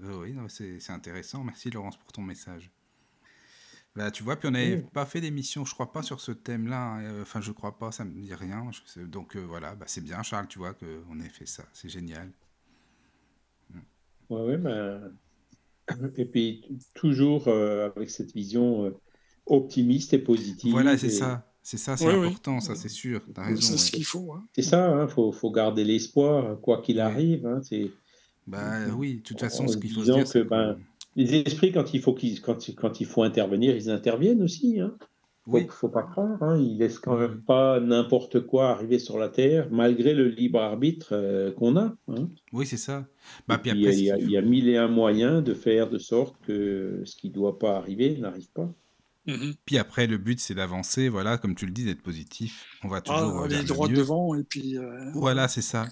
oui 0.02 0.36
c'est 0.49 0.91
intéressant. 0.91 1.44
Merci 1.44 1.70
Laurence 1.70 1.98
pour 1.98 2.12
ton 2.12 2.22
message. 2.22 2.70
Bah, 3.95 4.10
tu 4.10 4.24
vois, 4.24 4.38
puis 4.38 4.48
on 4.48 4.52
n'avait 4.52 4.78
pas 4.78 5.06
fait 5.06 5.20
d'émission, 5.20 5.66
je 5.66 5.74
crois 5.74 5.91
pas, 5.91 6.02
sur 6.02 6.22
ce 6.22 6.32
thème-là. 6.32 6.82
Hein, 6.82 7.03
euh, 7.03 7.22
enfin, 7.24 7.41
je 7.41 7.52
crois 7.52 7.78
pas, 7.78 7.91
ça 7.91 8.06
me 8.06 8.22
dit 8.22 8.34
rien. 8.34 8.70
donc 8.98 9.36
euh, 9.36 9.41
voilà, 9.41 9.76
bah, 9.76 9.86
c'est 9.88 10.02
bien, 10.02 10.24
Charles, 10.24 10.48
tu 10.48 10.60
vois, 10.60 10.74
qu'on 10.74 11.20
ait 11.20 11.30
fait 11.30 11.45
ça. 11.45 11.64
C'est 11.74 11.90
génial. 11.90 12.32
Oui, 14.30 14.41
ouais, 14.41 14.58
mais... 14.58 14.98
Et 16.16 16.26
puis, 16.26 16.80
toujours 16.94 17.49
avec 17.49 18.10
cette 18.10 18.34
vision 18.34 18.94
optimiste 19.45 20.13
et 20.13 20.19
positif. 20.19 20.72
Voilà, 20.72 20.97
c'est 20.97 21.09
ça. 21.09 21.45
C'est 21.63 21.77
ça, 21.77 21.95
c'est 21.95 22.07
important, 22.07 22.59
ça, 22.59 22.76
c'est 22.76 22.89
sûr. 22.89 23.22
As 23.35 23.45
raison. 23.45 23.61
C'est 23.61 23.77
ce 23.77 23.91
qu'il 23.91 24.05
faut. 24.05 24.34
Hein. 24.34 24.43
C'est 24.55 24.63
ça, 24.63 24.89
il 24.89 24.99
hein, 25.01 25.07
faut, 25.07 25.31
faut, 25.31 25.51
garder 25.51 25.84
l'espoir, 25.84 26.59
quoi 26.59 26.81
qu'il 26.81 26.99
arrive. 26.99 27.45
Hein, 27.45 27.61
c'est... 27.61 27.91
Bah 28.47 28.88
oui, 28.97 29.18
de 29.18 29.22
toute 29.22 29.39
façon, 29.39 29.68
ce 29.68 29.77
qu'il 29.77 29.91
faut 29.91 30.03
se 30.03 30.11
dire, 30.11 30.27
que, 30.27 30.39
ben, 30.39 30.77
les 31.15 31.35
esprits, 31.35 31.72
quand 31.72 31.93
il 31.93 32.01
faut 32.01 32.13
qu'ils, 32.13 32.41
quand, 32.41 32.57
quand, 32.76 32.99
il 32.99 33.05
faut 33.05 33.22
intervenir, 33.22 33.76
ils 33.76 33.91
interviennent 33.91 34.41
aussi. 34.41 34.80
Hein. 34.80 34.95
Faut, 35.45 35.57
oui. 35.57 35.68
faut 35.69 35.89
pas 35.89 36.03
croire. 36.03 36.41
Hein. 36.41 36.57
Ils 36.57 36.77
laissent 36.77 36.99
quand 36.99 37.18
même 37.18 37.41
pas 37.41 37.80
n'importe 37.80 38.41
quoi 38.41 38.69
arriver 38.69 38.97
sur 38.97 39.19
la 39.19 39.30
Terre, 39.30 39.68
malgré 39.72 40.13
le 40.13 40.27
libre 40.30 40.59
arbitre 40.59 41.09
euh, 41.11 41.51
qu'on 41.51 41.77
a. 41.77 41.95
Hein. 42.07 42.30
Oui, 42.53 42.65
c'est 42.65 42.77
ça. 42.77 43.07
Bah, 43.47 43.59
puis 43.59 43.72
après, 43.72 43.97
il, 43.97 44.03
y 44.03 44.11
a, 44.11 44.18
il, 44.18 44.31
y 44.31 44.38
a, 44.38 44.41
mille 44.41 44.68
et 44.68 44.77
un 44.77 44.88
moyens 44.88 45.43
de 45.43 45.53
faire 45.53 45.89
de 45.89 45.99
sorte 45.99 46.35
que 46.45 47.01
ce 47.05 47.15
qui 47.15 47.30
ne 47.30 47.34
doit 47.34 47.59
pas 47.59 47.77
arriver 47.77 48.18
n'arrive 48.18 48.49
pas. 48.51 48.72
Mmh 49.27 49.52
puis 49.65 49.77
après, 49.77 50.07
le 50.07 50.18
but, 50.18 50.39
c'est 50.39 50.56
d'avancer, 50.56 51.07
voilà, 51.07 51.38
comme 51.38 51.53
tu 51.53 51.68
le 51.68 51.72
dis, 51.72 51.85
d'être 51.85 52.02
positif. 52.02 52.65
On 52.84 52.88
va 52.88 53.02
toujours 53.02 53.41
ah, 53.41 53.45
aller 53.45 53.64
droit 53.64 53.88
devant 53.88 54.35
et 54.35 54.43
puis. 54.43 54.77
Euh, 54.77 55.11
voilà, 55.14 55.48
c'est 55.48 55.61
ça. 55.61 55.88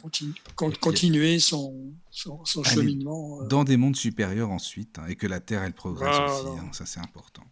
continuer 0.55 1.39
son, 1.39 1.93
son, 2.09 2.43
cheminement. 2.63 3.41
Euh. 3.41 3.47
Dans 3.47 3.63
des 3.63 3.77
mondes 3.77 3.95
supérieurs 3.95 4.49
ensuite, 4.49 4.97
hein, 4.97 5.05
et 5.07 5.15
que 5.15 5.27
la 5.27 5.39
Terre, 5.39 5.63
elle 5.63 5.73
progresse 5.73 6.09
aussi. 6.09 6.59
Hein, 6.59 6.69
ça, 6.71 6.87
c'est 6.87 6.99
important. 6.99 7.43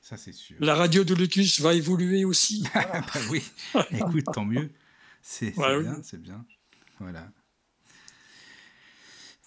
Ça, 0.00 0.16
c'est 0.16 0.34
sûr. 0.34 0.56
La 0.60 0.74
radio 0.74 1.04
de 1.04 1.14
Lotus 1.14 1.60
va 1.60 1.72
évoluer 1.72 2.24
aussi. 2.24 2.66
bah 2.74 3.02
oui, 3.30 3.42
écoute, 3.92 4.24
tant 4.34 4.44
mieux. 4.44 4.70
C'est 5.22 5.52
bien, 5.52 6.02
c'est 6.02 6.20
bien. 6.20 6.44
Voilà. 6.98 7.30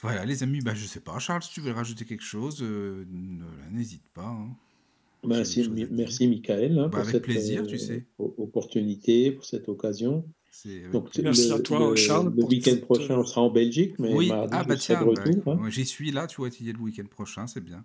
Voilà, 0.01 0.25
les 0.25 0.43
amis, 0.43 0.61
bah, 0.61 0.73
je 0.75 0.85
sais 0.85 0.99
pas, 0.99 1.17
Charles, 1.19 1.43
si 1.43 1.51
tu 1.51 1.61
veux 1.61 1.71
rajouter 1.71 2.05
quelque 2.05 2.23
chose, 2.23 2.61
euh, 2.61 3.05
n'hésite 3.71 4.07
pas. 4.13 4.27
Hein. 4.27 4.55
Merci, 5.25 5.69
merci 5.91 6.27
Michael 6.27 6.77
hein, 6.77 6.89
bah, 6.89 6.99
pour 6.99 7.09
cette 7.09 7.23
plaisir, 7.23 7.65
tu 7.65 7.77
sais. 7.77 8.05
Euh, 8.19 8.25
opportunité, 8.37 9.31
pour 9.31 9.45
cette 9.45 9.67
occasion. 9.69 10.23
Donc, 10.91 11.09
merci 11.21 11.51
à 11.51 11.59
toi, 11.59 11.95
Charles. 11.95 12.33
Le 12.35 12.43
week-end 12.43 12.77
prochain, 12.81 13.17
on 13.19 13.23
sera 13.23 13.41
en 13.41 13.51
Belgique, 13.51 13.99
mais 13.99 14.13
oui. 14.13 14.29
mardi, 14.29 14.53
ah, 14.53 14.63
bah, 14.63 14.75
je 14.75 14.79
tiens, 14.79 14.99
de 14.99 15.05
retour. 15.05 15.53
Hein. 15.53 15.69
J'y 15.69 15.85
suis 15.85 16.11
là, 16.11 16.27
tu 16.27 16.37
vois, 16.37 16.49
tu 16.49 16.63
y 16.63 16.69
es 16.69 16.73
le 16.73 16.79
week-end 16.79 17.05
prochain, 17.09 17.47
c'est 17.47 17.63
bien. 17.63 17.83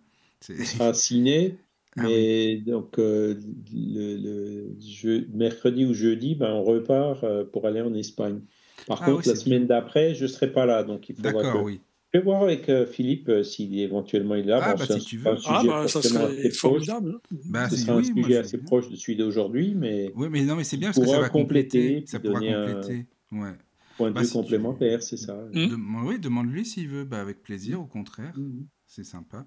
On 0.49 0.65
sera 0.65 0.95
ciné, 0.95 1.59
ah, 1.97 2.03
mais 2.03 2.57
donc 2.57 2.99
euh, 2.99 3.39
le, 3.73 4.17
le 4.17 5.27
mercredi 5.35 5.85
ou 5.85 5.93
jeudi, 5.93 6.35
ben, 6.35 6.51
on 6.51 6.65
repart 6.65 7.23
euh, 7.25 7.45
pour 7.45 7.67
aller 7.67 7.81
en 7.81 7.95
Espagne. 7.95 8.41
Par 8.87 9.03
ah 9.03 9.07
contre, 9.07 9.29
la 9.29 9.37
semaine 9.37 9.67
d'après, 9.67 10.15
je 10.15 10.25
ne 10.25 10.29
serai 10.29 10.51
pas 10.51 10.67
là, 10.67 10.83
donc 10.83 11.09
il 11.09 11.17
faudra 11.17 11.53
que... 11.53 11.59
oui. 11.59 11.81
Je 12.13 12.19
vais 12.19 12.25
voir 12.25 12.43
avec 12.43 12.69
euh, 12.69 12.85
Philippe 12.85 13.31
euh, 13.31 13.43
s'il 13.43 13.79
est 13.79 13.85
éventuellement 13.85 14.35
est 14.35 14.43
là. 14.43 14.61
Ah, 14.63 14.75
bah, 14.75 14.85
si 14.87 15.01
tu 15.01 15.17
veux. 15.17 15.35
Ah, 15.47 15.63
bah, 15.67 15.89
ça 15.89 16.03
serait 16.03 16.51
formidable. 16.51 17.21
Bah, 17.47 17.71
Ce 17.71 17.77
sera 17.77 17.97
un 17.99 18.03
sujet 18.03 18.37
assez 18.37 18.59
proche 18.59 18.91
de 18.91 18.97
celui 18.97 19.17
d'aujourd'hui, 19.17 19.75
mais. 19.75 20.13
Oui, 20.15 20.29
mais 20.31 20.43
non, 20.43 20.57
mais 20.57 20.65
c'est 20.65 20.77
bien 20.77 20.89
parce 20.89 21.01
que 21.01 21.11
ça 21.11 21.21
va 21.21 21.31
compléter. 21.31 22.05
Ça 22.07 22.21
pourra 22.21 22.41
compléter. 22.41 23.07
Ouais. 23.31 23.53
Point 23.97 24.11
de 24.11 24.21
vue 24.21 24.29
complémentaire, 24.29 25.03
c'est 25.03 25.17
ça. 25.17 25.35
Hmm. 25.53 26.05
Oui, 26.05 26.19
demande-lui 26.19 26.67
s'il 26.67 26.89
veut, 26.89 27.05
bah, 27.05 27.21
avec 27.21 27.43
plaisir, 27.43 27.81
au 27.81 27.87
contraire. 27.87 28.35
Hmm. 28.37 28.65
C'est 28.87 29.05
sympa. 29.05 29.47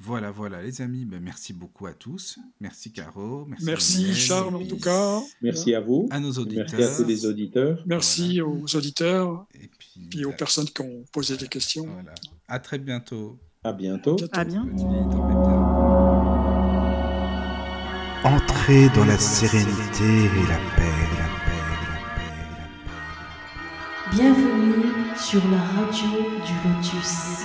Voilà, 0.00 0.30
voilà, 0.32 0.60
les 0.60 0.82
amis, 0.82 1.04
ben, 1.04 1.20
merci 1.22 1.52
beaucoup 1.52 1.86
à 1.86 1.92
tous. 1.92 2.38
Merci 2.60 2.92
Caro. 2.92 3.46
Merci, 3.46 3.64
merci 3.64 4.14
Charles, 4.14 4.54
en 4.56 4.66
tout 4.66 4.78
cas. 4.78 5.20
Merci 5.40 5.74
à 5.74 5.80
vous. 5.80 6.08
À 6.10 6.18
nos 6.18 6.32
auditeurs. 6.32 6.66
Merci 6.76 6.92
à 6.92 6.96
tous 6.96 7.08
les 7.08 7.26
auditeurs. 7.26 7.82
Merci 7.86 8.40
aux 8.40 8.66
auditeurs. 8.74 9.46
Et 9.54 9.70
puis, 9.78 10.24
aux 10.24 10.30
ben, 10.30 10.36
personnes 10.36 10.66
qui 10.66 10.82
ont 10.82 11.04
posé 11.12 11.36
des 11.36 11.48
questions. 11.48 11.86
Voilà. 11.86 12.12
À 12.48 12.58
très 12.58 12.78
bientôt. 12.78 13.38
À 13.62 13.72
bientôt. 13.72 14.16
À 14.32 14.44
bientôt. 14.44 14.74
Entrez 18.24 18.88
dans 18.96 19.04
la 19.04 19.18
sérénité 19.18 20.04
et 20.04 20.46
la 20.48 20.58
paix, 20.76 21.04
la 21.18 21.28
paix, 21.44 21.60
la 21.68 21.78
paix, 22.16 22.32
la 22.50 22.66
paix. 24.10 24.16
Bienvenue 24.16 25.16
sur 25.16 25.42
la 25.50 25.62
radio 25.62 26.08
du 26.44 26.68
Lotus. 26.68 27.44